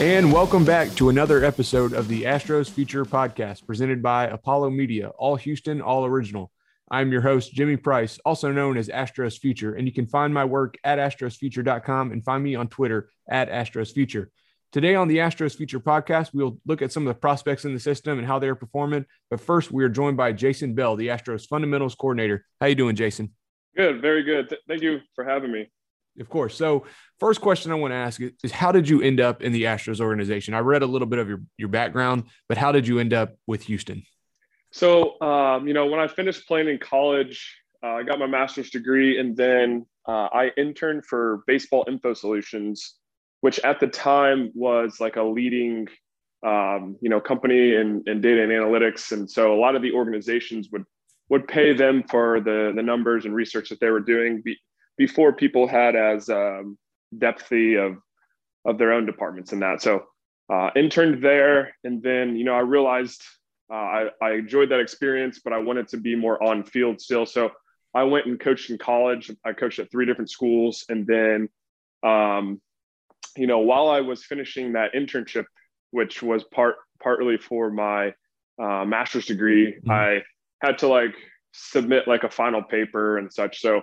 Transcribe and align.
And 0.00 0.32
welcome 0.32 0.64
back 0.64 0.94
to 0.94 1.10
another 1.10 1.44
episode 1.44 1.92
of 1.92 2.08
the 2.08 2.22
Astros 2.22 2.70
Future 2.70 3.04
Podcast 3.04 3.66
presented 3.66 4.02
by 4.02 4.28
Apollo 4.28 4.70
Media, 4.70 5.10
all 5.10 5.36
Houston, 5.36 5.82
all 5.82 6.06
original. 6.06 6.50
I'm 6.90 7.12
your 7.12 7.20
host, 7.20 7.52
Jimmy 7.52 7.76
Price, 7.76 8.18
also 8.24 8.50
known 8.50 8.78
as 8.78 8.88
Astros 8.88 9.38
Future, 9.38 9.74
and 9.74 9.86
you 9.86 9.92
can 9.92 10.06
find 10.06 10.32
my 10.32 10.46
work 10.46 10.76
at 10.84 10.98
astrosfuture.com 10.98 12.12
and 12.12 12.24
find 12.24 12.42
me 12.42 12.54
on 12.54 12.68
Twitter 12.68 13.10
at 13.28 13.50
Astros 13.50 13.92
Future. 13.92 14.30
Today 14.72 14.94
on 14.94 15.06
the 15.06 15.18
Astros 15.18 15.54
Future 15.54 15.80
Podcast, 15.80 16.30
we'll 16.32 16.58
look 16.64 16.80
at 16.80 16.92
some 16.92 17.06
of 17.06 17.14
the 17.14 17.20
prospects 17.20 17.66
in 17.66 17.74
the 17.74 17.80
system 17.80 18.16
and 18.16 18.26
how 18.26 18.38
they're 18.38 18.54
performing. 18.54 19.04
But 19.28 19.42
first, 19.42 19.70
we 19.70 19.84
are 19.84 19.90
joined 19.90 20.16
by 20.16 20.32
Jason 20.32 20.74
Bell, 20.74 20.96
the 20.96 21.08
Astros 21.08 21.46
Fundamentals 21.46 21.94
Coordinator. 21.94 22.46
How 22.58 22.68
you 22.68 22.74
doing, 22.74 22.96
Jason? 22.96 23.34
Good, 23.76 24.00
very 24.00 24.22
good. 24.22 24.48
Th- 24.48 24.62
thank 24.66 24.80
you 24.80 25.00
for 25.14 25.24
having 25.24 25.52
me. 25.52 25.70
Of 26.18 26.28
course. 26.28 26.56
So, 26.56 26.86
first 27.18 27.40
question 27.40 27.70
I 27.70 27.76
want 27.76 27.92
to 27.92 27.96
ask 27.96 28.20
is 28.42 28.50
how 28.50 28.72
did 28.72 28.88
you 28.88 29.00
end 29.00 29.20
up 29.20 29.42
in 29.42 29.52
the 29.52 29.64
Astros 29.64 30.00
organization? 30.00 30.54
I 30.54 30.58
read 30.58 30.82
a 30.82 30.86
little 30.86 31.06
bit 31.06 31.18
of 31.18 31.28
your, 31.28 31.40
your 31.56 31.68
background, 31.68 32.24
but 32.48 32.58
how 32.58 32.72
did 32.72 32.86
you 32.86 32.98
end 32.98 33.14
up 33.14 33.36
with 33.46 33.62
Houston? 33.64 34.02
So, 34.72 35.20
um, 35.20 35.66
you 35.66 35.74
know, 35.74 35.86
when 35.86 36.00
I 36.00 36.08
finished 36.08 36.46
playing 36.46 36.68
in 36.68 36.78
college, 36.78 37.56
uh, 37.82 37.88
I 37.88 38.02
got 38.02 38.18
my 38.18 38.26
master's 38.26 38.70
degree, 38.70 39.18
and 39.18 39.36
then 39.36 39.86
uh, 40.06 40.28
I 40.32 40.50
interned 40.56 41.06
for 41.06 41.42
Baseball 41.46 41.84
Info 41.88 42.14
Solutions, 42.14 42.96
which 43.40 43.58
at 43.60 43.80
the 43.80 43.86
time 43.86 44.50
was 44.54 45.00
like 45.00 45.16
a 45.16 45.22
leading, 45.22 45.88
um, 46.44 46.96
you 47.00 47.08
know, 47.08 47.20
company 47.20 47.74
in, 47.74 48.02
in 48.06 48.20
data 48.20 48.42
and 48.42 48.52
analytics. 48.52 49.12
And 49.12 49.30
so, 49.30 49.54
a 49.54 49.58
lot 49.58 49.76
of 49.76 49.82
the 49.82 49.92
organizations 49.92 50.68
would 50.72 50.84
would 51.30 51.46
pay 51.46 51.72
them 51.72 52.02
for 52.10 52.40
the 52.40 52.72
the 52.74 52.82
numbers 52.82 53.24
and 53.24 53.34
research 53.34 53.68
that 53.70 53.80
they 53.80 53.90
were 53.90 54.00
doing 54.00 54.42
before 55.00 55.32
people 55.32 55.66
had 55.66 55.96
as 55.96 56.28
um, 56.28 56.76
depthy 57.16 57.68
of 57.84 57.96
of 58.66 58.76
their 58.76 58.92
own 58.92 59.06
departments 59.06 59.54
in 59.54 59.60
that. 59.60 59.80
So, 59.80 60.04
uh, 60.52 60.68
interned 60.76 61.24
there, 61.24 61.74
and 61.84 62.02
then 62.02 62.36
you 62.36 62.44
know, 62.44 62.54
I 62.54 62.60
realized 62.60 63.22
uh, 63.72 63.88
I, 63.98 64.00
I 64.20 64.30
enjoyed 64.32 64.68
that 64.72 64.80
experience, 64.80 65.40
but 65.42 65.54
I 65.54 65.58
wanted 65.58 65.88
to 65.88 65.96
be 65.96 66.14
more 66.16 66.36
on 66.42 66.64
field 66.64 67.00
still. 67.00 67.24
So 67.24 67.50
I 67.94 68.02
went 68.02 68.26
and 68.26 68.38
coached 68.38 68.68
in 68.68 68.76
college. 68.76 69.30
I 69.42 69.52
coached 69.54 69.78
at 69.78 69.90
three 69.90 70.06
different 70.06 70.30
schools. 70.30 70.84
And 70.88 71.06
then, 71.06 71.48
um, 72.02 72.60
you 73.36 73.46
know, 73.46 73.60
while 73.60 73.88
I 73.88 74.00
was 74.00 74.24
finishing 74.24 74.72
that 74.72 74.92
internship, 74.92 75.46
which 75.92 76.20
was 76.22 76.44
part 76.44 76.76
partly 77.02 77.38
for 77.38 77.70
my 77.70 78.12
uh, 78.58 78.84
master's 78.84 79.26
degree, 79.26 79.78
Mhm. 79.86 79.90
I 79.90 80.22
had 80.66 80.78
to 80.78 80.88
like 80.88 81.14
submit 81.52 82.06
like 82.06 82.24
a 82.24 82.30
final 82.30 82.62
paper 82.62 83.18
and 83.18 83.32
such. 83.32 83.60
So 83.60 83.82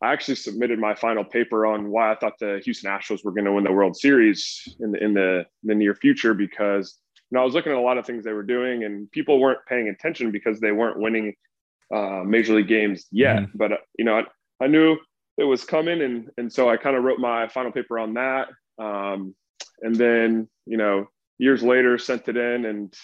I 0.00 0.12
actually 0.12 0.36
submitted 0.36 0.78
my 0.78 0.94
final 0.94 1.24
paper 1.24 1.66
on 1.66 1.88
why 1.90 2.12
I 2.12 2.14
thought 2.14 2.38
the 2.38 2.60
Houston 2.64 2.90
Astros 2.90 3.24
were 3.24 3.32
going 3.32 3.46
to 3.46 3.52
win 3.52 3.64
the 3.64 3.72
World 3.72 3.96
Series 3.96 4.62
in 4.80 4.92
the 4.92 5.02
in 5.02 5.14
the, 5.14 5.46
the 5.64 5.74
near 5.74 5.94
future 5.94 6.34
because 6.34 6.98
you 7.30 7.36
know 7.36 7.42
I 7.42 7.44
was 7.44 7.54
looking 7.54 7.72
at 7.72 7.78
a 7.78 7.80
lot 7.80 7.98
of 7.98 8.06
things 8.06 8.24
they 8.24 8.32
were 8.32 8.44
doing 8.44 8.84
and 8.84 9.10
people 9.10 9.40
weren't 9.40 9.58
paying 9.68 9.88
attention 9.88 10.30
because 10.30 10.60
they 10.60 10.72
weren't 10.72 10.98
winning 11.00 11.34
uh, 11.94 12.22
major 12.24 12.54
league 12.54 12.68
games 12.68 13.06
yet. 13.10 13.38
Mhm. 13.40 13.50
But 13.54 13.72
uh, 13.72 13.76
you 13.98 14.04
know 14.04 14.18
I, 14.20 14.64
I 14.64 14.66
knew 14.68 14.96
it 15.36 15.44
was 15.44 15.64
coming 15.64 16.00
and 16.02 16.30
and 16.38 16.52
so 16.52 16.68
I 16.70 16.76
kind 16.76 16.96
of 16.96 17.02
wrote 17.02 17.18
my 17.18 17.48
final 17.48 17.72
paper 17.72 17.98
on 17.98 18.14
that. 18.14 18.48
Um, 18.78 19.34
and 19.82 19.96
then 19.96 20.48
you 20.66 20.76
know 20.76 21.08
years 21.38 21.62
later 21.62 21.98
sent 21.98 22.28
it 22.28 22.36
in 22.36 22.64
and 22.66 22.94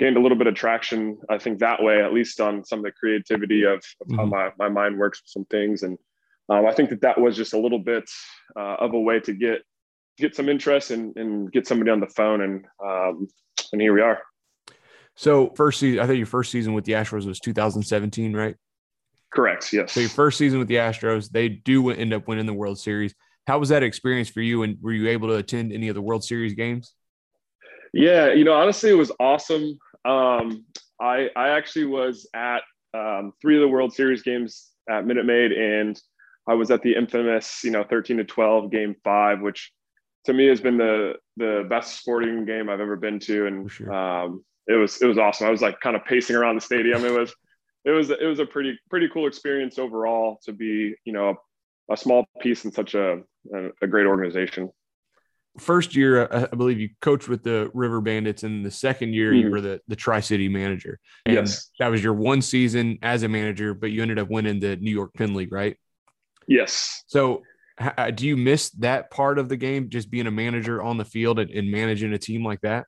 gained 0.00 0.16
a 0.16 0.20
little 0.20 0.38
bit 0.38 0.48
of 0.48 0.54
traction 0.56 1.18
I 1.30 1.38
think 1.38 1.60
that 1.60 1.80
way 1.82 2.02
at 2.02 2.12
least 2.12 2.40
on 2.40 2.64
some 2.64 2.80
of 2.80 2.84
the 2.84 2.92
creativity 2.92 3.62
of, 3.64 3.78
of 4.00 4.16
how 4.16 4.24
Mhm. 4.26 4.30
my, 4.30 4.50
my 4.58 4.68
mind 4.68 4.98
works 4.98 5.22
with 5.22 5.28
some 5.30 5.44
things 5.44 5.84
and 5.84 5.96
um, 6.48 6.66
I 6.66 6.72
think 6.72 6.90
that 6.90 7.00
that 7.02 7.20
was 7.20 7.36
just 7.36 7.54
a 7.54 7.58
little 7.58 7.78
bit 7.78 8.04
uh, 8.56 8.76
of 8.78 8.94
a 8.94 9.00
way 9.00 9.20
to 9.20 9.32
get 9.32 9.62
get 10.18 10.36
some 10.36 10.48
interest 10.48 10.90
and, 10.90 11.16
and 11.16 11.50
get 11.52 11.66
somebody 11.66 11.90
on 11.90 12.00
the 12.00 12.06
phone 12.06 12.42
and 12.42 12.64
um, 12.84 13.28
and 13.72 13.80
here 13.80 13.94
we 13.94 14.00
are. 14.00 14.20
So, 15.14 15.52
first 15.56 15.78
season, 15.78 16.00
I 16.00 16.06
think 16.06 16.18
your 16.18 16.26
first 16.26 16.50
season 16.50 16.72
with 16.72 16.84
the 16.84 16.92
Astros 16.92 17.26
was 17.26 17.38
2017, 17.40 18.34
right? 18.34 18.56
Correct. 19.32 19.72
Yes. 19.72 19.92
So, 19.92 20.00
your 20.00 20.08
first 20.08 20.38
season 20.38 20.58
with 20.58 20.68
the 20.68 20.76
Astros, 20.76 21.30
they 21.30 21.48
do 21.48 21.90
end 21.90 22.14
up 22.14 22.28
winning 22.28 22.46
the 22.46 22.54
World 22.54 22.78
Series. 22.78 23.14
How 23.46 23.58
was 23.58 23.68
that 23.70 23.82
experience 23.82 24.28
for 24.28 24.40
you? 24.40 24.62
And 24.62 24.78
were 24.80 24.92
you 24.92 25.08
able 25.08 25.28
to 25.28 25.34
attend 25.34 25.72
any 25.72 25.88
of 25.88 25.94
the 25.94 26.02
World 26.02 26.24
Series 26.24 26.54
games? 26.54 26.94
Yeah, 27.92 28.32
you 28.32 28.44
know, 28.44 28.54
honestly, 28.54 28.90
it 28.90 28.94
was 28.94 29.12
awesome. 29.20 29.78
Um, 30.04 30.64
I 31.00 31.28
I 31.36 31.50
actually 31.50 31.86
was 31.86 32.26
at 32.34 32.62
um, 32.94 33.32
three 33.42 33.56
of 33.56 33.60
the 33.60 33.68
World 33.68 33.92
Series 33.92 34.22
games 34.22 34.70
at 34.88 35.06
Minute 35.06 35.26
Maid, 35.26 35.52
and 35.52 36.00
I 36.46 36.54
was 36.54 36.70
at 36.70 36.82
the 36.82 36.94
infamous, 36.96 37.62
you 37.64 37.70
know, 37.70 37.84
thirteen 37.84 38.16
to 38.18 38.24
twelve 38.24 38.70
game 38.70 38.96
five, 39.04 39.40
which 39.40 39.72
to 40.24 40.32
me 40.32 40.46
has 40.48 40.60
been 40.60 40.76
the 40.76 41.14
the 41.36 41.66
best 41.68 42.00
sporting 42.00 42.44
game 42.44 42.68
I've 42.68 42.80
ever 42.80 42.96
been 42.96 43.18
to, 43.20 43.46
and 43.46 43.70
sure. 43.70 43.92
um, 43.92 44.44
it 44.66 44.74
was 44.74 45.00
it 45.02 45.06
was 45.06 45.18
awesome. 45.18 45.46
I 45.46 45.50
was 45.50 45.62
like 45.62 45.80
kind 45.80 45.96
of 45.96 46.04
pacing 46.04 46.36
around 46.36 46.56
the 46.56 46.60
stadium. 46.60 47.04
It 47.04 47.12
was 47.12 47.34
it 47.84 47.90
was 47.90 48.10
it 48.10 48.24
was 48.26 48.38
a 48.38 48.46
pretty 48.46 48.78
pretty 48.90 49.08
cool 49.12 49.26
experience 49.26 49.78
overall 49.78 50.38
to 50.44 50.52
be 50.52 50.94
you 51.04 51.12
know 51.12 51.34
a, 51.88 51.92
a 51.94 51.96
small 51.96 52.24
piece 52.40 52.64
in 52.64 52.72
such 52.72 52.94
a 52.94 53.20
a, 53.54 53.68
a 53.82 53.86
great 53.86 54.06
organization. 54.06 54.70
First 55.58 55.94
year, 55.94 56.28
I 56.32 56.46
believe 56.46 56.80
you 56.80 56.88
coached 57.02 57.28
with 57.28 57.42
the 57.42 57.70
River 57.74 58.00
Bandits, 58.00 58.42
and 58.42 58.64
the 58.64 58.70
second 58.70 59.12
year, 59.14 59.34
you 59.34 59.48
Mhm. 59.48 59.50
were 59.50 59.60
the, 59.60 59.80
the 59.86 59.96
Tri 59.96 60.20
City 60.20 60.48
manager. 60.48 60.98
And 61.26 61.34
Yes. 61.34 61.68
that 61.78 61.88
was 61.88 62.02
your 62.02 62.14
one 62.14 62.40
season 62.40 62.98
as 63.02 63.22
a 63.22 63.28
manager, 63.28 63.74
but 63.74 63.90
you 63.90 64.00
ended 64.00 64.18
up 64.18 64.30
winning 64.30 64.60
the 64.60 64.76
New 64.76 64.90
York 64.90 65.12
Penn 65.12 65.34
League, 65.34 65.52
right? 65.52 65.76
Yes. 66.48 67.04
So, 67.06 67.42
uh, 67.78 68.10
do 68.10 68.26
you 68.26 68.36
miss 68.36 68.70
that 68.70 69.10
part 69.10 69.38
of 69.38 69.48
the 69.48 69.56
game, 69.56 69.88
just 69.88 70.10
being 70.10 70.26
a 70.26 70.30
manager 70.30 70.82
on 70.82 70.98
the 70.98 71.04
field 71.04 71.38
and, 71.38 71.50
and 71.50 71.70
managing 71.70 72.12
a 72.12 72.18
team 72.18 72.44
like 72.44 72.60
that? 72.60 72.86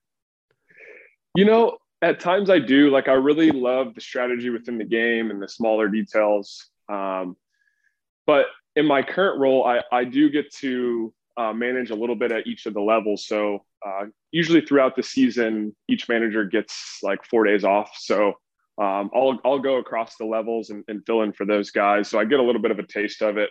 You 1.35 1.45
know, 1.45 1.79
at 2.03 2.21
times 2.21 2.51
I 2.51 2.59
do. 2.59 2.91
Like, 2.91 3.09
I 3.09 3.13
really 3.13 3.51
love 3.51 3.95
the 3.95 4.01
strategy 4.01 4.51
within 4.51 4.79
the 4.79 4.85
game 4.85 5.31
and 5.31 5.43
the 5.43 5.49
smaller 5.49 5.89
details. 5.89 6.69
Um, 6.89 7.37
but 8.27 8.47
in 8.77 8.87
my 8.87 9.03
current 9.03 9.41
role, 9.41 9.65
I, 9.65 9.83
I 9.91 10.05
do 10.05 10.29
get 10.29 10.53
to 10.57 11.13
uh, 11.37 11.53
manage 11.53 11.91
a 11.91 11.95
little 11.95 12.17
bit 12.17 12.31
at 12.31 12.47
each 12.47 12.67
of 12.67 12.75
the 12.75 12.81
levels. 12.81 13.27
So, 13.27 13.65
uh, 13.85 14.07
usually 14.31 14.61
throughout 14.61 14.97
the 14.97 15.03
season, 15.03 15.75
each 15.89 16.09
manager 16.09 16.45
gets 16.45 16.99
like 17.03 17.25
four 17.25 17.45
days 17.45 17.65
off. 17.65 17.91
So, 17.99 18.35
um, 18.79 19.11
I'll, 19.15 19.39
I'll 19.45 19.59
go 19.59 19.77
across 19.77 20.17
the 20.17 20.25
levels 20.25 20.71
and, 20.71 20.85
and 20.89 21.05
fill 21.07 21.23
in 21.23 21.33
for 21.33 21.47
those 21.47 21.71
guys. 21.71 22.09
So, 22.09 22.19
I 22.19 22.25
get 22.25 22.41
a 22.41 22.43
little 22.43 22.61
bit 22.63 22.71
of 22.71 22.79
a 22.79 22.87
taste 22.87 23.23
of 23.23 23.37
it. 23.39 23.51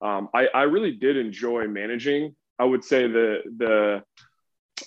Um, 0.00 0.28
I, 0.34 0.48
I 0.52 0.62
really 0.62 0.92
did 0.92 1.16
enjoy 1.16 1.66
managing. 1.68 2.34
I 2.58 2.64
would 2.64 2.84
say 2.84 3.06
the, 3.06 3.42
the 3.56 4.02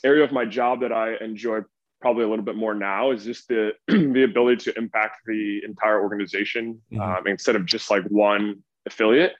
area 0.03 0.23
of 0.23 0.31
my 0.31 0.45
job 0.45 0.81
that 0.81 0.91
I 0.91 1.15
enjoy 1.23 1.61
probably 2.01 2.23
a 2.23 2.27
little 2.27 2.45
bit 2.45 2.55
more 2.55 2.75
now 2.75 3.11
is 3.11 3.23
just 3.23 3.47
the 3.47 3.71
the 3.87 4.23
ability 4.23 4.71
to 4.71 4.77
impact 4.77 5.21
the 5.25 5.61
entire 5.65 6.01
organization 6.01 6.81
Mhm. 6.91 7.01
um, 7.01 7.27
instead 7.27 7.55
of 7.55 7.65
just 7.65 7.89
like 7.89 8.03
one 8.05 8.63
affiliate. 8.85 9.33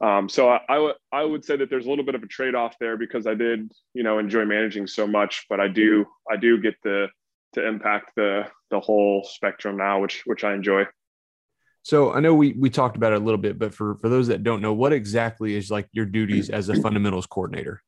Um, 0.00 0.28
so 0.28 0.48
I, 0.48 0.60
I 0.68 0.78
would 0.78 0.94
I 1.12 1.24
would 1.24 1.44
say 1.44 1.56
that 1.56 1.68
there's 1.68 1.86
a 1.86 1.90
little 1.90 2.04
bit 2.04 2.14
of 2.14 2.22
a 2.22 2.26
trade 2.26 2.54
off 2.54 2.76
there 2.78 2.96
because 2.96 3.26
I 3.26 3.34
did 3.34 3.70
you 3.92 4.02
know 4.02 4.18
enjoy 4.18 4.44
managing 4.44 4.86
so 4.86 5.06
much, 5.06 5.46
but 5.50 5.60
I 5.60 5.68
do 5.68 6.06
I 6.30 6.36
do 6.36 6.58
get 6.60 6.76
the 6.84 7.08
to 7.54 7.66
impact 7.66 8.12
the 8.16 8.46
the 8.70 8.80
whole 8.80 9.24
spectrum 9.24 9.76
now, 9.76 10.00
which 10.00 10.22
which 10.26 10.44
I 10.44 10.54
enjoy. 10.54 10.84
So 11.82 12.12
I 12.12 12.20
know 12.20 12.34
we 12.34 12.52
we 12.52 12.70
talked 12.70 12.96
about 12.96 13.12
it 13.12 13.20
a 13.20 13.24
little 13.24 13.38
bit, 13.40 13.58
but 13.58 13.74
for 13.74 13.96
for 13.96 14.08
those 14.08 14.28
that 14.28 14.42
don't 14.42 14.60
know, 14.60 14.72
what 14.72 14.92
exactly 14.92 15.54
is 15.54 15.70
like 15.70 15.88
your 15.92 16.06
duties 16.06 16.50
as 16.50 16.68
a 16.68 16.80
fundamentals 16.80 17.26
coordinator? 17.26 17.82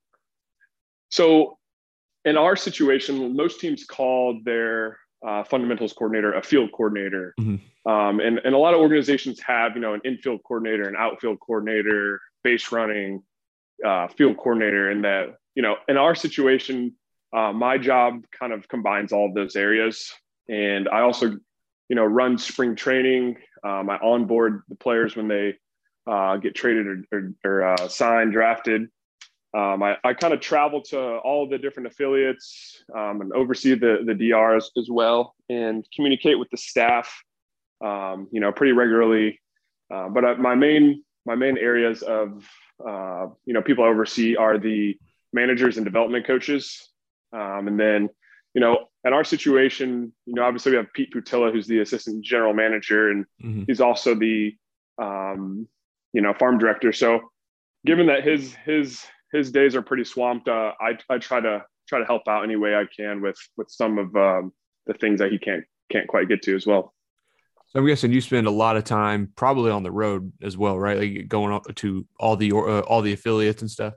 So, 1.11 1.59
in 2.25 2.39
our 2.39 2.57
situation, 2.57 3.37
most 3.37 3.61
teams 3.61 3.85
call 3.85 4.41
their 4.45 4.99
uh, 5.27 5.45
fundamentals 5.45 5.93
coordinator 5.93 6.33
a 6.33 6.43
field 6.43 6.73
coordinator, 6.73 7.35
Mhm. 7.39 7.61
um, 7.87 8.21
and 8.21 8.39
and 8.39 8.55
a 8.55 8.59
lot 8.59 8.75
of 8.75 8.81
organizations 8.81 9.41
have 9.41 9.75
you 9.75 9.83
know 9.83 9.95
an 9.95 10.01
infield 10.05 10.41
coordinator, 10.43 10.89
an 10.89 10.97
outfield 10.97 11.39
coordinator, 11.41 12.21
base 12.43 12.73
running, 12.73 13.23
uh, 13.85 14.09
field 14.09 14.37
coordinator, 14.39 14.91
and 14.91 15.05
that 15.05 15.37
you 15.55 15.63
know 15.63 15.77
in 15.87 15.99
our 15.99 16.15
situation, 16.15 16.97
uh, 17.33 17.53
my 17.53 17.79
job 17.79 18.25
kind 18.39 18.53
of 18.53 18.69
combines 18.69 19.13
all 19.13 19.27
of 19.29 19.35
those 19.35 19.57
areas, 19.57 20.13
and 20.49 20.89
I 20.89 21.01
also 21.01 21.37
you 21.89 21.97
know 21.97 22.05
run 22.05 22.39
spring 22.39 22.77
training. 22.77 23.37
Um, 23.65 23.89
I 23.91 23.97
onboard 23.99 24.63
the 24.69 24.75
players 24.75 25.15
when 25.15 25.29
they 25.29 25.55
uh, 26.07 26.37
get 26.37 26.55
traded 26.55 26.87
or, 26.87 27.05
or, 27.13 27.33
or 27.45 27.75
uh, 27.75 27.89
signed, 27.89 28.33
drafted 28.33 28.89
um, 29.55 29.83
I, 29.83 29.97
I 30.03 30.15
kind 30.15 30.33
of 30.33 30.41
travel 30.41 30.81
to 30.85 30.99
all 30.99 31.47
the 31.47 31.59
different 31.59 31.87
affiliates 31.87 32.83
um, 32.95 33.21
and 33.21 33.33
oversee 33.35 33.75
the 33.75 34.03
the 34.05 34.15
DRs 34.15 34.71
as 34.79 34.89
well, 34.91 35.35
and 35.51 35.87
communicate 35.95 36.39
with 36.39 36.49
the 36.51 36.57
staff, 36.57 37.23
um, 37.85 38.29
you 38.33 38.41
know, 38.41 38.51
pretty 38.51 38.73
regularly. 38.73 39.41
Uh, 39.93 40.09
but 40.09 40.39
my 40.39 40.55
main 40.55 41.05
my 41.27 41.35
main 41.35 41.59
areas 41.59 42.03
of 42.03 42.49
uh, 42.87 43.27
you 43.45 43.53
know 43.53 43.61
people 43.61 43.85
I 43.85 43.89
oversee 43.89 44.37
are 44.37 44.57
the 44.57 44.97
managers 45.35 45.77
and 45.77 45.85
development 45.85 46.27
coaches, 46.27 46.89
um, 47.33 47.69
and 47.69 47.79
then 47.79 48.09
you 48.55 48.61
know 48.61 48.89
in 49.05 49.13
our 49.13 49.25
situation, 49.25 50.13
you 50.27 50.35
know, 50.35 50.45
obviously 50.45 50.73
we 50.73 50.77
have 50.77 50.93
Pete 50.93 51.13
Putila, 51.13 51.53
who's 51.53 51.67
the 51.67 51.81
assistant 51.81 52.25
general 52.25 52.55
manager, 52.55 53.11
and 53.11 53.25
mm-hmm. 53.43 53.65
he's 53.67 53.81
also 53.81 54.15
the 54.15 54.55
um, 54.99 55.67
you 56.13 56.23
know 56.23 56.35
farm 56.35 56.59
director. 56.59 56.93
So 56.93 57.21
given 57.85 58.07
that 58.07 58.25
his 58.25 58.55
his 58.65 59.05
his 59.33 59.51
days 59.51 59.75
are 59.75 59.83
pretty 59.83 60.05
swamped. 60.05 60.49
Uh, 60.49 60.73
I 60.81 60.99
I 61.09 61.19
try 61.19 61.41
to 61.41 61.65
try 61.89 61.99
to 61.99 62.05
help 62.05 62.29
out 62.29 62.45
any 62.45 62.57
way 62.57 62.75
I 62.75 62.85
can 62.95 63.21
with 63.21 63.37
with 63.57 63.71
some 63.71 63.99
of 63.99 64.15
um, 64.15 64.53
the 64.87 64.95
things 64.95 65.19
that 65.21 65.33
he 65.33 65.39
can't 65.39 65.65
can't 65.91 66.07
quite 66.07 66.29
get 66.29 66.43
to 66.43 66.55
as 66.55 66.67
well. 66.67 66.95
So 67.69 67.79
I'm 67.79 67.87
guessing 67.87 68.13
you 68.13 68.21
spend 68.21 68.47
a 68.47 68.51
lot 68.51 68.77
of 68.77 68.85
time 68.85 69.33
probably 69.35 69.71
on 69.71 69.83
the 69.83 69.91
road 69.91 70.33
as 70.43 70.59
well, 70.59 70.79
right? 70.79 70.99
Like 70.99 71.29
going 71.29 71.55
up 71.55 71.75
to 71.75 72.07
all 72.21 72.37
the 72.37 72.53
uh, 72.53 72.81
all 72.81 73.01
the 73.01 73.15
affiliates 73.15 73.63
and 73.63 73.71
stuff. 73.71 73.95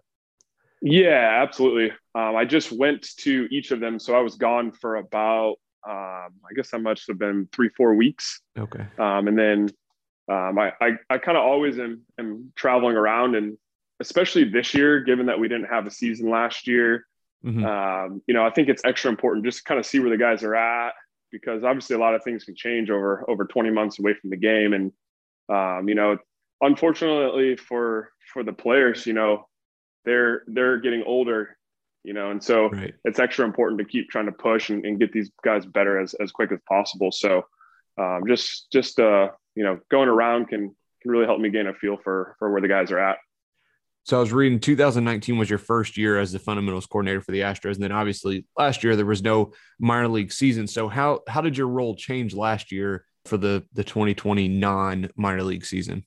Yeah, 0.81 1.41
absolutely. 1.43 1.91
Um, 2.15 2.35
I 2.35 2.45
just 2.45 2.71
went 2.71 3.15
to 3.17 3.47
each 3.51 3.71
of 3.71 3.79
them, 3.79 3.99
so 3.99 4.15
I 4.15 4.21
was 4.21 4.35
gone 4.35 4.71
for 4.71 4.95
about 4.95 5.55
um, 5.87 6.31
I 6.49 6.53
guess 6.55 6.71
how 6.71 6.79
much 6.79 7.05
have 7.07 7.19
been 7.19 7.47
three 7.51 7.69
four 7.69 7.93
weeks. 7.93 8.41
Okay. 8.57 8.85
Um, 8.97 9.27
and 9.27 9.37
then 9.37 9.69
um, 10.31 10.57
I 10.57 10.71
I, 10.81 10.91
I 11.09 11.17
kind 11.17 11.37
of 11.37 11.43
always 11.43 11.77
am, 11.77 12.01
am 12.17 12.51
traveling 12.55 12.95
around 12.95 13.35
and 13.35 13.57
especially 13.99 14.43
this 14.45 14.73
year, 14.73 15.01
given 15.01 15.27
that 15.27 15.39
we 15.39 15.47
didn't 15.47 15.67
have 15.67 15.85
a 15.85 15.91
season 15.91 16.29
last 16.29 16.67
year. 16.67 17.05
Mm-hmm. 17.45 17.65
Um, 17.65 18.21
you 18.27 18.33
know, 18.33 18.45
I 18.45 18.49
think 18.49 18.69
it's 18.69 18.83
extra 18.83 19.09
important 19.09 19.45
just 19.45 19.59
to 19.59 19.63
kind 19.65 19.79
of 19.79 19.85
see 19.85 19.99
where 19.99 20.09
the 20.09 20.17
guys 20.17 20.43
are 20.43 20.55
at 20.55 20.93
because 21.31 21.63
obviously 21.63 21.95
a 21.95 21.99
lot 21.99 22.15
of 22.15 22.23
things 22.23 22.43
can 22.43 22.55
change 22.55 22.89
over 22.89 23.29
over 23.29 23.45
20 23.45 23.69
months 23.71 23.99
away 23.99 24.13
from 24.13 24.29
the 24.29 24.37
game, 24.37 24.73
and 24.73 24.91
um, 25.49 25.87
you 25.87 25.95
know, 25.95 26.17
unfortunately 26.61 27.55
for 27.55 28.11
for 28.33 28.43
the 28.43 28.53
players, 28.53 29.05
you 29.05 29.13
know, 29.13 29.47
they're 30.05 30.43
they're 30.47 30.79
getting 30.79 31.03
older, 31.03 31.57
you 32.05 32.13
know, 32.13 32.31
and 32.31 32.43
so 32.43 32.69
right. 32.69 32.93
it's 33.03 33.19
extra 33.19 33.45
important 33.45 33.79
to 33.79 33.85
keep 33.85 34.09
trying 34.09 34.27
to 34.27 34.31
push 34.31 34.69
and, 34.69 34.85
and, 34.85 34.99
get 34.99 35.11
these 35.11 35.31
guys 35.43 35.65
better 35.65 35.99
as 35.99 36.13
as 36.15 36.31
quick 36.31 36.51
as 36.51 36.59
possible. 36.69 37.11
So 37.11 37.43
um, 37.97 38.23
just 38.27 38.71
just 38.71 38.99
uh, 38.99 39.29
you 39.55 39.63
know, 39.63 39.79
going 39.89 40.09
around 40.09 40.47
can 40.47 40.75
can 41.01 41.11
really 41.11 41.25
help 41.25 41.39
me 41.39 41.49
gain 41.49 41.67
a 41.67 41.73
feel 41.73 41.97
for 42.03 42.35
for 42.39 42.51
where 42.51 42.61
the 42.61 42.67
guys 42.67 42.91
are 42.91 42.99
at. 42.99 43.17
So 44.03 44.17
I 44.17 44.19
was 44.19 44.31
reading 44.31 44.59
2019 44.59 45.39
was 45.39 45.49
your 45.49 45.57
first 45.57 45.97
year 45.97 46.19
as 46.19 46.31
the 46.31 46.37
fundamentals 46.37 46.85
coordinator 46.85 47.21
for 47.21 47.31
the 47.31 47.39
Astros, 47.39 47.73
and 47.73 47.83
then 47.83 47.91
obviously 47.91 48.45
last 48.55 48.83
year 48.83 48.95
there 48.95 49.05
was 49.05 49.23
no 49.23 49.53
minor 49.79 50.07
league 50.07 50.31
season. 50.31 50.67
So 50.67 50.87
how 50.87 51.21
how 51.27 51.41
did 51.41 51.57
your 51.57 51.69
role 51.69 51.95
change 51.95 52.35
last 52.35 52.71
year 52.71 53.05
for 53.25 53.37
the 53.37 53.63
the 53.73 53.83
2020 53.83 54.47
non 54.47 55.09
minor 55.15 55.43
league 55.43 55.65
season? 55.65 56.05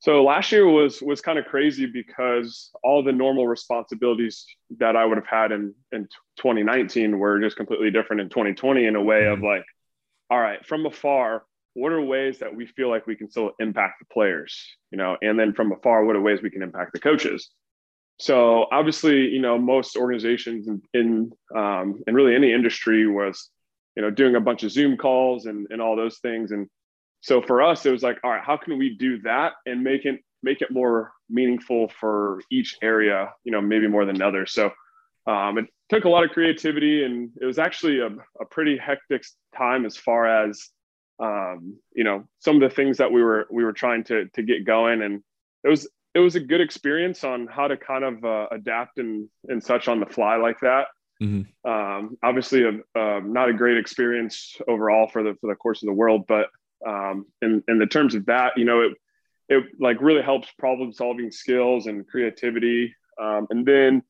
So 0.00 0.22
last 0.22 0.52
year 0.52 0.66
was 0.66 1.02
was 1.02 1.20
kind 1.20 1.38
of 1.38 1.46
crazy 1.46 1.86
because 1.86 2.70
all 2.84 3.02
the 3.02 3.12
normal 3.12 3.48
responsibilities 3.48 4.46
that 4.78 4.94
I 4.94 5.04
would 5.04 5.18
have 5.18 5.26
had 5.26 5.50
in 5.50 5.74
in 5.92 6.04
2019 6.38 7.18
were 7.18 7.40
just 7.40 7.56
completely 7.56 7.90
different 7.90 8.22
in 8.22 8.28
2020 8.28 8.86
in 8.86 8.94
a 8.94 9.02
way 9.02 9.22
mm-hmm. 9.22 9.32
of 9.32 9.42
like, 9.42 9.64
all 10.30 10.38
right, 10.38 10.64
from 10.64 10.86
afar, 10.86 11.42
what 11.74 11.90
are 11.92 12.00
ways 12.00 12.38
that 12.38 12.54
we 12.54 12.66
feel 12.66 12.88
like 12.88 13.06
we 13.06 13.16
can 13.16 13.30
still 13.30 13.52
impact 13.58 13.98
the 14.00 14.06
players 14.12 14.76
you 14.90 14.98
know? 14.98 15.16
And 15.20 15.38
then 15.38 15.52
from 15.52 15.72
afar 15.72 16.04
what 16.04 16.16
are 16.16 16.20
ways 16.20 16.42
we 16.42 16.50
can 16.50 16.62
impact 16.62 16.92
the 16.92 17.00
coaches? 17.00 17.50
So 18.20 18.66
obviously 18.70 19.28
you 19.28 19.40
know 19.40 19.58
most 19.58 19.96
organizations 19.96 20.68
in, 20.68 20.82
in 20.94 21.32
um, 21.56 22.02
and 22.06 22.14
really 22.14 22.36
any 22.36 22.52
industry 22.52 23.08
was 23.08 23.50
you 23.96 24.02
know 24.02 24.10
doing 24.10 24.36
a 24.36 24.40
bunch 24.40 24.62
of 24.62 24.70
zoom 24.70 24.96
calls 24.96 25.46
and, 25.46 25.66
and 25.70 25.82
all 25.82 25.96
those 25.96 26.18
things. 26.18 26.52
And 26.52 26.68
so 27.20 27.42
for 27.42 27.62
us 27.62 27.84
it 27.84 27.90
was 27.90 28.02
like 28.02 28.18
all 28.24 28.30
right 28.30 28.44
how 28.44 28.56
can 28.56 28.78
we 28.78 28.96
do 28.96 29.20
that 29.22 29.52
and 29.66 29.82
make 29.82 30.04
it 30.04 30.20
make 30.42 30.60
it 30.62 30.70
more 30.70 31.12
meaningful 31.28 31.88
for 32.00 32.40
each 32.50 32.76
area 32.82 33.32
you 33.44 33.52
know 33.52 33.60
maybe 33.60 33.88
more 33.88 34.04
than 34.04 34.22
others? 34.22 34.52
So 34.52 34.72
um, 35.28 35.58
it 35.58 35.66
took 35.90 36.04
a 36.04 36.08
lot 36.08 36.24
of 36.24 36.30
creativity 36.30 37.04
and 37.04 37.30
it 37.40 37.44
was 37.44 37.58
actually 37.58 38.00
a, 38.00 38.08
a 38.40 38.44
pretty 38.50 38.78
hectic 38.78 39.22
time 39.56 39.84
as 39.84 39.96
far 39.96 40.26
as 40.26 40.70
um, 41.20 41.76
you 41.94 42.04
know 42.04 42.24
some 42.38 42.56
of 42.56 42.62
the 42.68 42.74
things 42.74 42.96
that 42.98 43.12
we 43.12 43.22
were 43.22 43.46
we 43.50 43.62
were 43.62 43.72
trying 43.72 44.04
to 44.04 44.26
to 44.34 44.42
get 44.42 44.64
going. 44.64 45.02
And 45.02 45.22
it 45.64 45.68
was 45.68 45.88
it 46.14 46.20
was 46.20 46.34
a 46.34 46.40
good 46.40 46.60
experience 46.60 47.24
on 47.24 47.46
how 47.46 47.68
to 47.68 47.76
kind 47.76 48.04
of 48.04 48.24
uh, 48.24 48.46
adapt 48.50 48.98
and 48.98 49.28
and 49.48 49.62
such 49.62 49.88
on 49.88 50.00
the 50.00 50.06
fly 50.06 50.36
like 50.36 50.60
that. 50.60 50.86
Mm-hmm. 51.20 51.68
um, 51.68 52.16
obviously 52.22 52.62
a, 52.62 52.68
uh, 52.96 53.18
not 53.24 53.48
a 53.48 53.52
great 53.52 53.76
experience 53.76 54.56
overall 54.68 55.08
for 55.08 55.24
the 55.24 55.34
for 55.40 55.48
the 55.48 55.56
course 55.56 55.82
of 55.82 55.88
the 55.88 55.92
world 55.92 56.26
but 56.28 56.46
um, 56.86 57.26
in 57.42 57.62
in 57.68 57.78
the 57.78 57.86
terms 57.86 58.14
of 58.14 58.26
that 58.26 58.52
you 58.56 58.64
know 58.64 58.82
it 58.82 58.92
it 59.48 59.64
like 59.80 60.00
really 60.00 60.22
helps 60.22 60.48
problem 60.58 60.92
solving 60.92 61.30
skills 61.30 61.86
and 61.86 62.06
creativity 62.06 62.94
um, 63.20 63.46
and 63.50 63.66
then 63.66 64.02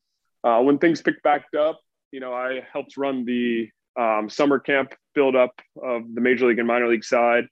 uh, 0.43 0.59
when 0.61 0.77
things 0.77 1.01
picked 1.01 1.23
back 1.23 1.45
up 1.57 1.79
you 2.11 2.19
know 2.19 2.33
i 2.33 2.61
helped 2.71 2.97
run 2.97 3.25
the 3.25 3.69
um, 3.99 4.29
summer 4.29 4.59
camp 4.59 4.93
build 5.13 5.35
up 5.35 5.59
of 5.81 6.03
the 6.13 6.21
major 6.21 6.47
league 6.47 6.59
and 6.59 6.67
minor 6.67 6.87
league 6.87 7.03
side, 7.03 7.45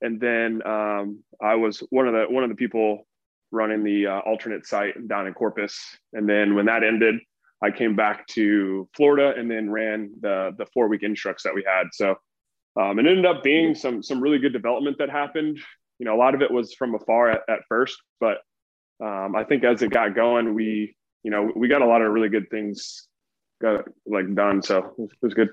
and 0.00 0.20
then 0.20 0.60
um, 0.66 1.22
I 1.40 1.54
was 1.54 1.78
one 1.90 2.08
of 2.08 2.14
the 2.14 2.24
one 2.28 2.42
of 2.42 2.50
the 2.50 2.56
people 2.56 3.06
running 3.50 3.84
the 3.84 4.06
uh, 4.06 4.18
alternate 4.20 4.66
site 4.66 5.06
down 5.08 5.26
in 5.26 5.34
Corpus. 5.34 5.78
And 6.14 6.26
then 6.28 6.54
when 6.54 6.66
that 6.66 6.82
ended, 6.82 7.16
I 7.62 7.70
came 7.70 7.94
back 7.94 8.26
to 8.28 8.88
Florida 8.96 9.38
and 9.38 9.50
then 9.50 9.70
ran 9.70 10.10
the 10.20 10.52
the 10.58 10.66
four 10.66 10.88
week 10.88 11.02
instructs 11.02 11.44
that 11.44 11.54
we 11.54 11.64
had. 11.66 11.84
So 11.92 12.16
um, 12.80 12.98
it 12.98 13.06
ended 13.06 13.26
up 13.26 13.42
being 13.42 13.74
some 13.74 14.02
some 14.02 14.20
really 14.20 14.38
good 14.38 14.52
development 14.52 14.98
that 14.98 15.10
happened. 15.10 15.58
You 15.98 16.06
know, 16.06 16.14
a 16.14 16.18
lot 16.18 16.34
of 16.34 16.42
it 16.42 16.50
was 16.50 16.74
from 16.74 16.94
afar 16.94 17.30
at, 17.30 17.40
at 17.48 17.60
first, 17.68 17.96
but 18.18 18.38
um, 19.02 19.36
I 19.36 19.44
think 19.44 19.64
as 19.64 19.82
it 19.82 19.90
got 19.90 20.14
going, 20.14 20.54
we 20.54 20.96
you 21.22 21.30
know 21.30 21.50
we 21.54 21.68
got 21.68 21.82
a 21.82 21.86
lot 21.86 22.02
of 22.02 22.12
really 22.12 22.28
good 22.28 22.50
things 22.50 23.06
got 23.62 23.84
like 24.06 24.34
done. 24.34 24.62
So 24.62 24.94
it 24.98 25.10
was 25.22 25.34
good. 25.34 25.50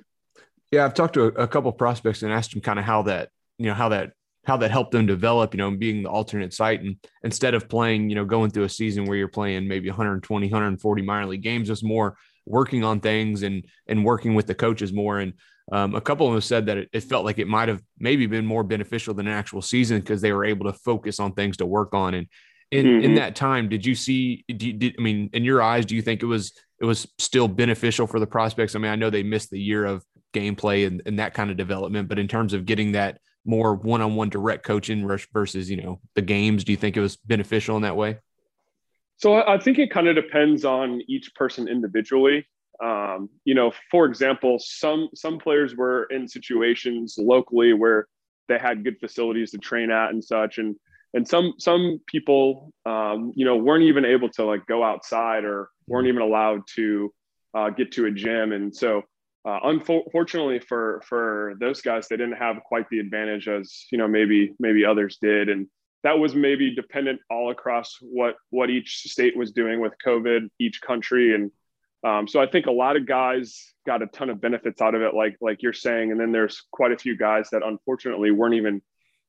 Yeah, 0.72 0.86
I've 0.86 0.94
talked 0.94 1.14
to 1.14 1.24
a, 1.26 1.44
a 1.44 1.48
couple 1.48 1.72
prospects 1.72 2.24
and 2.24 2.34
asked 2.34 2.52
them 2.52 2.62
kind 2.62 2.80
of 2.80 2.86
how 2.86 3.04
that, 3.04 3.30
you 3.58 3.68
know, 3.68 3.74
how 3.74 3.90
that 3.90 4.12
how 4.46 4.58
that 4.58 4.72
helped 4.72 4.92
them 4.92 5.06
develop, 5.06 5.54
you 5.54 5.58
know, 5.58 5.70
being 5.72 6.02
the 6.04 6.10
alternate 6.10 6.54
site 6.54 6.82
and 6.82 6.96
instead 7.24 7.54
of 7.54 7.70
playing, 7.70 8.10
you 8.10 8.16
know, 8.16 8.26
going 8.26 8.50
through 8.50 8.64
a 8.64 8.70
season 8.70 9.06
where 9.06 9.18
you're 9.18 9.28
playing 9.28 9.68
maybe 9.68 9.90
120, 9.90 10.48
140 10.48 11.02
minor 11.02 11.28
league 11.28 11.44
games, 11.44 11.68
just 11.68 11.84
more 11.84 12.18
working 12.50 12.84
on 12.84 13.00
things 13.00 13.44
and 13.44 13.66
and 13.88 14.04
working 14.04 14.36
with 14.36 14.48
the 14.48 14.56
coaches 14.56 14.92
more. 14.92 15.20
And 15.20 15.34
um, 15.72 15.96
a 15.96 16.02
couple 16.02 16.28
of 16.28 16.34
them 16.34 16.42
said 16.42 16.66
that 16.66 16.78
it, 16.78 16.90
it 16.92 17.04
felt 17.04 17.24
like 17.24 17.40
it 17.40 17.48
might 17.48 17.70
have 17.70 17.82
maybe 18.00 18.26
been 18.26 18.46
more 18.46 18.64
beneficial 18.64 19.14
than 19.14 19.28
an 19.28 19.34
actual 19.34 19.62
season 19.62 20.00
because 20.00 20.22
they 20.22 20.34
were 20.34 20.44
able 20.44 20.66
to 20.66 20.78
focus 20.80 21.20
on 21.20 21.34
things 21.34 21.58
to 21.58 21.66
work 21.66 21.94
on. 21.94 22.14
And 22.16 22.28
in 22.72 22.86
mm-hmm. 22.86 23.06
in 23.06 23.16
that 23.16 23.36
time, 23.36 23.70
did 23.70 23.86
you 23.86 23.96
see? 23.96 24.44
Did, 24.48 24.80
did 24.80 24.96
I 25.00 25.02
mean, 25.02 25.30
in 25.32 25.46
your 25.46 25.62
eyes, 25.62 25.86
do 25.86 25.96
you 25.96 26.02
think 26.02 26.22
it 26.22 26.28
was 26.28 26.52
it 26.82 26.86
was 26.86 27.08
still 27.20 27.48
beneficial 27.48 28.08
for 28.08 28.20
the 28.20 28.28
prospects? 28.28 28.76
I 28.76 28.80
mean, 28.80 28.92
I 28.92 28.96
know 28.96 29.10
they 29.10 29.24
missed 29.24 29.52
the 29.52 29.60
year 29.60 29.86
of 29.86 30.04
gameplay 30.34 30.88
and, 30.88 31.02
and 31.06 31.20
that 31.20 31.34
kind 31.34 31.50
of 31.52 31.58
development. 31.58 32.10
But 32.10 32.20
in 32.20 32.28
terms 32.28 32.54
of 32.54 32.66
getting 32.66 32.94
that 32.94 33.20
more 33.46 33.76
one-on-one 33.76 34.30
direct 34.30 34.64
coaching 34.64 35.08
versus, 35.08 35.70
you 35.70 35.78
know, 35.82 36.00
the 36.16 36.22
games, 36.22 36.64
do 36.64 36.72
you 36.72 36.78
think 36.78 36.98
it 36.98 37.02
was 37.02 37.16
beneficial 37.18 37.76
in 37.76 37.82
that 37.84 37.96
way? 37.96 38.18
So 39.20 39.36
I 39.46 39.60
think 39.60 39.78
it 39.80 39.92
kind 39.92 40.08
of 40.08 40.16
depends 40.16 40.64
on 40.64 41.02
each 41.10 41.36
person 41.36 41.68
individually. 41.68 42.48
Um, 42.82 43.30
you 43.44 43.54
know, 43.54 43.74
for 43.92 44.06
example, 44.06 44.58
some 44.60 45.10
some 45.14 45.40
players 45.40 45.76
were 45.76 46.06
in 46.06 46.26
situations 46.26 47.16
locally 47.20 47.74
where 47.74 48.08
they 48.48 48.58
had 48.58 48.86
good 48.86 48.98
facilities 48.98 49.52
to 49.52 49.58
train 49.58 49.92
at 49.92 50.12
and 50.12 50.24
such, 50.24 50.58
and 50.58 50.74
and 51.14 51.28
some 51.28 51.56
some 51.58 52.00
people, 52.08 52.72
um, 52.86 53.34
you 53.36 53.44
know, 53.44 53.58
weren't 53.58 53.84
even 53.84 54.06
able 54.06 54.30
to 54.30 54.46
like 54.46 54.66
go 54.68 54.86
outside 54.86 55.44
or 55.44 55.70
weren't 55.90 56.08
even 56.08 56.22
allowed 56.22 56.62
to 56.76 57.14
uh, 57.54 57.70
get 57.72 57.92
to 57.94 58.06
a 58.06 58.12
gym, 58.12 58.54
and 58.54 58.74
so 58.74 59.02
uh, 59.46 59.60
unfortunately 59.64 60.60
for 60.60 61.02
for 61.06 61.56
those 61.60 61.82
guys, 61.82 62.08
they 62.08 62.16
didn't 62.16 62.38
have 62.38 62.64
quite 62.64 62.90
the 62.90 63.00
advantage 63.00 63.50
as 63.50 63.86
you 63.92 63.98
know 63.98 64.08
maybe 64.08 64.54
maybe 64.60 64.86
others 64.86 65.18
did, 65.22 65.50
and 65.50 65.68
that 66.04 66.18
was 66.18 66.34
maybe 66.34 66.74
dependent 66.74 67.20
all 67.30 67.52
across 67.52 67.98
what 68.02 68.36
what 68.50 68.70
each 68.70 69.04
state 69.10 69.36
was 69.36 69.52
doing 69.52 69.80
with 69.80 69.94
COVID, 70.06 70.50
each 70.60 70.82
country, 70.82 71.36
and 71.36 71.52
um, 72.04 72.28
so 72.28 72.40
I 72.40 72.48
think 72.48 72.66
a 72.68 72.72
lot 72.72 72.96
of 72.96 73.06
guys 73.06 73.74
got 73.86 74.02
a 74.02 74.08
ton 74.08 74.30
of 74.30 74.40
benefits 74.40 74.82
out 74.82 74.96
of 74.96 75.02
it, 75.02 75.14
like 75.14 75.36
like 75.42 75.62
you're 75.62 75.74
saying, 75.74 76.12
and 76.12 76.20
then 76.20 76.32
there's 76.32 76.64
quite 76.72 76.92
a 76.92 76.98
few 76.98 77.18
guys 77.18 77.50
that 77.52 77.62
unfortunately 77.64 78.32
weren't 78.32 78.56
even 78.56 78.82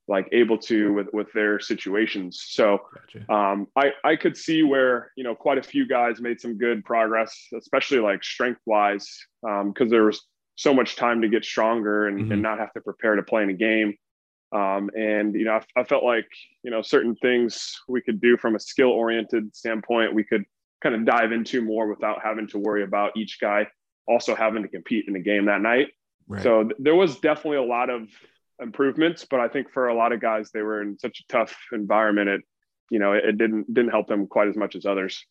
like 0.06 0.28
able 0.32 0.58
to 0.58 0.92
with 0.92 1.06
with 1.12 1.32
their 1.32 1.58
situations. 1.60 2.44
So 2.48 2.80
gotcha. 2.94 3.32
um, 3.32 3.66
I 3.76 3.92
I 4.04 4.16
could 4.16 4.36
see 4.36 4.62
where 4.62 5.12
you 5.16 5.24
know 5.24 5.34
quite 5.34 5.58
a 5.58 5.62
few 5.62 5.86
guys 5.86 6.20
made 6.20 6.40
some 6.40 6.58
good 6.58 6.84
progress, 6.84 7.48
especially 7.56 7.98
like 7.98 8.22
strength 8.22 8.60
wise, 8.66 9.08
because 9.42 9.86
um, 9.86 9.88
there 9.88 10.04
was 10.04 10.24
so 10.56 10.74
much 10.74 10.96
time 10.96 11.22
to 11.22 11.28
get 11.28 11.44
stronger 11.44 12.06
and, 12.06 12.18
mm-hmm. 12.18 12.32
and 12.32 12.42
not 12.42 12.58
have 12.58 12.72
to 12.74 12.80
prepare 12.82 13.16
to 13.16 13.22
play 13.22 13.42
in 13.42 13.50
a 13.50 13.54
game. 13.54 13.94
Um, 14.52 14.90
and 14.96 15.34
you 15.34 15.44
know 15.44 15.52
I, 15.52 15.80
I, 15.80 15.84
felt 15.84 16.02
like 16.02 16.26
you 16.64 16.72
know 16.72 16.82
certain 16.82 17.14
things 17.16 17.80
we 17.88 18.00
could 18.00 18.20
do 18.20 18.36
from 18.36 18.56
a 18.56 18.60
skill 18.60 18.88
oriented 18.88 19.54
standpoint 19.54 20.12
we 20.12 20.24
could 20.24 20.44
kind 20.82 20.96
of 20.96 21.04
dive 21.04 21.30
into 21.30 21.62
more 21.62 21.88
without 21.88 22.18
having 22.20 22.48
to 22.48 22.58
worry 22.58 22.82
about 22.82 23.16
each 23.16 23.38
guy 23.40 23.68
also 24.10 24.34
having 24.34 24.62
to 24.62 24.68
compete 24.68 25.04
in 25.06 25.14
the 25.14 25.20
game 25.20 25.46
that 25.46 25.60
night. 25.60 25.88
Right. 26.26 26.42
So 26.42 26.64
th- 26.64 26.76
there 26.78 26.94
was 26.94 27.20
definitely 27.20 27.58
a 27.58 27.62
lot 27.62 27.90
of 27.90 28.08
improvements, 28.60 29.24
but 29.28 29.40
I 29.40 29.48
think 29.48 29.70
for 29.70 29.88
a 29.88 29.94
lot 29.94 30.12
of 30.12 30.20
guys, 30.20 30.50
they 30.50 30.62
were 30.62 30.82
in 30.82 30.98
such 30.98 31.20
a 31.20 31.32
tough 31.32 31.56
environment. 31.72 32.28
It, 32.28 32.40
you 32.90 32.98
know, 32.98 33.12
it, 33.12 33.24
it 33.24 33.38
didn't 33.38 33.72
didn't 33.72 33.90
help 33.90 34.08
them 34.08 34.26
quite 34.26 34.48
as 34.48 34.56
much 34.56 34.74
as 34.74 34.84
others. 34.84 35.24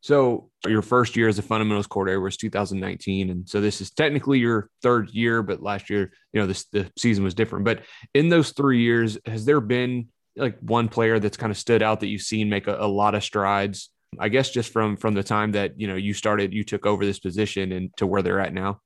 So 0.00 0.50
your 0.66 0.82
first 0.82 1.16
year 1.16 1.28
as 1.28 1.38
a 1.38 1.42
fundamentals 1.42 1.86
coordinator 1.86 2.20
was 2.20 2.36
2019, 2.36 3.30
and 3.30 3.48
so 3.48 3.60
this 3.60 3.80
is 3.80 3.90
technically 3.90 4.38
your 4.38 4.68
third 4.82 5.10
year, 5.10 5.42
but 5.42 5.62
last 5.62 5.90
year, 5.90 6.12
you 6.32 6.40
know, 6.40 6.46
this 6.46 6.64
the 6.66 6.90
season 6.98 7.22
was 7.22 7.34
different. 7.34 7.64
But 7.64 7.82
in 8.12 8.28
those 8.28 8.50
three 8.50 8.82
years, 8.82 9.18
has 9.26 9.44
there 9.44 9.60
been 9.60 10.08
like 10.34 10.58
one 10.60 10.88
player 10.88 11.18
that's 11.18 11.36
kind 11.36 11.52
of 11.52 11.58
stood 11.58 11.82
out 11.82 12.00
that 12.00 12.08
you've 12.08 12.22
seen 12.22 12.48
make 12.48 12.66
a, 12.66 12.76
a 12.80 12.86
lot 12.86 13.14
of 13.14 13.22
strides? 13.22 13.90
I 14.18 14.28
guess 14.28 14.50
just 14.50 14.72
from 14.72 14.96
from 14.96 15.14
the 15.14 15.22
time 15.22 15.52
that 15.52 15.78
you 15.78 15.86
know 15.86 15.96
you 15.96 16.14
started, 16.14 16.52
you 16.52 16.64
took 16.64 16.84
over 16.84 17.04
this 17.04 17.20
position, 17.20 17.72
and 17.72 17.96
to 17.96 18.06
where 18.06 18.22
they're 18.22 18.40
at 18.40 18.52
now. 18.52 18.80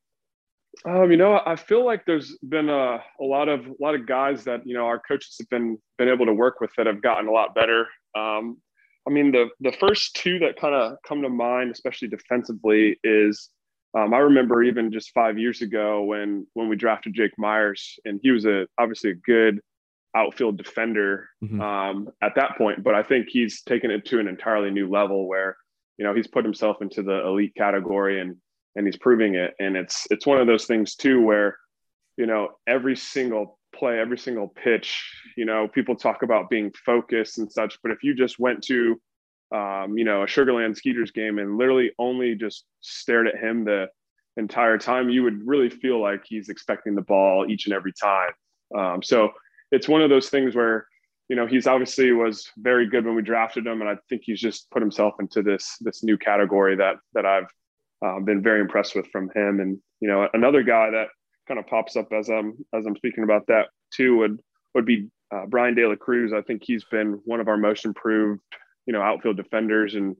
Um, 0.84 1.10
you 1.10 1.16
know, 1.16 1.40
I 1.44 1.56
feel 1.56 1.84
like 1.84 2.04
there's 2.04 2.36
been 2.46 2.68
a, 2.68 2.98
a 3.20 3.24
lot 3.24 3.48
of 3.48 3.66
a 3.66 3.74
lot 3.80 3.94
of 3.94 4.06
guys 4.06 4.44
that 4.44 4.66
you 4.66 4.74
know 4.74 4.84
our 4.84 5.00
coaches 5.00 5.36
have 5.40 5.48
been 5.48 5.78
been 5.98 6.08
able 6.08 6.26
to 6.26 6.34
work 6.34 6.60
with 6.60 6.70
that 6.76 6.86
have 6.86 7.02
gotten 7.02 7.28
a 7.28 7.32
lot 7.32 7.54
better. 7.54 7.86
Um, 8.16 8.58
I 9.06 9.10
mean, 9.10 9.32
the 9.32 9.48
the 9.60 9.72
first 9.72 10.16
two 10.16 10.38
that 10.40 10.58
kind 10.58 10.74
of 10.74 10.96
come 11.06 11.22
to 11.22 11.28
mind, 11.28 11.70
especially 11.70 12.08
defensively, 12.08 12.98
is 13.04 13.50
um, 13.96 14.12
I 14.12 14.18
remember 14.18 14.62
even 14.62 14.92
just 14.92 15.12
five 15.12 15.38
years 15.38 15.62
ago 15.62 16.02
when 16.02 16.46
when 16.54 16.68
we 16.68 16.76
drafted 16.76 17.14
Jake 17.14 17.38
Meyers, 17.38 17.98
and 18.04 18.20
he 18.22 18.30
was 18.30 18.44
a 18.44 18.66
obviously 18.78 19.10
a 19.10 19.14
good 19.14 19.60
outfield 20.14 20.56
defender 20.56 21.28
mm-hmm. 21.44 21.60
um, 21.60 22.08
at 22.22 22.34
that 22.36 22.56
point, 22.56 22.82
but 22.82 22.94
I 22.94 23.02
think 23.02 23.28
he's 23.28 23.62
taken 23.62 23.90
it 23.90 24.06
to 24.06 24.18
an 24.18 24.28
entirely 24.28 24.70
new 24.70 24.88
level 24.88 25.28
where 25.28 25.56
you 25.98 26.04
know 26.04 26.14
he's 26.14 26.26
put 26.26 26.44
himself 26.44 26.82
into 26.82 27.02
the 27.02 27.26
elite 27.26 27.54
category 27.56 28.20
and 28.20 28.36
and 28.74 28.86
he's 28.86 28.96
proving 28.96 29.34
it. 29.34 29.54
And 29.58 29.76
it's 29.76 30.06
it's 30.10 30.26
one 30.26 30.40
of 30.40 30.46
those 30.46 30.66
things 30.66 30.96
too 30.96 31.22
where 31.22 31.56
you 32.16 32.26
know 32.26 32.50
every 32.66 32.96
single 32.96 33.55
play, 33.76 33.98
every 33.98 34.18
single 34.18 34.48
pitch. 34.48 35.10
You 35.36 35.44
know, 35.44 35.68
people 35.68 35.96
talk 35.96 36.22
about 36.22 36.50
being 36.50 36.72
focused 36.84 37.38
and 37.38 37.50
such, 37.50 37.78
but 37.82 37.92
if 37.92 38.02
you 38.02 38.14
just 38.14 38.38
went 38.38 38.62
to, 38.64 39.00
um, 39.54 39.96
you 39.96 40.04
know, 40.04 40.22
a 40.22 40.26
Sugarland 40.26 40.76
Skeeters 40.76 41.10
game 41.10 41.38
and 41.38 41.56
literally 41.56 41.92
only 41.98 42.34
just 42.34 42.64
stared 42.80 43.28
at 43.28 43.36
him 43.36 43.64
the 43.64 43.88
entire 44.36 44.78
time, 44.78 45.08
you 45.08 45.22
would 45.22 45.46
really 45.46 45.70
feel 45.70 46.00
like 46.00 46.22
he's 46.24 46.48
expecting 46.48 46.94
the 46.94 47.02
ball 47.02 47.46
each 47.48 47.66
and 47.66 47.74
every 47.74 47.92
time. 47.92 48.30
Um, 48.76 49.02
so 49.02 49.30
it's 49.70 49.88
one 49.88 50.02
of 50.02 50.10
those 50.10 50.28
things 50.28 50.54
where, 50.54 50.86
you 51.28 51.36
know, 51.36 51.46
he's 51.46 51.66
obviously 51.66 52.12
was 52.12 52.50
very 52.56 52.88
good 52.88 53.04
when 53.04 53.14
we 53.14 53.22
drafted 53.22 53.66
him, 53.66 53.80
and 53.80 53.90
I 53.90 53.96
think 54.08 54.22
he's 54.24 54.40
just 54.40 54.70
put 54.70 54.82
himself 54.82 55.14
into 55.18 55.42
this 55.42 55.76
this 55.80 56.04
new 56.04 56.16
category 56.16 56.76
that 56.76 56.96
that 57.14 57.26
I've 57.26 57.48
uh, 58.04 58.20
been 58.20 58.42
very 58.42 58.60
impressed 58.60 58.94
with 58.94 59.08
from 59.10 59.30
him. 59.34 59.60
And 59.60 59.78
you 60.00 60.08
know, 60.08 60.28
another 60.34 60.62
guy 60.62 60.90
that 60.90 61.08
kind 61.46 61.60
of 61.60 61.66
pops 61.66 61.96
up 61.96 62.12
as 62.12 62.28
I'm 62.28 62.54
as 62.74 62.86
I'm 62.86 62.96
speaking 62.96 63.24
about 63.24 63.46
that 63.48 63.68
too 63.92 64.18
would 64.18 64.40
would 64.74 64.86
be 64.86 65.08
uh, 65.34 65.46
Bryan 65.46 65.74
De 65.74 65.86
La 65.86 65.96
Cruz. 65.96 66.32
I 66.32 66.42
think 66.42 66.62
he's 66.64 66.84
been 66.84 67.20
one 67.24 67.40
of 67.40 67.48
our 67.48 67.56
most 67.56 67.84
improved, 67.84 68.40
you 68.86 68.92
know, 68.92 69.02
outfield 69.02 69.36
defenders, 69.36 69.94
and 69.94 70.16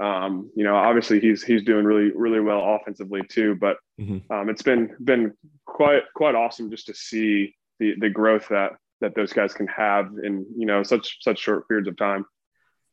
um, 0.00 0.50
you 0.54 0.64
know, 0.64 0.74
obviously 0.74 1.20
he's 1.20 1.42
he's 1.42 1.62
doing 1.62 1.84
really 1.84 2.12
really 2.14 2.40
well 2.40 2.76
offensively 2.80 3.22
too. 3.28 3.56
But 3.60 3.76
mm-hmm. 4.00 4.32
um, 4.32 4.48
it's 4.48 4.62
been 4.62 4.94
been 5.02 5.34
quite 5.66 6.02
quite 6.14 6.34
awesome 6.34 6.70
just 6.70 6.86
to 6.86 6.94
see 6.94 7.54
the 7.78 7.94
the 7.98 8.10
growth 8.10 8.48
that 8.48 8.72
that 9.00 9.14
those 9.14 9.32
guys 9.32 9.52
can 9.52 9.66
have 9.66 10.10
in 10.22 10.46
you 10.56 10.66
know 10.66 10.82
such 10.82 11.18
such 11.22 11.38
short 11.38 11.68
periods 11.68 11.88
of 11.88 11.96
time. 11.96 12.24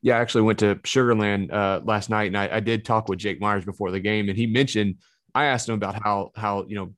Yeah, 0.02 0.18
I 0.18 0.22
actually 0.22 0.44
went 0.44 0.60
to 0.60 0.76
Sugarland 0.76 1.52
uh, 1.52 1.82
last 1.84 2.10
night, 2.10 2.28
and 2.28 2.38
I, 2.38 2.58
I 2.58 2.60
did 2.60 2.86
talk 2.86 3.10
with 3.10 3.18
Jake 3.18 3.42
Meyers 3.42 3.66
before 3.66 3.92
the 3.92 4.00
game, 4.00 4.30
and 4.30 4.38
he 4.38 4.46
mentioned 4.46 4.98
I 5.34 5.46
asked 5.46 5.70
him 5.70 5.76
about 5.76 6.02
how 6.02 6.32
how 6.36 6.66
you 6.68 6.76
know 6.76 6.94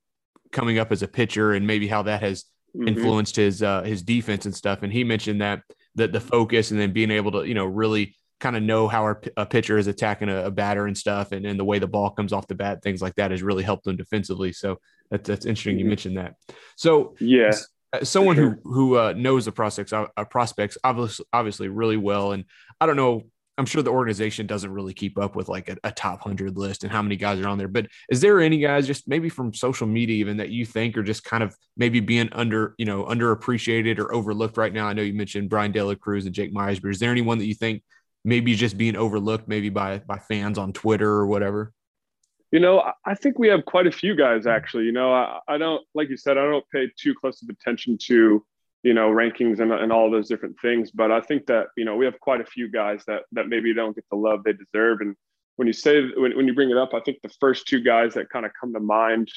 coming 0.51 0.79
up 0.79 0.91
as 0.91 1.03
a 1.03 1.07
pitcher 1.07 1.53
and 1.53 1.65
maybe 1.65 1.87
how 1.87 2.03
that 2.03 2.21
has 2.21 2.45
mm-hmm. 2.75 2.87
influenced 2.87 3.35
his 3.35 3.63
uh, 3.63 3.83
his 3.83 4.01
defense 4.01 4.45
and 4.45 4.55
stuff. 4.55 4.83
And 4.83 4.91
he 4.91 5.03
mentioned 5.03 5.41
that 5.41 5.61
that 5.95 6.13
the 6.13 6.19
focus 6.19 6.71
and 6.71 6.79
then 6.79 6.93
being 6.93 7.11
able 7.11 7.31
to 7.33 7.43
you 7.43 7.53
know 7.53 7.65
really 7.65 8.15
kind 8.39 8.55
of 8.55 8.61
know 8.61 8.87
how 8.87 9.01
our, 9.01 9.19
a 9.35 9.47
pitcher 9.47 9.79
is 9.79 9.87
attacking 9.87 10.29
a, 10.29 10.45
a 10.45 10.51
batter 10.51 10.85
and 10.85 10.97
stuff, 10.97 11.31
and, 11.31 11.45
and 11.45 11.59
the 11.59 11.65
way 11.65 11.79
the 11.79 11.87
ball 11.87 12.11
comes 12.11 12.33
off 12.33 12.47
the 12.47 12.55
bat, 12.55 12.83
things 12.83 13.01
like 13.01 13.15
that 13.15 13.31
has 13.31 13.41
really 13.41 13.63
helped 13.63 13.83
them 13.83 13.97
defensively. 13.97 14.53
So 14.53 14.77
that's 15.09 15.27
that's 15.27 15.45
interesting. 15.45 15.75
Mm-hmm. 15.75 15.79
You 15.79 15.85
mentioned 15.85 16.17
that. 16.17 16.35
So 16.75 17.15
yeah. 17.19 17.51
Someone 18.03 18.35
sure. 18.35 18.59
who 18.63 18.73
who 18.73 18.97
uh, 18.97 19.13
knows 19.15 19.45
the 19.45 19.51
prospects 19.53 19.93
uh, 19.93 20.07
prospects 20.29 20.77
obviously 20.83 21.25
obviously 21.31 21.69
really 21.69 21.95
well, 21.95 22.33
and 22.33 22.43
I 22.81 22.85
don't 22.85 22.97
know 22.97 23.23
I'm 23.57 23.65
sure 23.65 23.81
the 23.81 23.91
organization 23.91 24.45
doesn't 24.45 24.71
really 24.71 24.93
keep 24.93 25.17
up 25.17 25.35
with 25.35 25.49
like 25.49 25.69
a, 25.69 25.77
a, 25.83 25.91
top 25.91 26.25
100 26.25 26.57
list 26.57 26.83
and 26.83 26.91
how 26.91 27.01
many 27.01 27.15
guys 27.15 27.39
are 27.39 27.47
on 27.47 27.57
there. 27.57 27.67
But 27.67 27.87
is 28.09 28.21
there 28.21 28.39
any 28.39 28.59
guys 28.59 28.85
just 28.85 29.07
maybe 29.07 29.29
from 29.29 29.53
social 29.53 29.87
media 29.87 30.15
even 30.17 30.37
that 30.37 30.49
you 30.49 30.63
think 30.63 30.95
are 30.95 31.03
just 31.03 31.23
kind 31.23 31.41
of 31.41 31.55
maybe 31.75 31.99
being 31.99 32.29
under, 32.33 32.75
you 32.77 32.85
know, 32.85 33.05
underappreciated 33.05 33.97
or 33.97 34.13
overlooked 34.13 34.57
right 34.57 34.71
now? 34.71 34.87
I 34.87 34.93
know 34.93 35.01
you 35.01 35.13
mentioned 35.13 35.49
Bryan 35.49 35.71
De 35.71 35.83
La 35.83 35.95
Cruz 35.95 36.25
and 36.25 36.35
Jake 36.35 36.53
Meyers, 36.53 36.79
but 36.79 36.89
is 36.89 36.99
there 36.99 37.11
anyone 37.11 37.39
that 37.39 37.47
you 37.47 37.55
think 37.55 37.81
maybe 38.23 38.53
just 38.55 38.77
being 38.77 38.95
overlooked 38.95 39.47
maybe 39.47 39.69
by 39.69 39.99
by 39.99 40.19
fans 40.19 40.57
on 40.57 40.71
Twitter 40.73 41.09
or 41.09 41.25
whatever? 41.25 41.73
You 42.51 42.59
know, 42.59 42.91
I 43.05 43.15
think 43.15 43.39
we 43.39 43.47
have 43.49 43.65
quite 43.65 43.87
a 43.87 43.91
few 43.91 44.15
guys 44.15 44.45
actually. 44.45 44.85
You 44.85 44.91
know, 44.91 45.11
I, 45.11 45.39
I 45.47 45.57
don't 45.57 45.83
like 45.95 46.09
you 46.09 46.17
said, 46.17 46.37
I 46.37 46.45
don't 46.45 46.65
pay 46.69 46.91
too 46.95 47.15
close 47.19 47.41
of 47.41 47.49
attention 47.49 47.97
to 48.03 48.45
you 48.83 48.93
know 48.93 49.09
rankings 49.09 49.59
and, 49.59 49.71
and 49.71 49.91
all 49.91 50.09
those 50.09 50.27
different 50.27 50.55
things. 50.61 50.91
But 50.91 51.11
i 51.11 51.21
think 51.21 51.45
that 51.47 51.67
you 51.75 51.85
know 51.85 51.95
we 51.95 52.05
have 52.05 52.19
quite 52.19 52.41
a 52.41 52.45
few 52.45 52.69
guys 52.69 53.03
that 53.07 53.23
that 53.31 53.47
maybe 53.47 53.73
don't 53.73 53.95
get 53.95 54.05
the 54.09 54.17
love 54.17 54.43
they 54.43 54.53
deserve. 54.53 55.01
And 55.01 55.15
when 55.55 55.67
you 55.67 55.73
say 55.73 56.01
when, 56.15 56.35
when 56.35 56.47
you 56.47 56.53
bring 56.53 56.69
it 56.69 56.77
up 56.77 56.93
i 56.93 56.99
think 56.99 57.17
the 57.23 57.33
first 57.39 57.67
two 57.67 57.81
guys 57.81 58.13
that 58.13 58.29
kind 58.29 58.45
of 58.45 58.51
come 58.59 58.73
to 58.73 58.79
mind 58.79 59.27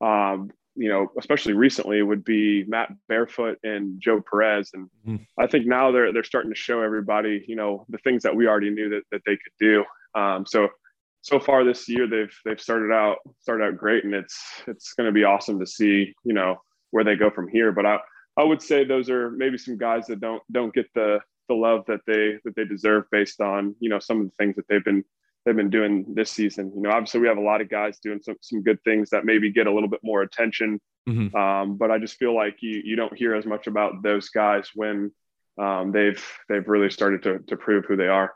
um, 0.00 0.50
you 0.74 0.88
know 0.88 1.06
especially 1.18 1.52
recently 1.52 2.02
would 2.02 2.24
be 2.24 2.64
matt 2.66 2.90
barefoot 3.08 3.58
and 3.62 4.00
joe 4.00 4.20
perez. 4.28 4.70
And 4.74 4.88
mm-hmm. 5.06 5.22
i 5.38 5.46
think 5.46 5.66
now 5.66 5.92
they're 5.92 6.12
they're 6.12 6.24
starting 6.24 6.50
to 6.52 6.58
show 6.58 6.80
everybody 6.82 7.44
you 7.46 7.56
know 7.56 7.86
the 7.88 7.98
things 7.98 8.22
that 8.24 8.34
we 8.34 8.48
already 8.48 8.70
knew 8.70 8.88
that, 8.90 9.02
that 9.12 9.22
they 9.24 9.36
could 9.36 9.52
do. 9.58 9.84
Um, 10.14 10.46
so 10.46 10.68
so 11.24 11.40
far 11.40 11.64
this 11.64 11.88
year 11.88 12.06
they've 12.06 12.36
they've 12.44 12.60
started 12.60 12.92
out 12.92 13.16
started 13.40 13.64
out 13.64 13.78
great. 13.78 14.04
And 14.04 14.14
it's 14.14 14.38
it's 14.66 14.92
going 14.92 15.06
to 15.06 15.12
be 15.12 15.24
awesome 15.24 15.58
to 15.58 15.66
see 15.66 16.14
you 16.22 16.34
know 16.34 16.56
where 16.90 17.02
they 17.02 17.16
go 17.16 17.30
from 17.30 17.48
here. 17.48 17.72
But 17.72 17.86
i 17.86 17.98
I 18.36 18.42
would 18.42 18.62
say 18.62 18.84
those 18.84 19.10
are 19.10 19.30
maybe 19.30 19.58
some 19.58 19.78
guys 19.78 20.06
that 20.06 20.20
don't 20.20 20.42
don't 20.50 20.74
get 20.74 20.86
the 20.94 21.20
the 21.48 21.54
love 21.54 21.84
that 21.86 22.00
they 22.06 22.38
that 22.44 22.56
they 22.56 22.64
deserve 22.64 23.04
based 23.10 23.40
on 23.40 23.74
you 23.80 23.88
know 23.88 23.98
some 23.98 24.20
of 24.20 24.26
the 24.26 24.32
things 24.38 24.56
that 24.56 24.66
they've 24.68 24.84
been 24.84 25.04
they've 25.44 25.56
been 25.56 25.70
doing 25.70 26.06
this 26.14 26.30
season. 26.30 26.72
You 26.74 26.82
know, 26.82 26.90
obviously 26.90 27.20
we 27.20 27.28
have 27.28 27.38
a 27.38 27.42
lot 27.42 27.60
of 27.60 27.68
guys 27.68 27.98
doing 28.00 28.20
some 28.22 28.36
some 28.40 28.62
good 28.62 28.82
things 28.84 29.10
that 29.10 29.24
maybe 29.24 29.52
get 29.52 29.66
a 29.66 29.72
little 29.72 29.88
bit 29.88 30.00
more 30.02 30.22
attention. 30.22 30.80
Mm-hmm. 31.08 31.36
Um, 31.36 31.76
but 31.76 31.90
I 31.90 31.98
just 31.98 32.16
feel 32.16 32.34
like 32.34 32.56
you 32.60 32.80
you 32.84 32.96
don't 32.96 33.16
hear 33.16 33.34
as 33.34 33.46
much 33.46 33.66
about 33.66 34.02
those 34.02 34.30
guys 34.30 34.70
when 34.74 35.12
um, 35.58 35.92
they've 35.92 36.22
they've 36.48 36.66
really 36.66 36.90
started 36.90 37.22
to 37.24 37.38
to 37.40 37.56
prove 37.56 37.84
who 37.86 37.96
they 37.96 38.08
are. 38.08 38.32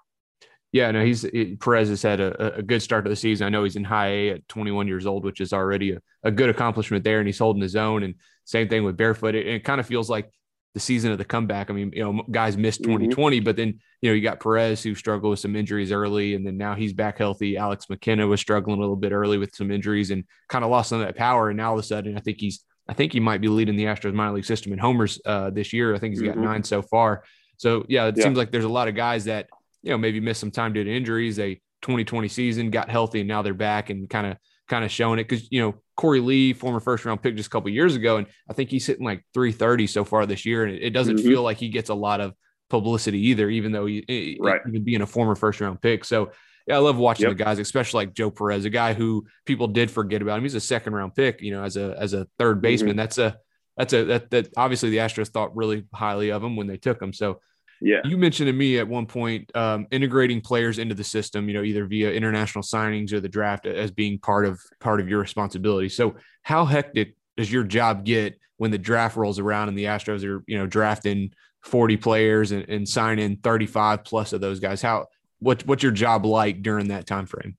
Yeah, 0.70 0.90
no, 0.90 1.02
he's 1.02 1.24
Perez 1.60 1.88
has 1.88 2.02
had 2.02 2.20
a, 2.20 2.56
a 2.56 2.62
good 2.62 2.82
start 2.82 3.04
to 3.04 3.08
the 3.08 3.16
season. 3.16 3.46
I 3.46 3.50
know 3.50 3.64
he's 3.64 3.76
in 3.76 3.84
high 3.84 4.08
A 4.08 4.30
at 4.32 4.48
21 4.48 4.86
years 4.86 5.06
old, 5.06 5.24
which 5.24 5.40
is 5.40 5.54
already 5.54 5.92
a, 5.92 6.02
a 6.22 6.30
good 6.30 6.50
accomplishment 6.50 7.04
there, 7.04 7.20
and 7.20 7.26
he's 7.26 7.38
holding 7.38 7.62
his 7.62 7.74
own. 7.74 8.02
And 8.02 8.16
same 8.48 8.68
thing 8.68 8.82
with 8.82 8.96
Barefoot. 8.96 9.34
It, 9.34 9.46
it 9.46 9.64
kind 9.64 9.78
of 9.78 9.86
feels 9.86 10.08
like 10.08 10.30
the 10.72 10.80
season 10.80 11.12
of 11.12 11.18
the 11.18 11.24
comeback. 11.24 11.68
I 11.68 11.74
mean, 11.74 11.92
you 11.94 12.02
know, 12.02 12.22
guys 12.30 12.56
missed 12.56 12.82
2020, 12.82 13.36
mm-hmm. 13.36 13.44
but 13.44 13.56
then 13.56 13.78
you 14.00 14.10
know 14.10 14.14
you 14.14 14.22
got 14.22 14.40
Perez 14.40 14.82
who 14.82 14.94
struggled 14.94 15.30
with 15.30 15.40
some 15.40 15.54
injuries 15.54 15.92
early, 15.92 16.34
and 16.34 16.46
then 16.46 16.56
now 16.56 16.74
he's 16.74 16.94
back 16.94 17.18
healthy. 17.18 17.58
Alex 17.58 17.90
McKenna 17.90 18.26
was 18.26 18.40
struggling 18.40 18.78
a 18.78 18.80
little 18.80 18.96
bit 18.96 19.12
early 19.12 19.36
with 19.36 19.54
some 19.54 19.70
injuries 19.70 20.10
and 20.10 20.24
kind 20.48 20.64
of 20.64 20.70
lost 20.70 20.88
some 20.88 21.00
of 21.00 21.06
that 21.06 21.16
power. 21.16 21.50
And 21.50 21.58
now 21.58 21.70
all 21.70 21.78
of 21.78 21.84
a 21.84 21.86
sudden, 21.86 22.16
I 22.16 22.20
think 22.20 22.38
he's 22.40 22.64
I 22.88 22.94
think 22.94 23.12
he 23.12 23.20
might 23.20 23.42
be 23.42 23.48
leading 23.48 23.76
the 23.76 23.84
Astros 23.84 24.14
minor 24.14 24.32
league 24.32 24.46
system 24.46 24.72
in 24.72 24.78
homers 24.78 25.20
uh, 25.26 25.50
this 25.50 25.74
year. 25.74 25.94
I 25.94 25.98
think 25.98 26.14
he's 26.14 26.22
got 26.22 26.36
mm-hmm. 26.36 26.44
nine 26.44 26.62
so 26.64 26.80
far. 26.80 27.24
So 27.58 27.84
yeah, 27.88 28.06
it 28.06 28.16
yeah. 28.16 28.24
seems 28.24 28.38
like 28.38 28.50
there's 28.50 28.64
a 28.64 28.68
lot 28.68 28.88
of 28.88 28.94
guys 28.94 29.26
that 29.26 29.48
you 29.82 29.90
know, 29.90 29.98
maybe 29.98 30.20
missed 30.20 30.40
some 30.40 30.50
time 30.50 30.72
due 30.72 30.84
to 30.84 30.96
injuries. 30.96 31.36
They 31.36 31.56
2020 31.82 32.28
season 32.28 32.70
got 32.70 32.88
healthy 32.88 33.20
and 33.20 33.28
now 33.28 33.42
they're 33.42 33.54
back 33.54 33.90
and 33.90 34.08
kind 34.08 34.26
of 34.26 34.36
kind 34.68 34.84
of 34.84 34.90
showing 34.90 35.18
it 35.18 35.28
because 35.28 35.50
you 35.50 35.60
know 35.60 35.74
Korey 35.98 36.24
Lee, 36.24 36.52
former 36.52 36.80
first 36.80 37.04
round 37.04 37.22
pick 37.22 37.36
just 37.36 37.48
a 37.48 37.50
couple 37.50 37.70
years 37.70 37.96
ago, 37.96 38.18
and 38.18 38.26
I 38.48 38.52
think 38.52 38.70
he's 38.70 38.86
hitting 38.86 39.04
like 39.04 39.24
330 39.34 39.86
so 39.86 40.04
far 40.04 40.26
this 40.26 40.46
year, 40.46 40.64
and 40.64 40.74
it 40.74 40.90
doesn't 40.90 41.16
mm-hmm. 41.16 41.28
feel 41.28 41.42
like 41.42 41.58
he 41.58 41.68
gets 41.68 41.90
a 41.90 41.94
lot 41.94 42.20
of 42.20 42.34
publicity 42.70 43.28
either, 43.28 43.48
even 43.48 43.72
though 43.72 43.86
he 43.86 44.38
right. 44.40 44.60
even 44.68 44.84
being 44.84 45.02
a 45.02 45.06
former 45.06 45.34
first 45.34 45.60
round 45.60 45.80
pick. 45.80 46.04
So 46.04 46.30
yeah, 46.66 46.76
I 46.76 46.78
love 46.78 46.98
watching 46.98 47.28
yep. 47.28 47.36
the 47.36 47.44
guys, 47.44 47.58
especially 47.58 48.04
like 48.04 48.14
Joe 48.14 48.30
Perez, 48.30 48.66
a 48.66 48.70
guy 48.70 48.92
who 48.92 49.26
people 49.46 49.68
did 49.68 49.90
forget 49.90 50.20
about 50.20 50.36
him. 50.36 50.44
He's 50.44 50.54
a 50.54 50.60
second 50.60 50.92
round 50.92 51.14
pick, 51.14 51.40
you 51.40 51.50
know, 51.50 51.64
as 51.64 51.76
a 51.76 51.96
as 51.98 52.12
a 52.12 52.26
third 52.38 52.60
baseman. 52.60 52.90
Mm-hmm. 52.90 52.98
That's 52.98 53.18
a 53.18 53.38
that's 53.76 53.92
a 53.94 54.04
that 54.04 54.30
that 54.30 54.48
obviously 54.56 54.90
the 54.90 54.98
Astros 54.98 55.28
thought 55.28 55.56
really 55.56 55.86
highly 55.94 56.30
of 56.30 56.44
him 56.44 56.56
when 56.56 56.66
they 56.66 56.76
took 56.76 57.00
him. 57.00 57.12
So 57.12 57.40
yeah. 57.80 58.00
You 58.04 58.16
mentioned 58.16 58.48
to 58.48 58.52
me 58.52 58.78
at 58.78 58.88
one 58.88 59.06
point 59.06 59.50
um, 59.54 59.86
integrating 59.90 60.40
players 60.40 60.78
into 60.78 60.94
the 60.94 61.04
system, 61.04 61.48
you 61.48 61.54
know, 61.54 61.62
either 61.62 61.86
via 61.86 62.10
international 62.10 62.62
signings 62.62 63.12
or 63.12 63.20
the 63.20 63.28
draft 63.28 63.66
as 63.66 63.90
being 63.90 64.18
part 64.18 64.46
of 64.46 64.60
part 64.80 65.00
of 65.00 65.08
your 65.08 65.20
responsibility. 65.20 65.88
So 65.88 66.16
how 66.42 66.64
hectic 66.64 67.14
does 67.36 67.52
your 67.52 67.64
job 67.64 68.04
get 68.04 68.38
when 68.56 68.70
the 68.70 68.78
draft 68.78 69.16
rolls 69.16 69.38
around 69.38 69.68
and 69.68 69.78
the 69.78 69.84
Astros 69.84 70.24
are, 70.24 70.42
you 70.46 70.58
know, 70.58 70.66
drafting 70.66 71.32
40 71.62 71.96
players 71.98 72.52
and, 72.52 72.68
and 72.68 72.88
signing 72.88 73.36
35 73.36 74.04
plus 74.04 74.32
of 74.32 74.40
those 74.40 74.58
guys? 74.58 74.82
How 74.82 75.06
what 75.38 75.64
what's 75.66 75.82
your 75.82 75.92
job 75.92 76.26
like 76.26 76.62
during 76.62 76.88
that 76.88 77.06
time 77.06 77.26
frame? 77.26 77.56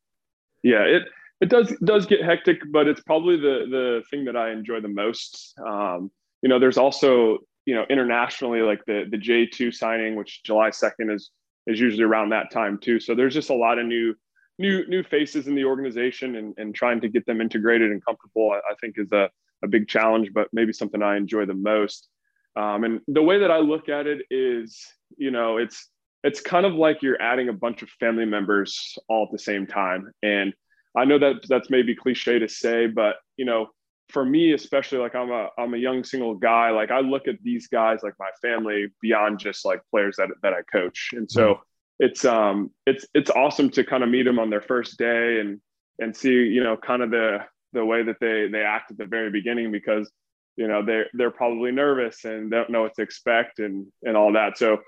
Yeah, 0.64 0.84
it 0.84 1.04
it 1.40 1.50
does 1.50 1.74
does 1.84 2.06
get 2.06 2.24
hectic, 2.24 2.60
but 2.72 2.88
it's 2.88 3.02
probably 3.02 3.38
the 3.38 3.66
the 3.70 4.04
thing 4.10 4.26
that 4.26 4.36
I 4.36 4.52
enjoy 4.52 4.82
the 4.82 4.90
most. 4.90 5.54
Um, 5.66 6.12
you 6.42 6.50
know, 6.50 6.60
there's 6.60 6.78
also 6.78 7.40
you 7.66 7.76
know 7.76 7.86
internationally 7.90 8.62
like 8.62 8.84
the 8.86 9.06
the 9.10 9.18
J 9.18 9.46
two 9.46 9.72
signing, 9.72 10.16
which 10.16 10.44
July 10.44 10.70
second 10.70 11.12
is 11.12 11.32
is 11.68 11.80
usually 11.80 12.04
around 12.04 12.30
that 12.30 12.52
time 12.52 12.78
too. 12.82 13.00
So 13.00 13.16
there's 13.16 13.34
just 13.34 13.50
a 13.50 13.56
lot 13.56 13.80
of 13.80 13.86
new 13.86 14.16
new 14.58 14.88
new 14.88 15.04
faces 15.04 15.48
in 15.48 15.56
the 15.56 15.66
organization, 15.66 16.36
and 16.36 16.54
and 16.58 16.74
trying 16.74 17.02
to 17.02 17.10
get 17.10 17.26
them 17.26 17.42
integrated 17.42 17.92
and 17.92 18.04
comfortable, 18.04 18.52
I, 18.52 18.58
I 18.58 18.76
think 18.82 18.96
is 18.98 19.12
a 19.12 19.30
a 19.64 19.68
big 19.68 19.88
challenge, 19.88 20.32
but 20.34 20.48
maybe 20.54 20.72
something 20.74 21.02
I 21.02 21.18
enjoy 21.18 21.46
the 21.46 21.54
most. 21.54 22.08
Um, 22.56 22.84
and 22.84 23.02
the 23.08 23.24
way 23.24 23.40
that 23.40 23.52
I 23.52 23.60
look 23.60 23.90
at 23.90 24.08
it 24.08 24.26
is, 24.30 24.86
you 25.18 25.32
know, 25.32 25.58
it's 25.58 25.90
it's 26.24 26.42
kind 26.42 26.66
of 26.66 26.74
like 26.74 27.02
you're 27.02 27.22
adding 27.22 27.50
a 27.50 27.54
bunch 27.54 27.82
of 27.82 27.90
family 27.90 28.26
members 28.26 28.98
all 29.08 29.24
at 29.26 29.32
the 29.32 29.40
same 29.40 29.66
time, 29.66 30.12
and 30.22 30.54
I 30.98 31.06
know 31.06 31.20
that 31.20 31.48
that's 31.48 31.70
maybe 31.70 31.96
cliche 31.96 32.40
to 32.40 32.50
say, 32.50 32.88
but 32.88 33.18
you 33.38 33.46
know, 33.46 33.70
for 34.10 34.26
me 34.26 34.54
especially, 34.54 34.98
like 34.98 35.16
I'm 35.16 35.32
a 35.32 35.50
I'm 35.58 35.74
a 35.74 35.78
young 35.78 36.04
single 36.04 36.36
guy. 36.36 36.72
Like 36.72 36.92
I 36.92 37.00
look 37.00 37.28
at 37.28 37.36
these 37.44 37.68
guys 37.68 38.00
like 38.04 38.16
my 38.20 38.30
family 38.42 38.88
beyond 39.02 39.40
just 39.40 39.66
like 39.66 39.82
players 39.92 40.16
that 40.18 40.30
that 40.44 40.54
I 40.54 40.62
coach, 40.72 41.12
and 41.14 41.30
so 41.30 41.54
mm-hmm. 41.54 41.62
it's 42.06 42.26
um 42.26 42.72
it's 42.86 43.06
it's 43.14 43.30
awesome 43.30 43.70
to 43.72 43.84
kind 43.84 44.04
of 44.04 44.10
meet 44.10 44.24
them 44.24 44.40
on 44.40 44.50
their 44.50 44.62
first 44.62 44.98
day 44.98 45.40
and 45.40 45.62
and 46.00 46.16
see 46.16 46.34
you 46.34 46.64
know 46.64 46.76
kind 46.78 47.04
of 47.04 47.12
the 47.12 47.40
the 47.74 47.86
way 47.86 48.04
that 48.04 48.20
they 48.20 48.48
they 48.48 48.64
act 48.64 48.92
at 48.92 48.98
the 48.98 49.06
very 49.06 49.30
beginning 49.30 49.72
because 49.72 50.12
you 50.58 50.68
know 50.68 50.84
they're 50.84 51.08
they're 51.14 51.32
probably 51.32 51.72
nervous 51.72 52.26
and 52.26 52.52
don't 52.52 52.70
know 52.70 52.82
what 52.82 52.96
to 52.96 53.02
expect 53.02 53.60
and 53.60 53.88
and 54.04 54.18
all 54.18 54.34
that. 54.34 54.58
So 54.58 54.80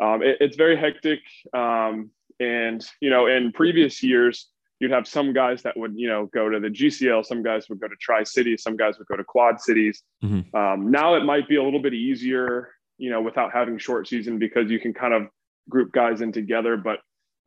um, 0.00 0.22
it, 0.22 0.36
it's 0.40 0.56
very 0.56 0.76
hectic. 0.76 1.20
Um, 1.52 2.10
and 2.40 2.86
you 3.00 3.10
know, 3.10 3.26
in 3.26 3.52
previous 3.52 4.02
years 4.02 4.48
you'd 4.80 4.90
have 4.90 5.08
some 5.08 5.32
guys 5.32 5.62
that 5.62 5.76
would 5.76 5.92
you 5.96 6.08
know 6.08 6.26
go 6.26 6.48
to 6.48 6.60
the 6.60 6.68
GCL, 6.68 7.24
some 7.24 7.42
guys 7.42 7.68
would 7.68 7.80
go 7.80 7.88
to 7.88 7.96
Tri 8.00 8.24
City, 8.24 8.56
some 8.56 8.76
guys 8.76 8.98
would 8.98 9.08
go 9.08 9.16
to 9.16 9.24
Quad 9.24 9.60
Cities. 9.60 10.02
Mm-hmm. 10.22 10.54
Um, 10.56 10.90
now 10.90 11.14
it 11.14 11.24
might 11.24 11.48
be 11.48 11.56
a 11.56 11.62
little 11.62 11.82
bit 11.82 11.94
easier, 11.94 12.70
you 12.98 13.10
know, 13.10 13.20
without 13.22 13.52
having 13.52 13.78
short 13.78 14.08
season 14.08 14.38
because 14.38 14.70
you 14.70 14.80
can 14.80 14.94
kind 14.94 15.14
of 15.14 15.28
group 15.68 15.92
guys 15.92 16.20
in 16.20 16.32
together. 16.32 16.76
But 16.76 17.00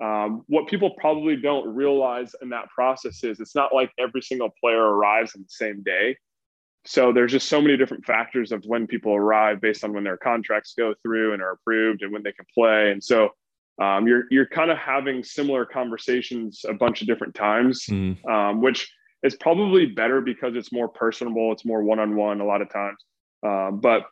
um, 0.04 0.44
what 0.48 0.68
people 0.68 0.92
probably 0.98 1.36
don't 1.36 1.74
realize 1.74 2.36
in 2.42 2.50
that 2.50 2.70
process 2.70 3.24
is 3.24 3.40
it's 3.40 3.56
not 3.56 3.74
like 3.74 3.92
every 4.00 4.22
single 4.22 4.50
player 4.60 4.82
arrives 4.82 5.36
on 5.36 5.44
the 5.44 5.50
same 5.50 5.84
day. 5.84 6.18
So 6.86 7.14
there's 7.14 7.32
just 7.32 7.48
so 7.48 7.62
many 7.62 7.78
different 7.78 8.06
factors 8.06 8.52
of 8.52 8.64
when 8.66 8.88
people 8.88 9.14
arrive 9.14 9.62
based 9.62 9.84
on 9.84 9.94
when 9.94 10.04
their 10.04 10.18
contracts 10.18 10.74
go 10.76 10.96
through 11.04 11.34
and 11.34 11.42
are 11.42 11.52
approved 11.52 12.02
and 12.02 12.12
when 12.12 12.24
they 12.24 12.32
can 12.32 12.46
play. 12.56 12.92
And 12.92 13.04
so 13.04 13.30
um, 13.82 14.08
you're 14.08 14.26
you're 14.30 14.46
kind 14.46 14.70
of 14.70 14.78
having 14.78 15.24
similar 15.24 15.66
conversations 15.66 16.64
a 16.70 16.74
bunch 16.74 17.02
of 17.02 17.08
different 17.08 17.34
times, 17.34 17.86
mm. 17.90 18.24
um, 18.30 18.62
which 18.62 18.94
is 19.24 19.36
probably 19.36 19.88
better 19.88 20.22
because 20.22 20.56
it's 20.56 20.72
more 20.72 20.88
personable, 20.88 21.52
it's 21.52 21.66
more 21.66 21.82
one 21.82 22.00
on 22.00 22.16
one 22.16 22.42
a 22.42 22.46
lot 22.46 22.62
of 22.62 22.72
times. 22.72 23.04
Uh, 23.46 23.72
but 23.72 24.04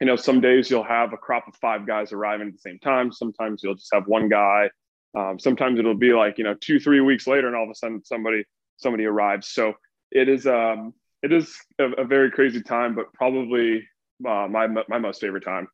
you 0.00 0.06
know, 0.06 0.14
some 0.14 0.40
days 0.40 0.70
you'll 0.70 0.84
have 0.84 1.12
a 1.12 1.16
crop 1.16 1.48
of 1.48 1.56
five 1.56 1.86
guys 1.86 2.12
arriving 2.12 2.48
at 2.48 2.52
the 2.52 2.58
same 2.58 2.78
time. 2.78 3.10
Sometimes 3.10 3.62
you'll 3.62 3.74
just 3.74 3.92
have 3.92 4.06
one 4.06 4.28
guy. 4.28 4.70
Um, 5.16 5.38
sometimes 5.40 5.78
it'll 5.78 5.96
be 5.96 6.12
like 6.12 6.38
you 6.38 6.44
know 6.44 6.54
two 6.54 6.78
three 6.78 7.00
weeks 7.00 7.26
later, 7.26 7.48
and 7.48 7.56
all 7.56 7.64
of 7.64 7.70
a 7.70 7.74
sudden 7.74 8.04
somebody 8.04 8.44
somebody 8.76 9.06
arrives. 9.06 9.48
So 9.48 9.74
it 10.12 10.28
is 10.28 10.46
um 10.46 10.94
it 11.24 11.32
is 11.32 11.56
a, 11.80 12.02
a 12.02 12.04
very 12.04 12.30
crazy 12.30 12.62
time, 12.62 12.94
but 12.94 13.12
probably 13.12 13.88
uh, 14.24 14.46
my 14.48 14.68
my 14.88 14.98
most 14.98 15.20
favorite 15.20 15.44
time. 15.44 15.66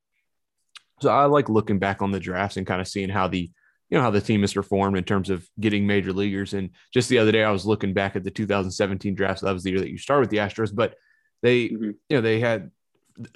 So 1.00 1.10
I 1.10 1.24
like 1.26 1.48
looking 1.48 1.78
back 1.78 2.02
on 2.02 2.10
the 2.10 2.20
drafts 2.20 2.56
and 2.56 2.66
kind 2.66 2.80
of 2.80 2.88
seeing 2.88 3.08
how 3.08 3.28
the 3.28 3.50
you 3.88 3.98
know 3.98 4.02
how 4.02 4.10
the 4.10 4.20
team 4.20 4.42
has 4.42 4.54
performed 4.54 4.96
in 4.96 5.04
terms 5.04 5.30
of 5.30 5.46
getting 5.58 5.86
major 5.86 6.12
leaguers. 6.12 6.54
And 6.54 6.70
just 6.94 7.08
the 7.08 7.18
other 7.18 7.32
day, 7.32 7.42
I 7.42 7.50
was 7.50 7.66
looking 7.66 7.92
back 7.92 8.14
at 8.14 8.22
the 8.22 8.30
2017 8.30 9.14
draft. 9.14 9.40
So 9.40 9.46
that 9.46 9.52
was 9.52 9.64
the 9.64 9.70
year 9.70 9.80
that 9.80 9.90
you 9.90 9.98
started 9.98 10.20
with 10.20 10.30
the 10.30 10.36
Astros, 10.36 10.74
but 10.74 10.94
they 11.42 11.68
mm-hmm. 11.68 11.90
you 12.08 12.16
know 12.16 12.20
they 12.20 12.40
had 12.40 12.70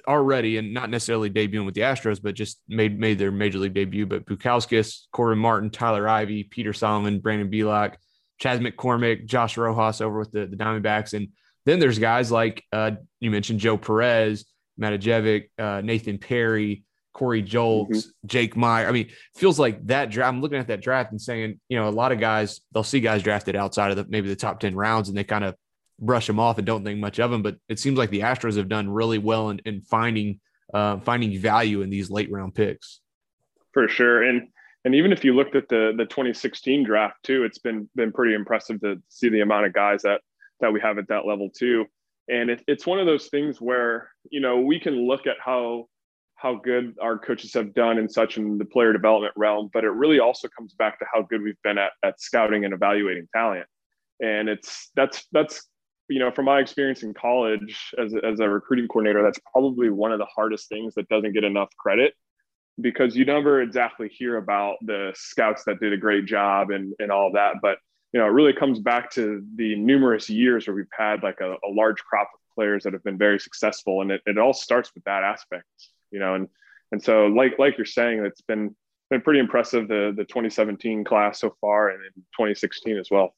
already 0.07 0.57
and 0.57 0.73
not 0.73 0.89
necessarily 0.89 1.29
debuting 1.29 1.65
with 1.65 1.75
the 1.75 1.81
Astros, 1.81 2.21
but 2.21 2.35
just 2.35 2.61
made 2.67 2.97
made 2.97 3.19
their 3.19 3.31
major 3.31 3.59
league 3.59 3.73
debut. 3.73 4.05
But 4.05 4.25
Bukauskas, 4.25 5.07
Corbin 5.11 5.39
Martin, 5.39 5.69
Tyler 5.69 6.07
Ivey, 6.07 6.43
Peter 6.43 6.73
Solomon, 6.73 7.19
Brandon 7.19 7.51
Bielak, 7.51 7.95
Chas 8.39 8.59
McCormick, 8.59 9.25
Josh 9.25 9.57
Rojas 9.57 10.01
over 10.01 10.19
with 10.19 10.31
the, 10.31 10.45
the 10.45 10.55
Diamondbacks. 10.55 11.13
And 11.13 11.29
then 11.65 11.79
there's 11.79 11.99
guys 11.99 12.31
like 12.31 12.63
uh, 12.71 12.91
you 13.19 13.29
mentioned 13.29 13.59
Joe 13.59 13.77
Perez, 13.77 14.45
Matijevic, 14.79 15.49
uh, 15.59 15.81
Nathan 15.81 16.17
Perry, 16.17 16.84
Corey 17.15 17.41
Julks, 17.41 17.87
mm-hmm. 17.87 18.27
Jake 18.27 18.57
Meyer. 18.57 18.87
I 18.87 18.91
mean, 18.91 19.09
feels 19.35 19.57
like 19.57 19.87
that 19.87 20.11
draft. 20.11 20.27
I'm 20.27 20.41
looking 20.41 20.57
at 20.59 20.67
that 20.67 20.81
draft 20.81 21.11
and 21.11 21.21
saying, 21.21 21.61
you 21.69 21.79
know, 21.79 21.87
a 21.87 21.89
lot 21.89 22.11
of 22.11 22.19
guys, 22.19 22.59
they'll 22.73 22.83
see 22.83 22.99
guys 22.99 23.23
drafted 23.23 23.55
outside 23.55 23.91
of 23.91 23.95
the, 23.95 24.05
maybe 24.09 24.27
the 24.27 24.35
top 24.35 24.59
10 24.59 24.75
rounds 24.75 25.07
and 25.07 25.17
they 25.17 25.23
kind 25.23 25.45
of 25.45 25.55
brush 25.97 26.27
them 26.27 26.41
off 26.41 26.57
and 26.57 26.67
don't 26.67 26.83
think 26.83 26.99
much 26.99 27.21
of 27.21 27.31
them. 27.31 27.41
But 27.41 27.55
it 27.69 27.79
seems 27.79 27.97
like 27.97 28.09
the 28.09 28.19
Astros 28.19 28.57
have 28.57 28.67
done 28.67 28.89
really 28.89 29.17
well 29.17 29.49
in, 29.49 29.61
in 29.63 29.79
finding, 29.79 30.41
uh, 30.73 30.99
finding 30.99 31.39
value 31.39 31.83
in 31.83 31.89
these 31.89 32.11
late 32.11 32.29
round 32.29 32.53
picks. 32.53 32.99
For 33.71 33.87
sure. 33.87 34.21
And, 34.21 34.49
and 34.83 34.93
even 34.93 35.13
if 35.13 35.23
you 35.23 35.33
looked 35.33 35.55
at 35.55 35.69
the, 35.69 35.93
the 35.95 36.03
2016 36.03 36.83
draft 36.83 37.15
too, 37.23 37.45
it's 37.45 37.59
been, 37.59 37.89
been 37.95 38.11
pretty 38.11 38.35
impressive 38.35 38.81
to 38.81 39.01
see 39.07 39.29
the 39.29 39.39
amount 39.39 39.67
of 39.67 39.73
guys 39.73 40.01
that, 40.01 40.19
that 40.59 40.73
we 40.73 40.81
have 40.81 40.97
at 40.97 41.07
that 41.07 41.25
level 41.25 41.49
too. 41.49 41.85
And 42.27 42.49
it, 42.49 42.61
it's 42.67 42.85
one 42.85 42.99
of 42.99 43.05
those 43.05 43.27
things 43.27 43.61
where, 43.61 44.09
you 44.29 44.41
know, 44.41 44.59
we 44.59 44.81
can 44.81 45.07
look 45.07 45.27
at 45.27 45.37
how 45.39 45.87
how 46.35 46.55
good 46.55 46.95
our 47.01 47.17
coaches 47.17 47.53
have 47.53 47.73
done 47.73 47.97
in 47.97 48.09
such 48.09 48.37
in 48.37 48.57
the 48.57 48.65
player 48.65 48.93
development 48.93 49.33
realm, 49.35 49.69
but 49.73 49.83
it 49.83 49.89
really 49.89 50.19
also 50.19 50.47
comes 50.49 50.73
back 50.73 50.99
to 50.99 51.05
how 51.11 51.21
good 51.23 51.41
we've 51.41 51.61
been 51.63 51.77
at, 51.77 51.91
at 52.03 52.19
scouting 52.19 52.65
and 52.65 52.73
evaluating 52.73 53.27
talent. 53.33 53.65
And 54.21 54.49
it's 54.49 54.91
that's 54.95 55.25
that's 55.31 55.67
you 56.09 56.19
know 56.19 56.31
from 56.31 56.45
my 56.45 56.59
experience 56.59 57.03
in 57.03 57.13
college 57.13 57.93
as 57.97 58.13
a, 58.13 58.25
as 58.25 58.39
a 58.39 58.49
recruiting 58.49 58.87
coordinator, 58.87 59.23
that's 59.23 59.39
probably 59.51 59.89
one 59.89 60.11
of 60.11 60.19
the 60.19 60.27
hardest 60.33 60.69
things 60.69 60.93
that 60.95 61.07
doesn't 61.09 61.33
get 61.33 61.43
enough 61.43 61.69
credit 61.77 62.13
because 62.81 63.15
you 63.15 63.23
never 63.23 63.61
exactly 63.61 64.09
hear 64.09 64.35
about 64.35 64.75
the 64.81 65.13
scouts 65.15 65.63
that 65.63 65.79
did 65.79 65.93
a 65.93 65.97
great 65.97 66.25
job 66.25 66.69
and 66.69 66.93
and 66.99 67.11
all 67.11 67.31
that, 67.33 67.55
but 67.61 67.77
you 68.13 68.19
know 68.19 68.25
it 68.25 68.31
really 68.31 68.53
comes 68.53 68.79
back 68.79 69.09
to 69.11 69.41
the 69.55 69.75
numerous 69.77 70.29
years 70.29 70.67
where 70.67 70.75
we've 70.75 70.85
had 70.97 71.23
like 71.23 71.39
a, 71.39 71.53
a 71.53 71.69
large 71.69 72.03
crop 72.03 72.29
of 72.33 72.39
players 72.53 72.83
that 72.83 72.93
have 72.93 73.03
been 73.03 73.17
very 73.17 73.39
successful, 73.39 74.01
and 74.01 74.11
it, 74.11 74.21
it 74.25 74.37
all 74.37 74.53
starts 74.53 74.91
with 74.93 75.03
that 75.05 75.23
aspect 75.23 75.65
you 76.11 76.19
know, 76.19 76.35
and 76.35 76.47
and 76.91 77.01
so 77.01 77.27
like 77.27 77.59
like 77.59 77.77
you're 77.77 77.85
saying, 77.85 78.23
it's 78.25 78.41
been 78.41 78.75
been 79.09 79.21
pretty 79.21 79.39
impressive 79.39 79.87
the 79.87 80.13
the 80.15 80.25
2017 80.25 81.03
class 81.03 81.39
so 81.39 81.55
far, 81.61 81.89
and 81.89 81.99
in 82.03 82.21
2016 82.37 82.97
as 82.97 83.09
well. 83.11 83.35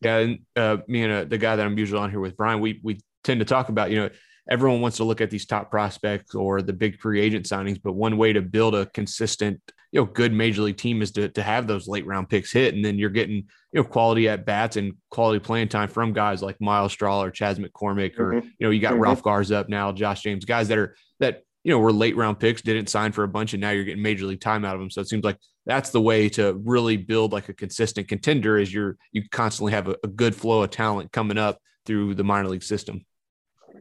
Yeah, 0.00 0.18
and 0.18 0.38
uh, 0.54 0.78
me 0.86 1.02
and 1.02 1.12
uh, 1.12 1.24
the 1.24 1.38
guy 1.38 1.56
that 1.56 1.66
I'm 1.66 1.78
usually 1.78 2.00
on 2.00 2.10
here 2.10 2.20
with, 2.20 2.36
Brian, 2.36 2.60
we 2.60 2.80
we 2.82 3.00
tend 3.24 3.40
to 3.40 3.46
talk 3.46 3.68
about 3.68 3.90
you 3.90 3.96
know 3.96 4.10
everyone 4.48 4.80
wants 4.80 4.96
to 4.96 5.04
look 5.04 5.20
at 5.20 5.30
these 5.30 5.46
top 5.46 5.70
prospects 5.70 6.34
or 6.34 6.62
the 6.62 6.72
big 6.72 6.98
free 7.00 7.20
agent 7.20 7.44
signings, 7.44 7.80
but 7.82 7.92
one 7.92 8.16
way 8.16 8.32
to 8.32 8.40
build 8.40 8.74
a 8.74 8.86
consistent, 8.86 9.60
you 9.92 10.00
know, 10.00 10.06
good 10.06 10.32
major 10.32 10.62
league 10.62 10.76
team 10.76 11.02
is 11.02 11.10
to, 11.12 11.28
to 11.28 11.42
have 11.42 11.66
those 11.66 11.86
late 11.86 12.06
round 12.06 12.28
picks 12.28 12.52
hit. 12.52 12.74
And 12.74 12.84
then 12.84 12.98
you're 12.98 13.10
getting, 13.10 13.36
you 13.72 13.82
know, 13.82 13.84
quality 13.84 14.28
at 14.28 14.46
bats 14.46 14.76
and 14.76 14.94
quality 15.10 15.38
playing 15.38 15.68
time 15.68 15.88
from 15.88 16.12
guys 16.12 16.42
like 16.42 16.60
Myles 16.60 16.92
Straw 16.92 17.22
or 17.22 17.30
Chas 17.30 17.58
McCormick, 17.58 18.18
or, 18.18 18.34
mm-hmm. 18.34 18.48
you 18.58 18.66
know, 18.66 18.70
you 18.70 18.80
got 18.80 18.94
mm-hmm. 18.94 19.02
Ralph 19.02 19.22
Garza 19.22 19.58
up 19.58 19.68
now, 19.68 19.92
Josh 19.92 20.22
James, 20.22 20.44
guys 20.44 20.68
that 20.68 20.78
are, 20.78 20.96
that 21.20 21.42
you 21.64 21.72
know, 21.72 21.78
were 21.78 21.92
late 21.92 22.16
round 22.16 22.38
picks, 22.38 22.62
didn't 22.62 22.88
sign 22.88 23.12
for 23.12 23.24
a 23.24 23.28
bunch, 23.28 23.52
and 23.52 23.60
now 23.60 23.70
you're 23.70 23.84
getting 23.84 24.02
major 24.02 24.26
league 24.26 24.40
time 24.40 24.64
out 24.64 24.74
of 24.74 24.80
them. 24.80 24.90
So 24.90 25.00
it 25.00 25.08
seems 25.08 25.24
like 25.24 25.38
that's 25.66 25.90
the 25.90 26.00
way 26.00 26.28
to 26.30 26.54
really 26.64 26.96
build 26.96 27.32
like 27.32 27.48
a 27.48 27.54
consistent 27.54 28.08
contender 28.08 28.58
is 28.58 28.72
you're 28.72 28.96
you 29.12 29.22
constantly 29.30 29.72
have 29.72 29.88
a, 29.88 29.96
a 30.04 30.08
good 30.08 30.34
flow 30.34 30.62
of 30.62 30.70
talent 30.70 31.12
coming 31.12 31.38
up 31.38 31.58
through 31.84 32.14
the 32.14 32.24
minor 32.24 32.48
league 32.48 32.62
system. 32.62 33.04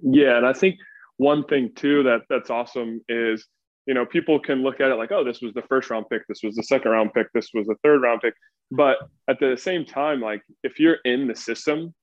Yeah, 0.02 0.38
and 0.38 0.46
I 0.46 0.54
think 0.54 0.78
one 1.18 1.44
thing 1.46 1.72
too 1.76 2.04
that 2.04 2.22
that's 2.30 2.50
awesome 2.50 3.02
is 3.10 3.46
you 3.86 3.94
know 3.94 4.06
people 4.06 4.40
can 4.40 4.62
look 4.62 4.80
at 4.80 4.92
it 4.92 4.96
like 4.96 5.12
oh 5.12 5.24
this 5.24 5.42
was 5.42 5.54
the 5.54 5.64
first 5.64 5.90
round 5.90 6.06
pick 6.10 6.22
this 6.28 6.42
was 6.44 6.56
the 6.56 6.64
second 6.64 6.92
round 6.92 7.12
pick 7.14 7.28
this 7.34 7.50
was 7.54 7.66
the 7.68 7.76
third 7.84 8.02
round 8.02 8.22
pick 8.22 8.34
but 8.72 8.98
at 9.28 9.40
the 9.40 9.58
same 9.58 9.84
time 9.84 10.22
like 10.22 10.42
if 10.64 10.80
you're 10.80 10.98
in 11.06 11.28
the 11.28 11.36
system 11.36 11.94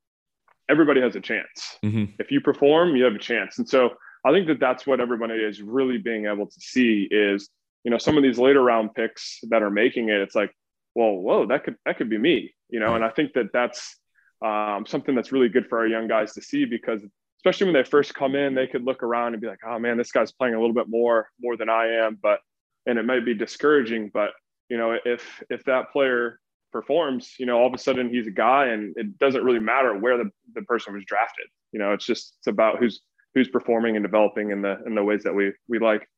everybody 0.68 1.00
has 1.00 1.14
a 1.14 1.20
chance 1.20 1.78
mm-hmm. 1.84 2.04
if 2.18 2.30
you 2.30 2.40
perform 2.40 2.96
you 2.96 3.04
have 3.04 3.14
a 3.14 3.18
chance 3.18 3.58
and 3.58 3.68
so 3.68 3.90
I 4.24 4.32
think 4.32 4.46
that 4.46 4.60
that's 4.60 4.86
what 4.86 5.00
everybody 5.00 5.34
is 5.34 5.60
really 5.60 5.98
being 5.98 6.26
able 6.26 6.46
to 6.46 6.60
see 6.60 7.06
is, 7.10 7.48
you 7.84 7.90
know, 7.90 7.98
some 7.98 8.16
of 8.16 8.22
these 8.22 8.38
later 8.38 8.62
round 8.62 8.94
picks 8.94 9.40
that 9.50 9.62
are 9.62 9.70
making 9.70 10.08
it. 10.08 10.20
It's 10.20 10.34
like, 10.34 10.54
well, 10.94 11.12
whoa, 11.12 11.46
that 11.46 11.64
could 11.64 11.76
that 11.84 11.98
could 11.98 12.08
be 12.08 12.18
me, 12.18 12.54
you 12.70 12.80
know. 12.80 12.94
And 12.94 13.04
I 13.04 13.10
think 13.10 13.32
that 13.34 13.52
that's 13.52 13.96
um, 14.44 14.84
something 14.86 15.14
that's 15.14 15.32
really 15.32 15.48
good 15.48 15.66
for 15.68 15.78
our 15.78 15.86
young 15.86 16.08
guys 16.08 16.32
to 16.34 16.42
see 16.42 16.64
because, 16.64 17.02
especially 17.38 17.66
when 17.66 17.74
they 17.74 17.88
first 17.88 18.14
come 18.14 18.34
in, 18.34 18.54
they 18.54 18.66
could 18.66 18.84
look 18.84 19.02
around 19.02 19.34
and 19.34 19.40
be 19.40 19.48
like, 19.48 19.60
oh 19.66 19.78
man, 19.78 19.98
this 19.98 20.12
guy's 20.12 20.32
playing 20.32 20.54
a 20.54 20.60
little 20.60 20.74
bit 20.74 20.88
more 20.88 21.28
more 21.40 21.56
than 21.56 21.68
I 21.68 21.88
am, 21.88 22.18
but 22.22 22.40
and 22.86 22.98
it 22.98 23.04
might 23.04 23.24
be 23.24 23.34
discouraging, 23.34 24.10
but 24.12 24.30
you 24.68 24.78
know, 24.78 24.96
if 25.04 25.42
if 25.50 25.64
that 25.64 25.92
player 25.92 26.40
performs, 26.72 27.34
you 27.38 27.46
know, 27.46 27.58
all 27.58 27.66
of 27.66 27.74
a 27.74 27.78
sudden 27.78 28.08
he's 28.08 28.26
a 28.26 28.32
guy, 28.32 28.66
and 28.66 28.94
it 28.96 29.18
doesn't 29.18 29.44
really 29.44 29.60
matter 29.60 29.96
where 29.96 30.18
the, 30.18 30.30
the 30.54 30.62
person 30.62 30.94
was 30.94 31.04
drafted. 31.04 31.46
You 31.72 31.78
know, 31.78 31.92
it's 31.92 32.04
just 32.04 32.36
it's 32.38 32.46
about 32.46 32.78
who's 32.78 33.00
who's 33.34 33.48
performing 33.48 33.96
and 33.96 34.04
developing 34.04 34.50
in 34.50 34.62
the 34.62 34.78
in 34.86 34.94
the 34.94 35.02
ways 35.02 35.22
that 35.24 35.34
we 35.34 35.52
we 35.68 35.78
like. 35.78 36.08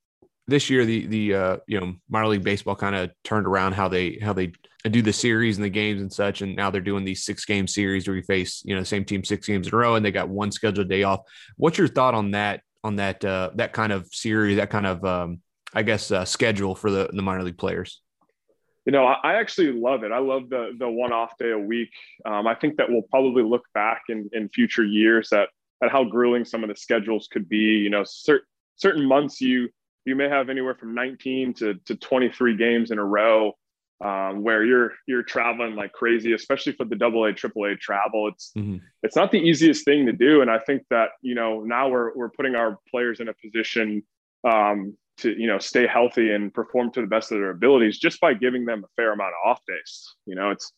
this 0.48 0.70
year 0.70 0.84
the 0.84 1.06
the 1.06 1.34
uh, 1.34 1.56
you 1.66 1.80
know 1.80 1.94
minor 2.08 2.28
league 2.28 2.44
baseball 2.44 2.76
kind 2.76 2.94
of 2.94 3.10
turned 3.24 3.46
around 3.46 3.72
how 3.72 3.88
they 3.88 4.18
how 4.22 4.32
they 4.32 4.52
do 4.88 5.02
the 5.02 5.12
series 5.12 5.56
and 5.56 5.64
the 5.64 5.70
games 5.70 6.00
and 6.00 6.12
such, 6.12 6.42
and 6.42 6.54
now 6.54 6.70
they're 6.70 6.80
doing 6.80 7.04
these 7.04 7.24
six 7.24 7.44
game 7.44 7.66
series 7.66 8.06
where 8.06 8.16
you 8.16 8.22
face 8.22 8.62
you 8.64 8.74
know 8.74 8.80
the 8.80 8.86
same 8.86 9.04
team 9.04 9.24
six 9.24 9.46
games 9.46 9.66
in 9.66 9.74
a 9.74 9.76
row, 9.76 9.96
and 9.96 10.04
they 10.04 10.12
got 10.12 10.28
one 10.28 10.52
scheduled 10.52 10.88
day 10.88 11.02
off. 11.02 11.20
What's 11.56 11.78
your 11.78 11.88
thought 11.88 12.14
on 12.14 12.32
that 12.32 12.62
on 12.84 12.96
that 12.96 13.24
uh, 13.24 13.50
that 13.56 13.72
kind 13.72 13.92
of 13.92 14.06
series, 14.12 14.56
that 14.56 14.70
kind 14.70 14.86
of 14.86 15.04
um, 15.04 15.40
I 15.74 15.82
guess 15.82 16.10
uh, 16.10 16.24
schedule 16.24 16.74
for 16.74 16.90
the 16.90 17.10
the 17.12 17.22
minor 17.22 17.42
league 17.42 17.58
players? 17.58 18.00
You 18.84 18.92
know, 18.92 19.04
I 19.04 19.34
actually 19.34 19.72
love 19.72 20.04
it. 20.04 20.12
I 20.12 20.18
love 20.18 20.48
the 20.48 20.70
the 20.78 20.88
one 20.88 21.12
off 21.12 21.36
day 21.38 21.50
a 21.50 21.58
week. 21.58 21.90
Um, 22.24 22.46
I 22.46 22.54
think 22.54 22.76
that 22.76 22.88
we'll 22.88 23.02
probably 23.02 23.42
look 23.42 23.64
back 23.74 24.02
in 24.08 24.30
in 24.32 24.48
future 24.50 24.84
years 24.84 25.32
at 25.32 25.48
at 25.82 25.90
how 25.90 26.04
grueling 26.04 26.44
some 26.44 26.62
of 26.62 26.68
the 26.68 26.76
schedules 26.76 27.28
could 27.30 27.48
be. 27.48 27.56
You 27.56 27.90
know, 27.90 28.04
certain 28.04 28.46
certain 28.76 29.06
months 29.06 29.40
you 29.40 29.68
you 30.04 30.14
may 30.14 30.28
have 30.28 30.48
anywhere 30.48 30.74
from 30.74 30.94
19 30.94 31.54
to, 31.54 31.74
to 31.86 31.96
23 31.96 32.56
games 32.56 32.92
in 32.92 32.98
a 32.98 33.04
row 33.04 33.52
um, 34.04 34.42
where 34.42 34.62
you're 34.62 34.92
you're 35.06 35.22
traveling 35.22 35.74
like 35.74 35.92
crazy, 35.92 36.32
especially 36.34 36.72
for 36.72 36.84
the 36.84 36.96
double 36.96 37.24
A, 37.24 37.32
triple 37.32 37.64
A 37.64 37.76
travel. 37.76 38.28
It's 38.28 38.52
mm-hmm. 38.56 38.76
it's 39.02 39.16
not 39.16 39.30
the 39.30 39.38
easiest 39.38 39.84
thing 39.84 40.06
to 40.06 40.12
do, 40.12 40.42
and 40.42 40.50
I 40.50 40.58
think 40.58 40.82
that 40.90 41.10
you 41.22 41.34
know 41.34 41.62
now 41.62 41.88
we're 41.88 42.14
we're 42.14 42.30
putting 42.30 42.54
our 42.54 42.78
players 42.90 43.20
in 43.20 43.28
a 43.28 43.34
position 43.34 44.02
um, 44.44 44.96
to 45.18 45.30
you 45.30 45.46
know 45.46 45.58
stay 45.58 45.86
healthy 45.86 46.30
and 46.30 46.52
perform 46.52 46.92
to 46.92 47.00
the 47.00 47.06
best 47.06 47.32
of 47.32 47.38
their 47.38 47.50
abilities 47.50 47.98
just 47.98 48.20
by 48.20 48.34
giving 48.34 48.66
them 48.66 48.84
a 48.84 48.88
fair 48.96 49.12
amount 49.12 49.32
of 49.32 49.50
off 49.50 49.60
days. 49.66 50.14
You 50.26 50.34
know, 50.34 50.50
it's 50.50 50.72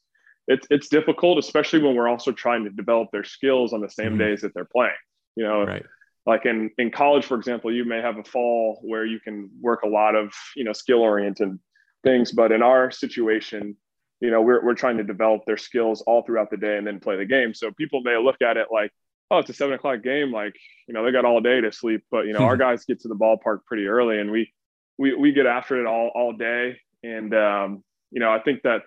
it's 0.48 0.66
it's 0.70 0.88
difficult, 0.88 1.38
especially 1.38 1.82
when 1.82 1.94
we're 1.94 2.08
also 2.08 2.32
trying 2.32 2.64
to 2.64 2.70
develop 2.70 3.10
their 3.12 3.24
skills 3.24 3.72
on 3.72 3.80
the 3.80 3.88
same 3.88 4.10
mm-hmm. 4.10 4.18
days 4.18 4.40
that 4.40 4.52
they're 4.54 4.64
playing. 4.64 4.92
You 5.36 5.44
know, 5.44 5.64
right 5.64 5.84
like 6.28 6.44
in 6.44 6.70
in 6.78 6.90
college 6.90 7.24
for 7.24 7.36
example 7.36 7.72
you 7.72 7.84
may 7.84 8.00
have 8.00 8.18
a 8.18 8.22
fall 8.22 8.78
where 8.82 9.04
you 9.04 9.18
can 9.18 9.50
work 9.60 9.82
a 9.82 9.88
lot 9.88 10.14
of 10.14 10.30
you 10.54 10.62
know 10.62 10.74
skill 10.74 11.00
oriented 11.00 11.58
things 12.04 12.30
but 12.30 12.52
in 12.52 12.62
our 12.62 12.90
situation 12.90 13.74
you 14.20 14.30
know 14.30 14.42
we're, 14.42 14.64
we're 14.64 14.74
trying 14.74 14.98
to 14.98 15.04
develop 15.04 15.44
their 15.46 15.56
skills 15.56 16.02
all 16.02 16.22
throughout 16.22 16.50
the 16.50 16.56
day 16.56 16.76
and 16.76 16.86
then 16.86 17.00
play 17.00 17.16
the 17.16 17.24
game 17.24 17.54
so 17.54 17.72
people 17.72 18.02
may 18.02 18.16
look 18.16 18.40
at 18.42 18.56
it 18.58 18.68
like 18.70 18.92
oh 19.30 19.38
it's 19.38 19.48
a 19.48 19.54
seven 19.54 19.74
o'clock 19.74 20.02
game 20.02 20.30
like 20.30 20.54
you 20.86 20.94
know 20.94 21.02
they 21.02 21.10
got 21.10 21.24
all 21.24 21.40
day 21.40 21.60
to 21.62 21.72
sleep 21.72 22.02
but 22.10 22.26
you 22.26 22.34
know 22.34 22.40
our 22.40 22.56
guys 22.58 22.84
get 22.84 23.00
to 23.00 23.08
the 23.08 23.16
ballpark 23.16 23.64
pretty 23.66 23.86
early 23.86 24.18
and 24.18 24.30
we 24.30 24.52
we, 24.98 25.14
we 25.14 25.32
get 25.32 25.46
after 25.46 25.80
it 25.80 25.86
all 25.86 26.10
all 26.14 26.32
day 26.34 26.76
and 27.02 27.34
um, 27.34 27.82
you 28.10 28.20
know 28.20 28.30
i 28.30 28.38
think 28.38 28.62
that 28.62 28.82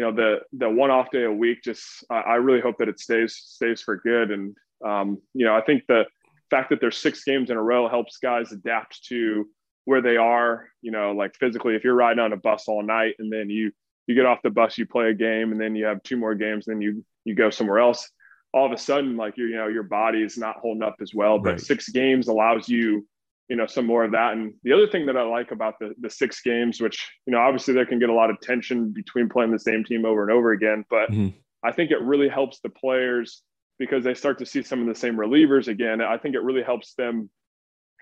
you 0.00 0.06
know 0.06 0.12
the 0.12 0.38
the 0.54 0.70
one 0.70 0.90
off 0.90 1.10
day 1.10 1.24
a 1.24 1.30
week 1.30 1.62
just 1.62 2.04
I, 2.08 2.20
I 2.20 2.34
really 2.36 2.62
hope 2.62 2.78
that 2.78 2.88
it 2.88 2.98
stays 2.98 3.34
stays 3.34 3.82
for 3.82 3.96
good. 3.98 4.30
And 4.30 4.56
um, 4.82 5.18
you 5.34 5.44
know 5.44 5.54
i 5.54 5.60
think 5.60 5.82
the 5.88 6.06
fact 6.48 6.70
that 6.70 6.80
there's 6.80 6.96
six 6.96 7.22
games 7.22 7.50
in 7.50 7.58
a 7.58 7.62
row 7.62 7.86
helps 7.86 8.16
guys 8.16 8.50
adapt 8.50 9.04
to 9.04 9.46
where 9.84 10.00
they 10.00 10.16
are 10.16 10.70
you 10.80 10.90
know 10.90 11.12
like 11.12 11.34
physically. 11.34 11.74
If 11.74 11.84
you're 11.84 11.94
riding 11.94 12.18
on 12.18 12.32
a 12.32 12.38
bus 12.38 12.64
all 12.66 12.82
night 12.82 13.16
and 13.18 13.30
then 13.30 13.50
you 13.50 13.72
you 14.06 14.14
get 14.14 14.24
off 14.24 14.38
the 14.42 14.48
bus 14.48 14.78
you 14.78 14.86
play 14.86 15.10
a 15.10 15.14
game 15.14 15.52
and 15.52 15.60
then 15.60 15.76
you 15.76 15.84
have 15.84 16.02
two 16.02 16.16
more 16.16 16.34
games 16.34 16.64
then 16.64 16.80
you 16.80 17.04
you 17.26 17.34
go 17.34 17.50
somewhere 17.50 17.78
else 17.78 18.10
all 18.54 18.64
of 18.64 18.72
a 18.72 18.78
sudden 18.78 19.18
like 19.18 19.36
you 19.36 19.46
you 19.48 19.56
know 19.56 19.68
your 19.68 19.82
body 19.82 20.22
is 20.22 20.38
not 20.38 20.56
holding 20.56 20.82
up 20.82 20.96
as 21.02 21.12
well. 21.14 21.38
But 21.38 21.50
right. 21.50 21.60
six 21.60 21.90
games 21.90 22.28
allows 22.28 22.70
you 22.70 23.06
you 23.50 23.56
know 23.56 23.66
some 23.66 23.84
more 23.84 24.04
of 24.04 24.12
that 24.12 24.32
and 24.32 24.54
the 24.62 24.72
other 24.72 24.86
thing 24.86 25.04
that 25.06 25.16
i 25.16 25.22
like 25.22 25.50
about 25.50 25.74
the 25.80 25.92
the 26.00 26.08
six 26.08 26.40
games 26.40 26.80
which 26.80 27.10
you 27.26 27.32
know 27.32 27.40
obviously 27.40 27.74
there 27.74 27.84
can 27.84 27.98
get 27.98 28.08
a 28.08 28.14
lot 28.14 28.30
of 28.30 28.40
tension 28.40 28.90
between 28.92 29.28
playing 29.28 29.50
the 29.50 29.58
same 29.58 29.84
team 29.84 30.06
over 30.06 30.22
and 30.22 30.30
over 30.30 30.52
again 30.52 30.84
but 30.88 31.10
mm-hmm. 31.10 31.36
i 31.62 31.72
think 31.72 31.90
it 31.90 32.00
really 32.00 32.28
helps 32.28 32.60
the 32.60 32.70
players 32.70 33.42
because 33.80 34.04
they 34.04 34.14
start 34.14 34.38
to 34.38 34.46
see 34.46 34.62
some 34.62 34.82
of 34.82 34.86
the 34.86 34.94
same 34.94 35.16
relievers 35.16 35.66
again. 35.66 36.02
I 36.02 36.18
think 36.18 36.34
it 36.34 36.42
really 36.42 36.62
helps 36.62 36.92
them, 36.94 37.30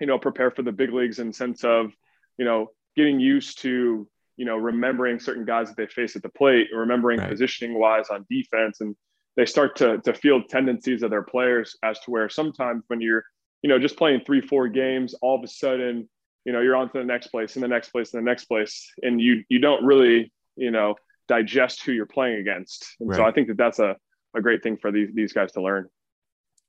you 0.01 0.07
know, 0.07 0.19
prepare 0.19 0.51
for 0.51 0.61
the 0.61 0.73
big 0.73 0.93
leagues 0.93 1.19
in 1.19 1.31
sense 1.31 1.63
of, 1.63 1.91
you 2.37 2.43
know, 2.43 2.67
getting 2.97 3.19
used 3.19 3.61
to, 3.61 4.05
you 4.35 4.45
know, 4.45 4.57
remembering 4.57 5.19
certain 5.19 5.45
guys 5.45 5.69
that 5.69 5.77
they 5.77 5.87
face 5.87 6.17
at 6.17 6.21
the 6.21 6.29
plate, 6.29 6.67
remembering 6.73 7.21
right. 7.21 7.29
positioning 7.29 7.79
wise 7.79 8.09
on 8.11 8.25
defense, 8.29 8.81
and 8.81 8.93
they 9.37 9.45
start 9.45 9.77
to 9.77 9.99
to 9.99 10.13
feel 10.13 10.43
tendencies 10.43 11.01
of 11.01 11.11
their 11.11 11.23
players 11.23 11.77
as 11.81 11.97
to 12.01 12.11
where 12.11 12.27
sometimes 12.27 12.83
when 12.87 12.99
you're, 12.99 13.23
you 13.61 13.69
know, 13.69 13.79
just 13.79 13.97
playing 13.97 14.21
three 14.25 14.41
four 14.41 14.67
games, 14.67 15.13
all 15.21 15.37
of 15.37 15.43
a 15.43 15.47
sudden, 15.47 16.09
you 16.45 16.53
know, 16.53 16.61
you're 16.61 16.75
on 16.75 16.91
to 16.91 16.97
the 16.97 17.03
next 17.03 17.27
place, 17.27 17.55
and 17.55 17.63
the 17.63 17.67
next 17.67 17.89
place, 17.89 18.13
and 18.13 18.25
the 18.25 18.29
next 18.29 18.45
place, 18.45 18.91
and 19.01 19.21
you 19.21 19.43
you 19.49 19.59
don't 19.59 19.83
really, 19.83 20.31
you 20.55 20.71
know, 20.71 20.95
digest 21.27 21.83
who 21.83 21.91
you're 21.91 22.05
playing 22.05 22.39
against. 22.39 22.95
And 22.99 23.09
right. 23.09 23.17
so 23.17 23.23
I 23.23 23.31
think 23.31 23.47
that 23.47 23.57
that's 23.57 23.79
a 23.79 23.95
a 24.35 24.41
great 24.41 24.63
thing 24.63 24.77
for 24.77 24.91
these 24.91 25.09
these 25.13 25.33
guys 25.33 25.51
to 25.53 25.61
learn. 25.61 25.87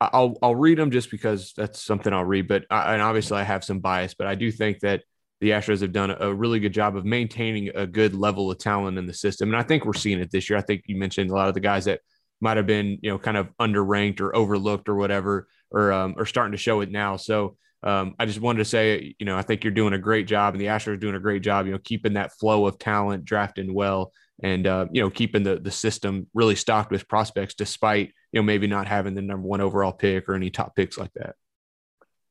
I'll 0.00 0.36
I'll 0.42 0.54
read 0.54 0.78
them 0.78 0.90
just 0.90 1.10
because 1.10 1.52
that's 1.56 1.82
something 1.82 2.12
I'll 2.12 2.24
read, 2.24 2.48
but 2.48 2.64
I, 2.70 2.94
and 2.94 3.02
obviously 3.02 3.38
I 3.38 3.42
have 3.42 3.64
some 3.64 3.80
bias, 3.80 4.14
but 4.14 4.26
I 4.26 4.34
do 4.34 4.50
think 4.50 4.80
that 4.80 5.02
the 5.40 5.50
Astros 5.50 5.80
have 5.80 5.92
done 5.92 6.14
a 6.18 6.32
really 6.32 6.60
good 6.60 6.72
job 6.72 6.96
of 6.96 7.04
maintaining 7.04 7.70
a 7.74 7.86
good 7.86 8.14
level 8.14 8.50
of 8.50 8.58
talent 8.58 8.98
in 8.98 9.06
the 9.06 9.14
system, 9.14 9.50
and 9.50 9.56
I 9.56 9.62
think 9.62 9.84
we're 9.84 9.92
seeing 9.92 10.20
it 10.20 10.30
this 10.30 10.48
year. 10.48 10.58
I 10.58 10.62
think 10.62 10.84
you 10.86 10.96
mentioned 10.96 11.30
a 11.30 11.34
lot 11.34 11.48
of 11.48 11.54
the 11.54 11.60
guys 11.60 11.84
that 11.84 12.00
might 12.40 12.56
have 12.56 12.66
been 12.66 12.98
you 13.02 13.10
know 13.10 13.18
kind 13.18 13.36
of 13.36 13.48
underranked 13.60 14.20
or 14.20 14.34
overlooked 14.34 14.88
or 14.88 14.94
whatever, 14.94 15.48
or 15.70 15.92
um, 15.92 16.14
are 16.18 16.26
starting 16.26 16.52
to 16.52 16.58
show 16.58 16.80
it 16.80 16.90
now. 16.90 17.16
So 17.16 17.56
um, 17.82 18.14
I 18.18 18.26
just 18.26 18.40
wanted 18.40 18.58
to 18.58 18.64
say, 18.64 19.14
you 19.18 19.26
know, 19.26 19.36
I 19.36 19.42
think 19.42 19.64
you're 19.64 19.72
doing 19.72 19.94
a 19.94 19.98
great 19.98 20.26
job, 20.26 20.54
and 20.54 20.60
the 20.60 20.66
Astros 20.66 20.88
are 20.88 20.96
doing 20.96 21.14
a 21.14 21.20
great 21.20 21.42
job, 21.42 21.66
you 21.66 21.72
know, 21.72 21.78
keeping 21.82 22.14
that 22.14 22.32
flow 22.32 22.66
of 22.66 22.78
talent, 22.78 23.24
drafting 23.24 23.72
well, 23.72 24.12
and 24.42 24.66
uh, 24.66 24.86
you 24.90 25.02
know 25.02 25.10
keeping 25.10 25.42
the 25.42 25.58
the 25.58 25.70
system 25.70 26.26
really 26.34 26.54
stocked 26.54 26.90
with 26.90 27.08
prospects 27.08 27.54
despite 27.54 28.12
you 28.32 28.40
know 28.40 28.42
maybe 28.42 28.66
not 28.66 28.86
having 28.86 29.14
the 29.14 29.22
number 29.22 29.46
one 29.46 29.60
overall 29.60 29.92
pick 29.92 30.28
or 30.28 30.34
any 30.34 30.50
top 30.50 30.74
picks 30.74 30.98
like 30.98 31.12
that 31.14 31.34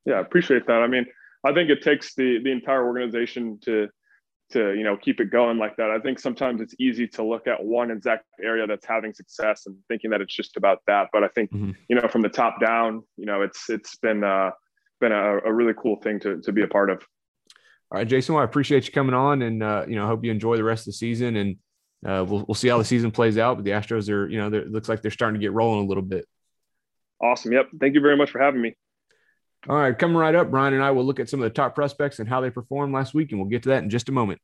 yeah 0.05 0.15
I 0.15 0.19
appreciate 0.19 0.67
that 0.67 0.81
i 0.81 0.87
mean 0.87 1.05
i 1.43 1.53
think 1.53 1.69
it 1.69 1.81
takes 1.81 2.15
the 2.15 2.39
the 2.43 2.51
entire 2.51 2.85
organization 2.85 3.59
to 3.63 3.89
to 4.51 4.73
you 4.73 4.83
know 4.83 4.97
keep 4.97 5.19
it 5.19 5.31
going 5.31 5.57
like 5.57 5.75
that 5.77 5.91
i 5.91 5.99
think 5.99 6.19
sometimes 6.19 6.61
it's 6.61 6.75
easy 6.79 7.07
to 7.07 7.23
look 7.23 7.47
at 7.47 7.63
one 7.63 7.91
exact 7.91 8.25
area 8.43 8.65
that's 8.65 8.85
having 8.85 9.13
success 9.13 9.65
and 9.65 9.75
thinking 9.87 10.09
that 10.09 10.21
it's 10.21 10.35
just 10.35 10.57
about 10.57 10.79
that 10.87 11.07
but 11.13 11.23
i 11.23 11.27
think 11.29 11.51
mm-hmm. 11.51 11.71
you 11.87 11.95
know 11.95 12.07
from 12.07 12.21
the 12.21 12.29
top 12.29 12.59
down 12.59 13.03
you 13.17 13.25
know 13.25 13.41
it's 13.41 13.69
it's 13.69 13.95
been 13.97 14.23
uh 14.23 14.49
been 14.99 15.11
a, 15.11 15.37
a 15.39 15.53
really 15.53 15.73
cool 15.81 15.95
thing 16.01 16.19
to 16.19 16.41
to 16.41 16.51
be 16.51 16.63
a 16.63 16.67
part 16.67 16.89
of 16.89 17.01
all 17.91 17.97
right, 17.97 18.07
Jason. 18.07 18.35
Well, 18.35 18.43
I 18.43 18.45
appreciate 18.45 18.85
you 18.85 18.91
coming 18.91 19.15
on, 19.15 19.41
and 19.41 19.63
uh, 19.63 19.85
you 19.87 19.95
know, 19.95 20.03
I 20.03 20.07
hope 20.07 20.23
you 20.23 20.31
enjoy 20.31 20.57
the 20.57 20.63
rest 20.63 20.81
of 20.81 20.85
the 20.87 20.93
season. 20.93 21.35
And 21.35 21.55
uh, 22.05 22.23
we'll 22.23 22.45
we'll 22.47 22.55
see 22.55 22.67
how 22.67 22.77
the 22.77 22.85
season 22.85 23.09
plays 23.09 23.37
out. 23.37 23.55
But 23.55 23.65
the 23.65 23.71
Astros 23.71 24.09
are, 24.09 24.27
you 24.27 24.37
know, 24.37 24.55
it 24.55 24.71
looks 24.71 24.87
like 24.87 25.01
they're 25.01 25.09
starting 25.09 25.39
to 25.39 25.43
get 25.43 25.53
rolling 25.53 25.85
a 25.85 25.87
little 25.87 26.03
bit. 26.03 26.27
Awesome. 27.19 27.51
Yep. 27.51 27.69
Thank 27.79 27.95
you 27.95 28.01
very 28.01 28.15
much 28.15 28.29
for 28.29 28.39
having 28.39 28.61
me. 28.61 28.75
All 29.67 29.75
right, 29.75 29.97
coming 29.97 30.15
right 30.15 30.35
up, 30.35 30.51
Brian 30.51 30.73
and 30.73 30.83
I 30.83 30.91
will 30.91 31.03
look 31.03 31.19
at 31.19 31.29
some 31.29 31.41
of 31.41 31.43
the 31.43 31.49
top 31.49 31.75
prospects 31.75 32.19
and 32.19 32.29
how 32.29 32.39
they 32.39 32.49
performed 32.49 32.93
last 32.93 33.13
week, 33.13 33.31
and 33.31 33.41
we'll 33.41 33.49
get 33.49 33.63
to 33.63 33.69
that 33.69 33.83
in 33.83 33.89
just 33.89 34.07
a 34.07 34.13
moment. 34.13 34.39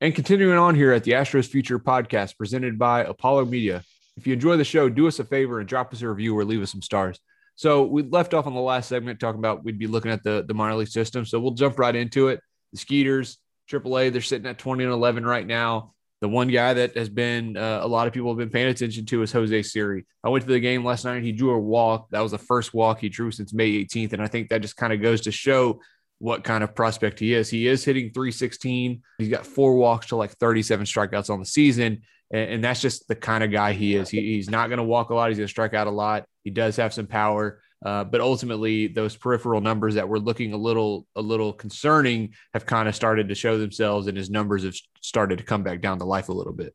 And 0.00 0.14
continuing 0.14 0.58
on 0.58 0.74
here 0.74 0.92
at 0.92 1.04
the 1.04 1.12
Astros 1.12 1.46
Future 1.46 1.78
podcast 1.78 2.36
presented 2.36 2.78
by 2.78 3.04
Apollo 3.04 3.46
Media. 3.46 3.84
If 4.16 4.26
you 4.26 4.32
enjoy 4.32 4.56
the 4.56 4.64
show, 4.64 4.88
do 4.88 5.06
us 5.06 5.18
a 5.18 5.24
favor 5.24 5.60
and 5.60 5.68
drop 5.68 5.92
us 5.94 6.02
a 6.02 6.08
review 6.08 6.36
or 6.36 6.44
leave 6.44 6.62
us 6.62 6.72
some 6.72 6.82
stars. 6.82 7.18
So 7.56 7.84
we 7.84 8.02
left 8.02 8.34
off 8.34 8.46
on 8.46 8.54
the 8.54 8.60
last 8.60 8.88
segment 8.88 9.20
talking 9.20 9.38
about 9.38 9.64
we'd 9.64 9.78
be 9.78 9.86
looking 9.86 10.10
at 10.10 10.24
the 10.24 10.44
the 10.46 10.54
minor 10.54 10.74
league 10.74 10.88
system. 10.88 11.24
So 11.24 11.38
we'll 11.38 11.52
jump 11.52 11.78
right 11.78 11.94
into 11.94 12.28
it. 12.28 12.40
The 12.72 12.78
Skeeters, 12.78 13.38
AAA, 13.70 14.12
they're 14.12 14.20
sitting 14.20 14.48
at 14.48 14.58
20 14.58 14.84
and 14.84 14.92
11 14.92 15.24
right 15.24 15.46
now. 15.46 15.93
The 16.24 16.28
one 16.28 16.48
guy 16.48 16.72
that 16.72 16.96
has 16.96 17.10
been 17.10 17.54
uh, 17.54 17.80
a 17.82 17.86
lot 17.86 18.06
of 18.06 18.14
people 18.14 18.30
have 18.30 18.38
been 18.38 18.48
paying 18.48 18.68
attention 18.68 19.04
to 19.04 19.20
is 19.20 19.30
Jose 19.30 19.62
Siri. 19.64 20.06
I 20.24 20.30
went 20.30 20.42
to 20.46 20.50
the 20.50 20.58
game 20.58 20.82
last 20.82 21.04
night. 21.04 21.22
He 21.22 21.32
drew 21.32 21.50
a 21.50 21.58
walk. 21.58 22.08
That 22.12 22.22
was 22.22 22.32
the 22.32 22.38
first 22.38 22.72
walk 22.72 23.00
he 23.00 23.10
drew 23.10 23.30
since 23.30 23.52
May 23.52 23.70
18th. 23.84 24.14
And 24.14 24.22
I 24.22 24.26
think 24.26 24.48
that 24.48 24.62
just 24.62 24.74
kind 24.74 24.94
of 24.94 25.02
goes 25.02 25.20
to 25.20 25.30
show 25.30 25.82
what 26.20 26.42
kind 26.42 26.64
of 26.64 26.74
prospect 26.74 27.20
he 27.20 27.34
is. 27.34 27.50
He 27.50 27.66
is 27.66 27.84
hitting 27.84 28.10
316. 28.10 29.02
He's 29.18 29.28
got 29.28 29.44
four 29.44 29.76
walks 29.76 30.06
to 30.06 30.16
like 30.16 30.30
37 30.38 30.86
strikeouts 30.86 31.28
on 31.28 31.40
the 31.40 31.44
season. 31.44 32.00
And, 32.32 32.52
and 32.52 32.64
that's 32.64 32.80
just 32.80 33.06
the 33.06 33.16
kind 33.16 33.44
of 33.44 33.52
guy 33.52 33.74
he 33.74 33.94
is. 33.94 34.08
He, 34.08 34.22
he's 34.22 34.48
not 34.48 34.68
going 34.68 34.78
to 34.78 34.82
walk 34.82 35.10
a 35.10 35.14
lot. 35.14 35.28
He's 35.28 35.36
going 35.36 35.46
to 35.46 35.50
strike 35.52 35.74
out 35.74 35.88
a 35.88 35.90
lot. 35.90 36.24
He 36.42 36.48
does 36.48 36.76
have 36.76 36.94
some 36.94 37.06
power. 37.06 37.60
Uh, 37.84 38.02
but 38.02 38.20
ultimately, 38.20 38.86
those 38.86 39.14
peripheral 39.14 39.60
numbers 39.60 39.94
that 39.94 40.08
were 40.08 40.18
looking 40.18 40.52
a 40.52 40.56
little 40.56 41.06
a 41.16 41.22
little 41.22 41.52
concerning 41.52 42.34
have 42.54 42.64
kind 42.64 42.88
of 42.88 42.96
started 42.96 43.28
to 43.28 43.34
show 43.34 43.58
themselves, 43.58 44.06
and 44.06 44.16
his 44.16 44.30
numbers 44.30 44.64
have 44.64 44.74
started 45.00 45.38
to 45.38 45.44
come 45.44 45.62
back 45.62 45.80
down 45.80 45.98
to 45.98 46.04
life 46.04 46.28
a 46.28 46.32
little 46.32 46.52
bit. 46.52 46.74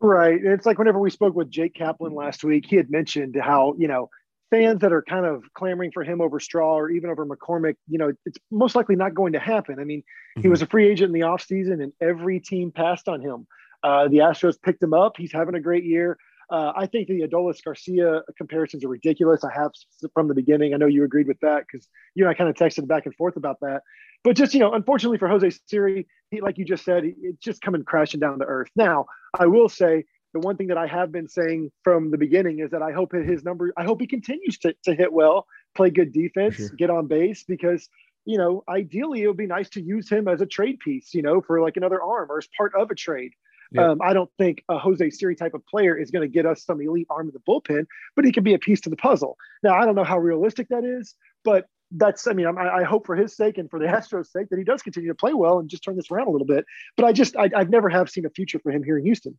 Right. 0.00 0.40
It's 0.42 0.66
like 0.66 0.78
whenever 0.78 0.98
we 0.98 1.10
spoke 1.10 1.34
with 1.34 1.48
Jake 1.48 1.74
Kaplan 1.74 2.14
last 2.14 2.42
week, 2.42 2.66
he 2.66 2.76
had 2.76 2.90
mentioned 2.90 3.36
how 3.40 3.74
you 3.78 3.86
know 3.88 4.10
fans 4.52 4.80
that 4.80 4.92
are 4.92 5.02
kind 5.02 5.24
of 5.24 5.42
clamoring 5.54 5.90
for 5.92 6.04
him 6.04 6.20
over 6.20 6.38
Straw 6.38 6.74
or 6.74 6.90
even 6.90 7.08
over 7.08 7.24
McCormick, 7.24 7.76
you 7.88 7.96
know, 7.96 8.12
it's 8.26 8.36
most 8.50 8.76
likely 8.76 8.96
not 8.96 9.14
going 9.14 9.32
to 9.32 9.38
happen. 9.38 9.80
I 9.80 9.84
mean, 9.84 10.00
mm-hmm. 10.00 10.42
he 10.42 10.48
was 10.48 10.60
a 10.60 10.66
free 10.66 10.86
agent 10.86 11.08
in 11.08 11.18
the 11.18 11.26
offseason 11.26 11.82
and 11.82 11.92
every 12.02 12.38
team 12.38 12.70
passed 12.70 13.08
on 13.08 13.22
him. 13.22 13.46
Uh, 13.82 14.08
the 14.08 14.18
Astros 14.18 14.60
picked 14.60 14.82
him 14.82 14.92
up. 14.92 15.16
He's 15.16 15.32
having 15.32 15.54
a 15.54 15.60
great 15.60 15.84
year. 15.84 16.18
Uh, 16.50 16.72
I 16.76 16.86
think 16.86 17.08
the 17.08 17.22
Adolis 17.22 17.62
Garcia 17.62 18.22
comparisons 18.36 18.84
are 18.84 18.88
ridiculous. 18.88 19.44
I 19.44 19.52
have 19.52 19.72
from 20.14 20.28
the 20.28 20.34
beginning. 20.34 20.74
I 20.74 20.76
know 20.76 20.86
you 20.86 21.04
agreed 21.04 21.28
with 21.28 21.40
that 21.40 21.64
because 21.66 21.88
you 22.14 22.24
and 22.24 22.30
I 22.30 22.34
kind 22.34 22.50
of 22.50 22.56
texted 22.56 22.86
back 22.86 23.06
and 23.06 23.14
forth 23.14 23.36
about 23.36 23.58
that. 23.60 23.82
But 24.24 24.36
just, 24.36 24.54
you 24.54 24.60
know, 24.60 24.72
unfortunately 24.72 25.18
for 25.18 25.28
Jose 25.28 25.50
Siri, 25.66 26.06
he, 26.30 26.40
like 26.40 26.58
you 26.58 26.64
just 26.64 26.84
said, 26.84 27.04
it's 27.04 27.42
just 27.42 27.60
coming 27.60 27.84
crashing 27.84 28.20
down 28.20 28.38
to 28.38 28.44
earth. 28.44 28.68
Now, 28.76 29.06
I 29.38 29.46
will 29.46 29.68
say 29.68 30.04
the 30.32 30.40
one 30.40 30.56
thing 30.56 30.68
that 30.68 30.78
I 30.78 30.86
have 30.86 31.10
been 31.10 31.28
saying 31.28 31.72
from 31.82 32.10
the 32.10 32.18
beginning 32.18 32.60
is 32.60 32.70
that 32.70 32.82
I 32.82 32.92
hope 32.92 33.12
his 33.12 33.44
number, 33.44 33.72
I 33.76 33.84
hope 33.84 34.00
he 34.00 34.06
continues 34.06 34.58
to, 34.58 34.74
to 34.84 34.94
hit 34.94 35.12
well, 35.12 35.46
play 35.74 35.90
good 35.90 36.12
defense, 36.12 36.56
sure. 36.56 36.68
get 36.70 36.90
on 36.90 37.06
base 37.06 37.44
because 37.44 37.88
you 38.24 38.38
know, 38.38 38.62
ideally 38.68 39.22
it 39.22 39.26
would 39.26 39.36
be 39.36 39.46
nice 39.46 39.68
to 39.70 39.82
use 39.82 40.08
him 40.08 40.28
as 40.28 40.40
a 40.40 40.46
trade 40.46 40.78
piece, 40.80 41.14
you 41.14 41.22
know, 41.22 41.40
for 41.40 41.60
like 41.60 41.76
another 41.76 42.00
arm 42.00 42.30
or 42.30 42.38
as 42.38 42.48
part 42.56 42.72
of 42.74 42.90
a 42.90 42.94
trade. 42.94 43.32
Um, 43.78 44.00
I 44.02 44.12
don't 44.12 44.30
think 44.38 44.62
a 44.68 44.78
Jose 44.78 45.10
Siri 45.10 45.36
type 45.36 45.54
of 45.54 45.66
player 45.66 45.96
is 45.96 46.10
going 46.10 46.22
to 46.22 46.28
get 46.28 46.46
us 46.46 46.64
some 46.64 46.80
elite 46.80 47.06
arm 47.10 47.28
in 47.28 47.32
the 47.32 47.40
bullpen, 47.40 47.86
but 48.16 48.24
he 48.24 48.32
can 48.32 48.44
be 48.44 48.54
a 48.54 48.58
piece 48.58 48.80
to 48.82 48.90
the 48.90 48.96
puzzle. 48.96 49.36
Now, 49.62 49.74
I 49.74 49.84
don't 49.84 49.94
know 49.94 50.04
how 50.04 50.18
realistic 50.18 50.68
that 50.68 50.84
is, 50.84 51.14
but 51.44 51.66
that's, 51.90 52.26
I 52.26 52.32
mean, 52.32 52.46
I, 52.46 52.78
I 52.78 52.82
hope 52.84 53.06
for 53.06 53.16
his 53.16 53.36
sake 53.36 53.58
and 53.58 53.70
for 53.70 53.78
the 53.78 53.86
Astros' 53.88 54.28
sake 54.28 54.48
that 54.50 54.58
he 54.58 54.64
does 54.64 54.82
continue 54.82 55.10
to 55.10 55.14
play 55.14 55.34
well 55.34 55.58
and 55.58 55.68
just 55.68 55.84
turn 55.84 55.96
this 55.96 56.10
around 56.10 56.28
a 56.28 56.30
little 56.30 56.46
bit. 56.46 56.64
But 56.96 57.06
I 57.06 57.12
just, 57.12 57.36
I, 57.36 57.50
I've 57.54 57.70
never 57.70 57.88
have 57.88 58.10
seen 58.10 58.26
a 58.26 58.30
future 58.30 58.58
for 58.58 58.70
him 58.70 58.82
here 58.82 58.98
in 58.98 59.04
Houston. 59.04 59.38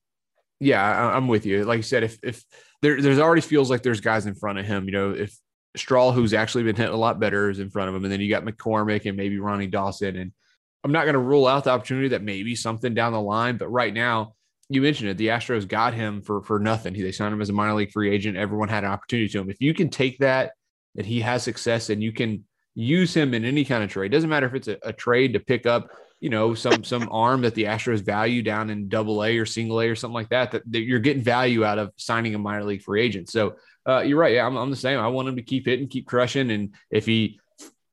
Yeah, 0.59 0.81
I, 0.81 1.15
I'm 1.15 1.27
with 1.27 1.45
you. 1.45 1.65
Like 1.65 1.77
you 1.77 1.83
said, 1.83 2.03
if 2.03 2.19
if 2.23 2.43
there 2.81 3.01
there's 3.01 3.19
already 3.19 3.41
feels 3.41 3.69
like 3.69 3.83
there's 3.83 3.99
guys 3.99 4.25
in 4.25 4.35
front 4.35 4.59
of 4.59 4.65
him, 4.65 4.85
you 4.85 4.91
know, 4.91 5.11
if 5.11 5.37
Straw, 5.75 6.11
who's 6.11 6.33
actually 6.33 6.63
been 6.63 6.75
hitting 6.75 6.93
a 6.93 6.97
lot 6.97 7.19
better, 7.19 7.49
is 7.49 7.59
in 7.59 7.69
front 7.69 7.89
of 7.89 7.95
him, 7.95 8.05
and 8.05 8.11
then 8.11 8.21
you 8.21 8.29
got 8.29 8.45
McCormick 8.45 9.05
and 9.05 9.17
maybe 9.17 9.39
Ronnie 9.39 9.67
Dawson, 9.67 10.15
and 10.15 10.31
I'm 10.83 10.91
not 10.91 11.03
going 11.03 11.13
to 11.13 11.19
rule 11.19 11.47
out 11.47 11.63
the 11.63 11.71
opportunity 11.71 12.09
that 12.09 12.23
maybe 12.23 12.55
something 12.55 12.93
down 12.93 13.13
the 13.13 13.21
line, 13.21 13.57
but 13.57 13.69
right 13.69 13.93
now, 13.93 14.35
you 14.69 14.81
mentioned 14.81 15.09
it. 15.09 15.17
The 15.17 15.27
Astros 15.27 15.67
got 15.67 15.93
him 15.93 16.21
for 16.21 16.41
for 16.41 16.59
nothing. 16.59 16.93
They 16.93 17.11
signed 17.11 17.33
him 17.33 17.41
as 17.41 17.49
a 17.49 17.53
minor 17.53 17.73
league 17.73 17.91
free 17.91 18.09
agent. 18.13 18.37
Everyone 18.37 18.69
had 18.69 18.83
an 18.83 18.91
opportunity 18.91 19.29
to 19.29 19.39
him. 19.39 19.49
If 19.49 19.61
you 19.61 19.73
can 19.73 19.89
take 19.89 20.17
that, 20.19 20.53
that 20.95 21.05
he 21.05 21.19
has 21.21 21.43
success, 21.43 21.89
and 21.89 22.01
you 22.01 22.11
can 22.11 22.45
use 22.75 23.13
him 23.13 23.33
in 23.33 23.45
any 23.45 23.65
kind 23.65 23.83
of 23.83 23.89
trade. 23.89 24.11
Doesn't 24.11 24.29
matter 24.29 24.47
if 24.47 24.55
it's 24.55 24.67
a, 24.67 24.77
a 24.83 24.93
trade 24.93 25.33
to 25.33 25.39
pick 25.39 25.65
up, 25.65 25.89
you 26.21 26.29
know, 26.29 26.53
some 26.53 26.83
some 26.83 27.07
arm 27.11 27.41
that 27.41 27.55
the 27.55 27.65
Astros 27.65 28.01
value 28.01 28.41
down 28.41 28.69
in 28.69 28.89
Double 28.89 29.23
A 29.23 29.37
or 29.37 29.45
Single 29.45 29.81
A 29.81 29.89
or 29.89 29.95
something 29.95 30.15
like 30.15 30.29
that, 30.29 30.51
that. 30.51 30.63
That 30.71 30.81
you're 30.81 30.99
getting 30.99 31.23
value 31.23 31.63
out 31.65 31.77
of 31.77 31.91
signing 31.97 32.33
a 32.33 32.39
minor 32.39 32.63
league 32.63 32.81
free 32.81 33.01
agent. 33.01 33.29
So 33.29 33.55
uh, 33.87 33.99
you're 33.99 34.17
right. 34.17 34.33
Yeah, 34.33 34.47
I'm, 34.47 34.55
I'm 34.55 34.69
the 34.69 34.75
same. 34.77 34.97
I 34.97 35.07
want 35.07 35.27
him 35.27 35.35
to 35.35 35.43
keep 35.43 35.65
hitting, 35.65 35.87
keep 35.87 36.07
crushing, 36.07 36.51
and 36.51 36.73
if 36.89 37.05
he 37.05 37.39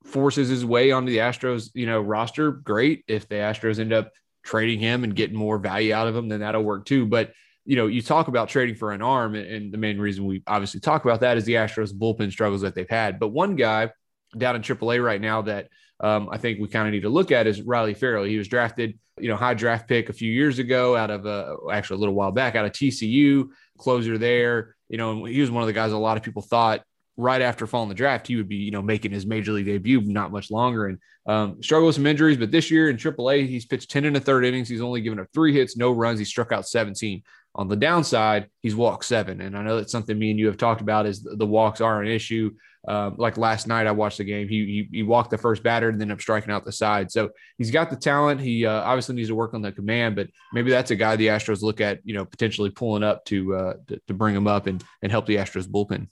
forces 0.04 0.48
his 0.48 0.64
way 0.64 0.92
onto 0.92 1.10
the 1.10 1.18
Astros, 1.18 1.70
you 1.74 1.86
know, 1.86 2.00
roster, 2.00 2.52
great. 2.52 3.04
If 3.06 3.28
the 3.28 3.36
Astros 3.36 3.78
end 3.78 3.92
up 3.92 4.12
trading 4.42 4.80
him 4.80 5.04
and 5.04 5.14
getting 5.14 5.36
more 5.36 5.58
value 5.58 5.92
out 5.92 6.08
of 6.08 6.16
him, 6.16 6.28
then 6.28 6.40
that'll 6.40 6.62
work 6.62 6.86
too. 6.86 7.06
But 7.06 7.32
you 7.66 7.76
know, 7.76 7.86
you 7.86 8.02
talk 8.02 8.28
about 8.28 8.48
trading 8.48 8.74
for 8.74 8.92
an 8.92 9.02
arm, 9.02 9.34
and 9.34 9.72
the 9.72 9.78
main 9.78 9.98
reason 9.98 10.24
we 10.24 10.42
obviously 10.46 10.80
talk 10.80 11.04
about 11.04 11.20
that 11.20 11.36
is 11.36 11.44
the 11.44 11.54
Astros 11.54 11.92
bullpen 11.92 12.32
struggles 12.32 12.62
that 12.62 12.74
they've 12.74 12.88
had. 12.88 13.20
But 13.20 13.28
one 13.28 13.54
guy 13.54 13.90
down 14.36 14.56
in 14.56 14.62
AAA 14.62 15.04
right 15.04 15.20
now 15.20 15.42
that 15.42 15.68
um, 16.00 16.28
I 16.32 16.38
think 16.38 16.58
we 16.58 16.68
kind 16.68 16.88
of 16.88 16.94
need 16.94 17.02
to 17.02 17.10
look 17.10 17.30
at 17.30 17.46
is 17.46 17.62
Riley 17.62 17.94
Ferrell. 17.94 18.24
He 18.24 18.38
was 18.38 18.48
drafted, 18.48 18.98
you 19.18 19.28
know, 19.28 19.36
high 19.36 19.54
draft 19.54 19.86
pick 19.86 20.08
a 20.08 20.14
few 20.14 20.32
years 20.32 20.58
ago 20.58 20.96
out 20.96 21.10
of 21.10 21.26
uh, 21.26 21.56
actually 21.70 21.96
a 21.96 22.00
little 22.00 22.14
while 22.14 22.32
back 22.32 22.54
out 22.54 22.64
of 22.64 22.72
TCU, 22.72 23.48
closer 23.78 24.16
there. 24.16 24.74
You 24.88 24.96
know, 24.96 25.24
he 25.24 25.40
was 25.40 25.50
one 25.50 25.62
of 25.62 25.66
the 25.66 25.72
guys 25.74 25.92
a 25.92 25.98
lot 25.98 26.16
of 26.16 26.22
people 26.22 26.42
thought 26.42 26.82
right 27.16 27.42
after 27.42 27.66
falling 27.66 27.88
the 27.88 27.94
draft 27.94 28.26
he 28.26 28.36
would 28.36 28.48
be, 28.48 28.56
you 28.56 28.70
know, 28.70 28.82
making 28.82 29.12
his 29.12 29.26
major 29.26 29.52
league 29.52 29.66
debut 29.66 30.00
not 30.00 30.32
much 30.32 30.50
longer 30.50 30.86
and 30.86 30.98
um, 31.26 31.62
struggled 31.62 31.88
with 31.88 31.96
some 31.96 32.06
injuries. 32.06 32.38
But 32.38 32.50
this 32.50 32.70
year 32.70 32.88
in 32.88 32.96
AAA, 32.96 33.46
he's 33.46 33.66
pitched 33.66 33.90
10 33.90 34.04
in 34.04 34.14
the 34.14 34.20
third 34.20 34.44
innings. 34.44 34.68
He's 34.68 34.80
only 34.80 35.00
given 35.00 35.20
up 35.20 35.26
three 35.34 35.52
hits, 35.52 35.76
no 35.76 35.92
runs. 35.92 36.18
He 36.18 36.24
struck 36.24 36.52
out 36.52 36.66
17. 36.66 37.22
On 37.56 37.68
the 37.68 37.76
downside, 37.76 38.48
he's 38.62 38.76
walked 38.76 39.04
seven. 39.04 39.40
And 39.40 39.56
I 39.56 39.62
know 39.62 39.76
that's 39.76 39.90
something 39.90 40.16
me 40.16 40.30
and 40.30 40.38
you 40.38 40.46
have 40.46 40.56
talked 40.56 40.80
about 40.80 41.06
is 41.06 41.22
the 41.22 41.46
walks 41.46 41.80
are 41.80 42.00
an 42.00 42.08
issue. 42.08 42.52
Um, 42.88 43.16
like 43.18 43.36
last 43.36 43.66
night, 43.66 43.86
I 43.86 43.92
watched 43.92 44.18
the 44.18 44.24
game. 44.24 44.48
He, 44.48 44.88
he, 44.90 44.98
he 44.98 45.02
walked 45.02 45.30
the 45.30 45.36
first 45.36 45.62
batter 45.62 45.88
and 45.88 46.00
then 46.00 46.12
up 46.12 46.20
striking 46.20 46.52
out 46.52 46.64
the 46.64 46.72
side. 46.72 47.10
So 47.10 47.30
he's 47.58 47.70
got 47.70 47.90
the 47.90 47.96
talent. 47.96 48.40
He 48.40 48.64
uh, 48.64 48.82
obviously 48.82 49.16
needs 49.16 49.28
to 49.28 49.34
work 49.34 49.52
on 49.52 49.62
the 49.62 49.72
command, 49.72 50.16
but 50.16 50.28
maybe 50.52 50.70
that's 50.70 50.92
a 50.92 50.96
guy 50.96 51.16
the 51.16 51.26
Astros 51.26 51.60
look 51.60 51.80
at, 51.80 51.98
you 52.04 52.14
know, 52.14 52.24
potentially 52.24 52.70
pulling 52.70 53.02
up 53.02 53.24
to 53.26 53.54
uh, 53.54 53.74
to, 53.88 54.00
to 54.06 54.14
bring 54.14 54.34
him 54.34 54.46
up 54.46 54.66
and 54.66 54.82
and 55.02 55.12
help 55.12 55.26
the 55.26 55.36
Astros 55.36 55.66
bullpen. 55.66 56.08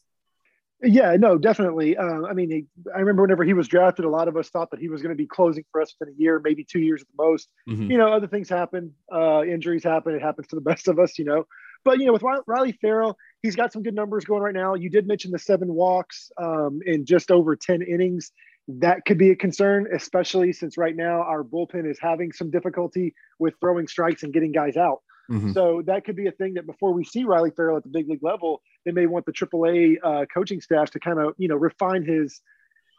Yeah, 0.81 1.17
no, 1.19 1.39
definitely. 1.39 1.97
Uh, 1.97 2.23
I 2.29 2.35
mean, 2.35 2.51
he, 2.51 2.67
I 2.95 3.01
remember 3.01 3.23
whenever 3.23 3.43
he 3.43 3.53
was 3.53 3.67
drafted, 3.67 4.05
a 4.05 4.09
lot 4.09 4.29
of 4.29 4.37
us 4.37 4.49
thought 4.49 4.71
that 4.71 4.79
he 4.79 4.89
was 4.89 5.03
going 5.03 5.11
to 5.11 5.17
be 5.17 5.27
closing 5.27 5.65
for 5.73 5.83
us 5.83 5.95
within 5.99 6.15
a 6.15 6.19
year, 6.19 6.41
maybe 6.43 6.65
two 6.65 6.79
years 6.79 7.03
at 7.03 7.09
the 7.09 7.23
most. 7.23 7.49
Mm-hmm. 7.69 7.91
You 7.91 7.99
know, 7.99 8.13
other 8.13 8.29
things 8.29 8.49
happen, 8.49 8.93
uh, 9.13 9.43
injuries 9.43 9.83
happen. 9.83 10.15
It 10.15 10.23
happens 10.23 10.47
to 10.49 10.57
the 10.57 10.63
best 10.71 10.87
of 10.87 10.99
us, 10.99 11.19
you 11.19 11.25
know. 11.25 11.47
But 11.85 11.99
you 11.99 12.07
know, 12.07 12.13
with 12.13 12.23
Riley 12.47 12.73
Ferrell, 12.81 13.17
he's 13.43 13.57
got 13.57 13.73
some 13.73 13.83
good 13.83 13.95
numbers 13.95 14.25
going 14.25 14.43
right 14.43 14.55
now. 14.55 14.75
You 14.75 14.91
did 14.91 15.07
mention 15.07 15.31
the 15.31 15.39
seven 15.39 15.73
walks 15.73 16.31
um, 16.37 16.81
in 16.85 17.05
just 17.05 17.31
over 17.31 17.57
ten 17.57 17.83
innings. 17.83 18.33
That 18.69 19.05
could 19.07 19.17
be 19.17 19.31
a 19.31 19.37
concern, 19.37 19.87
especially 19.95 20.53
since 20.53 20.77
right 20.77 20.95
now 20.95 21.23
our 21.23 21.43
bullpen 21.43 21.91
is 21.91 21.99
having 22.01 22.33
some 22.33 22.51
difficulty 22.51 23.15
with 23.39 23.55
throwing 23.61 23.89
strikes 23.89 24.23
and 24.23 24.33
getting 24.33 24.53
guys 24.53 24.77
out. 24.77 24.99
Mm-hmm. 25.31 25.53
So 25.53 25.83
that 25.87 26.05
could 26.05 26.17
be 26.17 26.27
a 26.27 26.33
thing 26.33 26.55
that 26.55 26.67
before 26.67 26.93
we 26.93 27.05
see 27.05 27.25
Riley 27.25 27.51
Ferrell 27.51 27.77
at 27.77 27.83
the 27.83 27.91
big 27.91 28.09
league 28.09 28.23
level, 28.23 28.63
they 28.85 28.93
may 28.93 29.07
want 29.07 29.27
the 29.27 29.33
AAA 29.33 29.97
uh, 30.03 30.27
coaching 30.33 30.61
staff 30.61 30.91
to 30.93 31.01
kind 31.01 31.19
of 31.19 31.35
you 31.37 31.49
know 31.49 31.57
refine 31.57 32.05
his, 32.05 32.41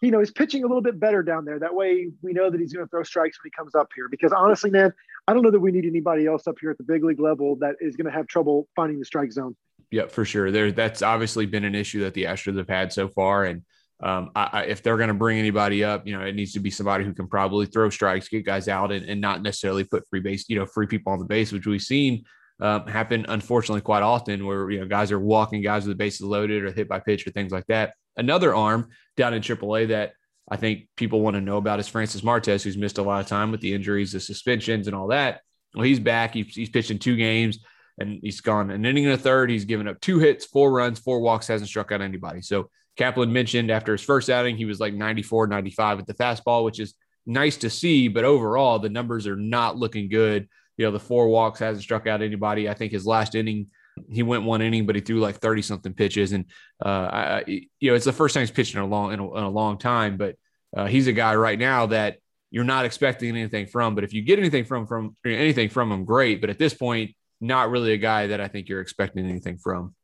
you 0.02 0.12
know, 0.12 0.20
his 0.20 0.32
pitching 0.32 0.64
a 0.64 0.68
little 0.68 0.82
bit 0.82 1.00
better 1.00 1.24
down 1.24 1.46
there. 1.46 1.60
That 1.60 1.74
way 1.74 2.10
we 2.22 2.34
know 2.34 2.50
that 2.50 2.60
he's 2.60 2.72
going 2.72 2.86
to 2.86 2.90
throw 2.90 3.04
strikes 3.04 3.40
when 3.42 3.52
he 3.52 3.58
comes 3.58 3.74
up 3.74 3.90
here. 3.96 4.08
Because 4.10 4.32
honestly, 4.32 4.70
man, 4.70 4.94
I 5.28 5.34
don't 5.34 5.42
know 5.42 5.52
that 5.52 5.60
we 5.60 5.72
need 5.72 5.86
anybody 5.86 6.28
else 6.28 6.48
up 6.48 6.58
here 6.62 6.70
at 6.70 6.78
the 6.78 6.84
big 6.84 7.04
league 7.04 7.20
level 7.20 7.56
that 7.58 7.76
is 7.82 7.96
going 7.96 8.06
to 8.06 8.12
have 8.12 8.28
trouble 8.28 8.68
finding 8.76 9.00
the 9.00 9.06
strike 9.06 9.32
zone. 9.32 9.56
Yeah, 9.92 10.06
for 10.08 10.24
sure. 10.24 10.52
There, 10.52 10.72
that's 10.72 11.02
obviously 11.02 11.48
been 11.48 11.66
an 11.66 11.74
issue 11.74 12.02
that 12.02 12.14
the 12.14 12.26
Astros 12.26 12.58
have 12.58 12.70
had 12.70 12.94
so 12.94 13.08
far, 13.08 13.46
and 13.46 13.64
um, 14.02 14.32
I, 14.36 14.50
I, 14.52 14.64
if 14.64 14.82
they're 14.82 14.98
going 14.98 15.10
to 15.10 15.14
bring 15.14 15.40
anybody 15.40 15.84
up, 15.84 16.08
you 16.08 16.18
know, 16.18 16.24
it 16.24 16.36
needs 16.36 16.54
to 16.54 16.60
be 16.60 16.72
somebody 16.72 17.04
who 17.04 17.14
can 17.14 17.28
probably 17.28 17.66
throw 17.66 17.90
strikes, 17.90 18.30
get 18.30 18.46
guys 18.46 18.68
out, 18.68 18.92
and, 18.92 19.06
and 19.06 19.20
not 19.20 19.42
necessarily 19.42 19.84
put 19.84 20.08
free 20.10 20.22
base, 20.22 20.46
you 20.48 20.58
know, 20.58 20.66
free 20.66 20.88
people 20.88 21.12
on 21.12 21.20
the 21.20 21.26
base, 21.26 21.52
which 21.52 21.68
we've 21.68 21.82
seen 21.82 22.24
um, 22.62 22.88
happen 22.88 23.26
unfortunately 23.28 23.82
quite 23.82 24.04
often, 24.04 24.46
where 24.46 24.70
you 24.70 24.80
know 24.80 24.86
guys 24.86 25.12
are 25.12 25.20
walking 25.20 25.62
guys 25.62 25.86
with 25.86 25.98
the 25.98 26.02
bases 26.02 26.22
loaded 26.22 26.64
or 26.64 26.72
hit 26.72 26.88
by 26.88 27.00
pitch 27.00 27.28
or 27.28 27.32
things 27.32 27.52
like 27.52 27.66
that. 27.68 27.94
Another 28.16 28.56
arm 28.56 28.90
down 29.18 29.34
in 29.34 29.42
AAA 29.42 29.90
that 29.90 30.14
I 30.50 30.56
think 30.56 30.88
people 30.96 31.22
want 31.22 31.36
to 31.36 31.42
know 31.42 31.58
about 31.58 31.80
is 31.80 31.88
Francis 31.88 32.24
Martes, 32.24 32.64
who's 32.64 32.78
missed 32.78 32.98
a 32.98 33.04
lot 33.04 33.22
of 33.22 33.28
time 33.28 33.52
with 33.52 33.62
the 33.62 33.74
injuries, 33.74 34.14
the 34.14 34.20
suspensions, 34.20 34.88
and 34.88 34.96
all 34.96 35.08
that. 35.08 35.42
Well, 35.76 35.84
he's 35.84 36.00
back. 36.00 36.34
He's, 36.34 36.56
he's 36.56 36.70
pitching 36.70 37.00
two 37.00 37.16
games 37.16 37.60
and 38.00 38.20
he's 38.24 38.42
gone 38.42 38.72
an 38.72 38.86
inning 38.86 39.06
and 39.06 39.14
a 39.14 39.18
third. 39.18 39.50
He's 39.50 39.66
given 39.66 39.88
up 39.88 40.00
two 40.02 40.20
hits, 40.20 40.46
four 40.46 40.72
runs, 40.72 41.00
four 41.00 41.20
walks, 41.20 41.48
hasn't 41.48 41.70
struck 41.70 41.92
out 41.92 42.02
anybody. 42.02 42.42
So 42.42 42.70
Kaplan 43.00 43.32
mentioned 43.32 43.72
after 43.72 43.94
his 43.94 44.02
first 44.02 44.30
outing, 44.30 44.58
he 44.58 44.66
was 44.66 44.82
like 44.82 44.94
94, 44.94 45.48
95 45.48 46.00
at 46.00 46.06
the 46.06 46.14
fastball, 46.14 46.66
which 46.66 46.82
is 46.82 46.96
nice 47.26 47.56
to 47.58 47.70
see. 47.70 48.10
But 48.10 48.26
overall, 48.26 48.78
the 48.78 48.90
numbers 48.90 49.26
are 49.26 49.38
not 49.38 49.78
looking 49.78 50.10
good. 50.10 50.50
You 50.76 50.86
know, 50.86 50.92
the 50.92 51.00
four 51.00 51.30
walks 51.30 51.62
hasn't 51.62 51.84
struck 51.84 52.08
out 52.08 52.22
anybody. 52.22 52.68
I 52.68 52.74
think 52.74 52.92
his 52.92 53.08
last 53.08 53.36
inning, 53.36 53.68
he 54.10 54.22
went 54.22 54.44
one 54.44 54.62
inning, 54.62 54.86
but 54.86 54.96
he 54.96 55.02
threw 55.02 55.22
like 55.22 55.38
30 55.38 55.62
something 55.62 55.94
pitches. 55.94 56.34
And, 56.34 56.44
uh, 56.86 56.90
I, 56.90 57.44
you 57.48 57.90
know, 57.90 57.96
it's 57.96 58.04
the 58.04 58.12
first 58.12 58.34
time 58.34 58.42
he's 58.42 58.52
pitched 58.52 58.76
in 58.76 58.82
a 58.82 58.86
long, 58.86 59.14
in 59.14 59.22
a, 59.22 59.34
in 59.38 59.44
a 59.46 59.50
long 59.50 59.78
time, 59.78 60.18
but 60.18 60.36
uh, 60.76 60.88
he's 60.88 61.08
a 61.08 61.14
guy 61.14 61.36
right 61.36 61.58
now 61.58 61.86
that 61.86 62.18
you're 62.52 62.66
not 62.66 62.84
expecting 62.84 63.30
anything 63.30 63.68
from. 63.68 63.96
But 63.96 64.04
if 64.04 64.14
you 64.14 64.24
get 64.24 64.40
anything 64.40 64.66
from 64.66 64.86
from 64.88 65.16
anything 65.26 65.70
from 65.70 65.90
him, 65.90 66.04
great. 66.04 66.42
But 66.42 66.50
at 66.50 66.60
this 66.60 66.74
point, 66.74 67.16
not 67.40 67.70
really 67.70 67.94
a 67.94 67.98
guy 67.98 68.28
that 68.28 68.42
I 68.42 68.50
think 68.50 68.68
you're 68.68 68.82
expecting 68.82 69.26
anything 69.26 69.58
from. 69.58 69.96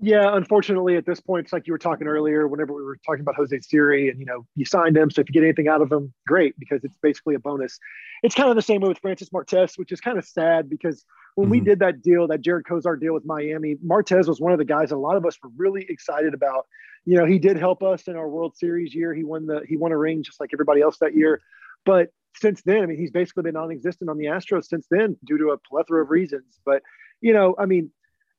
Yeah, 0.00 0.36
unfortunately, 0.36 0.96
at 0.96 1.06
this 1.06 1.20
point, 1.20 1.46
it's 1.46 1.52
like 1.52 1.66
you 1.66 1.72
were 1.72 1.78
talking 1.78 2.06
earlier. 2.06 2.46
Whenever 2.46 2.72
we 2.72 2.82
were 2.82 2.98
talking 3.04 3.20
about 3.20 3.34
Jose 3.34 3.58
Siri, 3.60 4.08
and 4.08 4.20
you 4.20 4.26
know, 4.26 4.46
you 4.54 4.64
signed 4.64 4.96
him, 4.96 5.10
so 5.10 5.20
if 5.20 5.28
you 5.28 5.32
get 5.32 5.42
anything 5.42 5.66
out 5.66 5.82
of 5.82 5.90
him, 5.90 6.14
great, 6.24 6.54
because 6.56 6.84
it's 6.84 6.96
basically 7.02 7.34
a 7.34 7.40
bonus. 7.40 7.78
It's 8.22 8.34
kind 8.34 8.48
of 8.48 8.54
the 8.54 8.62
same 8.62 8.80
way 8.80 8.88
with 8.88 8.98
Francis 8.98 9.32
Martes, 9.32 9.76
which 9.76 9.90
is 9.90 10.00
kind 10.00 10.16
of 10.16 10.24
sad 10.24 10.70
because 10.70 11.04
when 11.34 11.46
mm-hmm. 11.46 11.50
we 11.50 11.60
did 11.60 11.80
that 11.80 12.00
deal, 12.00 12.28
that 12.28 12.42
Jared 12.42 12.64
Cosart 12.64 13.00
deal 13.00 13.12
with 13.12 13.24
Miami, 13.24 13.76
Martes 13.82 14.28
was 14.28 14.40
one 14.40 14.52
of 14.52 14.58
the 14.58 14.64
guys 14.64 14.90
that 14.90 14.96
a 14.96 14.98
lot 14.98 15.16
of 15.16 15.26
us 15.26 15.36
were 15.42 15.50
really 15.56 15.84
excited 15.88 16.32
about. 16.32 16.66
You 17.04 17.16
know, 17.16 17.26
he 17.26 17.40
did 17.40 17.56
help 17.56 17.82
us 17.82 18.06
in 18.06 18.14
our 18.14 18.28
World 18.28 18.56
Series 18.56 18.94
year. 18.94 19.12
He 19.12 19.24
won 19.24 19.46
the 19.46 19.62
he 19.66 19.76
won 19.76 19.90
a 19.90 19.98
ring 19.98 20.22
just 20.22 20.38
like 20.38 20.50
everybody 20.52 20.80
else 20.80 20.98
that 21.00 21.16
year. 21.16 21.40
But 21.84 22.10
since 22.36 22.62
then, 22.62 22.82
I 22.82 22.86
mean, 22.86 22.98
he's 22.98 23.10
basically 23.10 23.44
been 23.44 23.54
non-existent 23.54 24.08
on 24.08 24.18
the 24.18 24.26
Astros 24.26 24.66
since 24.66 24.86
then 24.90 25.16
due 25.24 25.38
to 25.38 25.50
a 25.50 25.58
plethora 25.58 26.02
of 26.02 26.10
reasons. 26.10 26.60
But 26.64 26.82
you 27.20 27.32
know, 27.32 27.56
I 27.58 27.66
mean, 27.66 27.90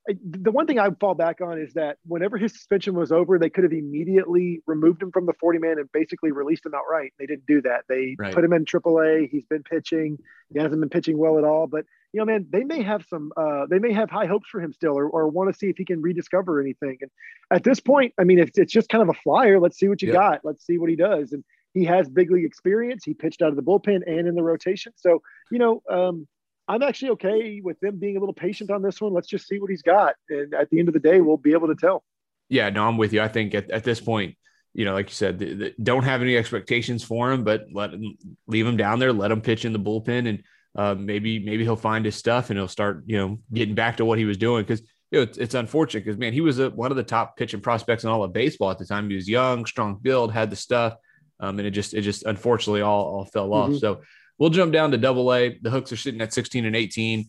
the 0.06 0.50
one 0.50 0.66
thing 0.66 0.78
I 0.78 0.88
fall 0.98 1.14
back 1.14 1.40
on 1.40 1.58
is 1.58 1.74
that 1.74 1.98
whenever 2.06 2.38
his 2.38 2.52
suspension 2.52 2.94
was 2.94 3.12
over, 3.12 3.38
they 3.38 3.50
could 3.50 3.64
have 3.64 3.72
immediately 3.72 4.62
removed 4.66 5.02
him 5.02 5.12
from 5.12 5.26
the 5.26 5.34
40 5.38 5.58
man 5.58 5.78
and 5.78 5.92
basically 5.92 6.32
released 6.32 6.64
him 6.64 6.72
outright. 6.74 7.12
They 7.18 7.26
didn't 7.26 7.46
do 7.46 7.60
that. 7.62 7.84
They 7.88 8.16
right. 8.18 8.34
put 8.34 8.42
him 8.42 8.52
in 8.52 8.64
AAA. 8.64 9.28
He's 9.30 9.44
been 9.44 9.62
pitching. 9.62 10.18
He 10.52 10.58
hasn't 10.58 10.80
been 10.80 10.88
pitching 10.88 11.18
well 11.18 11.38
at 11.38 11.44
all. 11.44 11.66
But 11.66 11.84
you 12.12 12.18
know, 12.18 12.24
man, 12.24 12.46
they 12.50 12.64
may 12.64 12.82
have 12.82 13.04
some. 13.08 13.32
Uh, 13.36 13.66
they 13.68 13.78
may 13.78 13.92
have 13.92 14.10
high 14.10 14.26
hopes 14.26 14.48
for 14.48 14.60
him 14.60 14.72
still, 14.72 14.98
or, 14.98 15.06
or 15.06 15.28
want 15.28 15.52
to 15.52 15.58
see 15.58 15.68
if 15.68 15.76
he 15.76 15.84
can 15.84 16.00
rediscover 16.00 16.60
anything. 16.60 16.98
And 17.02 17.10
at 17.50 17.62
this 17.62 17.78
point, 17.78 18.14
I 18.18 18.24
mean, 18.24 18.38
it's 18.38 18.58
it's 18.58 18.72
just 18.72 18.88
kind 18.88 19.02
of 19.02 19.10
a 19.10 19.20
flyer. 19.20 19.60
Let's 19.60 19.78
see 19.78 19.88
what 19.88 20.02
you 20.02 20.12
got. 20.12 20.40
Let's 20.44 20.64
see 20.66 20.78
what 20.78 20.90
he 20.90 20.96
does. 20.96 21.32
And 21.32 21.44
he 21.74 21.84
has 21.84 22.08
big 22.08 22.30
league 22.30 22.46
experience. 22.46 23.04
He 23.04 23.14
pitched 23.14 23.42
out 23.42 23.50
of 23.50 23.56
the 23.56 23.62
bullpen 23.62 24.00
and 24.06 24.26
in 24.26 24.34
the 24.34 24.42
rotation. 24.42 24.92
So 24.96 25.22
you 25.50 25.58
know. 25.58 25.82
Um, 25.90 26.26
I'm 26.70 26.82
actually 26.84 27.10
okay 27.10 27.60
with 27.60 27.80
them 27.80 27.96
being 27.96 28.16
a 28.16 28.20
little 28.20 28.32
patient 28.32 28.70
on 28.70 28.80
this 28.80 29.00
one. 29.00 29.12
Let's 29.12 29.26
just 29.26 29.48
see 29.48 29.58
what 29.58 29.70
he's 29.70 29.82
got. 29.82 30.14
And 30.28 30.54
at 30.54 30.70
the 30.70 30.78
end 30.78 30.86
of 30.86 30.94
the 30.94 31.00
day, 31.00 31.20
we'll 31.20 31.36
be 31.36 31.52
able 31.52 31.66
to 31.66 31.74
tell. 31.74 32.04
Yeah, 32.48 32.70
no, 32.70 32.86
I'm 32.86 32.96
with 32.96 33.12
you. 33.12 33.20
I 33.20 33.26
think 33.26 33.54
at, 33.56 33.72
at 33.72 33.82
this 33.82 34.00
point, 34.00 34.36
you 34.72 34.84
know, 34.84 34.92
like 34.92 35.08
you 35.08 35.14
said, 35.14 35.40
the, 35.40 35.54
the, 35.54 35.74
don't 35.82 36.04
have 36.04 36.22
any 36.22 36.36
expectations 36.36 37.02
for 37.02 37.32
him, 37.32 37.42
but 37.42 37.66
let 37.72 37.92
him 37.92 38.16
leave 38.46 38.68
him 38.68 38.76
down 38.76 39.00
there, 39.00 39.12
let 39.12 39.32
him 39.32 39.40
pitch 39.40 39.64
in 39.64 39.72
the 39.72 39.80
bullpen, 39.80 40.28
and 40.28 40.44
uh, 40.76 40.94
maybe 40.94 41.40
maybe 41.40 41.64
he'll 41.64 41.74
find 41.74 42.04
his 42.04 42.14
stuff 42.14 42.50
and 42.50 42.58
he'll 42.58 42.68
start, 42.68 43.02
you 43.06 43.18
know, 43.18 43.40
getting 43.52 43.74
back 43.74 43.96
to 43.96 44.04
what 44.04 44.18
he 44.18 44.24
was 44.24 44.36
doing. 44.36 44.62
Because 44.62 44.80
you 45.10 45.18
know, 45.18 45.22
it's, 45.22 45.38
it's 45.38 45.54
unfortunate 45.54 46.04
because 46.04 46.18
man, 46.18 46.32
he 46.32 46.40
was 46.40 46.60
a, 46.60 46.70
one 46.70 46.92
of 46.92 46.96
the 46.96 47.02
top 47.02 47.36
pitching 47.36 47.60
prospects 47.60 48.04
in 48.04 48.10
all 48.10 48.22
of 48.22 48.32
baseball 48.32 48.70
at 48.70 48.78
the 48.78 48.86
time. 48.86 49.10
He 49.10 49.16
was 49.16 49.28
young, 49.28 49.66
strong 49.66 49.98
build, 50.00 50.32
had 50.32 50.50
the 50.50 50.56
stuff. 50.56 50.94
Um, 51.40 51.58
and 51.58 51.66
it 51.66 51.72
just 51.72 51.94
it 51.94 52.02
just 52.02 52.24
unfortunately 52.24 52.82
all, 52.82 53.06
all 53.06 53.24
fell 53.24 53.48
mm-hmm. 53.48 53.74
off. 53.74 53.80
So 53.80 54.02
we'll 54.40 54.50
jump 54.50 54.72
down 54.72 54.90
to 54.90 54.98
double 54.98 55.32
A. 55.32 55.56
The 55.62 55.70
hooks 55.70 55.92
are 55.92 55.96
sitting 55.96 56.20
at 56.20 56.32
16 56.32 56.64
and 56.64 56.74
18. 56.74 57.28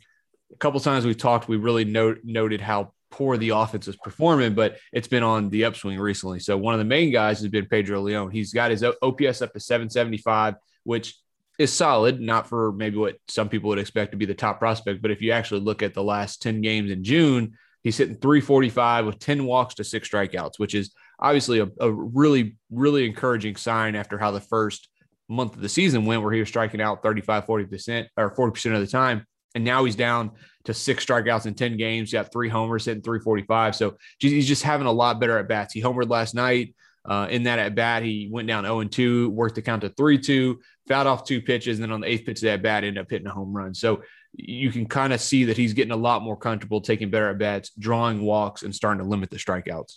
A 0.52 0.56
couple 0.58 0.80
times 0.80 1.06
we've 1.06 1.18
talked, 1.18 1.48
we 1.48 1.58
really 1.58 1.86
note, 1.86 2.20
noted 2.24 2.62
how 2.62 2.94
poor 3.12 3.38
the 3.38 3.50
offense 3.50 3.88
is 3.88 3.98
performing, 3.98 4.56
but 4.56 4.78
it's 4.94 5.08
been 5.08 5.22
on 5.22 5.50
the 5.50 5.66
upswing 5.66 6.00
recently. 6.00 6.40
So 6.40 6.58
one 6.58 6.74
of 6.74 6.80
the 6.80 6.86
main 6.86 7.12
guys 7.12 7.40
has 7.42 7.50
been 7.50 7.68
Pedro 7.68 8.02
Leon. 8.02 8.32
He's 8.32 8.54
got 8.54 8.72
his 8.72 8.84
OPS 8.84 9.42
up 9.42 9.54
to 9.54 9.60
775, 9.60 10.56
which 10.86 11.16
is 11.60 11.72
solid, 11.72 12.22
not 12.22 12.48
for 12.48 12.72
maybe 12.72 12.98
what 12.98 13.18
some 13.28 13.50
people 13.50 13.68
would 13.70 13.80
expect 13.80 14.12
to 14.12 14.18
be 14.18 14.26
the 14.26 14.34
top 14.34 14.60
prospect. 14.60 15.02
But 15.02 15.12
if 15.12 15.22
you 15.22 15.32
actually 15.32 15.62
look 15.62 15.84
at 15.84 15.94
the 15.94 16.04
last 16.04 16.42
10 16.42 16.62
games 16.62 16.90
in 16.90 17.04
June, 17.04 17.58
he's 17.84 17.98
hitting 17.98 18.16
345 18.16 19.06
with 19.06 19.20
10 19.20 19.46
walks 19.46 19.76
to 19.76 19.84
six 19.84 20.10
strikeouts, 20.10 20.58
which 20.58 20.74
is 20.74 20.94
obviously 21.20 21.60
a, 21.60 21.68
a 21.82 21.92
really, 21.92 22.58
really 22.72 23.06
encouraging 23.06 23.58
sign 23.58 23.96
after 23.96 24.18
how 24.18 24.32
the 24.32 24.40
first 24.40 24.88
month 25.32 25.56
of 25.56 25.62
the 25.62 25.70
season 25.70 26.06
went, 26.06 26.22
where 26.22 26.34
he 26.34 26.40
was 26.40 26.50
striking 26.50 26.82
out 26.82 27.04
35, 27.04 27.46
40% 27.46 28.08
or 28.18 28.36
40% 28.36 28.74
of 28.76 28.82
the 28.82 28.88
time. 28.88 29.26
And 29.56 29.64
now 29.64 29.84
he's 29.84 29.96
down 29.96 30.32
to 30.66 30.74
six 30.74 31.06
strikeouts 31.06 31.46
in 31.46 31.56
10 31.56 31.78
games. 31.78 32.12
He 32.12 32.18
got 32.18 32.32
three 32.32 32.50
homers, 32.50 32.86
hitting 32.86 33.02
345. 33.02 33.76
So 33.76 33.98
he's 34.20 34.48
just 34.48 34.64
having 34.64 34.88
a 34.88 34.92
lot 34.92 35.20
better 35.20 35.38
at 35.38 35.48
bats. 35.48 35.74
He 35.74 35.82
homered 35.82 36.10
last 36.10 36.36
night. 36.36 36.76
Uh, 37.04 37.28
in 37.32 37.44
that 37.44 37.58
at 37.58 37.74
bat, 37.74 38.04
he 38.04 38.30
went 38.32 38.48
down 38.48 38.64
0 38.64 38.84
2, 38.84 39.32
worked 39.32 39.56
the 39.56 39.62
count 39.62 39.82
to 39.82 39.90
3 39.90 40.20
2, 40.20 40.60
fouled 40.88 41.08
off 41.08 41.26
two 41.26 41.42
pitches, 41.42 41.78
and 41.78 41.84
then 41.84 41.92
on 41.92 42.02
the 42.02 42.08
eighth 42.08 42.26
pitch 42.26 42.38
of 42.40 42.44
that 42.44 42.62
bat, 42.62 42.84
ended 42.84 43.02
up 43.02 43.10
hitting 43.10 43.26
a 43.26 43.32
home 43.32 43.52
run. 43.52 43.74
So 43.74 44.04
you 44.34 44.72
can 44.72 44.86
kind 44.86 45.12
of 45.12 45.20
see 45.20 45.46
that 45.46 45.58
he's 45.58 45.74
getting 45.74 45.92
a 45.92 45.98
lot 45.98 46.22
more 46.22 46.38
comfortable 46.38 46.80
taking 46.80 47.10
better 47.10 47.30
at 47.30 47.40
bats, 47.40 47.72
drawing 47.78 48.22
walks, 48.22 48.62
and 48.62 48.74
starting 48.74 49.04
to 49.04 49.10
limit 49.10 49.32
the 49.32 49.38
strikeouts. 49.38 49.96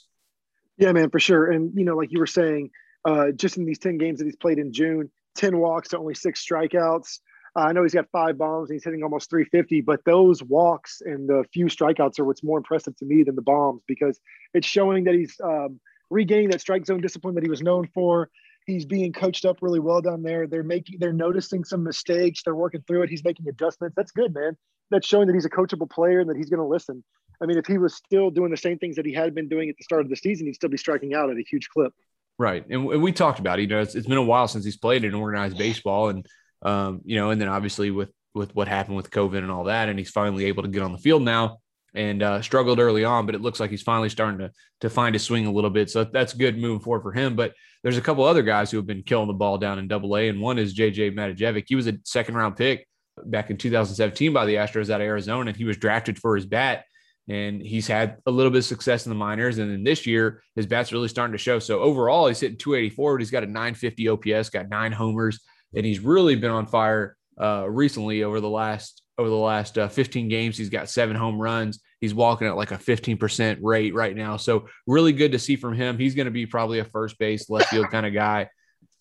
Yeah, 0.79 0.93
man, 0.93 1.11
for 1.11 1.21
sure. 1.21 1.51
And, 1.51 1.73
you 1.77 1.85
know, 1.85 1.95
like 1.95 2.11
you 2.11 2.19
were 2.19 2.27
saying, 2.27 2.71
uh, 3.05 3.31
just 3.33 3.59
in 3.59 3.65
these 3.65 3.79
10 3.79 3.99
games 3.99 4.19
that 4.19 4.25
he's 4.25 4.37
played 4.37 4.59
in 4.59 4.73
June, 4.73 5.11
10 5.37 5.59
walks 5.59 5.91
to 5.91 5.99
only 5.99 6.15
six 6.15 6.45
strikeouts. 6.45 7.21
Uh, 7.57 7.61
I 7.61 7.73
know 7.73 7.83
he's 7.83 7.95
got 7.95 8.09
five 8.11 8.37
bombs 8.37 8.69
and 8.69 8.77
he's 8.77 8.85
hitting 8.85 9.03
almost 9.03 9.31
350, 9.31 9.83
but 9.83 10.05
those 10.05 10.43
walks 10.43 11.03
and 11.05 11.29
the 11.29 11.45
few 11.53 11.67
strikeouts 11.67 12.19
are 12.19 12.25
what's 12.25 12.43
more 12.43 12.59
impressive 12.59 12.97
to 12.97 13.05
me 13.05 13.23
than 13.23 13.37
the 13.37 13.43
bombs 13.43 13.83
because 13.87 14.19
it's 14.55 14.67
showing 14.67 15.05
that 15.05 15.15
he's 15.15 15.37
um, 15.43 15.81
regaining 16.11 16.51
that 16.51 16.61
strike 16.61 16.85
zone 16.85 17.01
discipline 17.01 17.35
that 17.37 17.45
he 17.45 17.51
was 17.51 17.63
known 17.63 17.89
for. 17.95 18.31
He's 18.67 18.87
being 18.87 19.13
coached 19.13 19.45
up 19.45 19.59
really 19.61 19.81
well 19.81 20.01
down 20.01 20.23
there. 20.23 20.47
They're 20.47 20.63
making, 20.63 20.99
they're 20.99 21.13
noticing 21.13 21.65
some 21.65 21.85
mistakes. 21.85 22.43
They're 22.43 22.55
working 22.55 22.83
through 22.87 23.03
it. 23.03 23.11
He's 23.11 23.25
making 23.25 23.47
adjustments. 23.49 23.95
That's 23.95 24.13
good, 24.13 24.35
man. 24.35 24.57
That's 24.91 25.07
showing 25.07 25.27
that 25.27 25.35
he's 25.35 25.45
a 25.45 25.51
coachable 25.51 25.91
player 25.91 26.21
and 26.21 26.31
that 26.31 26.37
he's 26.37 26.49
going 26.49 26.61
to 26.61 26.67
listen. 26.67 27.05
I 27.43 27.47
mean, 27.47 27.59
if 27.59 27.67
he 27.67 27.79
was 27.79 27.95
still 27.95 28.31
doing 28.31 28.51
the 28.51 28.57
same 28.57 28.79
things 28.79 28.97
that 28.97 29.07
he 29.07 29.13
had 29.13 29.35
been 29.35 29.49
doing 29.49 29.69
at 29.69 29.77
the 29.77 29.85
start 29.85 30.03
of 30.03 30.09
the 30.09 30.17
season, 30.17 30.47
he'd 30.47 30.55
still 30.55 30.71
be 30.71 30.77
striking 30.77 31.15
out 31.15 31.31
at 31.31 31.37
a 31.37 31.45
huge 31.49 31.69
clip. 31.69 31.93
Right, 32.39 32.65
and 32.69 32.85
we 32.85 33.13
talked 33.13 33.39
about 33.39 33.59
it. 33.59 33.63
You 33.63 33.69
know, 33.69 33.81
it's, 33.81 33.95
it's 33.95 34.09
been 34.09 34.19
a 34.19 34.23
while 34.23 34.49
since 34.49 34.65
he's 34.65 34.77
played 34.77 35.05
in 35.05 35.15
organized 35.15 35.57
baseball, 35.57 36.09
and 36.09 36.27
um, 36.63 37.01
you 37.05 37.17
know, 37.17 37.31
and 37.31 37.41
then 37.41 37.49
obviously 37.49 37.91
with 37.91 38.11
with 38.35 38.55
what 38.57 38.67
happened 38.67 38.97
with 38.97 39.11
COVID 39.11 39.39
and 39.39 39.51
all 39.51 39.65
that, 39.65 39.89
and 39.89 39.99
he's 39.99 40.11
finally 40.11 40.47
able 40.47 40.65
to 40.65 40.69
get 40.69 40.83
on 40.83 40.93
the 40.93 40.99
field 40.99 41.23
now 41.23 41.59
and 41.95 42.23
uh, 42.23 42.43
struggled 42.43 42.81
early 42.81 43.05
on, 43.05 43.25
but 43.25 43.35
it 43.35 43.41
looks 43.41 43.61
like 43.61 43.71
he's 43.71 43.83
finally 43.83 44.09
starting 44.09 44.39
to 44.39 44.51
to 44.81 44.91
find 44.91 45.15
his 45.15 45.23
swing 45.23 45.47
a 45.47 45.53
little 45.53 45.71
bit. 45.71 45.91
So 45.91 46.05
that's 46.05 46.35
good 46.35 46.59
moving 46.59 46.81
forward 46.81 47.03
for 47.03 47.13
him. 47.13 47.37
But 47.37 47.55
there's 47.83 47.97
a 47.97 48.03
couple 48.03 48.25
other 48.25 48.43
guys 48.43 48.71
who 48.71 48.79
have 48.79 48.87
been 48.87 49.03
killing 49.03 49.29
the 49.29 49.35
ball 49.35 49.59
down 49.59 49.79
in 49.79 49.89
Double 49.89 50.17
A, 50.17 50.29
and 50.29 50.41
one 50.41 50.59
is 50.59 50.75
JJ 50.75 51.15
Matijevic. 51.15 51.65
He 51.69 51.77
was 51.77 51.87
a 51.87 51.95
second 52.05 52.35
round 52.35 52.57
pick 52.57 52.87
back 53.25 53.51
in 53.51 53.57
2017 53.57 54.33
by 54.33 54.45
the 54.45 54.57
Astros 54.57 54.91
out 54.91 55.01
of 55.01 55.07
Arizona, 55.07 55.49
and 55.49 55.57
he 55.57 55.65
was 55.65 55.77
drafted 55.77 56.19
for 56.19 56.35
his 56.35 56.47
bat. 56.47 56.85
And 57.29 57.63
he's 57.63 57.87
had 57.87 58.19
a 58.27 58.31
little 58.31 58.51
bit 58.51 58.59
of 58.59 58.65
success 58.65 59.07
in 59.07 59.11
the 59.11 59.17
minors. 59.17 59.59
And 59.59 59.71
then 59.71 59.83
this 59.83 60.07
year, 60.07 60.43
his 60.57 60.67
bat's 60.67 60.93
really 60.93 61.09
starting 61.09 61.33
to 61.33 61.39
show. 61.39 61.59
So 61.59 61.81
overall, 61.81 62.27
he's 62.27 62.41
hitting 62.41 62.59
284. 62.59 63.15
but 63.15 63.21
He's 63.21 63.31
got 63.31 63.45
a 63.45 63.47
950 63.47 64.09
OPS, 64.09 64.51
got 64.51 64.69
nine 64.69 64.93
homers, 64.93 65.41
and 65.75 65.87
he's 65.87 66.01
really 66.01 66.37
been 66.37 66.51
on 66.51 66.67
fire 66.67 67.17
uh, 67.41 67.67
recently 67.69 68.23
over 68.23 68.41
the 68.41 68.49
last 68.49 69.03
over 69.17 69.29
the 69.29 69.37
last 69.37 69.79
uh, 69.79 69.89
15 69.89 70.29
games. 70.29 70.59
He's 70.59 70.71
got 70.71 70.89
seven 70.89 71.17
home 71.17 71.41
runs. 71.41 71.81
He's 72.01 72.15
walking 72.15 72.49
at 72.49 72.57
like 72.57 72.73
a 72.73 72.79
15% 72.79 73.59
rate 73.63 73.95
right 73.95 74.15
now. 74.15 74.37
So 74.37 74.67
really 74.87 75.13
good 75.13 75.33
to 75.33 75.39
see 75.39 75.57
from 75.57 75.75
him. 75.75 75.99
He's 75.99 76.15
going 76.15 76.27
to 76.27 76.33
be 76.33 76.47
probably 76.47 76.81
a 76.81 76.85
first 76.85 77.19
base 77.19 77.49
left 77.49 77.71
field 77.71 77.91
kind 77.91 78.07
of 78.07 78.13
guy. 78.13 78.49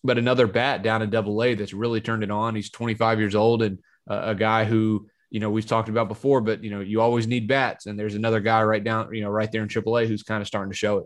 But 0.04 0.18
another 0.18 0.48
bat 0.48 0.84
down 0.84 1.02
in 1.02 1.10
Double 1.10 1.42
A 1.44 1.56
that's 1.56 1.74
really 1.74 2.02
turned 2.02 2.24
it 2.24 2.32
on. 2.32 2.56
He's 2.56 2.70
25 2.70 3.20
years 3.20 3.36
old 3.36 3.64
and 3.64 3.80
uh, 4.10 4.22
a 4.26 4.36
guy 4.36 4.66
who 4.66 5.08
you 5.34 5.42
know 5.42 5.50
we've 5.50 5.66
talked 5.66 5.90
about 5.90 6.08
before. 6.08 6.40
But 6.40 6.64
you 6.64 6.70
know 6.70 6.80
you 6.80 7.02
always 7.02 7.28
need 7.28 7.48
bats, 7.48 7.88
and 7.88 8.00
there's 8.00 8.16
another 8.16 8.40
guy 8.40 8.64
right 8.64 8.84
down 8.84 9.14
you 9.14 9.22
know 9.22 9.30
right 9.30 9.52
there 9.52 9.64
in 9.64 9.68
AAA 9.68 10.08
who's 10.08 10.24
kind 10.24 10.42
of 10.42 10.48
starting 10.48 10.72
to 10.72 10.78
show 10.78 11.00
it. 11.00 11.06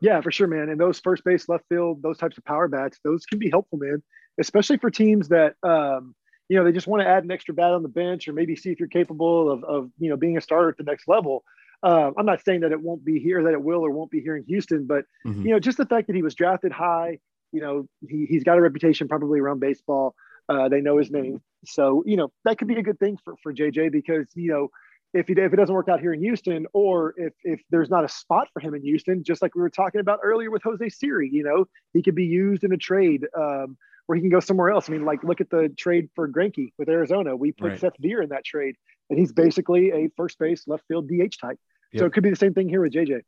Yeah, 0.00 0.22
for 0.22 0.32
sure, 0.32 0.46
man. 0.46 0.70
And 0.70 0.80
those 0.80 0.98
first 0.98 1.24
base, 1.24 1.46
left 1.46 1.64
field, 1.68 2.02
those 2.02 2.16
types 2.16 2.38
of 2.38 2.44
power 2.46 2.68
bats, 2.68 2.98
those 3.04 3.26
can 3.26 3.38
be 3.38 3.50
helpful, 3.50 3.78
man. 3.78 4.02
Especially 4.38 4.78
for 4.78 4.90
teams 4.90 5.28
that 5.28 5.56
um, 5.62 6.14
you 6.50 6.56
know, 6.56 6.64
they 6.64 6.72
just 6.72 6.88
want 6.88 7.00
to 7.00 7.08
add 7.08 7.22
an 7.22 7.30
extra 7.30 7.54
bat 7.54 7.70
on 7.70 7.84
the 7.84 7.88
bench 7.88 8.26
or 8.26 8.32
maybe 8.32 8.56
see 8.56 8.72
if 8.72 8.80
you're 8.80 8.88
capable 8.88 9.48
of, 9.48 9.62
of 9.62 9.90
you 10.00 10.10
know, 10.10 10.16
being 10.16 10.36
a 10.36 10.40
starter 10.40 10.68
at 10.68 10.76
the 10.76 10.82
next 10.82 11.06
level. 11.06 11.44
Uh, 11.80 12.10
I'm 12.18 12.26
not 12.26 12.44
saying 12.44 12.60
that 12.60 12.72
it 12.72 12.80
won't 12.80 13.04
be 13.04 13.20
here, 13.20 13.44
that 13.44 13.52
it 13.52 13.62
will 13.62 13.86
or 13.86 13.90
won't 13.92 14.10
be 14.10 14.20
here 14.20 14.36
in 14.36 14.42
Houston, 14.48 14.84
but 14.84 15.04
mm-hmm. 15.24 15.46
you 15.46 15.52
know, 15.52 15.60
just 15.60 15.78
the 15.78 15.86
fact 15.86 16.08
that 16.08 16.16
he 16.16 16.22
was 16.22 16.34
drafted 16.34 16.72
high, 16.72 17.20
you 17.52 17.60
know, 17.60 17.88
he, 18.06 18.26
he's 18.28 18.42
got 18.42 18.58
a 18.58 18.60
reputation 18.60 19.06
probably 19.06 19.38
around 19.38 19.60
baseball. 19.60 20.16
Uh, 20.48 20.68
they 20.68 20.80
know 20.80 20.98
his 20.98 21.12
name, 21.12 21.40
so 21.64 22.02
you 22.06 22.16
know 22.16 22.32
that 22.44 22.58
could 22.58 22.68
be 22.68 22.74
a 22.76 22.82
good 22.82 22.98
thing 22.98 23.18
for, 23.24 23.34
for 23.42 23.52
JJ 23.52 23.92
because 23.92 24.26
you 24.34 24.50
know 24.50 24.68
if 25.12 25.26
he, 25.26 25.34
if 25.34 25.52
it 25.52 25.56
doesn't 25.56 25.74
work 25.74 25.88
out 25.88 26.00
here 26.00 26.12
in 26.12 26.20
Houston, 26.20 26.66
or 26.72 27.14
if 27.16 27.32
if 27.42 27.60
there's 27.70 27.90
not 27.90 28.04
a 28.04 28.08
spot 28.08 28.48
for 28.52 28.60
him 28.60 28.74
in 28.74 28.82
Houston, 28.82 29.24
just 29.24 29.42
like 29.42 29.54
we 29.54 29.62
were 29.62 29.70
talking 29.70 30.00
about 30.00 30.20
earlier 30.22 30.50
with 30.50 30.62
Jose 30.62 30.88
Siri, 30.88 31.28
you 31.32 31.42
know, 31.42 31.66
he 31.92 32.02
could 32.02 32.14
be 32.14 32.26
used 32.26 32.64
in 32.64 32.72
a 32.72 32.78
trade. 32.78 33.26
Um, 33.36 33.76
where 34.06 34.16
he 34.16 34.22
can 34.22 34.30
go 34.30 34.40
somewhere 34.40 34.70
else. 34.70 34.88
I 34.88 34.92
mean, 34.92 35.04
like 35.04 35.22
look 35.22 35.40
at 35.40 35.50
the 35.50 35.72
trade 35.78 36.08
for 36.16 36.28
Greinke 36.28 36.72
with 36.76 36.88
Arizona. 36.88 37.36
We 37.36 37.52
put 37.52 37.68
right. 37.68 37.78
Seth 37.78 37.92
Beer 38.00 38.20
in 38.20 38.30
that 38.30 38.44
trade, 38.44 38.74
and 39.08 39.16
he's 39.16 39.32
basically 39.32 39.92
a 39.92 40.08
first 40.16 40.36
base 40.36 40.64
left 40.66 40.82
field 40.88 41.08
DH 41.08 41.36
type. 41.40 41.58
Yep. 41.92 42.00
So 42.00 42.06
it 42.06 42.12
could 42.12 42.24
be 42.24 42.30
the 42.30 42.34
same 42.34 42.52
thing 42.52 42.68
here 42.68 42.80
with 42.80 42.92
JJ. 42.92 43.20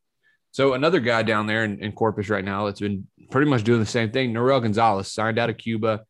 So 0.51 0.75
another 0.75 0.99
guy 0.99 1.23
down 1.23 1.47
there 1.47 1.63
in, 1.63 1.79
in, 1.79 1.93
Corpus 1.93 2.29
right 2.29 2.45
now 2.45 2.67
that's 2.67 2.81
been 2.81 3.07
pretty 3.31 3.49
much 3.49 3.63
doing 3.63 3.79
the 3.79 3.87
same 3.87 4.11
thing. 4.11 4.35
Norel 4.35 4.61
Gonzalez 4.61 5.11
signed 5.11 5.39
out 5.39 5.51
of 5.51 5.57
Cuba, 5.57 6.05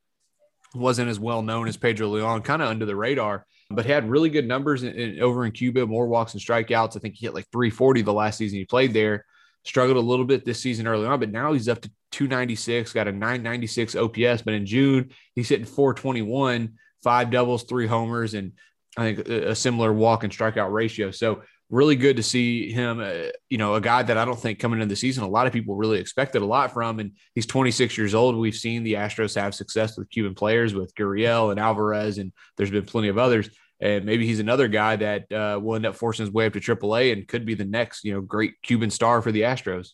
wasn't 0.75 1.09
as 1.09 1.21
well 1.21 1.43
known 1.43 1.69
as 1.69 1.77
Pedro 1.77 2.09
Leon, 2.09 2.43
kind 2.43 2.63
of 2.63 2.69
under 2.69 2.87
the 2.87 2.97
radar, 2.97 3.47
but 3.71 3.87
had 3.87 4.09
really 4.09 4.31
good 4.31 4.47
numbers 4.47 4.83
in, 4.83 4.95
in, 4.95 5.21
over 5.21 5.45
in 5.45 5.53
Cuba, 5.53 5.87
more 5.87 6.07
walks 6.07 6.35
and 6.35 6.43
strikeouts. 6.43 6.97
I 6.97 7.01
think 7.01 7.17
he 7.17 7.27
hit 7.27 7.35
like 7.35 7.47
340 7.53 8.03
the 8.03 8.13
last 8.13 8.39
season 8.39 8.59
he 8.59 8.65
played 8.65 8.93
there. 8.93 9.25
Struggled 9.65 9.97
a 9.97 10.01
little 10.01 10.25
bit 10.25 10.45
this 10.45 10.61
season 10.61 10.87
early 10.87 11.07
on, 11.07 11.21
but 11.21 11.31
now 11.31 11.53
he's 11.53 11.69
up 11.69 11.81
to 11.83 11.91
296, 12.11 12.93
got 12.93 13.09
a 13.09 13.13
996 13.13 13.95
OPS. 13.97 14.43
But 14.43 14.55
in 14.55 14.67
June, 14.67 15.11
he's 15.35 15.49
hitting 15.49 15.67
421, 15.67 16.75
five 17.03 17.31
doubles, 17.31 17.65
three 17.65 17.87
homers, 17.87 18.35
and 18.35 18.53
I 18.97 19.15
think 19.15 19.29
a, 19.29 19.55
similar 19.55 19.93
walk 19.93 20.25
and 20.25 20.33
strikeout 20.33 20.73
ratio. 20.73 21.11
So 21.11 21.43
really 21.73 21.97
good 21.97 22.19
to 22.19 22.23
see 22.23 22.71
him. 22.71 23.01
Uh, 23.01 23.31
you 23.51 23.59
know, 23.59 23.75
a 23.75 23.81
guy 23.81 24.05
that 24.05 24.17
I 24.17 24.25
don't 24.25 24.39
think 24.39 24.61
coming 24.61 24.81
into 24.81 24.93
the 24.93 24.97
season, 24.97 25.25
a 25.25 25.29
lot 25.29 25.49
of 25.49 25.53
people 25.53 25.75
really 25.75 25.99
expected 25.99 26.43
a 26.43 26.47
lot 26.47 26.73
from, 26.73 27.01
and 27.01 27.17
he's 27.35 27.47
26 27.47 27.99
years 27.99 28.15
old. 28.15 28.37
We've 28.37 28.55
seen 28.55 28.85
the 28.85 28.95
Astros 28.95 29.35
have 29.35 29.55
success 29.55 29.99
with 29.99 30.09
Cuban 30.11 30.37
players, 30.37 30.75
with 30.75 30.95
Gurriel 30.95 31.51
and 31.51 31.59
Alvarez, 31.59 32.19
and 32.19 32.33
there's 32.57 32.71
been 32.71 32.87
plenty 32.87 33.09
of 33.09 33.19
others 33.19 33.51
and 33.83 34.05
maybe 34.05 34.25
he's 34.27 34.39
another 34.39 34.69
guy 34.69 34.95
that 34.95 35.33
uh, 35.33 35.59
will 35.61 35.75
end 35.75 35.85
up 35.85 35.97
forcing 35.97 36.25
his 36.25 36.33
way 36.33 36.47
up 36.47 36.53
to 36.53 36.61
AAA 36.61 37.13
and 37.13 37.27
could 37.27 37.45
be 37.45 37.55
the 37.55 37.65
next, 37.65 38.05
you 38.05 38.15
know, 38.15 38.21
great 38.21 38.63
Cuban 38.63 38.91
star 38.91 39.21
for 39.21 39.33
the 39.33 39.43
Astros. 39.43 39.91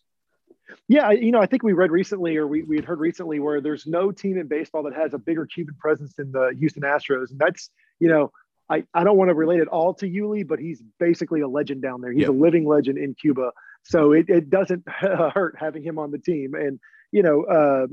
Yeah, 0.89 1.11
you 1.11 1.33
know, 1.33 1.41
I 1.41 1.47
think 1.47 1.63
we 1.63 1.73
read 1.73 1.91
recently, 1.91 2.37
or 2.37 2.47
we, 2.47 2.63
we 2.63 2.77
had 2.77 2.85
heard 2.85 3.01
recently, 3.01 3.41
where 3.41 3.63
there's 3.63 3.87
no 3.87 4.13
team 4.13 4.37
in 4.37 4.47
baseball 4.47 4.83
that 4.83 4.95
has 4.95 5.15
a 5.15 5.19
bigger 5.19 5.47
Cuban 5.47 5.75
presence 5.81 6.13
than 6.13 6.31
the 6.31 6.55
Houston 6.59 6.83
Astros, 6.83 7.31
and 7.31 7.39
that's, 7.39 7.71
you 7.99 8.09
know, 8.09 8.31
I, 8.71 8.85
I 8.93 9.05
don't 9.05 9.17
want 9.17 9.31
to 9.31 9.35
relate 9.35 9.61
it 9.61 9.69
all 9.69 9.95
to 9.95 10.07
Yuli, 10.07 10.47
but 10.47 10.59
he's 10.59 10.83
basically 10.99 11.41
a 11.41 11.49
legend 11.49 11.83
down 11.83 12.01
there. 12.01 12.13
He's 12.13 12.23
yep. 12.23 12.31
a 12.31 12.33
living 12.33 12.67
legend 12.67 12.99
in 12.99 13.15
Cuba, 13.15 13.53
so 13.83 14.13
it, 14.13 14.29
it 14.29 14.51
doesn't 14.51 14.85
hurt 14.89 15.57
having 15.59 15.83
him 15.83 15.99
on 15.99 16.11
the 16.11 16.19
team. 16.19 16.55
And 16.55 16.79
you 17.11 17.23
know, 17.23 17.45
uh, 17.45 17.87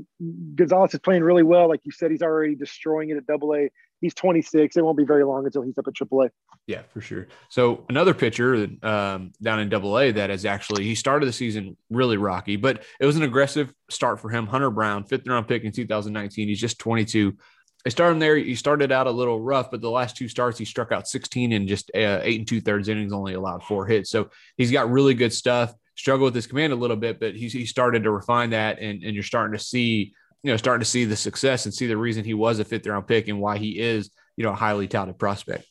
Gonzalez 0.54 0.92
is 0.92 1.00
playing 1.00 1.22
really 1.22 1.42
well. 1.42 1.68
Like 1.68 1.80
you 1.84 1.92
said, 1.92 2.10
he's 2.10 2.22
already 2.22 2.54
destroying 2.54 3.08
it 3.08 3.16
at 3.16 3.26
Double 3.26 3.54
A 3.54 3.70
he's 4.00 4.14
26. 4.14 4.76
It 4.76 4.84
won't 4.84 4.96
be 4.96 5.04
very 5.04 5.24
long 5.24 5.44
until 5.44 5.62
he's 5.62 5.76
up 5.78 5.86
at 5.88 5.94
AAA. 5.94 6.30
Yeah, 6.66 6.82
for 6.92 7.00
sure. 7.00 7.28
So 7.48 7.84
another 7.88 8.14
pitcher 8.14 8.68
um, 8.82 9.32
down 9.40 9.60
in 9.60 9.68
Double 9.68 9.98
A 9.98 10.10
that 10.12 10.30
has 10.30 10.44
actually 10.44 10.84
he 10.84 10.94
started 10.94 11.26
the 11.26 11.32
season 11.32 11.76
really 11.90 12.16
rocky, 12.16 12.56
but 12.56 12.82
it 13.00 13.06
was 13.06 13.16
an 13.16 13.22
aggressive 13.22 13.72
start 13.88 14.20
for 14.20 14.30
him. 14.30 14.46
Hunter 14.46 14.70
Brown, 14.70 15.04
fifth 15.04 15.26
round 15.26 15.46
pick 15.46 15.64
in 15.64 15.72
2019. 15.72 16.48
He's 16.48 16.60
just 16.60 16.78
22. 16.78 17.36
I 17.86 17.88
started 17.88 18.14
him 18.14 18.18
there. 18.18 18.36
He 18.36 18.56
started 18.56 18.90
out 18.90 19.06
a 19.06 19.10
little 19.12 19.40
rough, 19.40 19.70
but 19.70 19.80
the 19.80 19.90
last 19.90 20.16
two 20.16 20.28
starts 20.28 20.58
he 20.58 20.64
struck 20.64 20.90
out 20.90 21.06
16 21.06 21.52
in 21.52 21.68
just 21.68 21.90
uh, 21.94 22.18
eight 22.22 22.40
and 22.40 22.48
two 22.48 22.60
thirds 22.60 22.88
innings, 22.88 23.12
only 23.12 23.34
allowed 23.34 23.62
four 23.62 23.86
hits. 23.86 24.10
So 24.10 24.30
he's 24.56 24.72
got 24.72 24.90
really 24.90 25.14
good 25.14 25.32
stuff. 25.32 25.72
Struggled 25.94 26.26
with 26.26 26.34
his 26.34 26.46
command 26.46 26.72
a 26.72 26.76
little 26.76 26.96
bit, 26.96 27.20
but 27.20 27.34
he's 27.34 27.52
he 27.54 27.64
started 27.64 28.02
to 28.02 28.10
refine 28.10 28.50
that, 28.50 28.80
and, 28.80 29.02
and 29.02 29.14
you're 29.14 29.22
starting 29.22 29.56
to 29.56 29.64
see 29.64 30.12
you 30.46 30.52
know, 30.52 30.56
starting 30.56 30.80
to 30.80 30.88
see 30.88 31.04
the 31.04 31.16
success 31.16 31.64
and 31.64 31.74
see 31.74 31.88
the 31.88 31.96
reason 31.96 32.24
he 32.24 32.32
was 32.32 32.60
a 32.60 32.64
fifth 32.64 32.86
round 32.86 33.04
pick 33.08 33.26
and 33.26 33.40
why 33.40 33.58
he 33.58 33.80
is, 33.80 34.10
you 34.36 34.44
know, 34.44 34.52
a 34.52 34.54
highly 34.54 34.86
touted 34.86 35.18
prospect. 35.18 35.66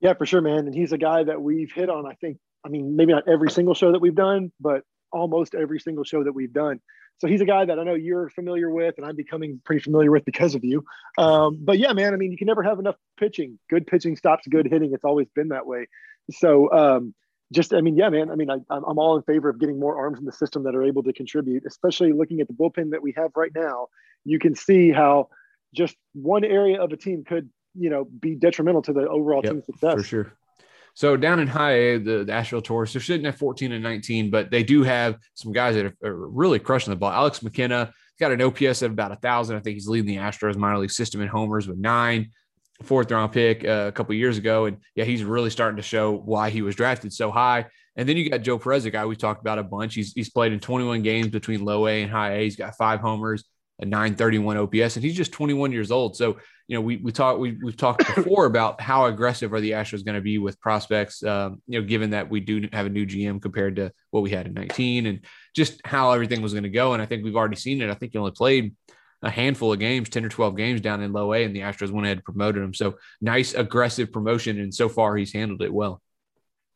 Yeah, 0.00 0.14
for 0.14 0.26
sure, 0.26 0.40
man. 0.40 0.66
And 0.66 0.74
he's 0.74 0.92
a 0.92 0.98
guy 0.98 1.24
that 1.24 1.42
we've 1.42 1.72
hit 1.72 1.90
on, 1.90 2.06
I 2.06 2.14
think, 2.14 2.38
I 2.64 2.68
mean, 2.68 2.94
maybe 2.94 3.12
not 3.12 3.26
every 3.26 3.50
single 3.50 3.74
show 3.74 3.90
that 3.90 4.00
we've 4.00 4.14
done, 4.14 4.52
but 4.60 4.82
almost 5.10 5.56
every 5.56 5.80
single 5.80 6.04
show 6.04 6.22
that 6.22 6.32
we've 6.32 6.52
done. 6.52 6.80
So 7.18 7.28
he's 7.28 7.40
a 7.40 7.46
guy 7.46 7.64
that 7.64 7.78
I 7.78 7.84
know 7.84 7.94
you're 7.94 8.28
familiar 8.30 8.70
with, 8.70 8.96
and 8.98 9.06
I'm 9.06 9.16
becoming 9.16 9.60
pretty 9.64 9.82
familiar 9.82 10.10
with 10.10 10.24
because 10.24 10.54
of 10.54 10.64
you. 10.64 10.84
Um, 11.16 11.58
but 11.62 11.78
yeah, 11.78 11.92
man, 11.92 12.12
I 12.12 12.16
mean, 12.16 12.30
you 12.30 12.36
can 12.36 12.46
never 12.46 12.62
have 12.62 12.78
enough 12.78 12.96
pitching. 13.18 13.58
Good 13.70 13.86
pitching 13.86 14.16
stops 14.16 14.46
good 14.46 14.66
hitting. 14.66 14.92
It's 14.92 15.04
always 15.04 15.28
been 15.34 15.48
that 15.48 15.66
way. 15.66 15.88
So 16.30 16.70
um, 16.72 17.14
just, 17.52 17.72
I 17.72 17.80
mean, 17.80 17.96
yeah, 17.96 18.10
man. 18.10 18.30
I 18.30 18.34
mean, 18.34 18.50
I, 18.50 18.56
I'm 18.68 18.98
all 18.98 19.16
in 19.16 19.22
favor 19.22 19.48
of 19.48 19.58
getting 19.58 19.80
more 19.80 19.96
arms 19.98 20.18
in 20.18 20.26
the 20.26 20.32
system 20.32 20.64
that 20.64 20.74
are 20.74 20.82
able 20.82 21.02
to 21.04 21.12
contribute. 21.12 21.62
Especially 21.66 22.12
looking 22.12 22.40
at 22.40 22.48
the 22.48 22.54
bullpen 22.54 22.90
that 22.90 23.02
we 23.02 23.14
have 23.16 23.30
right 23.34 23.52
now, 23.54 23.86
you 24.24 24.38
can 24.38 24.54
see 24.54 24.92
how 24.92 25.28
just 25.74 25.96
one 26.12 26.44
area 26.44 26.82
of 26.82 26.92
a 26.92 26.96
team 26.96 27.24
could, 27.24 27.48
you 27.74 27.88
know, 27.88 28.04
be 28.04 28.34
detrimental 28.34 28.82
to 28.82 28.92
the 28.92 29.08
overall 29.08 29.40
Yep, 29.42 29.52
team 29.52 29.62
success. 29.62 29.94
for 29.94 30.02
sure. 30.02 30.32
So 30.96 31.14
down 31.14 31.40
in 31.40 31.46
high 31.46 31.72
A, 31.72 31.98
the, 31.98 32.24
the 32.24 32.32
Asheville 32.32 32.62
Tourists, 32.62 32.94
they're 32.94 33.02
sitting 33.02 33.26
at 33.26 33.36
14 33.36 33.70
and 33.70 33.82
19, 33.82 34.30
but 34.30 34.50
they 34.50 34.62
do 34.62 34.82
have 34.82 35.18
some 35.34 35.52
guys 35.52 35.74
that 35.74 35.84
are, 35.84 35.94
are 36.02 36.28
really 36.28 36.58
crushing 36.58 36.90
the 36.90 36.96
ball. 36.96 37.10
Alex 37.10 37.42
McKenna 37.42 37.92
got 38.18 38.32
an 38.32 38.40
OPS 38.40 38.80
of 38.80 38.92
about 38.92 39.12
a 39.12 39.16
thousand. 39.16 39.56
I 39.56 39.60
think 39.60 39.74
he's 39.74 39.88
leading 39.88 40.06
the 40.06 40.16
Astros 40.16 40.56
minor 40.56 40.78
league 40.78 40.90
system 40.90 41.20
in 41.20 41.28
homers 41.28 41.68
with 41.68 41.76
nine, 41.76 42.30
fourth 42.82 43.10
round 43.10 43.30
pick 43.30 43.62
uh, 43.62 43.84
a 43.88 43.92
couple 43.92 44.14
years 44.14 44.38
ago. 44.38 44.64
And 44.64 44.78
yeah, 44.94 45.04
he's 45.04 45.22
really 45.22 45.50
starting 45.50 45.76
to 45.76 45.82
show 45.82 46.12
why 46.12 46.48
he 46.48 46.62
was 46.62 46.74
drafted 46.74 47.12
so 47.12 47.30
high. 47.30 47.66
And 47.96 48.08
then 48.08 48.16
you 48.16 48.30
got 48.30 48.40
Joe 48.40 48.58
Perez, 48.58 48.86
a 48.86 48.90
guy 48.90 49.04
we 49.04 49.16
talked 49.16 49.42
about 49.42 49.58
a 49.58 49.64
bunch. 49.64 49.96
He's, 49.96 50.14
he's 50.14 50.30
played 50.30 50.54
in 50.54 50.60
21 50.60 51.02
games 51.02 51.28
between 51.28 51.62
low 51.62 51.86
A 51.88 52.02
and 52.02 52.10
high 52.10 52.36
A. 52.36 52.44
He's 52.44 52.56
got 52.56 52.74
five 52.74 53.00
homers, 53.00 53.44
a 53.80 53.84
931 53.84 54.56
OPS, 54.56 54.96
and 54.96 55.04
he's 55.04 55.16
just 55.16 55.32
21 55.32 55.72
years 55.72 55.90
old. 55.90 56.16
So, 56.16 56.38
you 56.66 56.76
know, 56.76 56.80
we 56.80 56.96
we 56.96 57.12
talked 57.12 57.38
we 57.38 57.58
we've 57.62 57.76
talked 57.76 57.98
before 58.14 58.46
about 58.46 58.80
how 58.80 59.06
aggressive 59.06 59.52
are 59.52 59.60
the 59.60 59.72
Astros 59.72 60.04
going 60.04 60.14
to 60.14 60.20
be 60.20 60.38
with 60.38 60.60
prospects. 60.60 61.22
Um, 61.22 61.62
you 61.66 61.80
know, 61.80 61.86
given 61.86 62.10
that 62.10 62.30
we 62.30 62.40
do 62.40 62.68
have 62.72 62.86
a 62.86 62.90
new 62.90 63.06
GM 63.06 63.40
compared 63.40 63.76
to 63.76 63.92
what 64.10 64.22
we 64.22 64.30
had 64.30 64.46
in 64.46 64.54
19, 64.54 65.06
and 65.06 65.20
just 65.54 65.80
how 65.84 66.12
everything 66.12 66.42
was 66.42 66.52
going 66.52 66.64
to 66.64 66.70
go. 66.70 66.92
And 66.94 67.02
I 67.02 67.06
think 67.06 67.24
we've 67.24 67.36
already 67.36 67.56
seen 67.56 67.82
it. 67.82 67.90
I 67.90 67.94
think 67.94 68.12
he 68.12 68.18
only 68.18 68.32
played 68.32 68.74
a 69.22 69.30
handful 69.30 69.72
of 69.72 69.78
games, 69.78 70.08
10 70.08 70.24
or 70.24 70.28
12 70.28 70.56
games 70.56 70.80
down 70.80 71.02
in 71.02 71.12
low 71.12 71.32
A, 71.32 71.44
and 71.44 71.54
the 71.54 71.60
Astros 71.60 71.90
went 71.90 72.06
ahead 72.06 72.18
and 72.18 72.24
promoted 72.24 72.62
him. 72.62 72.74
So 72.74 72.96
nice, 73.20 73.54
aggressive 73.54 74.12
promotion. 74.12 74.60
And 74.60 74.74
so 74.74 74.88
far, 74.88 75.16
he's 75.16 75.32
handled 75.32 75.62
it 75.62 75.72
well. 75.72 76.02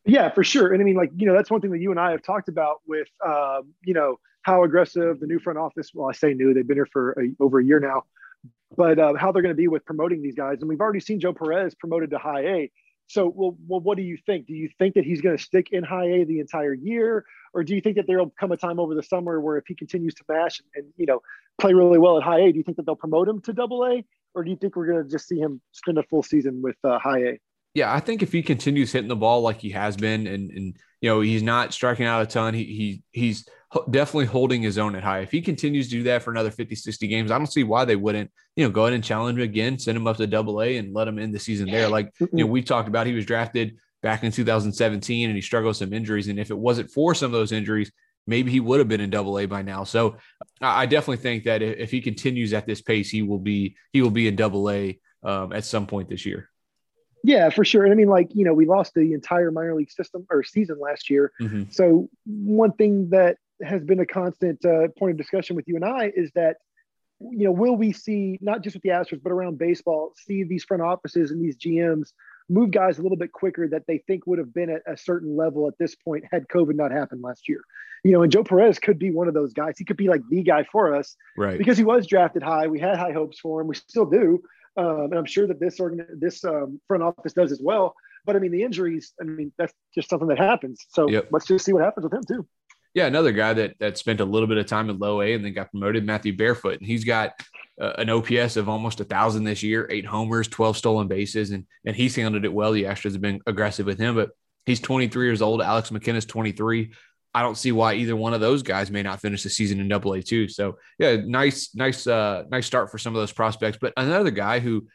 Yeah, 0.04 0.30
for 0.30 0.42
sure. 0.42 0.72
And 0.72 0.80
I 0.80 0.84
mean, 0.84 0.96
like, 0.96 1.10
you 1.16 1.26
know, 1.26 1.34
that's 1.34 1.50
one 1.50 1.60
thing 1.60 1.70
that 1.72 1.80
you 1.80 1.90
and 1.90 2.00
I 2.00 2.12
have 2.12 2.22
talked 2.22 2.48
about 2.48 2.80
with, 2.86 3.08
um, 3.26 3.74
you 3.84 3.94
know, 3.94 4.18
how 4.42 4.64
aggressive 4.64 5.20
the 5.20 5.26
new 5.26 5.38
front 5.38 5.58
office, 5.58 5.90
well, 5.92 6.08
I 6.08 6.12
say 6.12 6.32
new, 6.32 6.54
they've 6.54 6.66
been 6.66 6.76
here 6.76 6.88
for 6.90 7.12
a, 7.12 7.42
over 7.42 7.60
a 7.60 7.64
year 7.64 7.78
now, 7.78 8.04
but 8.76 8.98
uh, 8.98 9.14
how 9.14 9.32
they're 9.32 9.42
going 9.42 9.54
to 9.54 9.60
be 9.60 9.68
with 9.68 9.84
promoting 9.84 10.22
these 10.22 10.34
guys. 10.34 10.58
And 10.60 10.68
we've 10.68 10.80
already 10.80 11.00
seen 11.00 11.20
Joe 11.20 11.34
Perez 11.34 11.74
promoted 11.74 12.10
to 12.10 12.18
high 12.18 12.40
A. 12.40 12.70
So, 13.08 13.26
well, 13.28 13.56
well, 13.66 13.80
what 13.80 13.96
do 13.96 14.04
you 14.04 14.16
think? 14.24 14.46
Do 14.46 14.54
you 14.54 14.70
think 14.78 14.94
that 14.94 15.04
he's 15.04 15.20
going 15.20 15.36
to 15.36 15.42
stick 15.42 15.68
in 15.72 15.82
high 15.82 16.06
A 16.06 16.24
the 16.24 16.38
entire 16.38 16.72
year? 16.72 17.26
Or 17.52 17.64
do 17.64 17.74
you 17.74 17.80
think 17.80 17.96
that 17.96 18.06
there'll 18.06 18.32
come 18.38 18.52
a 18.52 18.56
time 18.56 18.78
over 18.78 18.94
the 18.94 19.02
summer 19.02 19.40
where 19.40 19.58
if 19.58 19.64
he 19.66 19.74
continues 19.74 20.14
to 20.14 20.24
mash 20.28 20.60
and, 20.60 20.84
and 20.84 20.94
you 20.96 21.06
know, 21.06 21.20
play 21.58 21.74
really 21.74 21.98
well 21.98 22.16
at 22.16 22.22
high 22.22 22.38
A, 22.38 22.52
do 22.52 22.56
you 22.56 22.62
think 22.62 22.76
that 22.76 22.86
they'll 22.86 22.94
promote 22.96 23.28
him 23.28 23.40
to 23.42 23.52
double 23.52 23.84
A? 23.84 24.04
Or 24.34 24.44
do 24.44 24.50
you 24.50 24.56
think 24.56 24.76
we're 24.76 24.86
going 24.86 25.02
to 25.02 25.10
just 25.10 25.26
see 25.26 25.38
him 25.38 25.60
spend 25.72 25.98
a 25.98 26.04
full 26.04 26.22
season 26.22 26.62
with 26.62 26.76
uh, 26.84 27.00
high 27.00 27.18
A? 27.18 27.40
Yeah, 27.74 27.92
I 27.92 28.00
think 28.00 28.22
if 28.22 28.32
he 28.32 28.42
continues 28.42 28.92
hitting 28.92 29.08
the 29.08 29.16
ball 29.16 29.42
like 29.42 29.60
he 29.60 29.70
has 29.70 29.96
been, 29.96 30.26
and 30.26 30.50
and 30.50 30.76
you 31.00 31.08
know 31.08 31.20
he's 31.20 31.42
not 31.42 31.72
striking 31.72 32.06
out 32.06 32.22
a 32.22 32.26
ton, 32.26 32.54
he 32.54 32.64
he 32.64 33.02
he's 33.12 33.48
definitely 33.90 34.26
holding 34.26 34.62
his 34.62 34.78
own 34.78 34.96
at 34.96 35.04
high. 35.04 35.20
If 35.20 35.30
he 35.30 35.40
continues 35.40 35.88
to 35.88 35.92
do 35.92 36.02
that 36.04 36.22
for 36.22 36.32
another 36.32 36.50
50, 36.50 36.74
60 36.74 37.06
games, 37.06 37.30
I 37.30 37.38
don't 37.38 37.46
see 37.46 37.62
why 37.62 37.84
they 37.84 37.94
wouldn't, 37.94 38.30
you 38.56 38.64
know, 38.64 38.70
go 38.70 38.82
ahead 38.82 38.94
and 38.94 39.04
challenge 39.04 39.38
him 39.38 39.44
again, 39.44 39.78
send 39.78 39.96
him 39.96 40.08
up 40.08 40.16
to 40.16 40.26
double 40.26 40.60
A 40.60 40.76
and 40.76 40.92
let 40.92 41.06
him 41.06 41.20
end 41.20 41.32
the 41.32 41.38
season 41.38 41.70
there. 41.70 41.88
Like, 41.88 42.12
you 42.18 42.28
know, 42.32 42.46
we 42.46 42.62
talked 42.62 42.88
about 42.88 43.06
he 43.06 43.12
was 43.12 43.26
drafted 43.26 43.78
back 44.02 44.24
in 44.24 44.32
2017 44.32 45.28
and 45.28 45.36
he 45.36 45.40
struggled 45.40 45.70
with 45.70 45.76
some 45.76 45.92
injuries. 45.92 46.26
And 46.26 46.40
if 46.40 46.50
it 46.50 46.58
wasn't 46.58 46.90
for 46.90 47.14
some 47.14 47.26
of 47.26 47.32
those 47.32 47.52
injuries, 47.52 47.92
maybe 48.26 48.50
he 48.50 48.60
would 48.60 48.80
have 48.80 48.88
been 48.88 49.00
in 49.00 49.10
double 49.10 49.38
A 49.38 49.46
by 49.46 49.62
now. 49.62 49.84
So 49.84 50.16
I 50.60 50.86
definitely 50.86 51.18
think 51.18 51.44
that 51.44 51.62
if 51.62 51.78
if 51.78 51.90
he 51.92 52.00
continues 52.00 52.52
at 52.52 52.66
this 52.66 52.82
pace, 52.82 53.08
he 53.08 53.22
will 53.22 53.38
be 53.38 53.76
he 53.92 54.02
will 54.02 54.10
be 54.10 54.26
in 54.26 54.34
double 54.34 54.68
A 54.68 54.98
um, 55.22 55.52
at 55.52 55.64
some 55.64 55.86
point 55.86 56.08
this 56.08 56.26
year. 56.26 56.49
Yeah, 57.22 57.50
for 57.50 57.64
sure. 57.64 57.84
And 57.84 57.92
I 57.92 57.96
mean, 57.96 58.08
like, 58.08 58.34
you 58.34 58.44
know, 58.44 58.54
we 58.54 58.66
lost 58.66 58.94
the 58.94 59.12
entire 59.12 59.50
minor 59.50 59.74
league 59.74 59.90
system 59.90 60.26
or 60.30 60.42
season 60.42 60.78
last 60.80 61.10
year. 61.10 61.32
Mhm. 61.40 61.72
So, 61.72 62.08
one 62.26 62.72
thing 62.72 63.10
that 63.10 63.36
has 63.62 63.84
been 63.84 64.00
a 64.00 64.06
constant 64.06 64.64
uh, 64.64 64.88
point 64.98 65.12
of 65.12 65.16
discussion 65.18 65.54
with 65.54 65.68
you 65.68 65.76
and 65.76 65.84
I 65.84 66.12
is 66.16 66.30
that, 66.34 66.56
you 67.20 67.44
know, 67.44 67.52
will 67.52 67.76
we 67.76 67.92
see, 67.92 68.38
not 68.40 68.62
just 68.62 68.74
with 68.76 68.82
the 68.82 68.88
Astros, 68.88 69.22
but 69.22 69.32
around 69.32 69.58
baseball, 69.58 70.12
see 70.16 70.44
these 70.44 70.64
front 70.64 70.82
offices 70.82 71.30
and 71.30 71.42
these 71.44 71.56
GMs 71.58 72.12
move 72.48 72.70
guys 72.70 72.98
a 72.98 73.02
little 73.02 73.18
bit 73.18 73.32
quicker 73.32 73.68
that 73.68 73.82
they 73.86 73.98
think 74.06 74.26
would 74.26 74.38
have 74.38 74.54
been 74.54 74.70
at 74.70 74.82
a 74.86 74.96
certain 74.96 75.36
level 75.36 75.68
at 75.68 75.76
this 75.78 75.94
point 75.94 76.24
had 76.32 76.48
COVID 76.48 76.74
not 76.74 76.90
happened 76.90 77.20
last 77.22 77.48
year? 77.48 77.60
You 78.02 78.12
know, 78.12 78.22
and 78.22 78.32
Joe 78.32 78.42
Perez 78.42 78.78
could 78.78 78.98
be 78.98 79.10
one 79.10 79.28
of 79.28 79.34
those 79.34 79.52
guys. 79.52 79.74
He 79.76 79.84
could 79.84 79.98
be 79.98 80.08
like 80.08 80.22
the 80.30 80.42
guy 80.42 80.64
for 80.72 80.94
us 80.94 81.14
Right. 81.36 81.58
because 81.58 81.76
he 81.76 81.84
was 81.84 82.06
drafted 82.06 82.42
high. 82.42 82.66
We 82.66 82.80
had 82.80 82.96
high 82.96 83.12
hopes 83.12 83.38
for 83.38 83.60
him. 83.60 83.66
We 83.66 83.74
still 83.74 84.06
do. 84.06 84.42
Um, 84.76 85.04
and 85.04 85.14
I'm 85.14 85.26
sure 85.26 85.46
that 85.46 85.60
this 85.60 85.80
organ, 85.80 86.06
this 86.18 86.44
um, 86.44 86.80
front 86.86 87.02
office 87.02 87.32
does 87.32 87.52
as 87.52 87.60
well. 87.62 87.94
But 88.24 88.36
I 88.36 88.38
mean, 88.38 88.52
the 88.52 88.62
injuries. 88.62 89.12
I 89.20 89.24
mean, 89.24 89.52
that's 89.58 89.72
just 89.94 90.08
something 90.10 90.28
that 90.28 90.38
happens. 90.38 90.84
So 90.90 91.08
Yep. 91.08 91.28
let's 91.32 91.46
just 91.46 91.64
see 91.64 91.72
what 91.72 91.82
happens 91.82 92.04
with 92.04 92.12
him 92.12 92.22
too. 92.26 92.46
Yeah, 92.92 93.06
another 93.06 93.32
guy 93.32 93.52
that 93.54 93.74
that 93.78 93.98
spent 93.98 94.20
a 94.20 94.24
little 94.24 94.48
bit 94.48 94.58
of 94.58 94.66
time 94.66 94.90
in 94.90 94.98
low 94.98 95.20
A 95.22 95.32
and 95.32 95.44
then 95.44 95.52
got 95.52 95.70
promoted, 95.70 96.04
Matthew 96.04 96.36
Barefoot, 96.36 96.78
and 96.78 96.86
he's 96.86 97.04
got 97.04 97.32
uh, 97.80 97.92
an 97.98 98.10
OPS 98.10 98.56
of 98.56 98.68
almost 98.68 99.00
a 99.00 99.04
thousand 99.04 99.44
this 99.44 99.62
year, 99.62 99.86
eight 99.90 100.04
homers, 100.04 100.48
twelve 100.48 100.76
stolen 100.76 101.06
bases, 101.06 101.52
and 101.52 101.66
and 101.86 101.94
he's 101.94 102.16
handled 102.16 102.44
it 102.44 102.52
well. 102.52 102.72
The 102.72 102.84
Astros 102.84 103.12
have 103.12 103.20
been 103.20 103.40
aggressive 103.46 103.86
with 103.86 103.98
him, 104.00 104.16
but 104.16 104.30
he's 104.66 104.80
23 104.80 105.26
years 105.26 105.40
old. 105.40 105.62
Alex 105.62 105.90
McKenna's 105.90 106.26
23. 106.26 106.92
I 107.34 107.42
don't 107.42 107.56
see 107.56 107.72
why 107.72 107.94
either 107.94 108.16
one 108.16 108.34
of 108.34 108.40
those 108.40 108.62
guys 108.62 108.90
may 108.90 109.02
not 109.02 109.20
finish 109.20 109.42
the 109.42 109.50
season 109.50 109.80
in 109.80 109.88
Double 109.88 110.12
A 110.14 110.22
too. 110.22 110.48
So 110.48 110.78
yeah, 110.98 111.16
nice, 111.24 111.74
nice, 111.74 112.06
uh, 112.06 112.44
nice 112.50 112.66
start 112.66 112.90
for 112.90 112.98
some 112.98 113.14
of 113.14 113.20
those 113.20 113.32
prospects. 113.32 113.78
But 113.80 113.92
another 113.96 114.30
guy 114.32 114.58
who 114.58 114.88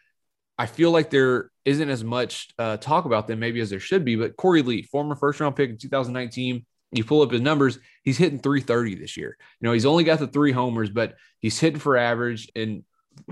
I 0.57 0.65
feel 0.65 0.91
like 0.91 1.09
there 1.09 1.49
isn't 1.63 1.89
as 1.89 2.03
much 2.03 2.49
uh, 2.59 2.77
talk 2.77 3.05
about 3.05 3.27
them 3.27 3.39
maybe 3.39 3.59
as 3.61 3.69
there 3.69 3.79
should 3.79 4.05
be, 4.05 4.15
but 4.15 4.35
Korey 4.35 4.65
Lee, 4.65 4.81
former 4.81 5.15
first 5.15 5.39
round 5.39 5.55
pick 5.55 5.69
in 5.69 5.77
2019. 5.77 6.65
You 6.91 7.03
pull 7.03 7.21
up 7.21 7.31
his 7.31 7.41
numbers, 7.41 7.79
he's 8.03 8.17
hitting 8.17 8.39
330 8.39 8.95
this 8.95 9.17
year. 9.17 9.35
You 9.59 9.67
know, 9.67 9.73
he's 9.73 9.85
only 9.85 10.03
got 10.03 10.19
the 10.19 10.27
three 10.27 10.53
homers, 10.53 10.89
but 10.89 11.15
he's 11.39 11.59
hitting 11.59 11.79
for 11.79 11.97
average. 11.97 12.49
And 12.55 12.83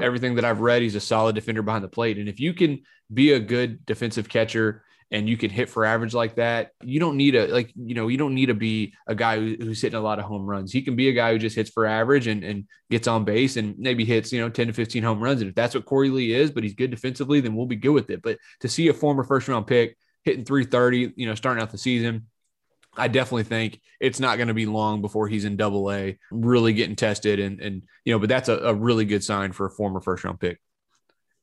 everything 0.01 0.35
that 0.35 0.45
I've 0.45 0.59
read, 0.59 0.81
he's 0.81 0.95
a 0.95 0.99
solid 0.99 1.35
defender 1.35 1.61
behind 1.61 1.83
the 1.83 1.89
plate. 1.89 2.17
And 2.17 2.27
if 2.27 2.39
you 2.39 2.53
can 2.53 2.81
be 3.13 3.31
a 3.31 3.39
good 3.39 3.85
defensive 3.85 4.27
catcher 4.27 4.83
and 5.11 5.27
you 5.27 5.37
can 5.37 5.49
hit 5.49 5.69
for 5.69 5.85
average 5.85 6.13
like 6.13 6.35
that, 6.35 6.71
you 6.81 6.99
don't 6.99 7.17
need 7.17 7.35
a 7.35 7.47
like, 7.47 7.71
you 7.75 7.95
know, 7.95 8.07
you 8.07 8.17
don't 8.17 8.33
need 8.33 8.47
to 8.47 8.53
be 8.53 8.93
a 9.07 9.15
guy 9.15 9.37
who, 9.37 9.55
who's 9.59 9.81
hitting 9.81 9.97
a 9.97 10.01
lot 10.01 10.19
of 10.19 10.25
home 10.25 10.45
runs. 10.45 10.71
He 10.71 10.81
can 10.81 10.95
be 10.95 11.09
a 11.09 11.13
guy 11.13 11.31
who 11.31 11.39
just 11.39 11.55
hits 11.55 11.69
for 11.69 11.85
average 11.85 12.27
and, 12.27 12.43
and 12.43 12.67
gets 12.89 13.07
on 13.07 13.23
base 13.25 13.57
and 13.57 13.77
maybe 13.77 14.05
hits, 14.05 14.31
you 14.31 14.39
know, 14.39 14.49
10 14.49 14.67
to 14.67 14.73
15 14.73 15.03
home 15.03 15.21
runs. 15.21 15.41
And 15.41 15.49
if 15.49 15.55
that's 15.55 15.75
what 15.75 15.85
Korey 15.85 16.11
Lee 16.11 16.33
is, 16.33 16.51
but 16.51 16.63
he's 16.63 16.73
good 16.73 16.91
defensively, 16.91 17.39
then 17.39 17.55
we'll 17.55 17.65
be 17.65 17.75
good 17.75 17.89
with 17.89 18.09
it. 18.09 18.21
But 18.21 18.37
to 18.61 18.67
see 18.67 18.87
a 18.87 18.93
former 18.93 19.23
first 19.23 19.47
round 19.47 19.67
pick 19.67 19.97
hitting 20.23 20.45
330, 20.45 21.13
you 21.15 21.27
know, 21.27 21.35
starting 21.35 21.61
out 21.61 21.71
the 21.71 21.77
season, 21.77 22.27
I 22.95 23.07
definitely 23.07 23.43
think 23.43 23.81
it's 23.99 24.19
not 24.19 24.37
going 24.37 24.49
to 24.49 24.53
be 24.53 24.65
long 24.65 25.01
before 25.01 25.27
he's 25.27 25.45
in 25.45 25.57
double 25.57 25.91
A, 25.91 26.17
really 26.31 26.73
getting 26.73 26.95
tested. 26.95 27.39
And, 27.39 27.59
and, 27.59 27.83
you 28.05 28.13
know, 28.13 28.19
but 28.19 28.29
that's 28.29 28.49
a, 28.49 28.57
a 28.57 28.73
really 28.73 29.05
good 29.05 29.23
sign 29.23 29.51
for 29.51 29.65
a 29.65 29.71
former 29.71 29.99
first 29.99 30.23
round 30.23 30.39
pick. 30.39 30.59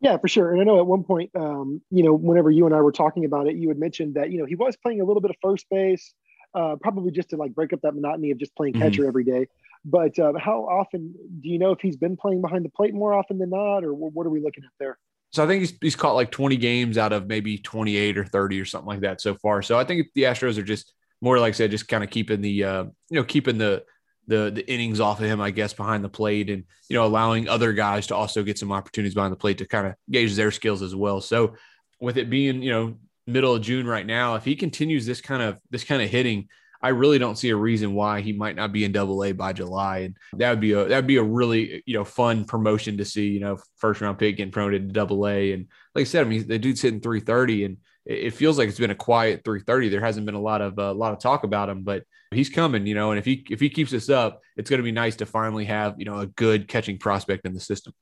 Yeah, 0.01 0.17
for 0.17 0.29
sure. 0.29 0.53
And 0.53 0.61
I 0.61 0.65
know 0.65 0.79
at 0.79 0.87
one 0.87 1.05
point, 1.05 1.31
um, 1.35 1.83
you 1.91 2.03
know, 2.03 2.15
whenever 2.15 2.51
you 2.51 2.67
and 2.67 2.75
I 2.75 2.81
were 2.81 2.93
talking 2.93 3.25
about 3.25 3.47
it, 3.49 3.57
you 3.57 3.69
had 3.69 3.79
mentioned 3.79 4.15
that 4.15 4.31
you 4.31 4.39
know 4.39 4.47
he 4.47 4.55
was 4.55 4.77
playing 4.77 5.01
a 5.01 5.05
little 5.05 5.21
bit 5.21 5.31
of 5.31 5.37
first 5.43 5.67
base, 5.71 6.15
uh, 6.55 6.77
probably 6.81 7.11
just 7.11 7.31
to 7.31 7.37
like 7.37 7.55
break 7.55 7.73
up 7.73 7.81
that 7.83 7.95
monotony 7.95 8.31
of 8.31 8.39
just 8.39 8.55
playing 8.57 8.75
Mhm. 8.75 8.81
catcher 8.81 9.07
every 9.07 9.25
day. 9.25 9.47
But 9.85 10.19
uh, 10.19 10.33
how 10.39 10.63
often 10.65 11.15
do 11.43 11.49
you 11.49 11.59
know 11.59 11.73
if 11.73 11.81
he's 11.81 11.97
been 11.97 12.17
playing 12.17 12.41
behind 12.41 12.65
the 12.65 12.71
plate 12.71 12.95
more 12.95 13.13
often 13.13 13.39
than 13.39 13.51
not, 13.51 13.85
or 13.85 13.93
what 13.93 14.27
are 14.27 14.31
we 14.31 14.41
looking 14.41 14.65
at 14.65 14.71
there? 14.79 14.99
So 15.33 15.45
I 15.45 15.47
think 15.47 15.61
he's, 15.61 15.73
he's 15.81 15.97
caught 15.97 16.15
like 16.15 16.31
20 16.31 16.57
games 16.57 16.99
out 16.99 17.13
of 17.13 17.27
maybe 17.27 17.59
28 17.59 18.19
or 18.19 18.25
30 18.25 18.61
or 18.61 18.65
something 18.65 18.89
like 18.89 19.01
that 19.01 19.21
so 19.21 19.35
far. 19.37 19.63
So 19.63 19.79
I 19.79 19.85
think 19.85 20.09
the 20.15 20.23
Astros 20.25 20.59
are 20.59 20.63
just 20.63 20.93
more 21.21 21.39
like 21.39 21.51
I 21.55 21.57
said, 21.57 21.71
just 21.71 21.89
kind 21.89 22.03
of 22.03 22.11
keeping 22.11 22.41
the 22.41 22.65
uh, 22.65 22.85
you 23.11 23.17
know 23.17 23.25
keeping 23.25 23.59
the 23.59 23.85
the 24.31 24.51
the 24.51 24.67
innings 24.73 25.01
off 25.01 25.21
of 25.21 25.27
him, 25.27 25.41
I 25.41 25.51
guess, 25.51 25.75
behind 25.75 26.05
the 26.05 26.09
plate, 26.09 26.49
and 26.49 26.65
you 26.89 26.95
know 26.95 27.05
allowing 27.05 27.49
other 27.49 27.73
guys 27.73 28.07
to 28.07 28.17
also 28.17 28.43
get 28.43 28.59
some 28.59 28.73
opportunities 28.73 29.15
behind 29.15 29.33
the 29.33 29.37
plate 29.37 29.59
to 29.59 29.67
kind 29.67 29.89
of 29.89 29.95
gauge 30.09 30.37
their 30.37 30.53
skills 30.53 30.83
as 30.83 30.95
well. 30.95 31.21
So 31.21 31.57
with 32.01 32.17
it 32.17 32.31
being 32.31 32.63
you 32.63 32.71
know 32.71 32.95
middle 33.27 33.55
of 33.55 33.63
June 33.63 33.87
right 33.87 34.07
now, 34.07 34.37
if 34.37 34.45
he 34.45 34.55
continues 34.55 35.05
this 35.05 35.21
kind 35.21 35.43
of 35.43 35.59
this 35.71 35.85
kind 35.85 36.01
of 36.01 36.09
hitting. 36.09 36.49
I 36.83 36.89
really 36.89 37.19
don't 37.19 37.37
see 37.37 37.51
a 37.51 37.57
reason 37.57 37.93
why 37.93 38.23
he 38.23 38.33
might 38.33 38.57
not 38.57 38.73
be 38.73 38.87
in 38.87 38.93
Double 38.93 39.23
A 39.23 39.33
by 39.33 39.53
July, 39.53 39.99
and 39.99 40.17
that 40.39 40.49
would 40.49 40.61
be 40.61 40.73
a 40.73 40.87
that 40.87 40.97
would 40.97 41.07
be 41.07 41.19
a 41.19 41.23
really 41.23 41.83
you 41.85 41.93
know 41.93 42.05
fun 42.05 42.47
promotion 42.47 42.97
to 42.97 43.05
see. 43.05 43.29
You 43.29 43.41
know, 43.41 43.59
first 43.77 44.01
round 44.01 44.19
pick 44.19 44.39
getting 44.39 44.51
promoted 44.51 44.89
to 44.89 44.93
Double 44.95 45.29
A, 45.29 45.53
and 45.53 45.67
like 45.95 46.03
I 46.03 46.05
said, 46.05 46.25
I 46.25 46.29
mean 46.31 46.49
the 46.49 46.59
dude's 46.59 46.81
hitting 46.81 47.03
330, 47.03 47.65
and 47.65 47.77
it 48.07 48.33
feels 48.33 48.59
like 48.59 48.69
it's 48.69 48.79
been 48.79 48.91
a 48.91 48.95
quiet 48.95 49.43
330. 49.45 49.89
There 49.89 50.01
hasn't 50.01 50.27
been 50.27 50.35
a 50.35 50.41
lot 50.41 50.61
of 50.61 50.79
a 50.79 50.93
lot 50.93 51.13
of 51.13 51.19
talk 51.19 51.45
about 51.45 51.69
him, 51.69 51.83
but 51.83 52.05
he's 52.31 52.49
coming. 52.49 52.87
You 52.87 52.95
know, 52.95 53.11
and 53.11 53.19
if 53.19 53.25
he 53.25 53.45
if 53.51 53.61
he 53.61 53.71
keeps 53.71 53.91
this 53.91 54.09
up, 54.09 54.41
it's 54.57 54.71
going 54.71 54.79
to 54.79 54.85
be 54.85 54.93
nice 54.93 55.17
to 55.17 55.27
finally 55.27 55.67
have 55.67 55.97
you 55.99 56.05
know 56.05 56.21
a 56.21 56.27
good 56.27 56.69
catching 56.69 56.99
prospect 56.99 57.47
in 57.47 57.55
the 57.55 57.61
system. 57.61 57.93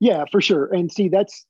Yeah, 0.00 0.24
for 0.30 0.40
sure. 0.40 0.66
And 0.72 0.90
see, 0.90 1.08
that's 1.08 1.46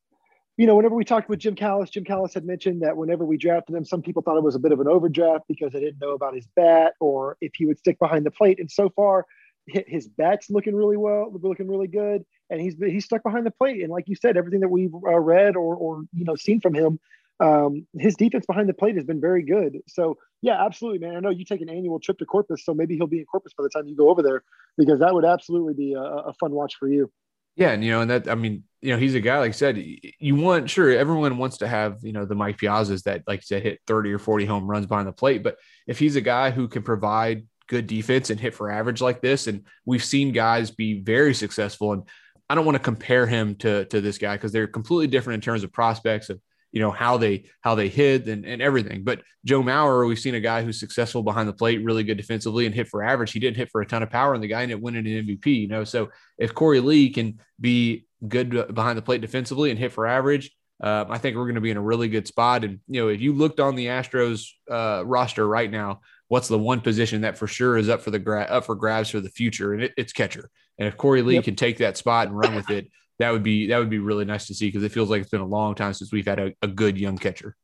you 0.56 0.66
know, 0.66 0.76
whenever 0.76 0.94
we 0.94 1.06
talked 1.06 1.30
with 1.30 1.38
Jim 1.38 1.54
Callis, 1.54 1.88
Jim 1.88 2.04
Callis 2.04 2.34
had 2.34 2.44
mentioned 2.44 2.82
that 2.82 2.94
whenever 2.94 3.24
we 3.24 3.38
drafted 3.38 3.74
him, 3.74 3.84
some 3.84 4.02
people 4.02 4.20
thought 4.20 4.36
it 4.36 4.42
was 4.42 4.56
a 4.56 4.58
bit 4.58 4.72
of 4.72 4.80
an 4.80 4.88
overdraft 4.88 5.44
because 5.48 5.72
they 5.72 5.80
didn't 5.80 6.00
know 6.00 6.10
about 6.10 6.34
his 6.34 6.46
bat 6.54 6.92
or 7.00 7.38
if 7.40 7.52
he 7.54 7.64
would 7.64 7.78
stick 7.78 7.98
behind 7.98 8.26
the 8.26 8.30
plate. 8.30 8.60
And 8.60 8.70
so 8.70 8.90
far, 8.90 9.24
his 9.66 10.08
bat's 10.08 10.50
looking 10.50 10.74
really 10.74 10.98
well, 10.98 11.32
looking 11.32 11.66
really 11.66 11.86
good, 11.86 12.24
and 12.50 12.60
he's 12.60 12.76
he's 12.76 13.04
stuck 13.04 13.22
behind 13.22 13.46
the 13.46 13.50
plate. 13.50 13.82
And 13.82 13.90
like 13.90 14.08
you 14.08 14.16
said, 14.16 14.36
everything 14.36 14.60
that 14.60 14.68
we've 14.68 14.94
uh, 14.94 15.18
read 15.18 15.56
or 15.56 15.76
or 15.76 16.02
you 16.12 16.24
know 16.24 16.36
seen 16.36 16.60
from 16.60 16.74
him, 16.74 17.00
um, 17.40 17.86
his 17.98 18.14
defense 18.16 18.46
behind 18.46 18.68
the 18.68 18.74
plate 18.74 18.96
has 18.96 19.04
been 19.04 19.20
very 19.20 19.42
good. 19.42 19.78
So 19.88 20.18
yeah, 20.42 20.64
absolutely, 20.64 21.06
man. 21.06 21.16
I 21.16 21.20
know 21.20 21.30
you 21.30 21.44
take 21.44 21.60
an 21.60 21.68
annual 21.68 22.00
trip 22.00 22.18
to 22.18 22.26
Corpus, 22.26 22.64
so 22.64 22.74
maybe 22.74 22.96
he'll 22.96 23.06
be 23.06 23.18
in 23.18 23.24
Corpus 23.26 23.52
by 23.56 23.64
the 23.64 23.70
time 23.70 23.86
you 23.86 23.96
go 23.96 24.10
over 24.10 24.22
there, 24.22 24.42
because 24.78 25.00
that 25.00 25.14
would 25.14 25.24
absolutely 25.24 25.74
be 25.74 25.94
a, 25.94 26.00
a 26.00 26.34
fun 26.34 26.52
watch 26.52 26.76
for 26.78 26.88
you. 26.88 27.10
Yeah, 27.56 27.70
and 27.70 27.84
you 27.84 27.90
know, 27.90 28.00
and 28.02 28.10
that 28.10 28.28
I 28.28 28.34
mean, 28.34 28.64
you 28.80 28.92
know, 28.92 28.98
he's 28.98 29.14
a 29.14 29.20
guy 29.20 29.38
like 29.38 29.50
I 29.50 29.52
said. 29.52 29.76
You 29.76 30.36
want 30.36 30.70
sure 30.70 30.90
everyone 30.90 31.38
wants 31.38 31.58
to 31.58 31.68
have 31.68 31.98
you 32.02 32.12
know 32.12 32.24
the 32.24 32.34
Mike 32.34 32.58
Piazzas 32.58 33.02
that 33.04 33.24
like 33.26 33.42
to 33.46 33.58
hit 33.58 33.80
thirty 33.86 34.12
or 34.12 34.18
forty 34.18 34.46
home 34.46 34.66
runs 34.66 34.86
behind 34.86 35.08
the 35.08 35.12
plate, 35.12 35.42
but 35.42 35.56
if 35.86 35.98
he's 35.98 36.16
a 36.16 36.20
guy 36.20 36.50
who 36.50 36.68
can 36.68 36.82
provide 36.82 37.46
good 37.70 37.86
defense 37.86 38.30
and 38.30 38.40
hit 38.40 38.52
for 38.52 38.68
average 38.68 39.00
like 39.00 39.22
this. 39.22 39.46
And 39.46 39.64
we've 39.86 40.04
seen 40.04 40.32
guys 40.32 40.72
be 40.72 41.00
very 41.00 41.32
successful. 41.32 41.92
And 41.92 42.02
I 42.50 42.56
don't 42.56 42.64
want 42.64 42.74
to 42.74 42.82
compare 42.82 43.26
him 43.26 43.54
to, 43.56 43.84
to 43.86 44.00
this 44.00 44.18
guy 44.18 44.34
because 44.34 44.50
they're 44.50 44.66
completely 44.66 45.06
different 45.06 45.36
in 45.36 45.40
terms 45.40 45.62
of 45.62 45.72
prospects 45.72 46.30
of, 46.30 46.40
you 46.72 46.80
know, 46.80 46.90
how 46.90 47.16
they, 47.16 47.44
how 47.60 47.74
they 47.74 47.88
hit 47.88 48.26
and, 48.26 48.44
and 48.44 48.62
everything. 48.62 49.04
But 49.04 49.22
Joe 49.44 49.62
Mauer, 49.62 50.06
we've 50.06 50.18
seen 50.18 50.34
a 50.34 50.40
guy 50.40 50.62
who's 50.62 50.78
successful 50.78 51.22
behind 51.22 51.48
the 51.48 51.52
plate, 51.52 51.84
really 51.84 52.04
good 52.04 52.16
defensively 52.16 52.66
and 52.66 52.74
hit 52.74 52.88
for 52.88 53.02
average. 53.02 53.32
He 53.32 53.40
didn't 53.40 53.56
hit 53.56 53.70
for 53.70 53.80
a 53.80 53.86
ton 53.86 54.02
of 54.02 54.10
power 54.10 54.34
and 54.34 54.42
the 54.42 54.48
guy 54.48 54.62
ended 54.62 54.76
up 54.76 54.82
winning 54.82 55.06
an 55.06 55.26
MVP, 55.26 55.46
you 55.46 55.68
know? 55.68 55.84
So 55.84 56.10
if 56.38 56.54
Korey 56.54 56.82
Lee 56.82 57.10
can 57.10 57.40
be 57.60 58.06
good 58.26 58.74
behind 58.74 58.98
the 58.98 59.02
plate 59.02 59.20
defensively 59.20 59.70
and 59.70 59.78
hit 59.78 59.92
for 59.92 60.06
average, 60.06 60.50
uh, 60.82 61.04
I 61.08 61.18
think 61.18 61.36
we're 61.36 61.44
going 61.44 61.56
to 61.56 61.60
be 61.60 61.70
in 61.70 61.76
a 61.76 61.82
really 61.82 62.08
good 62.08 62.26
spot. 62.26 62.64
And, 62.64 62.80
you 62.88 63.02
know, 63.02 63.08
if 63.08 63.20
you 63.20 63.34
looked 63.34 63.60
on 63.60 63.76
the 63.76 63.86
Astros 63.86 64.46
uh, 64.70 65.02
roster 65.04 65.46
right 65.46 65.70
now, 65.70 66.00
what's 66.28 66.48
the 66.48 66.58
one 66.58 66.80
position 66.80 67.22
that 67.22 67.36
for 67.36 67.46
sure 67.46 67.76
is 67.76 67.88
up 67.88 68.00
for 68.00 68.10
the 68.10 68.18
gra- 68.18 68.46
up 68.48 68.64
for 68.64 68.74
grabs 68.74 69.10
for 69.10 69.20
the 69.20 69.28
future, 69.28 69.74
and 69.74 69.82
it, 69.82 69.92
it's 69.98 70.12
catcher. 70.12 70.48
And 70.78 70.88
if 70.88 70.96
Korey 70.96 71.24
Lee 71.24 71.34
yep. 71.34 71.44
can 71.44 71.56
take 71.56 71.78
that 71.78 71.98
spot 71.98 72.28
and 72.28 72.38
run 72.38 72.54
with 72.54 72.70
it, 72.70 72.88
that 73.20 73.32
would 73.32 73.42
be 73.42 73.66
that 73.66 73.78
would 73.78 73.90
be 73.90 73.98
really 73.98 74.24
nice 74.24 74.46
to 74.46 74.54
see 74.54 74.68
because 74.68 74.82
it 74.82 74.92
feels 74.92 75.10
like 75.10 75.20
it's 75.20 75.30
been 75.30 75.42
a 75.42 75.46
long 75.46 75.74
time 75.74 75.92
since 75.92 76.10
we've 76.10 76.26
had 76.26 76.38
a, 76.38 76.52
a 76.62 76.66
good 76.66 76.98
young 76.98 77.18
catcher. 77.18 77.54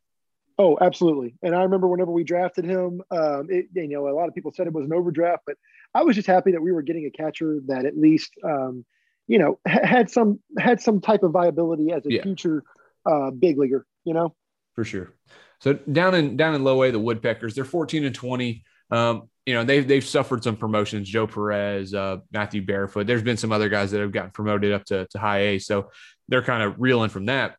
Oh, 0.59 0.79
absolutely. 0.81 1.35
And 1.43 1.55
I 1.55 1.63
remember 1.63 1.89
whenever 1.89 2.11
we 2.13 2.25
drafted 2.25 2.65
him, 2.65 3.03
um, 3.11 3.49
it, 3.51 3.67
you 3.75 3.89
know, 3.89 4.09
a 4.09 4.15
lot 4.15 4.29
of 4.29 4.35
people 4.35 4.53
said 4.53 4.67
it 4.67 4.73
was 4.73 4.87
an 4.87 4.93
overdraft, 4.93 5.43
but 5.47 5.57
I 5.95 6.03
was 6.03 6.15
just 6.15 6.27
happy 6.27 6.53
that 6.53 6.63
we 6.63 6.73
were 6.73 6.83
getting 6.83 7.07
a 7.07 7.11
catcher 7.11 7.61
that 7.67 7.85
at 7.85 7.97
least, 7.97 8.33
um, 8.43 8.85
you 9.27 9.39
know, 9.39 9.59
had 9.67 10.11
some 10.11 10.41
had 10.59 10.81
some 10.81 11.01
type 11.01 11.23
of 11.23 11.33
viability 11.33 11.91
as 11.91 12.05
a 12.07 12.13
yeah. 12.13 12.23
future 12.23 12.63
uh, 13.05 13.31
big 13.31 13.59
leaguer. 13.59 13.87
You 14.05 14.15
know, 14.15 14.35
for 14.75 14.85
sure. 14.85 15.15
So 15.59 15.73
down 15.73 16.15
in 16.15 16.37
down 16.37 16.55
in 16.55 16.65
low 16.65 16.83
A, 16.83 16.91
the 16.91 16.99
Woodpeckers, 16.99 17.55
they're 17.55 17.65
14 17.65 18.05
and 18.05 18.15
20. 18.15 18.63
Um, 18.91 19.29
you 19.47 19.55
know, 19.55 19.65
they've 19.65 19.87
they've 19.87 20.05
suffered 20.05 20.43
some 20.43 20.57
promotions. 20.57 21.09
Joe 21.09 21.27
Perez, 21.27 21.95
uh, 21.95 22.19
Matthew 22.33 22.67
Barefoot. 22.67 23.07
There's 23.07 23.23
been 23.23 23.37
some 23.37 23.53
other 23.53 23.69
guys 23.69 23.93
that 23.93 24.01
have 24.01 24.13
gotten 24.13 24.33
promoted 24.33 24.73
up 24.73 24.85
to, 24.87 25.07
to 25.07 25.19
high 25.19 25.39
A. 25.39 25.59
So 25.59 25.91
they're 26.29 26.43
kind 26.43 26.65
of 26.65 26.75
reeling 26.79 27.11
from 27.11 27.27
that. 27.27 27.57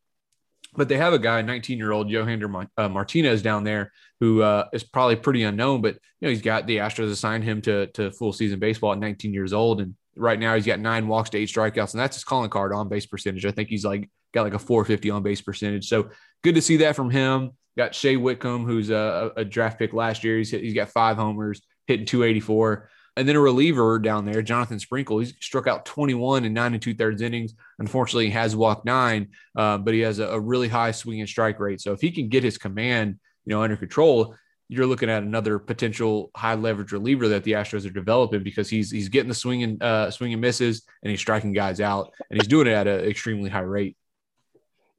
But 0.76 0.90
they 0.90 0.98
have 0.98 1.14
a 1.14 1.20
guy, 1.20 1.42
19 1.42 1.78
year 1.78 1.92
old 1.92 2.10
Johander 2.10 2.68
uh, 2.78 2.90
Martinez 2.90 3.42
down 3.42 3.64
there, 3.64 3.92
who 4.20 4.42
uh, 4.42 4.66
is 4.74 4.84
probably 4.84 5.16
pretty 5.16 5.44
unknown, 5.44 5.82
but 5.82 5.94
you 6.20 6.28
know 6.28 6.30
he's 6.30 6.42
got 6.42 6.68
the 6.68 6.78
Astros 6.78 7.10
assigned 7.10 7.44
him 7.44 7.62
to 7.62 7.88
to 7.88 8.12
full 8.12 8.34
season 8.34 8.60
baseball 8.60 8.92
at 8.92 9.00
19 9.00 9.34
years 9.34 9.54
old, 9.54 9.80
and 9.80 9.96
right 10.16 10.40
now 10.40 10.56
he's 10.56 10.66
got 10.66 10.80
nine 10.80 11.08
walks 11.08 11.30
to 11.32 11.38
eight 11.38 11.50
strikeouts, 11.50 11.94
and 11.94 12.02
that's 12.02 12.18
his 12.18 12.24
calling 12.26 12.50
card 12.50 12.74
on 12.74 12.90
base 12.90 13.06
percentage. 13.06 13.46
I 13.46 13.52
think 13.52 13.70
he's 13.70 13.86
like 13.86 14.10
got 14.34 14.44
like 14.44 14.54
a 14.54 14.60
450 14.60 15.10
on 15.10 15.24
base 15.24 15.42
percentage. 15.42 15.88
So 15.88 16.10
good 16.44 16.56
to 16.56 16.62
see 16.62 16.78
that 16.78 16.96
from 16.96 17.10
him. 17.10 17.52
Got 17.78 17.96
Shea 17.96 18.18
Whitcomb, 18.18 18.66
who's 18.66 18.90
a, 18.90 19.32
a 19.38 19.46
draft 19.46 19.78
pick 19.78 19.94
last 19.94 20.24
year. 20.24 20.38
He's, 20.38 20.50
he's 20.50 20.74
got 20.74 20.90
five 20.90 21.18
homers, 21.18 21.62
hitting 21.88 22.06
284. 22.06 22.90
And 23.16 23.28
then 23.28 23.36
a 23.36 23.40
reliever 23.40 23.98
down 23.98 24.26
there, 24.26 24.44
Jonathan 24.44 24.78
Sprinkle. 24.78 25.18
He's 25.18 25.34
struck 25.40 25.66
out 25.66 25.86
21 25.86 26.46
in 26.46 26.54
nine 26.54 26.74
and 26.74 26.82
two 26.82 26.94
thirds 26.94 27.24
innings. 27.24 27.56
Unfortunately, 27.80 28.26
he 28.26 28.32
has 28.32 28.56
walked 28.56 28.86
nine, 28.86 29.30
uh, 29.56 29.80
but 29.80 29.96
he 29.96 30.02
has 30.02 30.20
a, 30.20 30.28
a, 30.28 30.40
really 30.40 30.68
high 30.68 30.92
swing 30.92 31.20
and 31.20 31.28
strike 31.28 31.60
rate. 31.60 31.82
So 31.82 31.94
if 31.94 32.02
he 32.02 32.12
can 32.12 32.30
get 32.30 32.44
his 32.44 32.60
command, 32.60 33.18
you 33.44 33.56
know, 33.56 33.64
under 33.64 33.76
control, 33.76 34.36
you're 34.70 34.86
looking 34.86 35.10
at 35.10 35.24
another 35.24 35.58
potential 35.58 36.30
high 36.36 36.54
leverage 36.54 36.92
reliever 36.92 37.30
that 37.30 37.44
the 37.44 37.54
Astros 37.54 37.88
are 37.88 37.92
developing 37.92 38.44
because 38.44 38.70
he's 38.70 38.92
he's 38.92 39.10
getting 39.10 39.30
the 39.30 39.36
swing 39.36 39.64
and 39.64 39.82
uh, 39.82 40.12
swing 40.12 40.34
and 40.34 40.42
misses, 40.42 40.84
and 41.02 41.10
he's 41.10 41.22
striking 41.22 41.54
guys 41.54 41.80
out, 41.80 42.14
and 42.30 42.40
he's 42.40 42.48
doing 42.48 42.68
it 42.68 42.74
at 42.74 42.86
an 42.86 43.06
extremely 43.06 43.50
high 43.50 43.62
rate. 43.62 43.98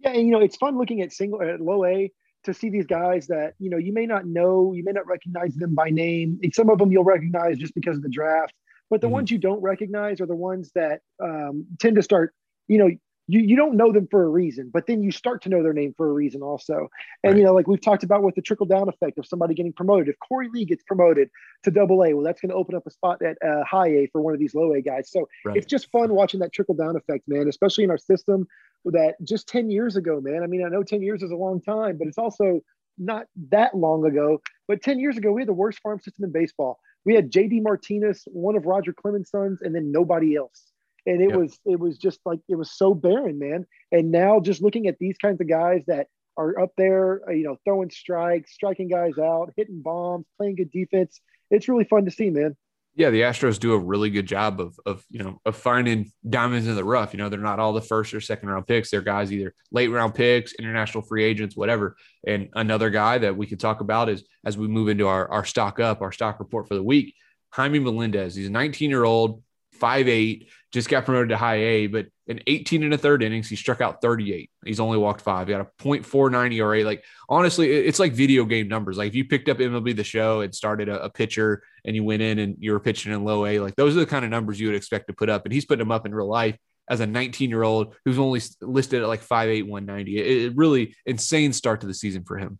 Yeah, 0.01 0.11
and 0.11 0.27
you 0.27 0.33
know 0.33 0.41
it's 0.41 0.57
fun 0.57 0.79
looking 0.79 1.03
at 1.03 1.13
single 1.13 1.43
at 1.43 1.61
low 1.61 1.85
A 1.85 2.11
to 2.45 2.55
see 2.55 2.71
these 2.71 2.87
guys 2.87 3.27
that 3.29 3.55
you 3.59 3.71
know 3.71 3.77
you 3.77 3.93
may 3.93 4.07
not 4.07 4.27
know, 4.27 4.73
you 4.73 4.85
may 4.85 4.93
not 4.93 5.07
recognize 5.07 5.55
them 5.55 5.75
by 5.75 5.91
name. 5.91 6.39
And 6.43 6.55
some 6.55 6.71
of 6.71 6.79
them 6.79 6.93
you'll 6.93 7.05
recognize 7.05 7.59
just 7.59 7.75
because 7.75 7.97
of 7.97 8.03
the 8.03 8.09
draft, 8.09 8.55
but 8.91 9.01
the 9.01 9.07
mm-hmm. 9.07 9.15
ones 9.15 9.31
you 9.31 9.39
don't 9.39 9.61
recognize 9.61 10.21
are 10.21 10.27
the 10.27 10.37
ones 10.37 10.71
that 10.75 11.01
um, 11.23 11.67
tend 11.79 11.97
to 11.97 12.03
start. 12.03 12.35
You 12.69 12.79
know, 12.79 12.91
you, 13.29 13.41
you 13.41 13.57
don't 13.57 13.77
know 13.77 13.93
them 13.93 14.09
for 14.11 14.25
a 14.25 14.29
reason, 14.29 14.71
but 14.73 14.87
then 14.87 15.03
you 15.03 15.13
start 15.13 15.43
to 15.43 15.51
know 15.51 15.63
their 15.63 15.75
name 15.75 15.95
for 15.97 16.09
a 16.09 16.13
reason 16.13 16.43
also. 16.43 16.89
And, 17.23 17.35
right. 17.35 17.39
you 17.39 17.45
know, 17.45 17.53
like 17.53 17.69
we've 17.69 17.81
talked 17.81 18.03
about 18.03 18.23
with 18.23 18.35
the 18.35 18.43
trickle 18.43 18.65
down 18.65 18.89
effect 18.89 19.19
of 19.19 19.27
somebody 19.27 19.55
getting 19.55 19.75
promoted. 19.75 20.09
If 20.09 20.17
Korey 20.19 20.49
Lee 20.51 20.65
gets 20.65 20.83
promoted 20.83 21.29
to 21.65 21.71
double 21.71 22.03
A, 22.05 22.15
well, 22.15 22.25
that's 22.25 22.41
going 22.41 22.49
to 22.49 22.57
open 22.57 22.75
up 22.75 22.87
a 22.87 22.91
spot 22.91 23.21
at 23.23 23.37
uh, 23.47 23.65
high 23.65 23.89
A 23.89 24.09
for 24.13 24.23
one 24.23 24.33
of 24.33 24.41
these 24.41 24.55
low 24.55 24.73
A 24.73 24.81
guys. 24.81 25.11
So 25.11 25.29
right. 25.45 25.57
it's 25.57 25.67
just 25.67 25.91
fun 25.91 26.15
watching 26.15 26.41
that 26.41 26.55
trickle 26.55 26.75
down 26.75 26.97
effect, 26.97 27.25
man, 27.29 27.49
especially 27.49 27.85
in 27.85 27.91
our 27.91 27.99
system 27.99 28.47
that 28.85 29.15
just 29.25 29.49
10 29.49 29.71
years 29.71 29.97
ago, 29.97 30.21
man. 30.21 30.43
I 30.43 30.47
mean, 30.47 30.65
I 30.65 30.69
know 30.69 30.83
10 30.83 31.03
years 31.03 31.23
is 31.23 31.31
a 31.31 31.37
long 31.37 31.61
time, 31.61 31.99
but 31.99 32.09
it's 32.09 32.19
also 32.19 32.61
not 32.97 33.27
that 33.51 33.77
long 33.77 34.05
ago. 34.05 34.41
But 34.67 34.83
10 34.83 34.99
years 34.99 35.17
ago, 35.17 35.33
we 35.33 35.43
had 35.43 35.49
the 35.49 35.55
worst 35.55 35.81
farm 35.81 36.01
system 36.01 36.25
in 36.25 36.33
baseball. 36.33 36.79
We 37.05 37.15
had 37.15 37.31
JD 37.31 37.63
Martinez, 37.63 38.27
one 38.27 38.57
of 38.57 38.67
Roger 38.67 38.93
Clemens' 38.93 39.31
sons, 39.31 39.63
and 39.63 39.75
then 39.75 39.93
nobody 39.93 40.37
else 40.37 40.73
and 41.09 41.23
it 41.23 41.31
yep. 41.31 41.39
was 41.39 41.59
it 41.65 41.81
was 41.81 41.97
just 41.97 42.21
like 42.27 42.39
it 42.49 42.55
was 42.55 42.71
so 42.77 42.95
barren, 42.95 43.39
man. 43.39 43.67
And 43.91 44.13
now 44.13 44.41
just 44.41 44.63
looking 44.63 44.87
at 44.89 44.99
these 44.99 45.17
kinds 45.17 45.41
of 45.41 45.49
guys 45.49 45.83
that 45.87 46.09
are 46.37 46.61
up 46.61 46.73
there, 46.77 47.23
uh, 47.27 47.33
you 47.33 47.45
know, 47.45 47.57
throwing 47.65 47.91
strikes, 47.91 48.53
striking 48.53 48.89
guys 48.89 49.19
out, 49.19 49.53
hitting 49.57 49.81
bombs, 49.83 50.27
playing 50.37 50.57
good 50.57 50.71
defense. 50.71 51.21
It's 51.51 51.69
really 51.69 51.85
fun 51.85 52.05
to 52.05 52.11
see, 52.11 52.29
man. 52.29 52.57
Yeah, 52.99 53.11
the 53.11 53.21
Astros 53.21 53.61
do 53.61 53.75
a 53.75 53.79
really 53.79 54.11
good 54.11 54.27
job 54.27 54.61
of 54.61 54.79
of 54.85 55.05
you 55.09 55.23
know 55.23 55.41
of 55.47 55.55
finding 55.55 56.11
diamonds 56.29 56.67
in 56.67 56.75
the 56.75 56.83
rough. 56.83 57.15
You 57.15 57.19
know, 57.19 57.29
they're 57.29 57.39
not 57.39 57.61
all 57.61 57.73
the 57.73 57.81
first 57.81 58.13
or 58.13 58.21
second 58.21 58.49
round 58.49 58.67
picks. 58.67 58.91
They're 58.91 59.03
guys 59.03 59.33
either 59.33 59.55
late 59.71 59.87
round 59.87 60.17
picks, 60.17 60.53
international 60.55 61.05
free 61.05 61.23
agents, 61.23 61.57
whatever. 61.57 61.97
And 62.27 62.49
another 62.55 62.91
guy 62.91 63.19
that 63.19 63.37
we 63.37 63.47
could 63.47 63.61
talk 63.61 63.81
about 63.81 64.09
is 64.09 64.25
as 64.45 64.59
we 64.59 64.67
move 64.67 64.89
into 64.89 65.07
our 65.07 65.31
our 65.31 65.45
stock 65.45 65.79
up, 65.79 66.03
our 66.03 66.11
stock 66.11 66.41
report 66.41 66.67
for 66.67 66.75
the 66.75 66.83
week. 66.83 67.15
Jaime 67.51 67.79
Melendez. 67.79 68.35
He's 68.35 68.49
a 68.49 68.51
19 68.51 68.91
year 68.91 69.05
old 69.05 69.45
five 69.75 70.09
eight, 70.09 70.49
just 70.73 70.89
got 70.89 71.05
promoted 71.05 71.31
to 71.31 71.37
high 71.37 71.57
A, 71.57 71.87
but 71.87 72.07
in 72.27 72.41
18 72.47 72.83
and 72.83 72.93
a 72.93 72.99
third 72.99 73.23
innings, 73.23 73.49
he 73.49 73.57
struck 73.57 73.81
out 73.81 74.03
38. 74.03 74.51
He's 74.65 74.81
only 74.81 74.99
walked 74.99 75.23
five. 75.23 75.49
He 75.49 75.55
got 75.55 75.63
a 75.63 75.83
0.49 75.83 76.55
ERA. 76.55 76.85
Like 76.85 77.05
honestly, 77.29 77.73
it's 77.73 77.99
like 77.99 78.13
video 78.13 78.45
game 78.45 78.69
numbers. 78.69 78.99
Like 78.99 79.09
if 79.09 79.15
you 79.15 79.25
picked 79.25 79.49
up 79.49 79.59
MLB 79.59 79.97
the 79.97 80.05
show 80.05 80.43
and 80.43 80.55
started 80.55 80.91
a, 80.91 81.05
a 81.05 81.11
pitcher 81.11 81.63
and 81.85 81.97
you 81.97 82.05
went 82.05 82.21
in 82.21 82.39
and 82.39 82.57
you 82.59 82.73
were 82.73 82.81
pitching 82.81 83.13
in 83.13 83.25
low 83.25 83.47
A, 83.47 83.61
like 83.61 83.77
those 83.77 83.97
are 83.97 84.01
the 84.01 84.07
kind 84.07 84.25
of 84.25 84.31
numbers 84.31 84.61
you 84.61 84.67
would 84.67 84.77
expect 84.77 85.07
to 85.07 85.15
put 85.15 85.31
up. 85.31 85.47
And 85.47 85.53
he's 85.53 85.65
putting 85.65 85.81
them 85.81 85.93
up 85.93 86.05
in 86.05 86.15
real 86.15 86.29
life 86.29 86.59
as 86.91 87.01
a 87.01 87.07
19 87.07 87.49
year 87.49 87.63
old 87.63 87.95
who's 88.05 88.19
only 88.19 88.43
listed 88.61 89.03
at 89.03 89.09
like 89.09 89.25
5'8, 89.25 89.67
190. 89.67 90.19
It, 90.19 90.27
it 90.27 90.57
really 90.57 90.95
insane 91.07 91.55
start 91.55 91.81
to 91.81 91.87
the 91.87 91.95
season 91.95 92.25
for 92.25 92.37
him. 92.37 92.59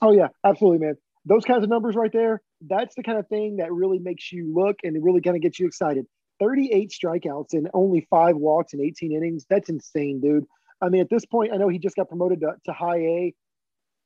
Oh 0.00 0.12
yeah, 0.12 0.28
absolutely, 0.42 0.86
man. 0.86 0.96
Those 1.26 1.44
kinds 1.44 1.64
of 1.64 1.68
numbers 1.70 1.96
right 1.96 2.12
there, 2.12 2.40
that's 2.66 2.94
the 2.94 3.02
kind 3.02 3.18
of 3.18 3.26
thing 3.28 3.56
that 3.56 3.72
really 3.72 3.98
makes 3.98 4.32
you 4.32 4.54
look 4.54 4.76
and 4.84 4.96
it 4.96 5.02
really 5.02 5.20
kind 5.20 5.36
of 5.36 5.42
gets 5.42 5.58
you 5.58 5.66
excited. 5.66 6.06
38 6.38 6.90
strikeouts 6.90 7.52
and 7.52 7.70
only 7.74 8.06
five 8.10 8.36
walks 8.36 8.74
in 8.74 8.80
18 8.80 9.12
innings. 9.12 9.46
That's 9.48 9.68
insane, 9.68 10.20
dude. 10.20 10.46
I 10.80 10.88
mean, 10.88 11.00
at 11.00 11.10
this 11.10 11.24
point, 11.24 11.52
I 11.52 11.56
know 11.56 11.68
he 11.68 11.78
just 11.78 11.96
got 11.96 12.08
promoted 12.08 12.40
to, 12.40 12.54
to 12.66 12.72
high 12.72 12.98
A. 12.98 13.34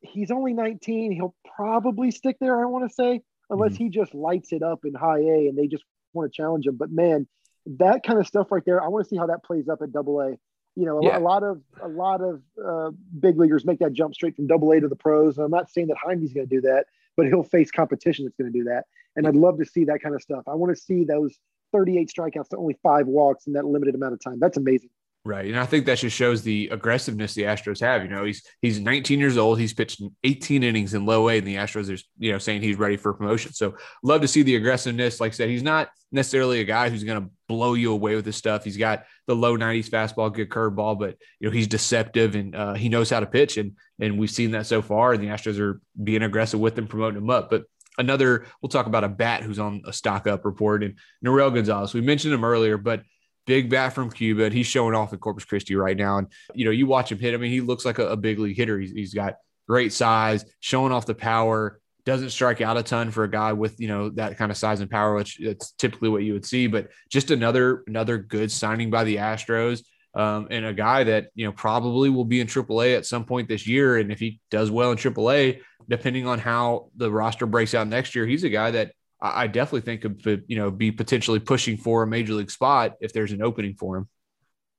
He's 0.00 0.30
only 0.30 0.52
19. 0.52 1.12
He'll 1.12 1.34
probably 1.56 2.10
stick 2.10 2.36
there, 2.40 2.60
I 2.62 2.66
want 2.66 2.88
to 2.88 2.94
say, 2.94 3.22
unless 3.50 3.72
mm-hmm. 3.72 3.84
he 3.84 3.90
just 3.90 4.14
lights 4.14 4.52
it 4.52 4.62
up 4.62 4.84
in 4.84 4.94
high 4.94 5.18
A 5.18 5.48
and 5.48 5.58
they 5.58 5.66
just 5.66 5.84
want 6.12 6.32
to 6.32 6.36
challenge 6.36 6.66
him. 6.66 6.76
But 6.76 6.90
man, 6.90 7.26
that 7.66 8.02
kind 8.04 8.18
of 8.18 8.26
stuff 8.26 8.50
right 8.50 8.64
there, 8.64 8.82
I 8.82 8.88
want 8.88 9.04
to 9.04 9.08
see 9.08 9.16
how 9.16 9.26
that 9.26 9.44
plays 9.44 9.68
up 9.68 9.82
at 9.82 9.92
double 9.92 10.20
A. 10.20 10.36
You 10.76 10.86
know, 10.86 10.98
a, 11.00 11.04
yeah. 11.04 11.18
a, 11.18 11.20
lot 11.20 11.42
of 11.42 11.60
a 11.82 11.88
lot 11.88 12.20
of 12.22 12.40
uh, 12.64 12.90
big 13.18 13.38
leaguers 13.38 13.64
make 13.64 13.80
that 13.80 13.92
jump 13.92 14.14
straight 14.14 14.36
from 14.36 14.46
double 14.46 14.70
A 14.70 14.80
to 14.80 14.88
the 14.88 14.96
pros. 14.96 15.36
And 15.36 15.44
I'm 15.44 15.50
not 15.50 15.68
saying 15.68 15.88
that 15.88 15.96
Jaime's 16.02 16.32
going 16.32 16.48
to 16.48 16.54
do 16.54 16.60
that, 16.62 16.86
but 17.16 17.26
he'll 17.26 17.42
face 17.42 17.70
competition 17.70 18.24
that's 18.24 18.36
going 18.36 18.52
to 18.52 18.58
do 18.58 18.64
that. 18.64 18.84
And 19.16 19.26
I'd 19.26 19.34
love 19.34 19.58
to 19.58 19.64
see 19.64 19.84
that 19.86 20.00
kind 20.00 20.14
of 20.14 20.22
stuff. 20.22 20.44
I 20.46 20.54
want 20.54 20.74
to 20.74 20.80
see 20.80 21.04
those 21.04 21.36
38 21.72 22.10
strikeouts 22.14 22.48
to 22.50 22.56
only 22.56 22.76
five 22.82 23.06
walks 23.06 23.46
in 23.46 23.54
that 23.54 23.64
limited 23.64 23.94
amount 23.94 24.14
of 24.14 24.20
time. 24.20 24.38
That's 24.40 24.56
amazing. 24.56 24.90
Right. 25.22 25.46
And 25.46 25.58
I 25.58 25.66
think 25.66 25.84
that 25.84 25.98
just 25.98 26.16
shows 26.16 26.42
the 26.42 26.70
aggressiveness 26.72 27.34
the 27.34 27.42
Astros 27.42 27.80
have. 27.80 28.02
You 28.02 28.08
know, 28.08 28.24
he's 28.24 28.42
he's 28.62 28.80
19 28.80 29.18
years 29.18 29.36
old. 29.36 29.60
He's 29.60 29.74
pitched 29.74 30.02
18 30.24 30.62
innings 30.62 30.94
in 30.94 31.04
low 31.04 31.28
A, 31.28 31.36
and 31.36 31.46
the 31.46 31.56
Astros 31.56 31.94
are, 31.94 32.02
you 32.18 32.32
know, 32.32 32.38
saying 32.38 32.62
he's 32.62 32.78
ready 32.78 32.96
for 32.96 33.12
promotion. 33.12 33.52
So 33.52 33.74
love 34.02 34.22
to 34.22 34.28
see 34.28 34.42
the 34.42 34.56
aggressiveness. 34.56 35.20
Like 35.20 35.32
I 35.32 35.34
said, 35.34 35.50
he's 35.50 35.62
not 35.62 35.90
necessarily 36.10 36.60
a 36.60 36.64
guy 36.64 36.88
who's 36.88 37.04
going 37.04 37.22
to 37.22 37.30
blow 37.48 37.74
you 37.74 37.92
away 37.92 38.14
with 38.14 38.24
his 38.24 38.36
stuff. 38.36 38.64
He's 38.64 38.78
got 38.78 39.04
the 39.26 39.36
low 39.36 39.58
90s 39.58 39.90
fastball, 39.90 40.32
good 40.32 40.48
curveball, 40.48 40.98
but 40.98 41.16
you 41.38 41.48
know, 41.48 41.52
he's 41.52 41.68
deceptive 41.68 42.34
and 42.34 42.54
uh, 42.56 42.74
he 42.74 42.88
knows 42.88 43.10
how 43.10 43.20
to 43.20 43.26
pitch. 43.26 43.58
And 43.58 43.72
and 44.00 44.18
we've 44.18 44.30
seen 44.30 44.52
that 44.52 44.66
so 44.66 44.80
far. 44.80 45.12
And 45.12 45.22
the 45.22 45.28
Astros 45.28 45.60
are 45.60 45.82
being 46.02 46.22
aggressive 46.22 46.60
with 46.60 46.78
him, 46.78 46.86
promoting 46.86 47.18
him 47.18 47.28
up. 47.28 47.50
But 47.50 47.64
another, 47.98 48.46
we'll 48.60 48.68
talk 48.68 48.86
about 48.86 49.04
a 49.04 49.08
bat 49.08 49.42
who's 49.42 49.58
on 49.58 49.82
a 49.86 49.92
stock 49.92 50.26
up 50.26 50.44
report 50.44 50.82
and 50.82 50.94
Norel 51.24 51.54
Gonzalez. 51.54 51.94
We 51.94 52.00
mentioned 52.00 52.34
him 52.34 52.44
earlier, 52.44 52.76
but 52.76 53.02
big 53.46 53.70
bat 53.70 53.92
from 53.92 54.10
Cuba. 54.10 54.44
And 54.44 54.54
he's 54.54 54.66
showing 54.66 54.94
off 54.94 55.12
at 55.12 55.20
Corpus 55.20 55.44
Christi 55.44 55.74
right 55.74 55.96
now. 55.96 56.18
And, 56.18 56.28
you 56.54 56.64
know, 56.64 56.70
you 56.70 56.86
watch 56.86 57.10
him 57.10 57.18
hit. 57.18 57.34
I 57.34 57.36
mean, 57.36 57.50
he 57.50 57.60
looks 57.60 57.84
like 57.84 57.98
a, 57.98 58.08
a 58.08 58.16
big 58.16 58.38
league 58.38 58.56
hitter. 58.56 58.78
He's, 58.78 58.92
he's 58.92 59.14
got 59.14 59.36
great 59.68 59.92
size, 59.92 60.44
showing 60.60 60.92
off 60.92 61.06
the 61.06 61.14
power, 61.14 61.80
doesn't 62.04 62.30
strike 62.30 62.60
out 62.60 62.76
a 62.76 62.82
ton 62.82 63.10
for 63.10 63.24
a 63.24 63.30
guy 63.30 63.52
with, 63.52 63.78
you 63.80 63.88
know, 63.88 64.08
that 64.10 64.36
kind 64.36 64.50
of 64.50 64.56
size 64.56 64.80
and 64.80 64.90
power, 64.90 65.14
which 65.14 65.38
that's 65.42 65.72
typically 65.72 66.08
what 66.08 66.22
you 66.22 66.32
would 66.32 66.46
see. 66.46 66.66
But 66.66 66.88
just 67.10 67.30
another, 67.30 67.84
another 67.86 68.18
good 68.18 68.50
signing 68.50 68.90
by 68.90 69.04
the 69.04 69.16
Astros. 69.16 69.82
Um, 70.14 70.48
and 70.50 70.64
a 70.64 70.72
guy 70.72 71.04
that 71.04 71.28
you 71.34 71.46
know 71.46 71.52
probably 71.52 72.10
will 72.10 72.24
be 72.24 72.40
in 72.40 72.46
AAA 72.46 72.96
at 72.96 73.06
some 73.06 73.24
point 73.24 73.48
this 73.48 73.66
year. 73.66 73.98
And 73.98 74.10
if 74.10 74.18
he 74.18 74.40
does 74.50 74.70
well 74.70 74.90
in 74.90 74.98
AAA, 74.98 75.60
depending 75.88 76.26
on 76.26 76.38
how 76.38 76.90
the 76.96 77.10
roster 77.10 77.46
breaks 77.46 77.74
out 77.74 77.86
next 77.86 78.14
year, 78.14 78.26
he's 78.26 78.44
a 78.44 78.48
guy 78.48 78.72
that 78.72 78.92
I 79.20 79.46
definitely 79.46 79.82
think 79.82 80.00
could 80.02 80.44
you 80.48 80.56
know 80.56 80.70
be 80.70 80.90
potentially 80.90 81.38
pushing 81.38 81.76
for 81.76 82.02
a 82.02 82.06
major 82.06 82.34
league 82.34 82.50
spot 82.50 82.96
if 83.00 83.12
there's 83.12 83.32
an 83.32 83.42
opening 83.42 83.74
for 83.74 83.98
him. 83.98 84.08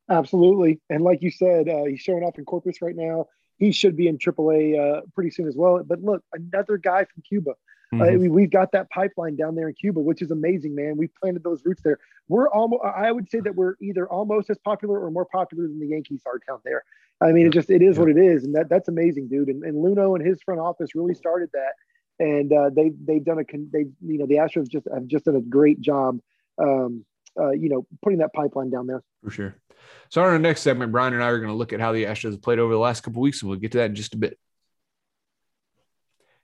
Absolutely, 0.09 0.81
and 0.89 1.03
like 1.03 1.21
you 1.21 1.31
said, 1.31 1.69
uh, 1.69 1.85
he's 1.85 2.01
showing 2.01 2.23
off 2.23 2.37
in 2.37 2.45
Corpus 2.45 2.81
right 2.81 2.95
now. 2.95 3.27
He 3.57 3.71
should 3.71 3.95
be 3.95 4.07
in 4.07 4.17
AAA 4.17 4.79
uh, 4.79 5.01
pretty 5.13 5.29
soon 5.29 5.47
as 5.47 5.55
well. 5.55 5.83
But 5.85 6.01
look, 6.01 6.23
another 6.33 6.77
guy 6.77 7.05
from 7.05 7.23
Cuba. 7.27 7.51
Mm-hmm. 7.93 8.33
We, 8.33 8.43
have 8.43 8.51
got 8.51 8.71
that 8.71 8.89
pipeline 8.89 9.35
down 9.35 9.55
there 9.55 9.67
in 9.67 9.73
Cuba, 9.73 9.99
which 9.99 10.21
is 10.21 10.31
amazing, 10.31 10.75
man. 10.75 10.95
We've 10.95 11.13
planted 11.21 11.43
those 11.43 11.61
roots 11.65 11.81
there. 11.81 11.99
We're 12.29 12.47
almost, 12.49 12.83
I 12.83 13.11
would 13.11 13.29
say 13.29 13.41
that 13.41 13.55
we're 13.55 13.75
either 13.81 14.07
almost 14.07 14.49
as 14.49 14.57
popular 14.59 15.03
or 15.03 15.11
more 15.11 15.25
popular 15.25 15.67
than 15.67 15.79
the 15.79 15.87
Yankees 15.87 16.21
are 16.25 16.39
down 16.47 16.59
there. 16.63 16.83
I 17.19 17.33
mean, 17.33 17.45
it 17.45 17.53
just 17.53 17.69
it 17.69 17.81
is 17.81 17.97
yeah. 17.97 17.99
what 18.01 18.09
it 18.09 18.17
is, 18.17 18.45
and 18.45 18.55
that 18.55 18.69
that's 18.69 18.87
amazing, 18.87 19.27
dude. 19.27 19.49
And, 19.49 19.63
and 19.63 19.75
Luhnow 19.75 20.15
and 20.15 20.25
his 20.25 20.41
front 20.41 20.59
office 20.59 20.95
really 20.95 21.13
started 21.13 21.49
that 21.53 21.73
and 22.21 22.53
uh, 22.53 22.69
they 22.69 22.91
they've 23.03 23.23
done 23.23 23.39
a 23.39 23.43
they 23.71 23.87
you 24.05 24.19
know 24.19 24.27
the 24.27 24.35
Astros 24.35 24.69
just 24.69 24.87
have 24.93 25.07
just 25.07 25.25
done 25.25 25.35
a 25.35 25.41
great 25.41 25.81
job, 25.81 26.19
um, 26.59 27.03
uh, 27.39 27.49
you 27.49 27.67
know, 27.67 27.85
putting 28.03 28.19
that 28.19 28.31
pipeline 28.33 28.69
down 28.69 28.87
there. 28.87 29.03
For 29.23 29.31
sure. 29.31 29.55
So 30.09 30.21
on 30.21 30.29
our 30.29 30.39
next 30.39 30.61
segment, 30.61 30.91
Brian 30.91 31.13
and 31.13 31.23
I 31.23 31.27
are 31.27 31.39
going 31.39 31.49
to 31.49 31.55
look 31.55 31.73
at 31.73 31.79
how 31.79 31.91
the 31.91 32.05
Astros 32.05 32.31
have 32.31 32.41
played 32.41 32.59
over 32.59 32.71
the 32.71 32.79
last 32.79 33.01
couple 33.01 33.21
weeks, 33.21 33.41
and 33.41 33.49
we'll 33.49 33.59
get 33.59 33.71
to 33.71 33.79
that 33.79 33.89
in 33.89 33.95
just 33.95 34.13
a 34.13 34.17
bit. 34.17 34.37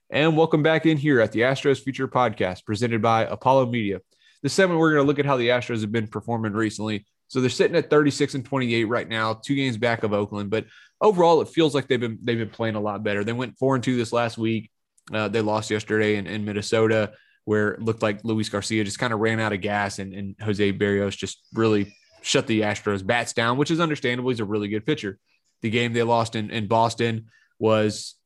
And 0.09 0.37
welcome 0.37 0.63
back 0.63 0.85
in 0.85 0.95
here 0.95 1.19
at 1.19 1.33
the 1.33 1.41
Astros 1.41 1.83
Future 1.83 2.07
Podcast, 2.07 2.63
presented 2.63 3.01
by 3.01 3.25
Apollo 3.25 3.65
Media. 3.65 3.99
This 4.41 4.53
segment, 4.53 4.79
we're 4.79 4.93
going 4.93 5.03
to 5.03 5.07
look 5.07 5.19
at 5.19 5.25
how 5.25 5.35
the 5.35 5.49
Astros 5.49 5.81
have 5.81 5.91
been 5.91 6.07
performing 6.07 6.53
recently. 6.53 7.05
So 7.27 7.41
they're 7.41 7.49
sitting 7.49 7.75
at 7.75 7.89
36 7.89 8.35
and 8.35 8.45
28 8.45 8.85
right 8.85 9.09
now, 9.09 9.33
two 9.33 9.55
games 9.55 9.75
back 9.75 10.03
of 10.03 10.13
Oakland. 10.13 10.49
But 10.49 10.65
overall, 11.01 11.41
it 11.41 11.49
feels 11.49 11.75
like 11.75 11.89
they've 11.89 11.99
been 11.99 12.19
they've 12.23 12.37
been 12.37 12.49
playing 12.49 12.75
a 12.75 12.79
lot 12.79 13.03
better. 13.03 13.25
They 13.25 13.33
went 13.33 13.57
four 13.57 13.75
and 13.75 13.83
two 13.83 13.97
this 13.97 14.13
last 14.13 14.37
week. 14.37 14.71
Uh, 15.11 15.27
they 15.27 15.41
lost 15.41 15.69
yesterday 15.69 16.15
in, 16.15 16.25
in, 16.25 16.45
Minnesota, 16.45 17.11
where 17.43 17.71
it 17.71 17.81
looked 17.81 18.01
like 18.01 18.23
Luis 18.23 18.47
Garcia 18.47 18.85
just 18.85 18.99
kind 18.99 19.11
of 19.11 19.19
ran 19.19 19.41
out 19.41 19.51
of 19.51 19.59
gas, 19.59 19.99
and, 19.99 20.13
and 20.13 20.35
Jose 20.41 20.71
Berrios 20.71 21.17
just 21.17 21.45
really 21.53 21.93
shut 22.21 22.47
the 22.47 22.61
Astros 22.61 23.05
bats 23.05 23.33
down, 23.33 23.57
which 23.57 23.71
is 23.71 23.81
understandable. 23.81 24.29
He's 24.29 24.39
a 24.39 24.45
really 24.45 24.69
good 24.69 24.85
pitcher. 24.85 25.19
The 25.61 25.69
game 25.69 25.91
they 25.91 26.03
lost 26.03 26.37
in, 26.37 26.49
in 26.49 26.67
Boston 26.67 27.25
was 27.59 28.16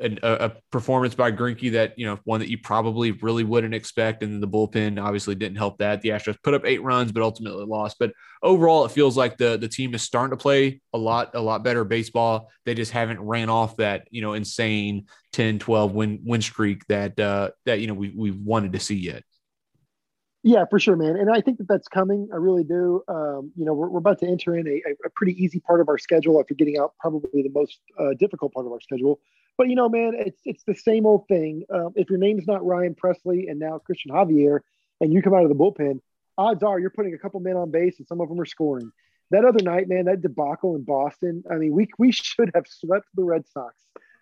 a, 0.00 0.18
a, 0.22 0.52
performance 0.70 1.14
by 1.14 1.32
Greinke 1.32 1.72
that 1.72 1.98
you 1.98 2.06
know 2.06 2.18
one 2.24 2.40
that 2.40 2.50
you 2.50 2.58
probably 2.58 3.12
really 3.12 3.44
wouldn't 3.44 3.74
expect, 3.74 4.22
and 4.22 4.42
the 4.42 4.48
bullpen 4.48 5.02
obviously 5.02 5.34
didn't 5.34 5.56
help 5.56 5.78
that. 5.78 6.02
The 6.02 6.10
Astros 6.10 6.42
put 6.42 6.54
up 6.54 6.64
eight 6.64 6.82
runs, 6.82 7.12
but 7.12 7.22
ultimately 7.22 7.64
lost. 7.64 7.96
But 7.98 8.12
overall, 8.42 8.84
it 8.84 8.92
feels 8.92 9.16
like 9.16 9.36
the 9.36 9.56
the 9.56 9.68
team 9.68 9.94
is 9.94 10.02
starting 10.02 10.36
to 10.36 10.40
play 10.40 10.80
a 10.92 10.98
lot 10.98 11.34
a 11.34 11.40
lot 11.40 11.64
better 11.64 11.84
baseball. 11.84 12.50
They 12.64 12.74
just 12.74 12.92
haven't 12.92 13.20
ran 13.20 13.48
off 13.48 13.76
that 13.78 14.08
you 14.10 14.22
know 14.22 14.34
insane 14.34 15.06
10, 15.32 15.58
12 15.58 15.92
win 15.92 16.20
win 16.24 16.42
streak 16.42 16.86
that 16.86 17.18
uh, 17.18 17.50
that 17.66 17.80
you 17.80 17.86
know 17.86 17.94
we 17.94 18.12
we 18.16 18.30
wanted 18.30 18.72
to 18.74 18.80
see 18.80 18.96
yet. 18.96 19.24
Yeah, 20.44 20.64
for 20.70 20.78
sure, 20.78 20.96
man. 20.96 21.16
And 21.16 21.30
I 21.30 21.40
think 21.40 21.58
that 21.58 21.66
that's 21.68 21.88
coming. 21.88 22.28
I 22.32 22.36
really 22.36 22.62
do. 22.62 23.02
Um, 23.08 23.52
you 23.56 23.64
know, 23.64 23.74
we're, 23.74 23.88
we're 23.88 23.98
about 23.98 24.20
to 24.20 24.26
enter 24.26 24.56
in 24.56 24.68
a, 24.68 24.80
a 25.04 25.10
pretty 25.10 25.32
easy 25.32 25.58
part 25.58 25.80
of 25.80 25.88
our 25.88 25.98
schedule 25.98 26.38
after 26.38 26.54
getting 26.54 26.78
out 26.78 26.94
probably 27.00 27.42
the 27.42 27.50
most 27.50 27.80
uh, 27.98 28.14
difficult 28.18 28.52
part 28.52 28.64
of 28.64 28.72
our 28.72 28.80
schedule. 28.80 29.18
But 29.56 29.68
you 29.68 29.74
know, 29.74 29.88
man, 29.88 30.12
it's 30.14 30.40
it's 30.44 30.62
the 30.62 30.76
same 30.76 31.04
old 31.04 31.26
thing. 31.26 31.64
Um, 31.74 31.92
if 31.96 32.08
your 32.08 32.20
name's 32.20 32.46
not 32.46 32.64
Ryan 32.64 32.94
Pressly 32.94 33.50
and 33.50 33.58
now 33.58 33.80
Cristian 33.88 34.10
Javier, 34.10 34.60
and 35.00 35.12
you 35.12 35.20
come 35.20 35.34
out 35.34 35.42
of 35.42 35.48
the 35.48 35.56
bullpen, 35.56 36.00
odds 36.38 36.62
are 36.62 36.78
you're 36.78 36.90
putting 36.90 37.14
a 37.14 37.18
couple 37.18 37.40
men 37.40 37.56
on 37.56 37.72
base 37.72 37.98
and 37.98 38.06
some 38.06 38.20
of 38.20 38.28
them 38.28 38.40
are 38.40 38.46
scoring. 38.46 38.92
That 39.32 39.44
other 39.44 39.62
night, 39.62 39.88
man, 39.88 40.04
that 40.04 40.22
debacle 40.22 40.76
in 40.76 40.84
Boston. 40.84 41.42
I 41.50 41.56
mean, 41.56 41.72
we 41.72 41.88
we 41.98 42.12
should 42.12 42.52
have 42.54 42.66
swept 42.68 43.06
the 43.14 43.24
Red 43.24 43.48
Sox, 43.48 43.74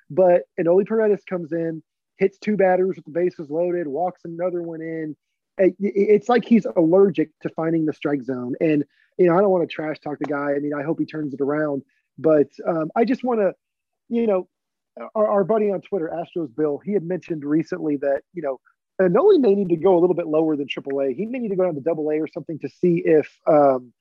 but 0.08 0.44
Enoli 0.58 0.86
Paredes 0.86 1.24
comes 1.28 1.52
in, 1.52 1.82
hits 2.16 2.38
two 2.38 2.56
batters 2.56 2.96
with 2.96 3.04
the 3.04 3.10
bases 3.10 3.50
loaded, 3.50 3.86
walks 3.86 4.22
another 4.24 4.62
one 4.62 4.80
in. 4.80 5.14
It's 5.58 6.28
like 6.28 6.44
he's 6.44 6.66
allergic 6.76 7.30
to 7.42 7.48
finding 7.50 7.86
the 7.86 7.92
strike 7.92 8.22
zone. 8.22 8.54
And 8.60 8.84
you 9.18 9.26
know, 9.26 9.36
I 9.36 9.40
don't 9.40 9.50
want 9.50 9.68
to 9.68 9.74
trash 9.74 9.98
talk 10.00 10.18
the 10.18 10.26
guy. 10.26 10.52
I 10.54 10.58
mean, 10.58 10.74
I 10.74 10.82
hope 10.82 10.98
he 10.98 11.06
turns 11.06 11.32
it 11.32 11.40
around, 11.40 11.82
but 12.18 12.48
um, 12.66 12.90
I 12.94 13.04
just 13.04 13.24
want 13.24 13.40
to, 13.40 13.54
you 14.08 14.26
know, 14.26 14.48
our, 15.14 15.26
our, 15.26 15.44
buddy 15.44 15.70
on 15.70 15.80
Twitter, 15.80 16.10
Astros 16.12 16.54
Bill, 16.54 16.78
he 16.84 16.92
had 16.92 17.02
mentioned 17.02 17.44
recently 17.44 17.96
that, 17.96 18.22
you 18.32 18.42
know, 18.42 18.60
Enoli 19.00 19.38
may 19.38 19.54
need 19.54 19.68
to 19.68 19.76
go 19.76 19.98
a 19.98 20.00
little 20.00 20.14
bit 20.14 20.26
lower 20.26 20.56
than 20.56 20.66
AAA. 20.66 21.14
He 21.16 21.26
may 21.26 21.38
need 21.38 21.48
to 21.48 21.56
go 21.56 21.64
down 21.64 21.74
to 21.74 21.80
Double 21.80 22.10
A 22.10 22.18
or 22.18 22.28
something 22.28 22.58
to 22.60 22.68
see 22.68 23.02
if, 23.04 23.28
um, 23.46 23.92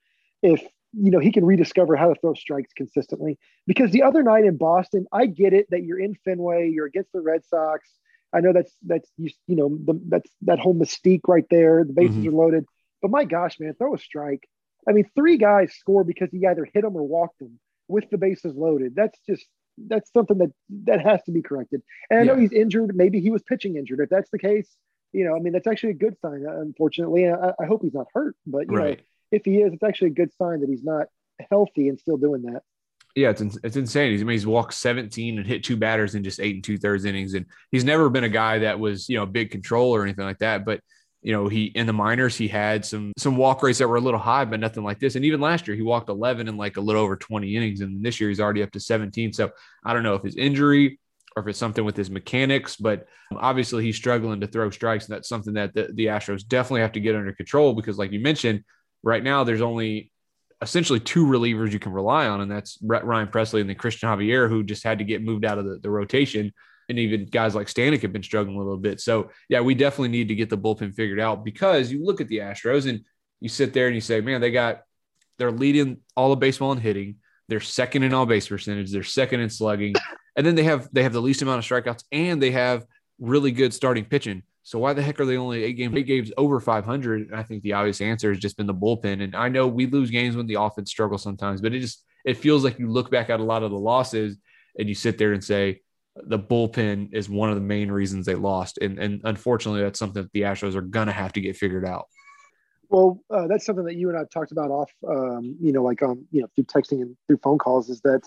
if 0.42 0.62
you 0.98 1.10
know 1.10 1.18
he 1.18 1.32
can 1.32 1.44
rediscover 1.44 1.96
how 1.96 2.08
to 2.08 2.18
throw 2.20 2.34
strikes 2.34 2.72
consistently. 2.72 3.38
Because 3.66 3.90
the 3.90 4.02
other 4.02 4.22
night 4.22 4.44
in 4.44 4.56
Boston, 4.56 5.06
I 5.12 5.26
get 5.26 5.52
it 5.52 5.66
that 5.70 5.84
you're 5.84 6.00
in 6.00 6.14
Fenway, 6.24 6.70
you're 6.70 6.86
against 6.86 7.12
the 7.12 7.20
Red 7.20 7.44
Sox. 7.44 7.88
I 8.32 8.40
know 8.40 8.52
that's 8.52 8.72
that's 8.84 9.08
you, 9.16 9.30
you 9.46 9.56
know 9.56 9.68
the, 9.68 10.00
that's 10.08 10.30
that 10.42 10.58
whole 10.58 10.74
mystique 10.74 11.28
right 11.28 11.46
there. 11.50 11.84
The 11.84 11.92
bases 11.92 12.16
mm-hmm. 12.16 12.28
are 12.28 12.32
loaded, 12.32 12.64
but 13.02 13.10
my 13.10 13.24
gosh, 13.24 13.58
man, 13.60 13.74
throw 13.74 13.94
a 13.94 13.98
strike. 13.98 14.48
I 14.88 14.92
mean, 14.92 15.08
three 15.14 15.36
guys 15.36 15.74
score 15.74 16.04
because 16.04 16.30
he 16.30 16.46
either 16.46 16.66
hit 16.72 16.82
them 16.82 16.96
or 16.96 17.02
walked 17.02 17.38
them 17.38 17.58
with 17.88 18.08
the 18.10 18.18
bases 18.18 18.54
loaded. 18.54 18.94
That's 18.94 19.18
just 19.28 19.44
that's 19.78 20.12
something 20.12 20.38
that 20.38 20.52
that 20.84 21.00
has 21.00 21.22
to 21.24 21.32
be 21.32 21.42
corrected. 21.42 21.82
And 22.10 22.20
I 22.20 22.22
know 22.24 22.36
he's 22.36 22.52
injured. 22.52 22.94
Maybe 22.96 23.20
he 23.20 23.30
was 23.30 23.42
pitching 23.42 23.76
injured. 23.76 24.00
If 24.00 24.10
that's 24.10 24.30
the 24.30 24.38
case, 24.38 24.68
you 25.12 25.24
know, 25.24 25.36
I 25.36 25.38
mean, 25.40 25.52
that's 25.52 25.66
actually 25.66 25.90
a 25.90 25.94
good 25.94 26.16
sign. 26.20 26.44
Unfortunately, 26.46 27.28
I, 27.28 27.52
I 27.60 27.66
hope 27.66 27.82
he's 27.82 27.94
not 27.94 28.06
hurt. 28.12 28.36
But 28.46 28.70
you 28.70 28.76
right. 28.76 28.98
know, 28.98 29.04
if 29.32 29.44
he 29.44 29.58
is, 29.58 29.72
it's 29.72 29.82
actually 29.82 30.08
a 30.08 30.14
good 30.14 30.32
sign 30.34 30.60
that 30.60 30.68
he's 30.68 30.84
not 30.84 31.06
healthy 31.50 31.88
and 31.88 31.98
still 31.98 32.16
doing 32.16 32.42
that. 32.42 32.62
Yeah, 33.16 33.30
it's 33.30 33.40
it's 33.40 33.76
insane. 33.76 34.12
He's 34.12 34.20
I 34.20 34.24
mean, 34.24 34.34
he's 34.34 34.46
walked 34.46 34.74
17 34.74 35.38
and 35.38 35.46
hit 35.46 35.64
two 35.64 35.78
batters 35.78 36.14
in 36.14 36.22
just 36.22 36.38
eight 36.38 36.54
and 36.54 36.62
two 36.62 36.76
thirds 36.76 37.06
innings, 37.06 37.32
and 37.32 37.46
he's 37.72 37.82
never 37.82 38.10
been 38.10 38.24
a 38.24 38.28
guy 38.28 38.58
that 38.58 38.78
was 38.78 39.08
you 39.08 39.16
know 39.16 39.24
big 39.24 39.50
control 39.50 39.96
or 39.96 40.02
anything 40.02 40.26
like 40.26 40.38
that. 40.40 40.66
But 40.66 40.80
you 41.22 41.32
know, 41.32 41.48
he 41.48 41.64
in 41.64 41.86
the 41.86 41.94
minors 41.94 42.36
he 42.36 42.46
had 42.46 42.84
some 42.84 43.14
some 43.16 43.38
walk 43.38 43.62
rates 43.62 43.78
that 43.78 43.88
were 43.88 43.96
a 43.96 44.00
little 44.02 44.20
high, 44.20 44.44
but 44.44 44.60
nothing 44.60 44.84
like 44.84 45.00
this. 45.00 45.16
And 45.16 45.24
even 45.24 45.40
last 45.40 45.66
year 45.66 45.74
he 45.74 45.82
walked 45.82 46.10
11 46.10 46.46
in 46.46 46.58
like 46.58 46.76
a 46.76 46.80
little 46.82 47.00
over 47.00 47.16
20 47.16 47.56
innings, 47.56 47.80
and 47.80 48.04
this 48.04 48.20
year 48.20 48.28
he's 48.28 48.38
already 48.38 48.62
up 48.62 48.70
to 48.72 48.80
17. 48.80 49.32
So 49.32 49.50
I 49.82 49.94
don't 49.94 50.02
know 50.02 50.14
if 50.14 50.22
his 50.22 50.36
injury 50.36 51.00
or 51.34 51.42
if 51.42 51.48
it's 51.48 51.58
something 51.58 51.86
with 51.86 51.96
his 51.96 52.10
mechanics, 52.10 52.76
but 52.76 53.06
obviously 53.34 53.82
he's 53.82 53.96
struggling 53.96 54.40
to 54.42 54.46
throw 54.46 54.68
strikes, 54.68 55.06
and 55.06 55.16
that's 55.16 55.28
something 55.28 55.54
that 55.54 55.72
the, 55.72 55.88
the 55.94 56.06
Astros 56.06 56.46
definitely 56.46 56.82
have 56.82 56.92
to 56.92 57.00
get 57.00 57.16
under 57.16 57.32
control 57.32 57.72
because, 57.72 57.96
like 57.96 58.12
you 58.12 58.20
mentioned, 58.20 58.62
right 59.02 59.24
now 59.24 59.42
there's 59.42 59.62
only 59.62 60.12
essentially 60.62 61.00
two 61.00 61.26
relievers 61.26 61.72
you 61.72 61.78
can 61.78 61.92
rely 61.92 62.26
on, 62.28 62.40
and 62.40 62.50
that's 62.50 62.78
Ryan 62.82 63.28
Pressly 63.28 63.60
and 63.60 63.68
then 63.68 63.76
Cristian 63.76 64.08
Javier, 64.08 64.48
who 64.48 64.64
just 64.64 64.84
had 64.84 64.98
to 64.98 65.04
get 65.04 65.22
moved 65.22 65.44
out 65.44 65.58
of 65.58 65.64
the, 65.64 65.78
the 65.78 65.90
rotation 65.90 66.52
and 66.88 66.98
even 66.98 67.26
guys 67.26 67.54
like 67.54 67.66
Stanek 67.66 68.02
have 68.02 68.12
been 68.12 68.22
struggling 68.22 68.56
a 68.56 68.58
little 68.58 68.76
bit. 68.76 69.00
So 69.00 69.30
yeah, 69.48 69.60
we 69.60 69.74
definitely 69.74 70.08
need 70.08 70.28
to 70.28 70.34
get 70.34 70.50
the 70.50 70.58
bullpen 70.58 70.94
figured 70.94 71.20
out 71.20 71.44
because 71.44 71.90
you 71.90 72.04
look 72.04 72.20
at 72.20 72.28
the 72.28 72.38
Astros 72.38 72.88
and 72.88 73.00
you 73.40 73.48
sit 73.48 73.72
there 73.72 73.86
and 73.86 73.94
you 73.94 74.00
say, 74.00 74.20
man, 74.20 74.40
they 74.40 74.50
got 74.50 74.82
they're 75.38 75.52
leading 75.52 75.98
all 76.16 76.32
of 76.32 76.40
baseball 76.40 76.72
in 76.72 76.78
hitting. 76.78 77.16
They're 77.48 77.60
second 77.60 78.02
in 78.02 78.14
all 78.14 78.26
base 78.26 78.48
percentage. 78.48 78.90
They're 78.90 79.02
second 79.02 79.40
in 79.40 79.50
slugging, 79.50 79.94
and 80.36 80.46
then 80.46 80.54
they 80.54 80.64
have 80.64 80.88
they 80.92 81.02
have 81.02 81.12
the 81.12 81.22
least 81.22 81.42
amount 81.42 81.58
of 81.58 81.64
strikeouts 81.64 82.04
and 82.10 82.42
they 82.42 82.52
have 82.52 82.84
really 83.18 83.50
good 83.50 83.74
starting 83.74 84.04
pitching. 84.04 84.42
So 84.66 84.80
why 84.80 84.94
the 84.94 85.02
heck 85.02 85.20
are 85.20 85.24
they 85.24 85.36
only 85.36 85.62
eight 85.62 85.74
games 85.74 85.94
eight 85.96 86.08
games 86.08 86.32
over 86.36 86.58
500? 86.58 87.28
And 87.28 87.36
I 87.36 87.44
think 87.44 87.62
the 87.62 87.74
obvious 87.74 88.00
answer 88.00 88.30
has 88.32 88.40
just 88.40 88.56
been 88.56 88.66
the 88.66 88.74
bullpen. 88.74 89.22
And 89.22 89.36
I 89.36 89.48
know 89.48 89.68
we 89.68 89.86
lose 89.86 90.10
games 90.10 90.34
when 90.34 90.48
the 90.48 90.60
offense 90.60 90.90
struggles 90.90 91.22
sometimes, 91.22 91.60
but 91.60 91.72
it 91.72 91.78
just 91.78 92.04
it 92.24 92.36
feels 92.36 92.64
like 92.64 92.80
you 92.80 92.90
look 92.90 93.08
back 93.08 93.30
at 93.30 93.38
a 93.38 93.44
lot 93.44 93.62
of 93.62 93.70
the 93.70 93.78
losses 93.78 94.36
and 94.76 94.88
you 94.88 94.94
sit 94.96 95.18
there 95.18 95.32
and 95.32 95.44
say, 95.44 95.82
the 96.16 96.38
bullpen 96.38 97.14
is 97.14 97.28
one 97.28 97.48
of 97.48 97.54
the 97.54 97.60
main 97.60 97.92
reasons 97.92 98.26
they 98.26 98.34
lost. 98.34 98.78
And, 98.78 98.98
and 98.98 99.20
unfortunately, 99.22 99.82
that's 99.82 100.00
something 100.00 100.22
that 100.22 100.32
the 100.32 100.42
Astros 100.42 100.74
are 100.74 100.82
to 100.82 101.12
have 101.12 101.32
to 101.34 101.40
get 101.40 101.56
figured 101.56 101.84
out. 101.84 102.06
Well, 102.88 103.22
uh, 103.30 103.46
that's 103.46 103.66
something 103.66 103.84
that 103.84 103.94
you 103.94 104.08
and 104.08 104.18
I 104.18 104.24
talked 104.24 104.50
about 104.50 104.72
off, 104.72 104.90
um, 105.08 105.56
you 105.60 105.70
know, 105.70 105.84
like 105.84 106.02
um, 106.02 106.26
you 106.32 106.40
know, 106.40 106.48
through 106.56 106.64
texting 106.64 107.02
and 107.02 107.16
through 107.28 107.38
phone 107.38 107.58
calls. 107.58 107.88
Is 107.88 108.00
that 108.00 108.22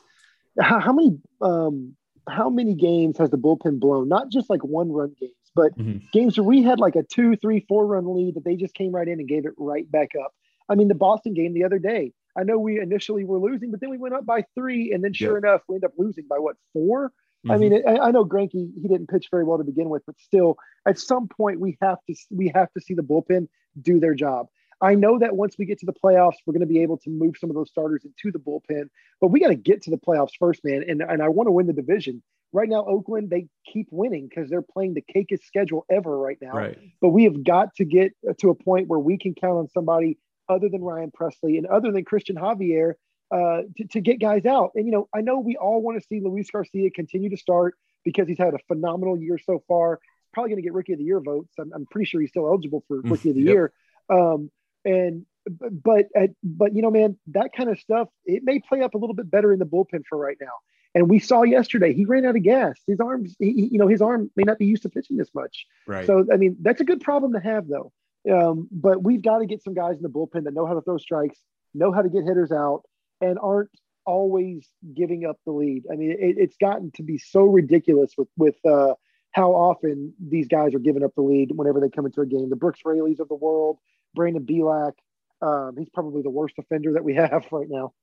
how, 0.57 0.79
how 0.79 0.93
many 0.93 1.17
um, 1.41 1.97
how 2.29 2.49
many 2.49 2.75
games 2.75 3.17
has 3.17 3.29
the 3.29 3.37
bullpen 3.37 3.81
blown? 3.81 4.07
Not 4.07 4.29
just 4.29 4.49
like 4.49 4.63
one 4.63 4.89
run 4.89 5.15
but 5.55 5.77
mm-hmm. 5.77 5.97
games 6.11 6.37
where 6.37 6.45
we 6.45 6.61
had 6.63 6.79
like 6.79 6.95
a 6.95 7.03
two, 7.03 7.35
three, 7.37 7.65
four 7.67 7.85
run 7.85 8.13
lead 8.15 8.35
that 8.35 8.45
they 8.45 8.55
just 8.55 8.73
came 8.73 8.91
right 8.91 9.07
in 9.07 9.19
and 9.19 9.27
gave 9.27 9.45
it 9.45 9.53
right 9.57 9.89
back 9.91 10.11
up. 10.21 10.33
I 10.69 10.75
mean, 10.75 10.87
the 10.87 10.95
Boston 10.95 11.33
game 11.33 11.53
the 11.53 11.63
other 11.63 11.79
day. 11.79 12.13
I 12.37 12.43
know 12.43 12.59
we 12.59 12.79
initially 12.79 13.25
were 13.25 13.39
losing, 13.39 13.71
but 13.71 13.81
then 13.81 13.89
we 13.89 13.97
went 13.97 14.13
up 14.13 14.25
by 14.25 14.45
three, 14.55 14.93
and 14.93 15.03
then 15.03 15.13
sure 15.13 15.35
yep. 15.35 15.43
enough, 15.43 15.61
we 15.67 15.75
end 15.75 15.83
up 15.83 15.93
losing 15.97 16.25
by 16.29 16.37
what 16.37 16.55
four? 16.73 17.11
I 17.49 17.57
mean, 17.57 17.81
I, 17.87 17.97
I 17.97 18.11
know 18.11 18.25
Greinke 18.25 18.51
he 18.51 18.87
didn't 18.87 19.07
pitch 19.07 19.27
very 19.31 19.45
well 19.45 19.57
to 19.57 19.63
begin 19.63 19.89
with, 19.89 20.03
but 20.05 20.19
still, 20.19 20.57
at 20.85 20.99
some 20.99 21.27
point 21.27 21.59
we 21.59 21.77
have 21.81 21.97
to 22.07 22.15
we 22.29 22.51
have 22.53 22.71
to 22.73 22.81
see 22.81 22.93
the 22.93 23.01
bullpen 23.01 23.47
do 23.81 23.99
their 23.99 24.13
job. 24.13 24.47
I 24.81 24.95
know 24.95 25.19
that 25.19 25.35
once 25.35 25.55
we 25.57 25.65
get 25.65 25.79
to 25.79 25.85
the 25.85 25.93
playoffs, 25.93 26.35
we're 26.45 26.53
going 26.53 26.61
to 26.61 26.73
be 26.73 26.81
able 26.81 26.97
to 26.99 27.09
move 27.09 27.35
some 27.37 27.49
of 27.49 27.55
those 27.55 27.69
starters 27.69 28.05
into 28.05 28.31
the 28.31 28.39
bullpen, 28.39 28.89
but 29.19 29.27
we 29.27 29.39
got 29.39 29.49
to 29.49 29.55
get 29.55 29.81
to 29.83 29.89
the 29.89 29.97
playoffs 29.97 30.31
first, 30.37 30.63
man. 30.63 30.83
And 30.87 31.01
and 31.01 31.21
I 31.21 31.29
want 31.29 31.47
to 31.47 31.51
win 31.51 31.67
the 31.67 31.73
division. 31.73 32.21
Right 32.51 32.67
now, 32.67 32.83
Oakland 32.85 33.29
they 33.29 33.47
keep 33.71 33.87
winning 33.91 34.27
because 34.27 34.49
they're 34.49 34.61
playing 34.63 34.95
the 34.95 35.03
cakest 35.15 35.43
schedule 35.45 35.85
ever 35.89 36.17
right 36.17 36.37
now. 36.41 36.53
Right. 36.53 36.77
But 37.01 37.09
we 37.09 37.25
have 37.25 37.43
got 37.43 37.75
to 37.75 37.85
get 37.85 38.13
to 38.39 38.49
a 38.49 38.55
point 38.55 38.87
where 38.87 38.99
we 38.99 39.17
can 39.17 39.35
count 39.35 39.57
on 39.57 39.69
somebody 39.69 40.17
other 40.47 40.67
than 40.67 40.81
Ryan 40.81 41.11
Pressly 41.11 41.57
and 41.57 41.67
other 41.67 41.91
than 41.91 42.03
Cristian 42.05 42.35
Javier 42.35 42.93
uh, 43.31 43.61
to, 43.77 43.87
to 43.91 44.01
get 44.01 44.19
guys 44.19 44.45
out. 44.45 44.71
And, 44.73 44.85
you 44.87 44.91
know, 44.91 45.07
I 45.13 45.21
know 45.21 45.39
we 45.39 45.57
all 45.57 45.81
want 45.81 46.01
to 46.01 46.07
see 46.07 46.21
Luis 46.21 46.49
Garcia 46.49 46.89
continue 46.89 47.29
to 47.29 47.37
start 47.37 47.75
because 48.03 48.27
he's 48.27 48.39
had 48.39 48.55
a 48.55 48.59
phenomenal 48.67 49.15
year 49.15 49.37
so 49.37 49.63
far. 49.67 49.99
He's 50.01 50.33
Probably 50.33 50.49
going 50.49 50.61
to 50.63 50.63
get 50.63 50.73
Rookie 50.73 50.93
of 50.93 50.99
the 50.99 51.05
Year 51.05 51.19
votes. 51.19 51.53
I'm, 51.59 51.71
I'm 51.73 51.85
pretty 51.85 52.05
sure 52.05 52.19
he's 52.19 52.31
still 52.31 52.47
eligible 52.47 52.83
for 52.87 53.03
Mm, 53.03 53.11
Rookie 53.11 53.29
of 53.29 53.35
the 53.35 53.41
yep. 53.41 53.53
Year. 53.53 53.73
Um, 54.09 54.49
and 54.85 55.25
but 55.71 56.05
but 56.43 56.75
you 56.75 56.81
know, 56.81 56.91
man, 56.91 57.17
that 57.27 57.51
kind 57.55 57.69
of 57.69 57.79
stuff 57.79 58.07
it 58.25 58.43
may 58.43 58.59
play 58.59 58.81
up 58.81 58.93
a 58.93 58.97
little 58.97 59.15
bit 59.15 59.29
better 59.29 59.51
in 59.53 59.59
the 59.59 59.65
bullpen 59.65 60.03
for 60.07 60.17
right 60.17 60.37
now. 60.39 60.53
And 60.95 61.09
we 61.09 61.19
saw 61.19 61.43
yesterday 61.43 61.93
he 61.93 62.05
ran 62.05 62.25
out 62.25 62.35
of 62.35 62.43
gas. 62.43 62.79
His 62.87 62.99
arms, 62.99 63.35
he, 63.39 63.69
you 63.71 63.77
know, 63.77 63.87
his 63.87 64.01
arm 64.01 64.31
may 64.35 64.43
not 64.43 64.57
be 64.57 64.65
used 64.65 64.83
to 64.83 64.89
pitching 64.89 65.17
this 65.17 65.29
much. 65.35 65.65
Right. 65.87 66.05
So 66.05 66.25
I 66.33 66.37
mean, 66.37 66.57
that's 66.61 66.81
a 66.81 66.85
good 66.85 67.01
problem 67.01 67.33
to 67.33 67.39
have, 67.39 67.67
though. 67.67 67.91
Um, 68.29 68.67
but 68.71 69.03
we've 69.03 69.21
got 69.21 69.39
to 69.39 69.45
get 69.45 69.63
some 69.63 69.73
guys 69.73 69.97
in 69.97 70.03
the 70.03 70.09
bullpen 70.09 70.43
that 70.43 70.53
know 70.53 70.65
how 70.65 70.73
to 70.73 70.81
throw 70.81 70.97
strikes, 70.97 71.39
know 71.73 71.91
how 71.91 72.01
to 72.01 72.09
get 72.09 72.23
hitters 72.23 72.51
out, 72.51 72.83
and 73.21 73.37
aren't 73.39 73.69
always 74.05 74.67
giving 74.95 75.25
up 75.25 75.37
the 75.45 75.51
lead. 75.51 75.83
I 75.91 75.95
mean, 75.95 76.11
it, 76.11 76.35
it's 76.37 76.57
gotten 76.57 76.91
to 76.95 77.03
be 77.03 77.17
so 77.17 77.43
ridiculous 77.43 78.13
with 78.17 78.27
with 78.35 78.55
uh, 78.65 78.95
how 79.31 79.51
often 79.51 80.13
these 80.19 80.47
guys 80.47 80.73
are 80.73 80.79
giving 80.79 81.03
up 81.03 81.13
the 81.15 81.21
lead 81.21 81.51
whenever 81.53 81.79
they 81.79 81.89
come 81.89 82.05
into 82.05 82.21
a 82.21 82.25
game. 82.25 82.49
The 82.49 82.55
Brooks 82.55 82.81
Raley 82.83 83.15
of 83.19 83.27
the 83.27 83.35
world, 83.35 83.77
Brandon 84.15 84.43
Bielak. 84.43 84.93
Um, 85.41 85.75
he's 85.77 85.89
probably 85.89 86.21
the 86.21 86.29
worst 86.29 86.55
offender 86.57 86.93
that 86.93 87.03
we 87.03 87.13
have 87.15 87.45
right 87.51 87.69
now. 87.69 87.93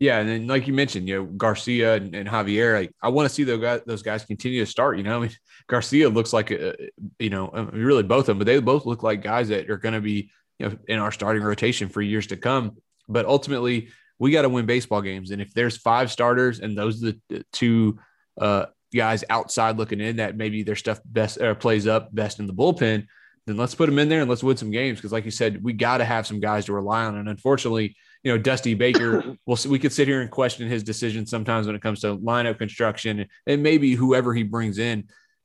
Yeah, 0.00 0.20
and 0.20 0.28
then 0.28 0.46
like 0.46 0.68
you 0.68 0.72
mentioned, 0.72 1.08
you 1.08 1.16
know 1.16 1.24
Garcia 1.24 1.96
and, 1.96 2.14
and 2.14 2.28
Javier. 2.28 2.74
Like, 2.74 2.92
I 3.02 3.08
want 3.08 3.28
to 3.28 3.34
see 3.34 3.42
those 3.42 3.60
guys, 3.60 3.80
those 3.84 4.02
guys 4.02 4.24
continue 4.24 4.64
to 4.64 4.70
start. 4.70 4.96
You 4.96 5.02
know, 5.02 5.16
I 5.16 5.20
mean, 5.22 5.36
Garcia 5.66 6.08
looks 6.08 6.32
like, 6.32 6.50
a, 6.52 6.74
you 7.18 7.30
know, 7.30 7.50
really 7.72 8.04
both 8.04 8.20
of 8.20 8.26
them, 8.26 8.38
but 8.38 8.46
they 8.46 8.60
both 8.60 8.86
look 8.86 9.02
like 9.02 9.22
guys 9.22 9.48
that 9.48 9.68
are 9.70 9.76
going 9.76 9.94
to 9.94 10.00
be, 10.00 10.30
you 10.58 10.68
know, 10.68 10.78
in 10.86 11.00
our 11.00 11.10
starting 11.10 11.42
rotation 11.42 11.88
for 11.88 12.00
years 12.00 12.28
to 12.28 12.36
come. 12.36 12.76
But 13.08 13.26
ultimately, 13.26 13.88
we 14.20 14.30
got 14.30 14.42
to 14.42 14.48
win 14.48 14.66
baseball 14.66 15.02
games, 15.02 15.32
and 15.32 15.42
if 15.42 15.52
there's 15.52 15.76
five 15.76 16.12
starters 16.12 16.60
and 16.60 16.78
those 16.78 17.02
are 17.02 17.12
the 17.28 17.44
two 17.52 17.98
uh, 18.40 18.66
guys 18.94 19.24
outside 19.28 19.78
looking 19.78 20.00
in 20.00 20.16
that 20.16 20.36
maybe 20.36 20.62
their 20.62 20.76
stuff 20.76 21.00
best 21.04 21.40
or 21.40 21.54
plays 21.56 21.88
up 21.88 22.14
best 22.14 22.38
in 22.38 22.46
the 22.46 22.54
bullpen, 22.54 23.04
then 23.46 23.56
let's 23.56 23.74
put 23.74 23.86
them 23.86 23.98
in 23.98 24.08
there 24.08 24.20
and 24.20 24.30
let's 24.30 24.44
win 24.44 24.56
some 24.56 24.70
games. 24.70 24.98
Because, 24.98 25.12
like 25.12 25.24
you 25.24 25.32
said, 25.32 25.62
we 25.62 25.72
got 25.72 25.98
to 25.98 26.04
have 26.04 26.24
some 26.24 26.38
guys 26.38 26.66
to 26.66 26.72
rely 26.72 27.04
on, 27.04 27.16
and 27.16 27.28
unfortunately 27.28 27.96
you 28.22 28.32
know, 28.32 28.38
Dusty 28.38 28.74
Baker, 28.74 29.36
we'll, 29.46 29.58
we 29.68 29.78
could 29.78 29.92
sit 29.92 30.08
here 30.08 30.20
and 30.20 30.30
question 30.30 30.68
his 30.68 30.82
decisions 30.82 31.30
sometimes 31.30 31.66
when 31.66 31.76
it 31.76 31.82
comes 31.82 32.00
to 32.00 32.16
lineup 32.18 32.58
construction 32.58 33.26
and 33.46 33.62
maybe 33.62 33.94
whoever 33.94 34.34
he 34.34 34.42
brings 34.42 34.78
in. 34.78 35.04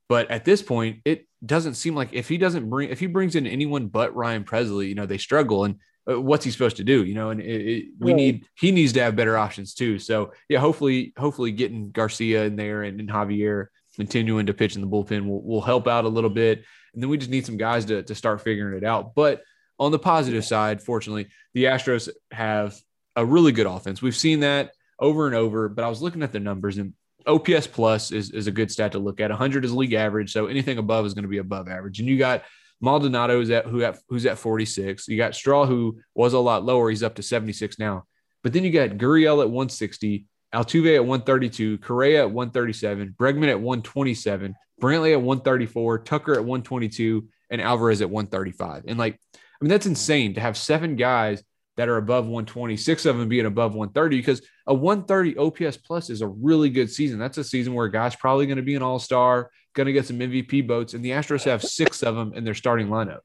But 0.10 0.30
at 0.32 0.46
this 0.46 0.62
point, 0.62 1.00
it 1.06 1.28
doesn't 1.46 1.76
seem 1.76 1.96
like 1.96 2.10
if 2.14 2.28
he 2.28 2.38
doesn't 2.38 2.70
bring, 2.70 2.90
if 2.90 3.00
he 3.00 3.08
brings 3.08 3.36
in 3.36 3.48
anyone 3.48 3.88
but 3.88 4.16
Ryan 4.16 4.44
Pressly, 4.44 4.90
you 4.90 4.96
know, 4.96 5.06
they 5.06 5.18
struggle. 5.18 5.64
And 5.66 5.76
uh, 6.10 6.20
what's 6.20 6.44
he 6.44 6.52
supposed 6.52 6.78
to 6.78 6.84
do? 6.84 7.04
You 7.06 7.16
know, 7.16 7.30
and 7.30 7.40
it, 7.42 7.46
it, 7.46 7.86
we 8.00 8.12
Right. 8.12 8.18
need, 8.18 8.46
he 8.60 8.72
needs 8.72 8.94
to 8.94 9.02
have 9.02 9.16
better 9.16 9.38
options 9.38 9.74
too. 9.74 10.00
So 10.00 10.34
yeah, 10.50 10.60
hopefully, 10.60 11.14
hopefully 11.18 11.52
getting 11.52 11.92
Garcia 11.92 12.44
in 12.44 12.56
there 12.58 12.84
and, 12.84 13.00
and 13.00 13.10
Javier 13.10 13.68
continuing 13.96 14.48
to 14.48 14.54
pitch 14.54 14.76
in 14.76 14.82
the 14.82 14.88
bullpen 14.88 15.28
will, 15.28 15.42
will 15.44 15.62
help 15.62 15.88
out 15.88 16.06
a 16.06 16.10
little 16.10 16.30
bit. 16.30 16.64
And 16.94 17.02
then 17.02 17.10
we 17.10 17.18
just 17.18 17.32
need 17.32 17.46
some 17.46 17.58
guys 17.58 17.86
to, 17.86 18.04
to 18.04 18.16
start 18.16 18.42
figuring 18.42 18.78
it 18.78 18.84
out. 18.86 19.16
But 19.16 19.42
on 19.80 19.92
the 19.92 20.00
positive 20.00 20.46
side, 20.46 20.82
fortunately, 20.82 21.28
the 21.54 21.66
Astros 21.66 22.10
have 22.32 22.76
a 23.16 23.26
really 23.26 23.52
good 23.52 23.68
offense. 23.68 24.02
We've 24.02 24.16
seen 24.16 24.42
that 24.42 24.72
over 25.00 25.28
and 25.28 25.36
over, 25.36 25.70
but 25.70 25.84
I 25.84 25.90
was 25.90 26.02
looking 26.02 26.24
at 26.24 26.32
the 26.32 26.40
numbers 26.40 26.78
and 26.78 26.94
OPS 27.26 27.68
plus 27.68 28.12
is, 28.12 28.32
is 28.32 28.48
a 28.48 28.52
good 28.52 28.72
stat 28.72 28.92
to 28.94 29.00
look 29.00 29.20
at. 29.20 29.30
100 29.30 29.66
is 29.66 29.72
league 29.74 29.94
average, 29.94 30.32
so 30.32 30.48
anything 30.48 30.78
above 30.78 31.06
is 31.06 31.14
going 31.14 31.24
to 31.24 31.30
be 31.30 31.38
above 31.38 31.70
average. 31.70 32.00
And 32.00 32.08
you 32.08 32.18
got 32.18 32.44
Maldonado 32.82 33.40
is 33.40 33.50
at 33.50 33.66
who 33.66 33.84
at 33.84 33.98
who's 34.10 34.26
at 34.26 34.38
46. 34.38 35.08
You 35.08 35.18
got 35.18 35.36
Straw 35.36 35.66
who 35.66 36.00
was 36.16 36.34
a 36.34 36.40
lot 36.40 36.66
lower. 36.66 36.90
He's 36.90 37.04
up 37.04 37.16
to 37.16 37.24
76 37.24 37.80
now. 37.80 38.04
But 38.44 38.52
then 38.52 38.66
you 38.66 38.72
got 38.72 38.98
Gurriel 38.98 39.42
at 39.42 39.50
160, 39.50 40.26
Altuve 40.54 40.96
at 40.96 41.06
132, 41.06 41.78
Correa 41.78 42.24
at 42.24 42.32
137, 42.32 43.16
Bregman 43.18 43.48
at 43.48 43.60
127, 43.60 44.54
Brantley 44.82 45.14
at 45.14 45.22
134, 45.22 46.00
Tucker 46.00 46.34
at 46.34 46.40
122, 46.40 47.28
and 47.50 47.62
Alvarez 47.62 48.02
at 48.02 48.10
135. 48.10 48.84
And 48.88 49.00
like, 49.00 49.18
I 49.64 49.66
mean, 49.66 49.70
that's 49.70 49.86
insane 49.86 50.34
to 50.34 50.42
have 50.42 50.58
seven 50.58 50.98
guys 50.98 51.42
that 51.78 51.88
are 51.88 51.96
above 51.96 52.26
120, 52.26 52.76
six 52.76 53.06
of 53.06 53.18
them 53.18 53.30
being 53.30 53.46
above 53.46 53.76
130, 53.76 54.18
because 54.18 54.42
a 54.68 54.74
130 54.74 55.38
OPS 55.38 55.78
plus 55.78 56.10
is 56.10 56.20
a 56.20 56.28
really 56.28 56.70
good 56.70 56.92
season. 56.92 57.18
That's 57.18 57.38
a 57.38 57.46
season 57.46 57.74
where 57.74 57.86
a 57.86 57.92
guy's 57.92 58.14
probably 58.14 58.46
going 58.46 58.58
to 58.58 58.62
be 58.62 58.76
an 58.76 58.84
all 58.84 59.00
star, 59.00 59.52
going 59.74 59.88
to 59.88 59.94
get 59.94 60.06
some 60.06 60.20
MVP 60.20 60.68
votes, 60.68 60.94
and 60.94 61.06
the 61.06 61.12
Astros 61.12 61.46
have 61.46 61.64
six 61.64 62.04
of 62.04 62.14
them 62.14 62.34
in 62.34 62.44
their 62.44 62.56
starting 62.56 62.88
lineup. 62.90 63.20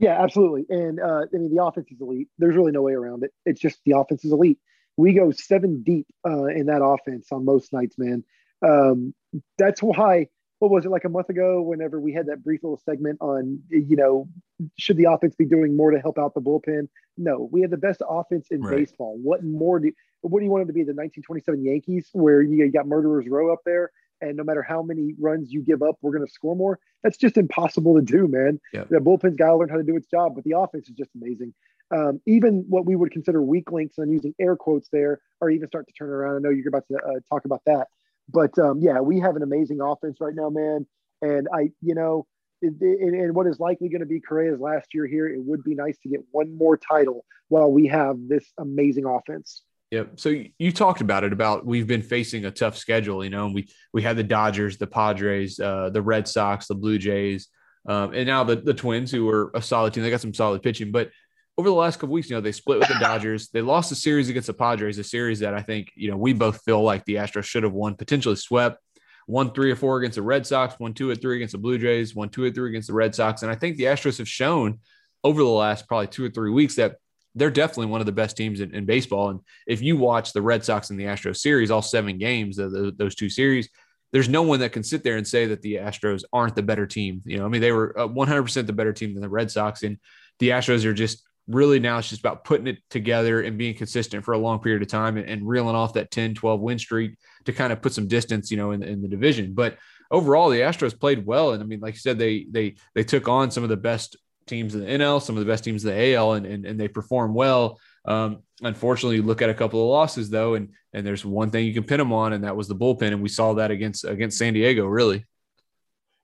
Yeah, 0.00 0.20
absolutely. 0.20 0.66
And 0.68 0.98
uh, 0.98 1.26
I 1.32 1.36
mean, 1.36 1.54
the 1.54 1.62
offense 1.62 1.86
is 1.92 2.00
elite. 2.00 2.26
There's 2.38 2.56
really 2.56 2.72
no 2.72 2.82
way 2.82 2.94
around 2.94 3.22
it. 3.22 3.32
It's 3.46 3.60
just 3.60 3.78
the 3.86 3.96
offense 3.96 4.24
is 4.24 4.32
elite. 4.32 4.58
We 4.96 5.12
go 5.12 5.30
seven 5.30 5.84
deep 5.84 6.08
uh, 6.26 6.46
in 6.46 6.66
that 6.66 6.82
offense 6.82 7.28
on 7.30 7.44
most 7.44 7.72
nights, 7.72 7.96
man. 7.96 8.24
Um, 8.62 9.14
that's 9.56 9.80
why. 9.80 10.26
What 10.58 10.70
was 10.72 10.84
it 10.84 10.90
like 10.90 11.04
a 11.04 11.08
month 11.08 11.28
ago? 11.28 11.62
Whenever 11.62 12.00
we 12.00 12.12
had 12.12 12.26
that 12.26 12.42
brief 12.42 12.64
little 12.64 12.80
segment 12.84 13.18
on, 13.20 13.60
you 13.70 13.96
know, 13.96 14.28
should 14.76 14.96
the 14.96 15.04
offense 15.04 15.36
be 15.36 15.44
doing 15.44 15.76
more 15.76 15.90
to 15.92 16.00
help 16.00 16.18
out 16.18 16.34
the 16.34 16.40
bullpen? 16.40 16.88
No, 17.16 17.48
we 17.52 17.60
had 17.60 17.70
the 17.70 17.76
best 17.76 18.02
offense 18.08 18.48
in 18.50 18.60
Right. 18.62 18.78
baseball. 18.78 19.16
What 19.22 19.44
more 19.44 19.78
do? 19.78 19.92
What 20.22 20.40
do 20.40 20.44
you 20.44 20.50
want 20.50 20.64
it 20.64 20.66
to 20.66 20.72
be? 20.72 20.82
The 20.82 20.94
1927 20.94 21.64
Yankees, 21.64 22.10
where 22.12 22.42
you 22.42 22.68
got 22.72 22.88
murderers 22.88 23.28
row 23.28 23.52
up 23.52 23.60
there, 23.64 23.92
and 24.20 24.36
no 24.36 24.42
matter 24.42 24.62
how 24.62 24.82
many 24.82 25.14
runs 25.20 25.52
you 25.52 25.62
give 25.62 25.80
up, 25.80 25.96
we're 26.02 26.10
going 26.10 26.26
to 26.26 26.32
score 26.32 26.56
more. 26.56 26.80
That's 27.04 27.16
just 27.16 27.36
impossible 27.36 27.94
to 27.94 28.02
do, 28.02 28.26
man. 28.26 28.60
Yeah. 28.72 28.84
The 28.90 28.98
bullpen's 28.98 29.36
got 29.36 29.50
to 29.50 29.56
learn 29.56 29.68
how 29.68 29.76
to 29.76 29.84
do 29.84 29.94
its 29.96 30.08
job, 30.08 30.34
but 30.34 30.42
the 30.42 30.58
offense 30.58 30.88
is 30.88 30.96
just 30.96 31.10
amazing. 31.14 31.54
Um, 31.92 32.20
even 32.26 32.64
what 32.68 32.84
we 32.84 32.96
would 32.96 33.12
consider 33.12 33.40
weak 33.42 33.70
links, 33.70 33.96
and 33.96 34.06
I'm 34.08 34.12
using 34.12 34.34
air 34.40 34.56
quotes 34.56 34.88
there, 34.90 35.20
are 35.40 35.50
even 35.50 35.68
starting 35.68 35.86
to 35.86 35.96
turn 35.96 36.10
around. 36.10 36.36
I 36.36 36.38
know 36.40 36.50
you're 36.50 36.68
about 36.68 36.86
to 36.88 36.96
uh, 36.96 37.20
talk 37.30 37.44
about 37.44 37.62
that, 37.66 37.86
but 38.28 38.58
um, 38.58 38.80
yeah, 38.80 39.00
we 39.00 39.20
have 39.20 39.36
an 39.36 39.42
amazing 39.42 39.80
offense 39.80 40.18
right 40.20 40.34
now, 40.34 40.50
man. 40.50 40.86
And 41.22 41.48
I, 41.52 41.70
you 41.82 41.94
know, 41.94 42.26
and 42.62 43.34
what 43.34 43.46
is 43.46 43.60
likely 43.60 43.88
going 43.88 44.00
to 44.00 44.06
be 44.06 44.20
Correa's 44.20 44.60
last 44.60 44.92
year 44.92 45.06
here, 45.06 45.28
it 45.28 45.40
would 45.40 45.62
be 45.62 45.74
nice 45.74 45.96
to 46.02 46.08
get 46.08 46.20
one 46.30 46.56
more 46.56 46.76
title 46.76 47.24
while 47.48 47.70
we 47.70 47.86
have 47.86 48.16
this 48.28 48.44
amazing 48.58 49.04
offense. 49.04 49.62
Yep. 49.90 50.20
So 50.20 50.28
you- 50.28 50.50
you 50.58 50.72
talked 50.72 51.00
about 51.00 51.24
it 51.24 51.32
about 51.32 51.64
we've 51.64 51.86
been 51.86 52.02
facing 52.02 52.44
a 52.44 52.50
tough 52.50 52.76
schedule, 52.76 53.24
you 53.24 53.30
know, 53.30 53.46
and 53.46 53.54
we 53.54 53.68
we 53.92 54.02
had 54.02 54.16
the 54.16 54.24
Dodgers, 54.24 54.76
the 54.76 54.86
Padres, 54.86 55.58
uh, 55.58 55.90
the 55.90 56.02
Red 56.02 56.28
Sox, 56.28 56.66
the 56.66 56.74
Blue 56.74 56.98
Jays, 56.98 57.48
um, 57.88 58.12
and 58.12 58.26
now 58.26 58.44
the 58.44 58.56
the 58.56 58.74
Twins, 58.74 59.10
who 59.10 59.28
are 59.30 59.50
a 59.54 59.62
solid 59.62 59.94
team. 59.94 60.02
They 60.02 60.10
got 60.10 60.20
some 60.20 60.34
solid 60.34 60.62
pitching, 60.62 60.92
but 60.92 61.10
over 61.58 61.68
the 61.68 61.74
last 61.74 61.98
couple 61.98 62.14
weeks, 62.14 62.30
you 62.30 62.36
know, 62.36 62.40
they 62.40 62.52
split 62.52 62.78
with 62.78 62.88
the 62.88 62.94
Dodgers. 63.00 63.48
They 63.48 63.60
lost 63.60 63.90
a 63.90 63.96
series 63.96 64.28
against 64.28 64.46
the 64.46 64.54
Padres, 64.54 64.98
a 64.98 65.04
series 65.04 65.40
that 65.40 65.54
I 65.54 65.60
think 65.60 65.90
you 65.96 66.10
know 66.10 66.16
we 66.16 66.32
both 66.32 66.62
feel 66.62 66.82
like 66.82 67.04
the 67.04 67.16
Astros 67.16 67.44
should 67.44 67.64
have 67.64 67.72
won, 67.72 67.96
potentially 67.96 68.36
swept. 68.36 68.80
One 69.26 69.52
three 69.52 69.70
or 69.70 69.76
four 69.76 69.98
against 69.98 70.14
the 70.14 70.22
Red 70.22 70.46
Sox, 70.46 70.78
one 70.78 70.94
two 70.94 71.10
or 71.10 71.14
three 71.14 71.36
against 71.36 71.52
the 71.52 71.58
Blue 71.58 71.76
Jays, 71.76 72.14
one 72.14 72.30
two 72.30 72.44
or 72.44 72.50
three 72.50 72.70
against 72.70 72.88
the 72.88 72.94
Red 72.94 73.14
Sox, 73.14 73.42
and 73.42 73.50
I 73.50 73.56
think 73.56 73.76
the 73.76 73.84
Astros 73.84 74.18
have 74.18 74.28
shown 74.28 74.78
over 75.24 75.42
the 75.42 75.48
last 75.48 75.88
probably 75.88 76.06
two 76.06 76.24
or 76.24 76.30
three 76.30 76.50
weeks 76.50 76.76
that 76.76 76.96
they're 77.34 77.50
definitely 77.50 77.86
one 77.86 78.00
of 78.00 78.06
the 78.06 78.12
best 78.12 78.36
teams 78.36 78.60
in, 78.60 78.74
in 78.74 78.86
baseball. 78.86 79.30
And 79.30 79.40
if 79.66 79.82
you 79.82 79.96
watch 79.96 80.32
the 80.32 80.42
Red 80.42 80.64
Sox 80.64 80.90
and 80.90 80.98
the 80.98 81.04
Astros 81.04 81.36
series, 81.36 81.70
all 81.70 81.82
seven 81.82 82.18
games, 82.18 82.56
the, 82.56 82.68
the, 82.68 82.94
those 82.96 83.14
two 83.14 83.28
series, 83.28 83.68
there's 84.12 84.28
no 84.28 84.42
one 84.42 84.60
that 84.60 84.72
can 84.72 84.82
sit 84.82 85.04
there 85.04 85.18
and 85.18 85.26
say 85.26 85.46
that 85.46 85.60
the 85.60 85.74
Astros 85.74 86.24
aren't 86.32 86.56
the 86.56 86.62
better 86.62 86.86
team. 86.86 87.20
You 87.26 87.38
know, 87.38 87.44
I 87.44 87.48
mean, 87.48 87.60
they 87.60 87.72
were 87.72 87.98
uh, 87.98 88.08
100% 88.08 88.66
the 88.66 88.72
better 88.72 88.92
team 88.92 89.12
than 89.12 89.22
the 89.22 89.28
Red 89.28 89.50
Sox, 89.50 89.82
and 89.82 89.98
the 90.38 90.50
Astros 90.50 90.84
are 90.84 90.94
just 90.94 91.27
really 91.48 91.80
now 91.80 91.98
it's 91.98 92.08
just 92.08 92.20
about 92.20 92.44
putting 92.44 92.66
it 92.66 92.78
together 92.90 93.40
and 93.40 93.58
being 93.58 93.74
consistent 93.74 94.24
for 94.24 94.34
a 94.34 94.38
long 94.38 94.60
period 94.60 94.82
of 94.82 94.88
time 94.88 95.16
and, 95.16 95.28
and 95.28 95.48
reeling 95.48 95.74
off 95.74 95.94
that 95.94 96.10
10, 96.10 96.34
12 96.34 96.60
win 96.60 96.78
streak 96.78 97.16
to 97.46 97.52
kind 97.52 97.72
of 97.72 97.80
put 97.80 97.92
some 97.92 98.06
distance, 98.06 98.50
you 98.50 98.56
know, 98.56 98.72
in, 98.72 98.82
in 98.82 99.00
the 99.00 99.08
division. 99.08 99.54
But 99.54 99.78
overall, 100.10 100.50
the 100.50 100.60
Astros 100.60 100.98
played 100.98 101.24
well, 101.24 101.52
and 101.52 101.62
I 101.62 101.66
mean, 101.66 101.80
like 101.80 101.94
you 101.94 102.00
said, 102.00 102.18
they 102.18 102.46
they 102.50 102.76
they 102.94 103.04
took 103.04 103.28
on 103.28 103.50
some 103.50 103.62
of 103.62 103.68
the 103.68 103.76
best 103.76 104.16
teams 104.46 104.74
in 104.74 104.80
the 104.80 104.86
NL, 104.86 105.22
some 105.22 105.36
of 105.36 105.44
the 105.44 105.50
best 105.50 105.64
teams 105.64 105.84
in 105.84 105.94
the 105.94 106.14
AL, 106.14 106.34
and 106.34 106.46
and, 106.46 106.66
and 106.66 106.78
they 106.78 106.88
performed 106.88 107.34
well. 107.34 107.78
Um, 108.04 108.42
unfortunately, 108.62 109.16
you 109.16 109.22
look 109.22 109.42
at 109.42 109.50
a 109.50 109.54
couple 109.54 109.82
of 109.82 109.88
losses 109.88 110.30
though, 110.30 110.54
and 110.54 110.72
and 110.92 111.06
there's 111.06 111.24
one 111.24 111.50
thing 111.50 111.66
you 111.66 111.74
can 111.74 111.84
pin 111.84 111.98
them 111.98 112.12
on, 112.12 112.32
and 112.32 112.44
that 112.44 112.56
was 112.56 112.68
the 112.68 112.76
bullpen, 112.76 113.08
and 113.08 113.22
we 113.22 113.28
saw 113.28 113.54
that 113.54 113.70
against 113.70 114.04
against 114.04 114.38
San 114.38 114.54
Diego, 114.54 114.86
really. 114.86 115.24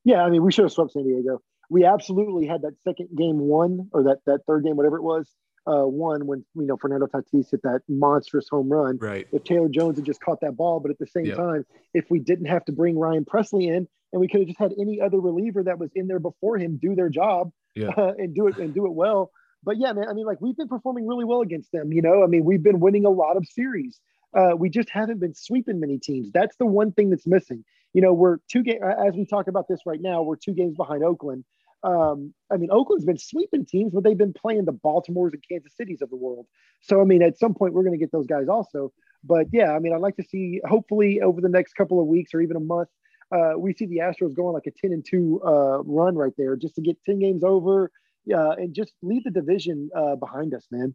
Yeah, 0.04 0.22
I 0.22 0.28
mean, 0.28 0.42
we 0.42 0.52
should 0.52 0.64
have 0.64 0.72
swept 0.72 0.92
San 0.92 1.04
Diego. 1.04 1.40
We 1.70 1.84
absolutely 1.84 2.46
had 2.46 2.62
that 2.62 2.74
second 2.82 3.08
game 3.16 3.38
one 3.38 3.88
or 3.92 4.04
that 4.04 4.18
that 4.26 4.40
third 4.46 4.64
game, 4.64 4.76
whatever 4.76 4.96
it 4.96 5.02
was. 5.02 5.28
uh, 5.66 5.80
one 5.86 6.26
when 6.26 6.44
you 6.54 6.66
know 6.66 6.76
Fernando 6.76 7.06
Tatis 7.06 7.50
hit 7.50 7.62
that 7.62 7.80
monstrous 7.88 8.48
home 8.50 8.68
run. 8.68 8.98
Right. 8.98 9.26
If 9.32 9.44
Taylor 9.44 9.68
Jones 9.70 9.96
had 9.96 10.04
just 10.04 10.20
caught 10.20 10.40
that 10.42 10.56
ball, 10.58 10.78
but 10.78 10.90
at 10.90 10.98
the 10.98 11.06
same 11.06 11.24
Yep. 11.26 11.36
time, 11.38 11.66
if 11.94 12.04
we 12.10 12.18
didn't 12.18 12.46
have 12.46 12.64
to 12.66 12.72
bring 12.72 12.98
Ryan 12.98 13.24
Pressly 13.24 13.68
in, 13.68 13.88
and 14.12 14.20
we 14.20 14.28
could 14.28 14.40
have 14.40 14.48
just 14.48 14.58
had 14.58 14.72
any 14.78 15.00
other 15.00 15.18
reliever 15.18 15.62
that 15.62 15.78
was 15.78 15.90
in 15.94 16.06
there 16.06 16.18
before 16.20 16.58
him 16.58 16.76
do 16.80 16.94
their 16.94 17.08
job 17.08 17.50
Yeah. 17.74 17.88
uh, 17.96 18.12
and 18.18 18.34
do 18.34 18.46
it 18.48 18.58
and 18.58 18.74
do 18.74 18.84
it 18.84 18.92
well. 18.92 19.30
But 19.62 19.78
yeah, 19.78 19.94
man, 19.94 20.06
I 20.06 20.12
mean, 20.12 20.26
like 20.26 20.42
we've 20.42 20.56
been 20.56 20.68
performing 20.68 21.06
really 21.06 21.24
well 21.24 21.40
against 21.40 21.72
them. 21.72 21.90
You 21.94 22.02
know, 22.02 22.22
I 22.22 22.26
mean, 22.26 22.44
we've 22.44 22.62
been 22.62 22.78
winning 22.80 23.06
a 23.06 23.10
lot 23.10 23.38
of 23.38 23.46
series. 23.46 23.98
Uh, 24.36 24.54
we 24.58 24.68
just 24.68 24.90
haven't 24.90 25.18
been 25.20 25.32
sweeping 25.32 25.80
many 25.80 25.96
teams. 25.98 26.30
That's 26.30 26.56
the 26.58 26.66
one 26.66 26.92
thing 26.92 27.08
that's 27.08 27.26
missing. 27.26 27.64
You 27.94 28.02
know, 28.02 28.12
we're 28.12 28.38
two 28.50 28.62
games 28.62 28.80
as 28.82 29.14
we 29.14 29.24
talk 29.24 29.48
about 29.48 29.66
this 29.68 29.80
right 29.86 30.00
now. 30.00 30.22
We're 30.22 30.36
two 30.36 30.52
games 30.52 30.76
behind 30.76 31.02
Oakland. 31.02 31.44
Um, 31.82 32.32
I 32.50 32.56
mean, 32.56 32.70
Oakland's 32.70 33.04
been 33.04 33.18
sweeping 33.18 33.66
teams, 33.66 33.92
but 33.92 34.04
they've 34.04 34.18
been 34.18 34.32
playing 34.32 34.64
the 34.64 34.72
Baltimores 34.72 35.32
and 35.34 35.44
Kansas 35.48 35.76
Cities 35.76 36.00
of 36.02 36.10
the 36.10 36.16
world. 36.16 36.46
So, 36.80 37.00
I 37.00 37.04
mean, 37.04 37.22
at 37.22 37.38
some 37.38 37.54
point, 37.54 37.74
we're 37.74 37.82
going 37.82 37.92
to 37.92 37.98
get 37.98 38.10
those 38.10 38.26
guys 38.26 38.48
also. 38.48 38.92
But 39.22 39.46
yeah, 39.52 39.72
I 39.72 39.78
mean, 39.78 39.94
I'd 39.94 40.00
like 40.00 40.16
to 40.16 40.24
see, 40.24 40.60
hopefully, 40.66 41.20
over 41.20 41.40
the 41.40 41.48
next 41.48 41.74
couple 41.74 42.00
of 42.00 42.06
weeks 42.06 42.34
or 42.34 42.40
even 42.40 42.56
a 42.56 42.60
month, 42.60 42.88
uh, 43.34 43.52
we 43.56 43.74
see 43.74 43.86
the 43.86 43.98
Astros 43.98 44.34
going 44.34 44.54
like 44.54 44.66
a 44.66 44.70
10 44.70 44.92
and 44.92 45.04
2 45.04 45.42
uh, 45.44 45.82
run 45.82 46.14
right 46.14 46.32
there 46.36 46.56
just 46.56 46.74
to 46.76 46.80
get 46.80 47.02
10 47.04 47.18
games 47.18 47.44
over 47.44 47.90
uh, 48.32 48.50
and 48.50 48.74
just 48.74 48.92
leave 49.02 49.24
the 49.24 49.30
division 49.30 49.90
uh, 49.94 50.16
behind 50.16 50.54
us, 50.54 50.66
man. 50.70 50.94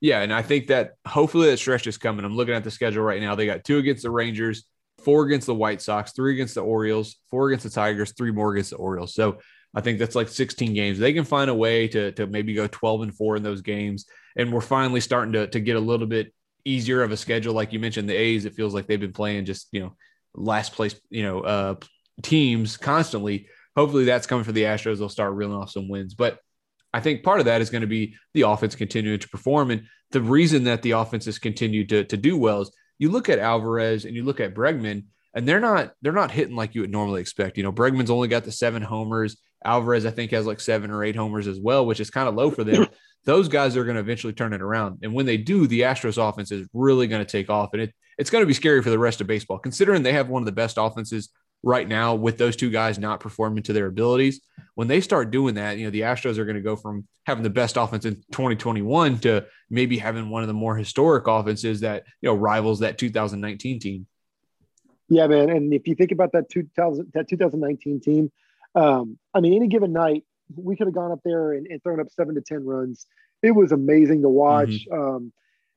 Yeah, 0.00 0.20
and 0.22 0.32
I 0.32 0.42
think 0.42 0.68
that 0.68 0.94
hopefully 1.06 1.50
that 1.50 1.58
stretch 1.58 1.86
is 1.86 1.98
coming. 1.98 2.24
I'm 2.24 2.36
looking 2.36 2.54
at 2.54 2.64
the 2.64 2.70
schedule 2.70 3.02
right 3.02 3.20
now. 3.20 3.34
They 3.34 3.46
got 3.46 3.64
two 3.64 3.78
against 3.78 4.02
the 4.02 4.10
Rangers, 4.10 4.64
four 5.04 5.24
against 5.24 5.46
the 5.46 5.54
White 5.54 5.82
Sox, 5.82 6.12
three 6.12 6.34
against 6.34 6.54
the 6.54 6.62
Orioles, 6.62 7.16
four 7.30 7.48
against 7.48 7.64
the 7.64 7.70
Tigers, 7.70 8.12
three 8.12 8.32
more 8.32 8.52
against 8.52 8.70
the 8.70 8.76
Orioles. 8.76 9.14
So 9.14 9.38
I 9.74 9.80
think 9.80 9.98
that's 9.98 10.16
like 10.16 10.28
16 10.28 10.74
games. 10.74 10.98
They 10.98 11.12
can 11.12 11.24
find 11.24 11.50
a 11.50 11.54
way 11.54 11.88
to, 11.88 12.12
to 12.12 12.26
maybe 12.26 12.54
go 12.54 12.66
12 12.66 13.02
and 13.02 13.14
four 13.14 13.36
in 13.36 13.42
those 13.42 13.62
games. 13.62 14.06
And 14.36 14.52
we're 14.52 14.60
finally 14.60 15.00
starting 15.00 15.32
to, 15.34 15.46
to 15.48 15.60
get 15.60 15.76
a 15.76 15.80
little 15.80 16.06
bit 16.06 16.32
easier 16.64 17.02
of 17.02 17.12
a 17.12 17.16
schedule. 17.16 17.54
Like 17.54 17.72
you 17.72 17.78
mentioned, 17.78 18.08
the 18.08 18.16
A's, 18.16 18.44
it 18.44 18.54
feels 18.54 18.74
like 18.74 18.86
they've 18.86 19.00
been 19.00 19.12
playing 19.12 19.44
just, 19.44 19.68
you 19.72 19.80
know, 19.80 19.96
last 20.34 20.72
place, 20.72 20.94
you 21.08 21.22
know, 21.22 21.40
uh, 21.40 21.74
teams 22.22 22.76
constantly. 22.76 23.48
Hopefully 23.76 24.04
that's 24.04 24.26
coming 24.26 24.44
for 24.44 24.52
the 24.52 24.64
Astros. 24.64 24.98
They'll 24.98 25.08
start 25.08 25.34
reeling 25.34 25.56
off 25.56 25.70
some 25.70 25.88
wins. 25.88 26.14
But 26.14 26.38
I 26.92 27.00
think 27.00 27.22
part 27.22 27.38
of 27.38 27.46
that 27.46 27.60
is 27.60 27.70
going 27.70 27.82
to 27.82 27.86
be 27.86 28.16
the 28.34 28.42
offense 28.42 28.74
continuing 28.74 29.20
to 29.20 29.28
perform. 29.28 29.70
And 29.70 29.86
the 30.10 30.20
reason 30.20 30.64
that 30.64 30.82
the 30.82 30.92
offense 30.92 31.26
has 31.26 31.38
continued 31.38 31.88
to, 31.90 32.04
to 32.04 32.16
do 32.16 32.36
well 32.36 32.62
is 32.62 32.72
you 33.00 33.10
look 33.10 33.28
at 33.28 33.40
Alvarez 33.40 34.04
and 34.04 34.14
you 34.14 34.22
look 34.22 34.38
at 34.38 34.54
Bregman, 34.54 35.04
and 35.34 35.48
they're 35.48 35.58
not 35.58 35.94
they're 36.02 36.12
not 36.12 36.30
hitting 36.30 36.54
like 36.54 36.74
you 36.74 36.82
would 36.82 36.90
normally 36.90 37.22
expect. 37.22 37.56
You 37.56 37.62
know, 37.64 37.72
Bregman's 37.72 38.10
only 38.10 38.28
got 38.28 38.44
the 38.44 38.52
seven 38.52 38.82
homers. 38.82 39.38
Alvarez, 39.64 40.06
I 40.06 40.10
think, 40.10 40.30
has 40.30 40.46
like 40.46 40.60
seven 40.60 40.90
or 40.90 41.02
eight 41.02 41.16
homers 41.16 41.46
as 41.46 41.58
well, 41.58 41.86
which 41.86 41.98
is 41.98 42.10
kind 42.10 42.28
of 42.28 42.34
low 42.34 42.50
for 42.50 42.62
them. 42.62 42.86
Those 43.24 43.48
guys 43.48 43.76
are 43.76 43.84
going 43.84 43.96
to 43.96 44.00
eventually 44.00 44.32
turn 44.32 44.52
it 44.52 44.62
around. 44.62 45.00
And 45.02 45.12
when 45.12 45.26
they 45.26 45.36
do, 45.36 45.66
the 45.66 45.80
Astros 45.80 46.16
offense 46.16 46.52
is 46.52 46.66
really 46.72 47.06
going 47.06 47.24
to 47.24 47.30
take 47.30 47.50
off. 47.50 47.70
And 47.72 47.82
it, 47.82 47.94
it's 48.16 48.30
going 48.30 48.42
to 48.42 48.46
be 48.46 48.54
scary 48.54 48.82
for 48.82 48.90
the 48.90 48.98
rest 48.98 49.20
of 49.20 49.26
baseball, 49.26 49.58
considering 49.58 50.02
they 50.02 50.12
have 50.12 50.28
one 50.28 50.42
of 50.42 50.46
the 50.46 50.52
best 50.52 50.76
offenses 50.78 51.30
right 51.62 51.86
now 51.86 52.14
with 52.14 52.38
those 52.38 52.56
two 52.56 52.70
guys 52.70 52.98
not 52.98 53.20
performing 53.20 53.62
to 53.64 53.72
their 53.72 53.86
abilities. 53.86 54.40
When 54.74 54.88
they 54.88 55.00
start 55.00 55.30
doing 55.30 55.56
that, 55.56 55.78
you 55.78 55.84
know, 55.84 55.90
the 55.90 56.02
Astros 56.02 56.38
are 56.38 56.44
going 56.44 56.56
to 56.56 56.62
go 56.62 56.76
from 56.76 57.06
having 57.26 57.42
the 57.42 57.50
best 57.50 57.76
offense 57.76 58.04
in 58.06 58.16
2021 58.32 59.18
to 59.20 59.46
maybe 59.68 59.98
having 59.98 60.30
one 60.30 60.42
of 60.42 60.48
the 60.48 60.54
more 60.54 60.76
historic 60.76 61.26
offenses 61.26 61.80
that, 61.80 62.04
you 62.22 62.28
know, 62.28 62.34
rivals 62.34 62.80
that 62.80 62.96
2019 62.96 63.78
team. 63.78 64.06
Yeah, 65.08 65.26
man. 65.26 65.50
And 65.50 65.74
if 65.74 65.86
you 65.86 65.94
think 65.94 66.12
about 66.12 66.32
that 66.32 66.48
2000, 66.48 67.10
that 67.14 67.28
2019 67.28 68.00
team, 68.00 68.32
um, 68.74 69.18
I 69.34 69.40
mean, 69.40 69.54
any 69.54 69.66
given 69.66 69.92
night, 69.92 70.24
we 70.56 70.76
could 70.76 70.86
have 70.86 70.94
gone 70.94 71.12
up 71.12 71.20
there 71.24 71.52
and, 71.52 71.66
and 71.66 71.82
thrown 71.82 72.00
up 72.00 72.10
seven 72.10 72.36
to 72.36 72.40
10 72.40 72.64
runs. 72.64 73.06
It 73.42 73.50
was 73.50 73.72
amazing 73.72 74.22
to 74.22 74.28
watch. 74.28 74.86
Um, 74.92 75.32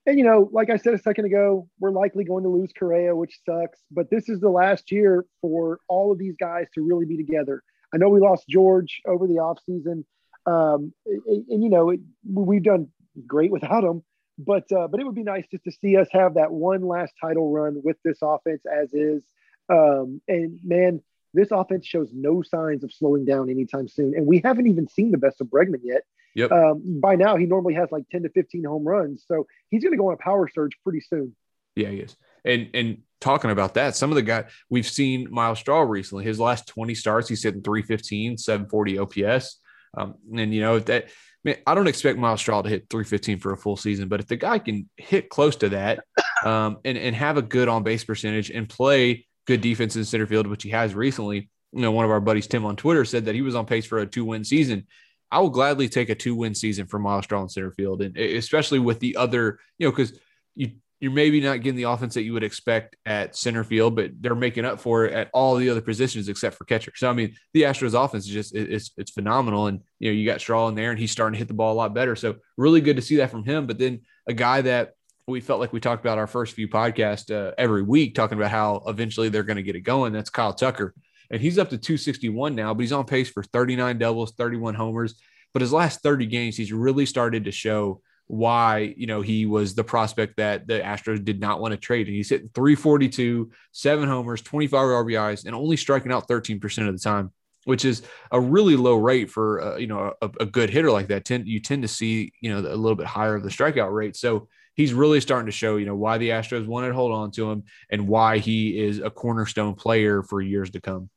and, 0.06 0.18
you 0.18 0.26
know, 0.26 0.50
like 0.52 0.70
I 0.70 0.78
said 0.78 0.94
a 0.94 1.00
second 1.00 1.26
ago, 1.26 1.68
we're 1.80 1.92
likely 1.92 2.24
going 2.24 2.44
to 2.44 2.50
lose 2.50 2.72
Correa, 2.78 3.16
which 3.16 3.40
sucks. 3.46 3.80
But 3.92 4.10
this 4.10 4.30
is 4.30 4.40
the 4.40 4.50
last 4.50 4.92
year 4.92 5.26
for 5.42 5.80
all 5.88 6.12
of 6.12 6.18
these 6.18 6.36
guys 6.38 6.68
to 6.76 6.82
really 6.82 7.06
be 7.06 7.18
together. 7.18 7.64
I 7.94 7.98
know 7.98 8.10
we 8.10 8.20
lost 8.20 8.46
George 8.50 9.02
over 9.06 9.28
the 9.28 9.36
offseason. 9.36 10.04
Um, 10.46 10.94
and, 11.06 11.46
and, 11.50 11.64
you 11.64 11.70
know, 11.70 11.92
it, 11.92 12.02
we've 12.30 12.64
done 12.64 12.90
great 13.26 13.52
without 13.52 13.84
him. 13.84 14.04
But 14.38 14.72
uh, 14.72 14.88
but 14.88 15.00
it 15.00 15.06
would 15.06 15.14
be 15.14 15.24
nice 15.24 15.46
just 15.52 15.64
to 15.66 15.72
see 15.72 15.96
us 15.96 16.08
have 16.12 16.34
that 16.34 16.52
one 16.52 16.88
last 16.88 17.14
title 17.22 17.52
run 17.52 17.82
with 17.84 17.98
this 18.04 18.18
offense 18.24 18.64
as 18.66 18.92
is. 18.92 19.24
Um, 19.70 20.22
and 20.28 20.60
man, 20.64 21.02
this 21.34 21.50
offense 21.52 21.86
shows 21.86 22.10
no 22.14 22.42
signs 22.42 22.84
of 22.84 22.94
slowing 22.94 23.26
down 23.26 23.50
anytime 23.50 23.88
soon. 23.88 24.14
And 24.16 24.26
we 24.26 24.42
haven't 24.44 24.68
even 24.68 24.88
seen 24.88 25.12
the 25.12 25.18
best 25.18 25.42
of 25.42 25.48
Bregman 25.48 25.82
yet. 25.84 26.04
Yep. 26.36 26.52
Um, 26.52 27.00
by 27.00 27.16
now, 27.16 27.36
he 27.36 27.46
normally 27.46 27.76
has 27.76 27.92
like 27.92 28.08
10 28.10 28.24
to 28.24 28.30
15 28.30 28.64
home 28.64 28.84
runs. 28.84 29.24
So 29.28 29.48
he's 29.70 29.84
going 29.84 29.94
to 29.94 29.98
go 29.98 30.08
on 30.08 30.14
a 30.14 30.18
power 30.18 30.50
surge 30.54 30.74
pretty 30.84 31.02
soon. 31.02 31.36
Yeah, 31.76 31.90
he 31.90 31.98
is. 31.98 32.16
And 32.46 32.70
and 32.74 32.98
talking 33.22 33.52
about 33.52 33.76
that, 33.76 33.96
some 33.96 34.12
of 34.12 34.16
the 34.16 34.22
guys 34.22 34.46
we've 34.70 34.88
seen 34.88 35.28
Myles 35.32 35.60
Straw 35.60 35.82
recently, 35.82 36.26
his 36.26 36.40
last 36.40 36.68
20 36.68 36.94
starts, 36.94 37.30
he's 37.30 37.42
hitting 37.42 37.62
315, 37.62 38.38
740 38.38 39.00
OPS. 39.00 39.60
Um, 39.96 40.16
and 40.36 40.54
you 40.54 40.62
know, 40.62 40.80
that 40.80 41.10
man, 41.44 41.58
I 41.66 41.76
don't 41.76 41.88
expect 41.88 42.20
Myles 42.20 42.42
Straw 42.42 42.62
to 42.62 42.70
hit 42.70 42.88
315 42.90 43.40
for 43.40 43.54
a 43.54 43.58
full 43.58 43.78
season, 43.78 44.08
but 44.08 44.20
if 44.20 44.28
the 44.28 44.36
guy 44.36 44.60
can 44.60 44.90
hit 44.98 45.30
close 45.30 45.56
to 45.58 45.70
that 45.70 46.04
um, 46.46 46.78
and, 46.84 46.98
and 46.98 47.16
have 47.16 47.38
a 47.38 47.42
good 47.42 47.68
on 47.68 47.84
base 47.84 48.04
percentage 48.04 48.50
and 48.50 48.68
play 48.68 49.26
good 49.46 49.62
defense 49.62 49.96
in 49.96 50.06
center 50.06 50.28
field, 50.28 50.48
which 50.48 50.64
he 50.64 50.70
has 50.70 50.96
recently, 50.96 51.50
you 51.72 51.82
know, 51.82 51.92
one 51.92 52.06
of 52.06 52.12
our 52.12 52.20
buddies, 52.20 52.48
Tim 52.48 52.66
on 52.66 52.76
Twitter, 52.76 53.06
said 53.06 53.26
that 53.26 53.36
he 53.36 53.42
was 53.42 53.56
on 53.56 53.66
pace 53.66 53.86
for 53.86 54.00
a 54.00 54.06
two 54.06 54.26
win 54.26 54.44
season. 54.44 54.88
I 55.32 55.40
will 55.40 55.50
gladly 55.50 55.90
take 55.90 56.10
a 56.10 56.16
two 56.16 56.36
win 56.36 56.54
season 56.54 56.86
for 56.86 57.00
Myles 57.00 57.26
Straw 57.26 57.42
in 57.42 57.50
center 57.50 57.72
field, 57.72 58.02
and 58.02 58.16
especially 58.18 58.80
with 58.80 59.00
the 59.00 59.16
other, 59.16 59.60
you 59.78 59.88
know, 59.88 59.92
because 59.92 60.20
you 60.56 60.72
you're 61.04 61.12
maybe 61.12 61.42
not 61.42 61.60
getting 61.60 61.76
the 61.76 61.84
offense 61.84 62.14
that 62.14 62.24
you 62.24 62.32
would 62.32 62.46
expect 62.46 62.96
at 63.06 63.36
center 63.36 63.66
field, 63.66 63.94
but 63.94 64.12
they're 64.22 64.36
making 64.36 64.64
up 64.64 64.80
for 64.80 65.04
it 65.04 65.12
at 65.12 65.30
all 65.34 65.58
the 65.58 65.70
other 65.70 65.82
positions 65.82 66.30
except 66.30 66.56
for 66.56 66.64
catcher. 66.64 66.94
So 66.96 67.10
I 67.10 67.14
mean, 67.14 67.36
the 67.54 67.64
Astros 67.64 67.94
offense 67.94 68.26
is 68.26 68.32
just 68.32 68.56
it's 68.56 68.92
it's 68.96 69.12
phenomenal, 69.12 69.68
and 69.68 69.82
you 70.00 70.10
know 70.10 70.16
you 70.16 70.26
got 70.26 70.40
Straw 70.40 70.70
in 70.70 70.76
there, 70.76 70.92
and 70.92 71.00
he's 71.00 71.12
starting 71.12 71.34
to 71.34 71.40
hit 71.40 71.50
the 71.50 71.54
ball 71.54 71.74
a 71.74 71.76
lot 71.76 71.94
better. 71.94 72.16
So 72.16 72.36
really 72.56 72.80
good 72.80 72.96
to 72.96 73.02
see 73.02 73.18
that 73.18 73.32
from 73.32 73.44
him. 73.44 73.68
But 73.68 73.80
then 73.80 74.00
a 74.30 74.34
guy 74.34 74.62
that 74.62 74.94
we 75.28 75.42
felt 75.42 75.60
like 75.60 75.72
we 75.72 75.80
talked 75.80 76.04
about 76.04 76.18
our 76.18 76.28
first 76.28 76.54
few 76.54 76.68
podcasts 76.68 77.32
uh, 77.32 77.54
every 77.58 77.82
week, 77.82 78.16
talking 78.16 78.38
about 78.38 78.52
how 78.52 78.84
eventually 78.88 79.30
they're 79.30 79.44
going 79.44 79.58
to 79.58 79.64
get 79.64 79.76
it 79.76 79.82
going. 79.82 80.12
That's 80.14 80.30
Kyle 80.30 80.54
Tucker, 80.54 80.94
and 81.32 81.42
he's 81.42 81.58
up 81.58 81.70
to 81.70 81.78
261 81.78 82.56
now, 82.56 82.74
but 82.74 82.82
he's 82.82 82.92
on 82.92 83.06
pace 83.06 83.30
for 83.30 83.44
39 83.44 83.98
doubles, 83.98 84.34
31 84.34 84.76
homers. 84.76 85.16
But 85.54 85.62
his 85.62 85.72
last 85.72 86.02
30 86.02 86.26
games, 86.26 86.58
he's 86.58 86.74
really 86.74 87.06
started 87.06 87.46
to 87.46 87.52
show 87.52 88.02
why 88.28 88.94
you 88.98 89.06
know 89.06 89.22
he 89.22 89.46
was 89.46 89.76
the 89.76 89.84
prospect 89.84 90.38
that 90.38 90.66
the 90.66 90.80
Astros 90.80 91.24
did 91.24 91.40
not 91.40 91.60
want 91.60 91.74
to 91.74 91.78
trade. 91.78 92.08
And 92.08 92.16
he's 92.16 92.30
hitting 92.30 92.50
342, 92.54 93.52
seven 93.72 94.10
homers, 94.10 94.42
25 94.42 94.78
RBIs, 94.80 95.46
and 95.46 95.56
only 95.56 95.78
striking 95.78 96.12
out 96.12 96.28
13% 96.28 96.88
of 96.88 96.94
the 96.94 97.00
time, 97.00 97.32
which 97.66 97.86
is 97.86 98.02
a 98.32 98.40
really 98.40 98.76
low 98.76 98.96
rate 98.96 99.30
for 99.30 99.62
uh, 99.62 99.78
you 99.78 99.88
know 99.88 100.14
a, 100.22 100.30
a, 100.40 100.46
good 100.46 100.70
hitter 100.70 100.92
like 100.92 101.08
that. 101.08 101.26
Tend 101.26 101.48
you 101.48 101.60
tend 101.60 101.84
to 101.84 101.88
see 101.88 102.34
you 102.42 102.50
know 102.50 102.60
a 102.60 102.76
little 102.76 102.96
bit 102.96 103.08
higher 103.08 103.36
of 103.36 103.44
the 103.44 103.50
strikeout 103.50 103.94
rate. 103.94 104.16
So 104.16 104.48
he's 104.76 104.94
really 104.94 105.22
starting 105.22 105.46
to 105.48 105.52
show 105.52 105.78
you 105.78 105.86
know 105.86 105.96
why 105.96 106.18
the 106.18 106.30
Astros 106.30 106.66
wanted 106.66 106.90
to 106.90 106.94
hold 106.94 107.12
on 107.12 107.32
to 107.32 107.52
him 107.52 107.64
and 107.90 108.08
why 108.08 108.38
he 108.38 108.80
is 108.80 109.00
a 109.00 109.10
cornerstone 109.10 109.76
player 109.76 110.24
for 110.24 110.42
years 110.42 110.72
to 110.72 110.82
come. 110.82 111.10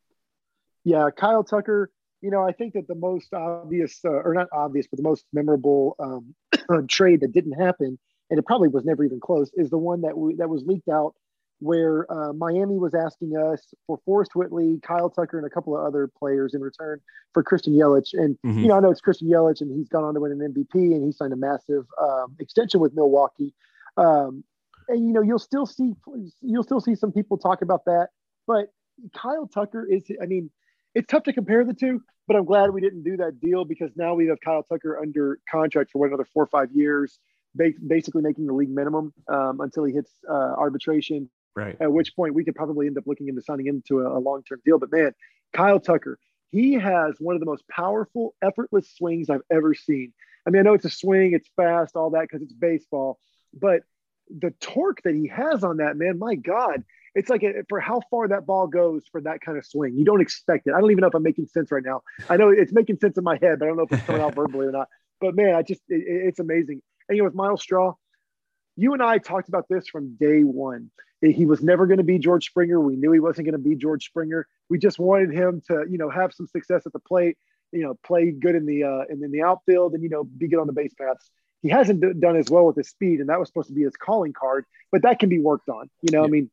Yeah, 0.84 1.10
Kyle 1.16 1.42
Tucker 1.42 1.90
you 2.26 2.30
know, 2.30 2.42
I 2.42 2.52
think 2.52 2.74
that 2.74 2.88
the 2.88 2.94
most 2.94 3.32
obvious, 3.34 4.00
uh, 4.04 4.10
or 4.10 4.34
not 4.34 4.48
obvious, 4.52 4.86
but 4.90 4.96
the 4.96 5.02
most 5.02 5.24
memorable 5.32 5.96
um, 5.98 6.34
trade 6.88 7.20
that 7.20 7.32
didn't 7.32 7.52
happen, 7.52 7.98
and 8.30 8.38
it 8.38 8.44
probably 8.46 8.68
was 8.68 8.84
never 8.84 9.04
even 9.04 9.20
close, 9.20 9.50
is 9.54 9.70
the 9.70 9.78
one 9.78 10.02
that 10.02 10.16
we, 10.16 10.34
that 10.34 10.48
was 10.48 10.64
leaked 10.64 10.88
out, 10.88 11.14
where 11.60 12.10
uh, 12.12 12.32
Miami 12.32 12.78
was 12.78 12.94
asking 12.94 13.36
us 13.36 13.72
for 13.86 13.98
Forrest 14.04 14.34
Whitley, 14.34 14.78
Kyle 14.82 15.08
Tucker, 15.08 15.38
and 15.38 15.46
a 15.46 15.50
couple 15.50 15.76
of 15.76 15.84
other 15.84 16.10
players 16.18 16.54
in 16.54 16.60
return 16.60 17.00
for 17.32 17.42
Christian 17.42 17.72
Yelich. 17.72 18.12
And 18.12 18.38
Mhm. 18.44 18.62
you 18.62 18.68
know, 18.68 18.76
I 18.76 18.80
know 18.80 18.90
it's 18.90 19.00
Christian 19.00 19.28
Yelich, 19.28 19.60
and 19.60 19.72
he's 19.72 19.88
gone 19.88 20.04
on 20.04 20.14
to 20.14 20.20
win 20.20 20.32
an 20.32 20.40
MVP, 20.40 20.94
and 20.94 21.04
he 21.04 21.12
signed 21.12 21.32
a 21.32 21.36
massive 21.36 21.86
um, 22.00 22.36
extension 22.38 22.80
with 22.80 22.94
Milwaukee. 22.94 23.54
Um, 23.96 24.44
and 24.88 25.06
you 25.06 25.12
know, 25.12 25.22
you'll 25.22 25.38
still 25.38 25.66
see 25.66 25.94
you'll 26.42 26.62
still 26.62 26.80
see 26.80 26.94
some 26.94 27.12
people 27.12 27.38
talk 27.38 27.62
about 27.62 27.84
that, 27.86 28.08
but 28.46 28.72
Kyle 29.14 29.46
Tucker 29.46 29.86
is, 29.86 30.04
I 30.22 30.26
mean 30.26 30.50
it's 30.94 31.06
tough 31.08 31.24
to 31.24 31.32
compare 31.32 31.62
the 31.62 31.74
two, 31.74 32.02
but 32.26 32.36
I'm 32.36 32.46
glad 32.46 32.70
we 32.70 32.80
didn't 32.80 33.02
do 33.02 33.18
that 33.18 33.38
deal 33.38 33.66
because 33.66 33.90
now 33.96 34.14
we 34.14 34.28
have 34.28 34.40
Kyle 34.40 34.62
Tucker 34.62 34.98
under 34.98 35.38
contract 35.50 35.90
for 35.90 35.98
what, 35.98 36.08
another 36.08 36.24
four 36.24 36.44
or 36.44 36.46
five 36.46 36.72
years, 36.72 37.18
basically 37.86 38.22
making 38.22 38.46
the 38.46 38.54
league 38.54 38.70
minimum 38.70 39.12
um, 39.28 39.60
until 39.60 39.84
he 39.84 39.92
hits 39.92 40.10
uh, 40.28 40.32
arbitration. 40.32 41.28
Right. 41.56 41.76
At 41.80 41.90
which 41.90 42.14
point 42.14 42.34
we 42.34 42.44
could 42.44 42.54
probably 42.54 42.86
end 42.86 42.98
up 42.98 43.06
looking 43.06 43.28
into 43.28 43.40
signing 43.40 43.66
into 43.66 44.00
a, 44.00 44.18
a 44.18 44.20
long 44.20 44.42
term 44.44 44.60
deal. 44.64 44.78
But 44.78 44.92
man, 44.92 45.12
Kyle 45.54 45.80
Tucker, 45.80 46.18
he 46.50 46.74
has 46.74 47.16
one 47.18 47.34
of 47.34 47.40
the 47.40 47.46
most 47.46 47.66
powerful, 47.68 48.34
effortless 48.42 48.94
swings 48.94 49.30
I've 49.30 49.40
ever 49.50 49.74
seen. 49.74 50.12
I 50.46 50.50
mean, 50.50 50.60
I 50.60 50.62
know 50.62 50.74
it's 50.74 50.84
a 50.84 50.90
swing, 50.90 51.32
it's 51.32 51.48
fast, 51.56 51.96
all 51.96 52.10
that 52.10 52.22
because 52.22 52.42
it's 52.42 52.52
baseball, 52.52 53.18
but 53.58 53.82
the 54.28 54.50
torque 54.60 55.02
that 55.02 55.14
he 55.14 55.28
has 55.28 55.64
on 55.64 55.78
that 55.78 55.96
man, 55.96 56.18
my 56.18 56.34
God, 56.34 56.84
it's 57.14 57.30
like 57.30 57.42
a, 57.42 57.64
for 57.68 57.80
how 57.80 58.00
far 58.10 58.28
that 58.28 58.44
ball 58.44 58.66
goes 58.66 59.04
for 59.10 59.20
that 59.22 59.40
kind 59.40 59.56
of 59.56 59.64
swing. 59.64 59.96
You 59.96 60.04
don't 60.04 60.20
expect 60.20 60.66
it. 60.66 60.74
I 60.74 60.80
don't 60.80 60.90
even 60.90 61.02
know 61.02 61.08
if 61.08 61.14
I'm 61.14 61.22
making 61.22 61.46
sense 61.46 61.72
right 61.72 61.82
now. 61.84 62.02
I 62.28 62.36
know 62.36 62.50
it's 62.50 62.72
making 62.72 62.98
sense 62.98 63.16
in 63.16 63.24
my 63.24 63.38
head, 63.40 63.58
but 63.58 63.64
I 63.64 63.68
don't 63.68 63.78
know 63.78 63.84
if 63.84 63.92
it's 63.92 64.04
coming 64.04 64.20
out 64.20 64.34
verbally 64.36 64.66
or 64.66 64.72
not. 64.72 64.88
But 65.20 65.34
man, 65.34 65.54
I 65.54 65.62
just 65.62 65.80
it, 65.88 66.04
it's 66.06 66.40
amazing. 66.40 66.82
And 67.08 67.16
you 67.16 67.22
know, 67.22 67.28
with 67.28 67.34
Myles 67.34 67.62
Straw, 67.62 67.94
you 68.76 68.92
and 68.92 69.02
I 69.02 69.18
talked 69.18 69.48
about 69.48 69.66
this 69.68 69.88
from 69.88 70.16
day 70.16 70.42
one. 70.42 70.90
He 71.22 71.46
was 71.46 71.62
never 71.62 71.86
going 71.86 71.98
to 71.98 72.04
be 72.04 72.18
George 72.18 72.46
Springer. 72.46 72.78
We 72.78 72.96
knew 72.96 73.10
he 73.12 73.20
wasn't 73.20 73.46
going 73.46 73.60
to 73.60 73.68
be 73.68 73.74
George 73.74 74.04
Springer. 74.04 74.46
We 74.68 74.78
just 74.78 74.98
wanted 74.98 75.32
him 75.32 75.62
to, 75.68 75.86
you 75.88 75.96
know, 75.96 76.10
have 76.10 76.32
some 76.34 76.46
success 76.46 76.86
at 76.86 76.92
the 76.92 76.98
plate, 76.98 77.38
you 77.72 77.82
know, 77.82 77.94
play 78.04 78.30
good 78.30 78.54
in 78.54 78.66
the 78.66 78.84
uh, 78.84 79.04
in, 79.08 79.24
in 79.24 79.32
the 79.32 79.42
outfield, 79.42 79.94
and 79.94 80.02
you 80.02 80.10
know, 80.10 80.24
be 80.24 80.48
good 80.48 80.60
on 80.60 80.66
the 80.66 80.72
base 80.72 80.92
paths. 80.94 81.30
He 81.62 81.70
hasn't 81.70 82.00
d- 82.00 82.12
done 82.18 82.36
as 82.36 82.50
well 82.50 82.66
with 82.66 82.76
his 82.76 82.88
speed, 82.88 83.20
and 83.20 83.30
that 83.30 83.40
was 83.40 83.48
supposed 83.48 83.68
to 83.68 83.74
be 83.74 83.82
his 83.82 83.96
calling 83.96 84.34
card. 84.34 84.66
But 84.92 85.02
that 85.02 85.18
can 85.18 85.28
be 85.28 85.40
worked 85.40 85.68
on. 85.68 85.88
You 86.02 86.12
know, 86.12 86.20
yeah. 86.20 86.26
I 86.26 86.30
mean, 86.30 86.50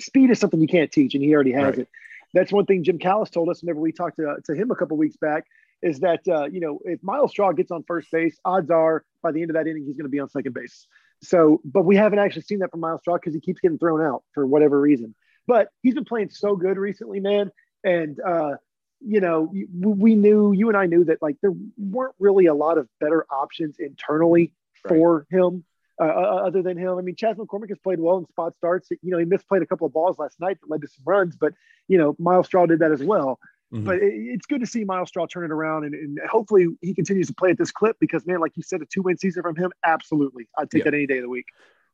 speed 0.00 0.30
is 0.30 0.38
something 0.38 0.60
you 0.60 0.68
can't 0.68 0.92
teach, 0.92 1.14
and 1.14 1.24
he 1.24 1.34
already 1.34 1.52
has 1.52 1.64
right. 1.64 1.78
it. 1.78 1.88
That's 2.34 2.52
one 2.52 2.66
thing 2.66 2.84
Jim 2.84 2.98
Callis 2.98 3.30
told 3.30 3.48
us 3.48 3.62
whenever 3.62 3.80
we 3.80 3.92
talked 3.92 4.16
to, 4.16 4.36
to 4.44 4.54
him 4.54 4.70
a 4.70 4.76
couple 4.76 4.96
weeks 4.98 5.16
back 5.16 5.46
is 5.82 6.00
that 6.00 6.20
uh, 6.28 6.44
you 6.44 6.60
know 6.60 6.80
if 6.84 7.02
Myles 7.02 7.30
Straw 7.30 7.52
gets 7.52 7.70
on 7.70 7.84
first 7.84 8.10
base, 8.10 8.36
odds 8.44 8.70
are 8.70 9.04
by 9.22 9.32
the 9.32 9.40
end 9.40 9.50
of 9.50 9.54
that 9.54 9.66
inning 9.66 9.84
he's 9.86 9.96
going 9.96 10.04
to 10.04 10.10
be 10.10 10.20
on 10.20 10.28
second 10.28 10.52
base. 10.52 10.86
So, 11.22 11.60
but 11.64 11.82
we 11.82 11.96
haven't 11.96 12.18
actually 12.18 12.42
seen 12.42 12.60
that 12.60 12.70
from 12.70 12.80
Myles 12.80 13.00
Straw 13.00 13.14
because 13.14 13.34
he 13.34 13.40
keeps 13.40 13.60
getting 13.60 13.78
thrown 13.78 14.02
out 14.02 14.22
for 14.32 14.46
whatever 14.46 14.80
reason. 14.80 15.14
But 15.46 15.68
he's 15.82 15.94
been 15.94 16.04
playing 16.04 16.30
so 16.30 16.56
good 16.56 16.76
recently, 16.76 17.20
man. 17.20 17.50
And 17.84 18.20
uh, 18.20 18.56
you 19.00 19.20
know, 19.20 19.52
we 19.80 20.14
knew 20.14 20.52
you 20.52 20.68
and 20.68 20.76
I 20.76 20.86
knew 20.86 21.04
that 21.04 21.22
like 21.22 21.36
there 21.42 21.52
weren't 21.76 22.14
really 22.18 22.46
a 22.46 22.54
lot 22.54 22.78
of 22.78 22.88
better 23.00 23.26
options 23.30 23.76
internally 23.78 24.52
right. 24.84 24.96
for 24.96 25.26
him. 25.30 25.64
Uh, 26.00 26.04
uh, 26.04 26.42
other 26.46 26.62
than 26.62 26.76
him, 26.76 26.96
I 26.96 27.00
mean, 27.00 27.16
Chas 27.16 27.36
McCormick 27.36 27.70
has 27.70 27.78
played 27.78 27.98
well 27.98 28.18
in 28.18 28.26
spot 28.28 28.54
starts. 28.56 28.88
You 28.90 29.10
know, 29.10 29.18
he 29.18 29.24
misplayed 29.24 29.62
a 29.62 29.66
couple 29.66 29.84
of 29.84 29.92
balls 29.92 30.16
last 30.16 30.38
night 30.38 30.58
that 30.60 30.70
led 30.70 30.82
to 30.82 30.88
some 30.88 31.02
runs, 31.04 31.34
but 31.34 31.54
you 31.88 31.98
know, 31.98 32.14
Myles 32.20 32.46
Straw 32.46 32.66
did 32.66 32.78
that 32.80 32.92
as 32.92 33.02
well. 33.02 33.40
Mm-hmm. 33.72 33.84
But 33.84 33.96
it, 33.96 34.14
it's 34.14 34.46
good 34.46 34.60
to 34.60 34.66
see 34.66 34.84
Myles 34.84 35.08
Straw 35.08 35.26
turn 35.26 35.44
it 35.44 35.50
around, 35.50 35.84
and, 35.84 35.94
and, 35.94 36.18
hopefully 36.28 36.68
he 36.80 36.94
continues 36.94 37.26
to 37.26 37.34
play 37.34 37.50
at 37.50 37.58
this 37.58 37.70
clip 37.70 37.96
because, 38.00 38.26
man, 38.26 38.40
like 38.40 38.52
you 38.56 38.62
said, 38.62 38.80
a 38.80 38.86
two 38.86 39.02
win 39.02 39.18
season 39.18 39.42
from 39.42 39.56
him, 39.56 39.70
absolutely, 39.84 40.48
I'd 40.56 40.70
take 40.70 40.80
yeah. 40.80 40.90
that 40.90 40.94
any 40.94 41.06
day 41.06 41.18
of 41.18 41.22
the 41.22 41.28
week. 41.28 41.46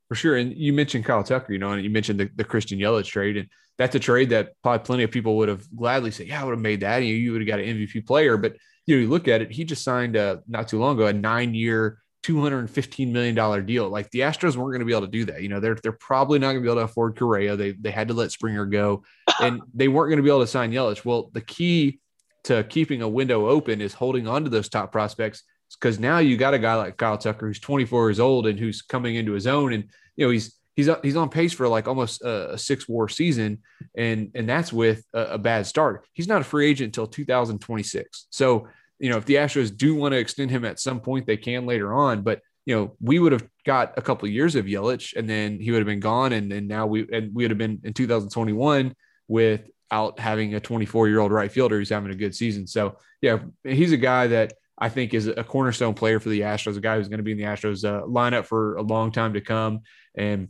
For 0.09 0.15
sure. 0.15 0.37
And 0.37 0.53
you 0.55 0.73
mentioned 0.73 1.05
Kyle 1.05 1.25
Tucker, 1.25 1.53
you 1.53 1.59
know, 1.59 1.73
and 1.73 1.83
you 1.83 1.91
mentioned 1.91 2.21
the, 2.21 2.31
the 2.37 2.45
Christian 2.45 2.79
Yelich 2.79 3.07
trade, 3.07 3.37
and 3.37 3.49
that's 3.79 3.95
a 3.97 3.99
trade 3.99 4.31
that 4.31 4.53
probably 4.63 4.85
plenty 4.85 5.03
of 5.03 5.11
people 5.11 5.37
would 5.39 5.49
have 5.49 5.65
gladly 5.75 6.11
said, 6.11 6.29
"Yeah, 6.29 6.41
I 6.41 6.45
would 6.45 6.53
have 6.53 6.61
made 6.61 6.81
that. 6.81 6.99
You, 6.99 7.15
you 7.15 7.33
would 7.33 7.41
have 7.41 7.49
got 7.49 7.59
an 7.59 7.67
MVP 7.67 8.07
player." 8.07 8.37
But 8.37 8.57
you 8.87 8.97
know, 8.97 9.03
you 9.03 9.09
look 9.09 9.27
at 9.27 9.43
it, 9.43 9.51
he 9.51 9.65
just 9.65 9.83
signed 9.83 10.15
a, 10.15 10.43
not 10.47 10.69
too 10.69 10.79
long 10.79 10.97
ago 10.97 11.07
a 11.07 11.13
nine 11.13 11.55
year. 11.55 11.99
$215 12.25 13.13
million 13.13 13.67
deal. 13.67 13.89
Like 13.89 14.11
the 14.11 14.21
Astros 14.21 14.57
weren't 14.57 14.73
going 14.73 14.81
to 14.81 14.87
be 14.87 14.93
able 14.93 15.03
to 15.03 15.09
do 15.09 15.25
that. 15.27 15.43
You 15.43 15.49
know, 15.49 15.61
they're 15.61 15.75
they're 15.75 15.93
probably 15.93 16.39
not 16.39 16.53
going 16.53 16.59
to 16.59 16.63
be 16.63 16.69
able 16.69 16.81
to 16.81 16.85
afford 16.85 17.19
Correa. 17.19 17.57
They 17.57 17.73
they 17.73 17.91
had 17.91 18.09
to 18.09 18.15
let 18.15 18.33
Springer 18.33 18.67
go 18.67 19.03
and 19.41 19.63
they 19.75 19.89
weren't 19.89 20.11
going 20.11 20.19
to 20.19 20.23
be 20.23 20.31
able 20.31 20.41
to 20.41 20.47
sign 20.47 20.73
Yelich. 20.73 21.05
Well, 21.05 21.31
the 21.33 21.41
key 21.41 22.01
to 22.45 22.65
keeping 22.65 23.03
a 23.03 23.09
window 23.09 23.49
open 23.49 23.81
is 23.81 23.95
holding 23.95 24.27
on 24.27 24.45
to 24.45 24.51
those 24.51 24.69
top 24.69 24.93
prospects 24.93 25.43
because 25.81 25.99
now 25.99 26.19
you 26.19 26.37
got 26.37 26.55
a 26.55 26.59
guy 26.59 26.75
like 26.75 26.97
Kyle 26.97 27.19
Tucker 27.19 27.47
who's 27.47 27.61
24 27.61 28.09
years 28.09 28.21
old 28.21 28.47
and 28.47 28.59
who's 28.59 28.83
coming 28.83 29.17
into 29.17 29.33
his 29.33 29.47
own 29.47 29.73
and 29.73 29.85
you 30.17 30.27
know 30.27 30.31
he's 30.31 30.57
he's 30.77 30.89
he's 31.03 31.17
on 31.17 31.29
pace 31.29 31.53
for 31.53 31.69
like 31.69 31.89
almost 31.89 32.23
a, 32.23 32.55
a 32.55 32.59
six 32.59 32.89
war 32.89 33.09
season 33.09 33.59
and 33.95 34.31
and 34.35 34.49
that's 34.49 34.73
with 34.73 35.05
a, 35.13 35.35
a, 35.35 35.39
bad 35.39 35.67
start. 35.67 36.05
He's 36.13 36.29
not 36.29 36.41
a 36.41 36.45
free 36.45 36.69
agent 36.69 36.89
until 36.89 37.07
2026. 37.07 38.27
So, 38.31 38.69
you 38.99 39.11
know, 39.11 39.17
if 39.17 39.25
the 39.25 39.35
Astros 39.35 39.77
do 39.77 39.95
want 39.95 40.13
to 40.13 40.19
extend 40.19 40.51
him 40.51 40.65
at 40.65 40.81
some 40.81 41.01
point 41.01 41.27
they 41.27 41.37
can 41.37 41.67
later 41.67 41.93
on, 41.93 42.23
but 42.23 42.41
you 42.67 42.75
know, 42.75 42.97
we 43.01 43.19
would 43.19 43.33
have 43.33 43.47
got 43.67 43.93
a 43.97 44.03
couple 44.03 44.27
of 44.27 44.33
years 44.33 44.55
of 44.55 44.65
Yelich 44.65 45.15
and 45.17 45.29
then 45.29 45.61
he 45.61 45.71
would 45.71 45.79
have 45.79 45.87
been 45.87 46.01
gone 46.01 46.33
and 46.33 46.53
and 46.53 46.67
now 46.67 46.87
we 46.87 47.07
and 47.13 47.35
we 47.35 47.45
would 47.45 47.51
have 47.51 47.59
been 47.59 47.81
in 47.85 47.93
2021 47.93 48.95
without 49.29 50.19
having 50.19 50.55
a 50.55 50.61
24 50.61 51.09
year 51.09 51.21
old 51.21 51.33
right 51.33 51.53
fielder 51.53 51.79
who's 51.79 51.91
having 51.91 52.11
a 52.11 52.17
good 52.17 52.35
season. 52.35 52.67
So 52.67 52.97
yeah, 53.21 53.39
he's 53.65 53.93
a 53.93 53.99
guy 53.99 54.29
that 54.29 54.55
I 54.79 54.89
think 54.89 55.15
is 55.15 55.27
a 55.29 55.45
cornerstone 55.45 55.95
player 55.95 56.19
for 56.19 56.31
the 56.31 56.41
Astros, 56.41 56.77
a 56.77 56.81
guy 56.81 56.97
who's 56.97 57.09
going 57.09 57.19
to 57.19 57.25
be 57.25 57.33
in 57.33 57.39
the 57.39 57.45
Astros 57.45 57.85
uh, 57.85 58.05
lineup 58.07 58.47
for 58.47 58.77
a 58.77 58.83
long 58.83 59.13
time 59.13 59.35
to 59.35 59.41
come. 59.41 59.81
And 60.17 60.49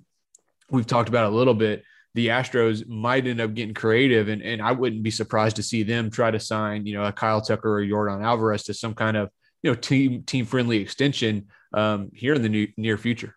we've 0.70 0.86
talked 0.86 1.09
about 1.09 1.30
a 1.30 1.36
little 1.36 1.55
bit. 1.55 1.84
The 2.14 2.28
Astros 2.28 2.86
might 2.86 3.26
end 3.26 3.40
up 3.40 3.54
getting 3.54 3.74
creative, 3.74 4.28
and, 4.28 4.40
and 4.40 4.62
I 4.62 4.72
wouldn't 4.72 5.02
be 5.02 5.10
surprised 5.10 5.56
to 5.56 5.62
see 5.62 5.82
them 5.82 6.10
try 6.10 6.30
to 6.30 6.38
sign, 6.38 6.86
you 6.86 6.94
know, 6.94 7.04
a 7.04 7.12
Kyle 7.12 7.40
Tucker 7.40 7.78
or 7.78 7.82
Yordan 7.82 8.22
Alvarez 8.22 8.62
to 8.64 8.74
some 8.74 8.94
kind 8.94 9.16
of, 9.16 9.30
you 9.62 9.70
know, 9.70 9.74
team 9.74 10.22
team 10.22 10.46
friendly 10.46 10.78
extension 10.78 11.48
um, 11.72 12.10
here 12.14 12.34
in 12.34 12.42
the 12.42 12.48
new, 12.48 12.68
near 12.76 12.96
future. 12.96 13.34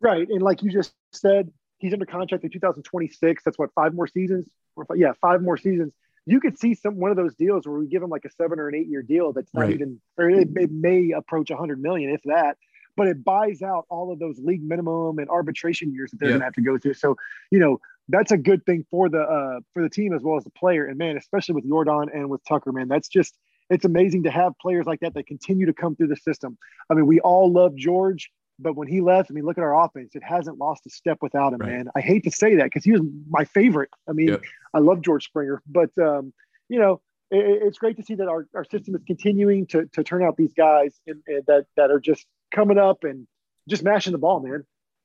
Right, 0.00 0.28
and 0.28 0.42
like 0.42 0.62
you 0.62 0.70
just 0.70 0.92
said, 1.12 1.50
he's 1.78 1.92
under 1.92 2.06
contract 2.06 2.44
in 2.44 2.50
2026. 2.50 3.42
That's 3.44 3.58
what 3.58 3.70
five 3.74 3.94
more 3.94 4.06
seasons 4.06 4.48
or 4.76 4.86
yeah, 4.96 5.12
five 5.20 5.42
more 5.42 5.56
seasons. 5.56 5.92
You 6.24 6.38
could 6.38 6.56
see 6.58 6.74
some 6.74 6.96
one 6.96 7.10
of 7.10 7.16
those 7.16 7.34
deals 7.34 7.66
where 7.66 7.76
we 7.76 7.88
give 7.88 8.02
him 8.02 8.10
like 8.10 8.24
a 8.24 8.30
seven 8.30 8.60
or 8.60 8.68
an 8.68 8.76
eight 8.76 8.86
year 8.86 9.02
deal 9.02 9.32
that's 9.32 9.52
not 9.52 9.62
right. 9.62 9.72
even, 9.72 10.00
or 10.16 10.30
it, 10.30 10.48
it 10.54 10.70
may 10.70 11.10
approach 11.10 11.50
a 11.50 11.56
hundred 11.56 11.82
million 11.82 12.10
if 12.10 12.20
that, 12.24 12.56
but 12.96 13.08
it 13.08 13.24
buys 13.24 13.62
out 13.62 13.86
all 13.88 14.12
of 14.12 14.18
those 14.18 14.38
league 14.38 14.62
minimum 14.62 15.18
and 15.18 15.28
arbitration 15.28 15.92
years 15.92 16.10
that 16.10 16.20
they're 16.20 16.30
yeah. 16.30 16.34
gonna 16.36 16.44
have 16.44 16.54
to 16.54 16.62
go 16.62 16.78
through. 16.78 16.94
So 16.94 17.16
you 17.50 17.58
know 17.58 17.80
that's 18.08 18.32
a 18.32 18.36
good 18.36 18.64
thing 18.66 18.84
for 18.90 19.08
the 19.08 19.20
uh, 19.20 19.60
for 19.72 19.82
the 19.82 19.90
team 19.90 20.12
as 20.12 20.22
well 20.22 20.36
as 20.36 20.44
the 20.44 20.50
player. 20.50 20.86
And 20.86 20.98
man, 20.98 21.16
especially 21.16 21.54
with 21.54 21.68
Yordan 21.68 22.14
and 22.14 22.28
with 22.28 22.40
Tucker, 22.48 22.72
man, 22.72 22.88
that's 22.88 23.08
just 23.08 23.38
it's 23.70 23.84
amazing 23.84 24.24
to 24.24 24.30
have 24.30 24.52
players 24.60 24.86
like 24.86 25.00
that 25.00 25.14
that 25.14 25.26
continue 25.26 25.66
to 25.66 25.72
come 25.72 25.96
through 25.96 26.08
the 26.08 26.16
system. 26.16 26.58
I 26.90 26.94
mean, 26.94 27.06
we 27.06 27.20
all 27.20 27.50
love 27.50 27.74
George. 27.76 28.30
But 28.58 28.76
when 28.76 28.86
he 28.86 29.00
left, 29.00 29.30
I 29.30 29.34
mean, 29.34 29.44
look 29.44 29.58
at 29.58 29.64
our 29.64 29.84
offense. 29.84 30.14
It 30.14 30.22
hasn't 30.22 30.58
lost 30.58 30.86
a 30.86 30.90
step 30.90 31.18
without 31.20 31.52
him, 31.52 31.60
right. 31.60 31.70
man. 31.70 31.88
I 31.96 32.00
hate 32.00 32.24
to 32.24 32.30
say 32.30 32.56
that 32.56 32.64
because 32.64 32.84
he 32.84 32.92
was 32.92 33.00
my 33.28 33.44
favorite. 33.44 33.88
I 34.08 34.12
mean, 34.12 34.28
yep. 34.28 34.42
I 34.74 34.78
love 34.78 35.00
George 35.00 35.24
Springer, 35.24 35.62
but 35.66 35.90
um, 35.98 36.32
you 36.68 36.78
know, 36.78 37.00
it, 37.30 37.62
it's 37.62 37.78
great 37.78 37.96
to 37.96 38.02
see 38.02 38.14
that 38.14 38.28
our, 38.28 38.46
our 38.54 38.64
system 38.64 38.94
is 38.94 39.02
continuing 39.04 39.66
to, 39.68 39.86
to 39.94 40.04
turn 40.04 40.22
out 40.22 40.36
these 40.36 40.52
guys 40.52 41.00
in, 41.06 41.22
in 41.26 41.40
that 41.46 41.66
that 41.76 41.90
are 41.90 41.98
just 41.98 42.26
coming 42.54 42.78
up 42.78 43.04
and 43.04 43.26
just 43.68 43.82
mashing 43.82 44.12
the 44.12 44.18
ball, 44.18 44.40
man. 44.40 44.64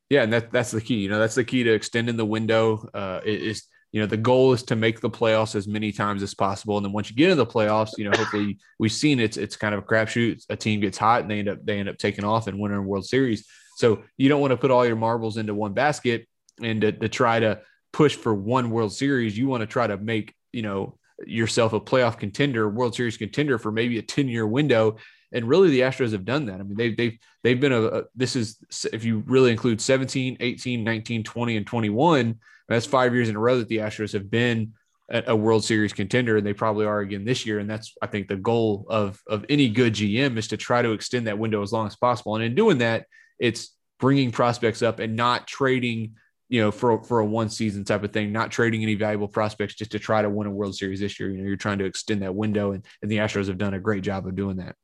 Yeah, 0.09 0.23
and 0.23 0.31
that 0.33 0.51
that's 0.51 0.71
the 0.71 0.81
key. 0.81 0.95
You 0.95 1.09
know, 1.09 1.19
that's 1.19 1.35
the 1.35 1.43
key 1.43 1.63
to 1.63 1.73
extending 1.73 2.17
the 2.17 2.25
window. 2.25 2.87
Uh, 2.93 3.21
is 3.25 3.67
you 3.91 4.01
know 4.01 4.07
the 4.07 4.17
goal 4.17 4.53
is 4.53 4.63
to 4.63 4.75
make 4.75 4.99
the 4.99 5.09
playoffs 5.09 5.55
as 5.55 5.67
many 5.67 5.91
times 5.91 6.21
as 6.21 6.33
possible 6.33 6.77
and 6.77 6.85
then 6.85 6.93
once 6.93 7.09
you 7.09 7.15
get 7.15 7.31
into 7.31 7.43
the 7.43 7.49
playoffs 7.49 7.91
you 7.97 8.03
know 8.03 8.15
hopefully 8.15 8.57
we've 8.79 8.91
seen 8.91 9.19
it's 9.19 9.37
it's 9.37 9.55
kind 9.55 9.73
of 9.73 9.79
a 9.79 9.87
crapshoot 9.87 10.43
a 10.49 10.55
team 10.55 10.81
gets 10.81 10.97
hot 10.97 11.21
and 11.21 11.31
they 11.31 11.39
end 11.39 11.49
up 11.49 11.65
they 11.65 11.79
end 11.79 11.89
up 11.89 11.97
taking 11.97 12.25
off 12.25 12.47
and 12.47 12.59
winning 12.59 12.77
a 12.77 12.81
world 12.81 13.05
series 13.05 13.47
so 13.77 14.03
you 14.17 14.29
don't 14.29 14.41
want 14.41 14.51
to 14.51 14.57
put 14.57 14.71
all 14.71 14.85
your 14.85 14.95
marbles 14.95 15.37
into 15.37 15.53
one 15.53 15.73
basket 15.73 16.27
and 16.61 16.81
to, 16.81 16.91
to 16.91 17.07
try 17.07 17.39
to 17.39 17.61
push 17.93 18.15
for 18.15 18.33
one 18.33 18.69
world 18.69 18.93
series 18.93 19.37
you 19.37 19.47
want 19.47 19.61
to 19.61 19.67
try 19.67 19.87
to 19.87 19.97
make 19.97 20.35
you 20.51 20.61
know 20.61 20.97
yourself 21.25 21.73
a 21.73 21.79
playoff 21.79 22.19
contender 22.19 22.69
world 22.69 22.93
series 22.93 23.17
contender 23.17 23.57
for 23.57 23.71
maybe 23.71 23.97
a 23.97 24.03
10 24.03 24.27
year 24.27 24.45
window 24.45 24.97
and 25.33 25.47
really 25.47 25.69
the 25.69 25.81
astros 25.81 26.11
have 26.11 26.25
done 26.25 26.45
that 26.45 26.59
i 26.59 26.63
mean 26.63 26.75
they've 26.77 26.97
they've 26.97 27.17
they've 27.43 27.59
been 27.59 27.73
a, 27.73 27.81
a 27.81 28.03
this 28.15 28.35
is 28.35 28.57
if 28.93 29.03
you 29.03 29.23
really 29.25 29.51
include 29.51 29.81
17 29.81 30.37
18 30.39 30.83
19 30.83 31.23
20 31.23 31.57
and 31.57 31.67
21 31.67 32.39
that's 32.67 32.85
five 32.85 33.13
years 33.13 33.29
in 33.29 33.35
a 33.35 33.39
row 33.39 33.57
that 33.59 33.67
the 33.67 33.77
Astros 33.77 34.13
have 34.13 34.29
been 34.29 34.73
a 35.09 35.35
World 35.35 35.63
Series 35.63 35.93
contender, 35.93 36.35
and 36.35 36.45
they 36.45 36.53
probably 36.53 36.85
are 36.85 36.99
again 36.99 37.23
this 37.23 37.45
year. 37.45 37.59
And 37.59 37.69
that's, 37.69 37.95
I 38.01 38.07
think, 38.07 38.27
the 38.27 38.35
goal 38.35 38.85
of 38.89 39.21
of 39.27 39.45
any 39.47 39.69
good 39.69 39.93
GM 39.93 40.37
is 40.37 40.49
to 40.49 40.57
try 40.57 40.81
to 40.81 40.91
extend 40.91 41.27
that 41.27 41.39
window 41.39 41.61
as 41.61 41.71
long 41.71 41.87
as 41.87 41.95
possible. 41.95 42.35
And 42.35 42.43
in 42.43 42.55
doing 42.55 42.79
that, 42.79 43.05
it's 43.39 43.73
bringing 43.99 44.31
prospects 44.31 44.81
up 44.81 44.99
and 44.99 45.15
not 45.15 45.47
trading, 45.47 46.15
you 46.49 46.61
know, 46.61 46.71
for 46.71 47.03
for 47.05 47.19
a 47.19 47.25
one 47.25 47.49
season 47.49 47.85
type 47.85 48.03
of 48.03 48.11
thing, 48.11 48.33
not 48.33 48.51
trading 48.51 48.83
any 48.83 48.95
valuable 48.95 49.29
prospects 49.29 49.75
just 49.75 49.91
to 49.91 49.99
try 49.99 50.21
to 50.21 50.29
win 50.29 50.47
a 50.47 50.51
World 50.51 50.75
Series 50.75 50.99
this 50.99 51.17
year. 51.21 51.29
You 51.29 51.37
know, 51.37 51.47
you're 51.47 51.55
trying 51.55 51.79
to 51.79 51.85
extend 51.85 52.21
that 52.23 52.35
window, 52.35 52.73
and, 52.73 52.85
and 53.01 53.09
the 53.09 53.17
Astros 53.17 53.47
have 53.47 53.57
done 53.57 53.75
a 53.75 53.79
great 53.79 54.03
job 54.03 54.27
of 54.27 54.35
doing 54.35 54.57
that. 54.57 54.75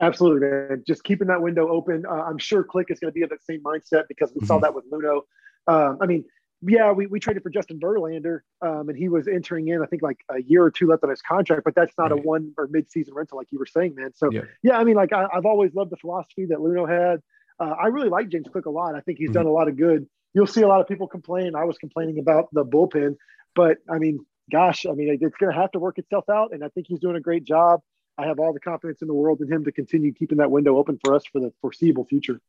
Absolutely, 0.00 0.48
man. 0.48 0.84
Just 0.86 1.04
keeping 1.04 1.28
that 1.28 1.40
window 1.40 1.68
open. 1.68 2.04
Uh, 2.06 2.22
I'm 2.22 2.38
sure 2.38 2.62
Click 2.62 2.88
is 2.90 2.98
going 2.98 3.10
to 3.10 3.14
be 3.14 3.22
of 3.22 3.30
that 3.30 3.44
same 3.44 3.62
mindset 3.62 4.04
because 4.08 4.30
we 4.34 4.40
mm-hmm. 4.40 4.46
saw 4.46 4.58
that 4.58 4.74
with 4.74 4.84
Luhnow. 4.90 5.22
Um, 5.66 5.98
I 6.00 6.06
mean, 6.06 6.24
yeah, 6.62 6.92
we, 6.92 7.06
we 7.06 7.20
traded 7.20 7.42
for 7.42 7.50
Justin 7.50 7.78
Verlander, 7.78 8.40
um, 8.62 8.88
and 8.88 8.96
he 8.96 9.08
was 9.08 9.28
entering 9.28 9.68
in, 9.68 9.82
I 9.82 9.86
think, 9.86 10.02
like 10.02 10.18
a 10.30 10.42
year 10.42 10.62
or 10.62 10.70
two 10.70 10.86
left 10.88 11.04
on 11.04 11.10
his 11.10 11.22
contract, 11.22 11.64
but 11.64 11.74
that's 11.74 11.92
not 11.98 12.10
right. 12.10 12.20
a 12.20 12.22
one 12.22 12.52
or 12.56 12.66
mid-season 12.68 13.14
rental, 13.14 13.38
like 13.38 13.48
you 13.50 13.58
were 13.58 13.66
saying, 13.66 13.94
man. 13.94 14.12
So, 14.14 14.30
yeah, 14.30 14.42
yeah 14.62 14.78
I 14.78 14.84
mean, 14.84 14.96
like 14.96 15.12
I, 15.12 15.26
have 15.32 15.46
always 15.46 15.74
loved 15.74 15.90
the 15.90 15.96
philosophy 15.96 16.46
that 16.46 16.58
Luhnow 16.58 16.88
had. 16.88 17.20
Uh, 17.58 17.74
I 17.74 17.86
really 17.86 18.08
like 18.08 18.28
James 18.28 18.46
Click 18.50 18.66
a 18.66 18.70
lot. 18.70 18.94
I 18.94 19.00
think 19.00 19.18
he's 19.18 19.28
mm-hmm. 19.28 19.34
done 19.34 19.46
a 19.46 19.50
lot 19.50 19.68
of 19.68 19.76
good. 19.76 20.06
You'll 20.34 20.46
see 20.46 20.62
a 20.62 20.68
lot 20.68 20.80
of 20.80 20.88
people 20.88 21.08
complain. 21.08 21.54
I 21.54 21.64
was 21.64 21.78
complaining 21.78 22.18
about 22.18 22.48
the 22.52 22.64
bullpen, 22.64 23.16
but 23.54 23.78
I 23.90 23.98
mean, 23.98 24.24
gosh, 24.50 24.86
I 24.86 24.92
mean, 24.92 25.18
it's 25.20 25.36
going 25.36 25.52
to 25.52 25.58
have 25.58 25.72
to 25.72 25.78
work 25.78 25.98
itself 25.98 26.28
out, 26.28 26.52
and 26.52 26.64
I 26.64 26.68
think 26.68 26.86
he's 26.88 27.00
doing 27.00 27.16
a 27.16 27.20
great 27.20 27.44
job. 27.44 27.80
I 28.18 28.26
have 28.26 28.38
all 28.38 28.52
the 28.52 28.60
confidence 28.60 29.02
in 29.02 29.08
the 29.08 29.14
world 29.14 29.40
in 29.40 29.52
him 29.52 29.64
to 29.64 29.72
continue 29.72 30.12
keeping 30.12 30.38
that 30.38 30.50
window 30.50 30.76
open 30.78 30.98
for 31.04 31.14
us 31.14 31.24
for 31.26 31.40
the 31.40 31.52
foreseeable 31.60 32.04
future. 32.04 32.40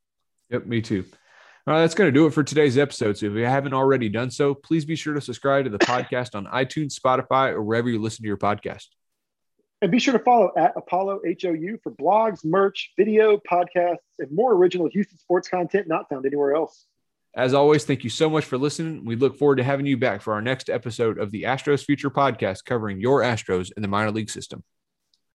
Yep, 0.50 0.66
me 0.66 0.82
too. 0.82 1.06
All 1.66 1.74
right, 1.74 1.82
that's 1.82 1.96
going 1.96 2.08
to 2.08 2.14
do 2.14 2.26
it 2.26 2.34
for 2.34 2.44
today's 2.44 2.78
episode. 2.78 3.18
So 3.18 3.26
if 3.26 3.34
you 3.34 3.44
haven't 3.44 3.74
already 3.74 4.08
done 4.08 4.32
so, 4.32 4.54
please 4.54 4.86
be 4.86 4.96
sure 4.96 5.14
to 5.14 5.20
subscribe 5.20 5.66
to 5.66 5.70
the 5.70 5.80
podcast 5.80 6.34
on 6.34 6.46
iTunes, 6.46 6.98
Spotify, 6.98 7.52
or 7.52 7.62
wherever 7.62 7.90
you 7.90 8.02
listen 8.02 8.24
to 8.24 8.28
your 8.28 8.38
podcast. 8.38 8.86
And 9.82 9.92
be 9.92 10.00
sure 10.00 10.14
to 10.14 10.24
follow 10.24 10.52
at 10.58 10.74
Apollo 10.78 11.20
HOU 11.26 11.78
for 11.84 11.92
blogs, 11.92 12.46
merch, 12.46 12.94
video, 12.98 13.38
podcasts, 13.38 13.98
and 14.18 14.32
more 14.32 14.54
original 14.54 14.88
Houston 14.90 15.18
sports 15.18 15.50
content 15.50 15.90
not 15.90 16.08
found 16.10 16.26
anywhere 16.26 16.56
else. 16.56 16.86
As 17.36 17.54
always, 17.54 17.84
thank 17.84 18.06
you 18.06 18.10
so 18.10 18.30
much 18.30 18.46
for 18.46 18.58
listening. 18.58 19.04
We 19.04 19.18
look 19.18 19.38
forward 19.38 19.58
to 19.58 19.64
having 19.64 19.86
you 19.86 19.98
back 19.98 20.22
for 20.22 20.34
our 20.34 20.42
next 20.42 20.70
episode 20.70 21.20
of 21.20 21.32
the 21.32 21.44
Astros 21.44 21.84
Future 21.86 22.10
Podcast 22.10 22.64
covering 22.66 23.02
your 23.02 23.22
Astros 23.22 23.72
in 23.76 23.82
the 23.82 23.90
minor 23.90 24.12
league 24.12 24.30
system. 24.30 24.64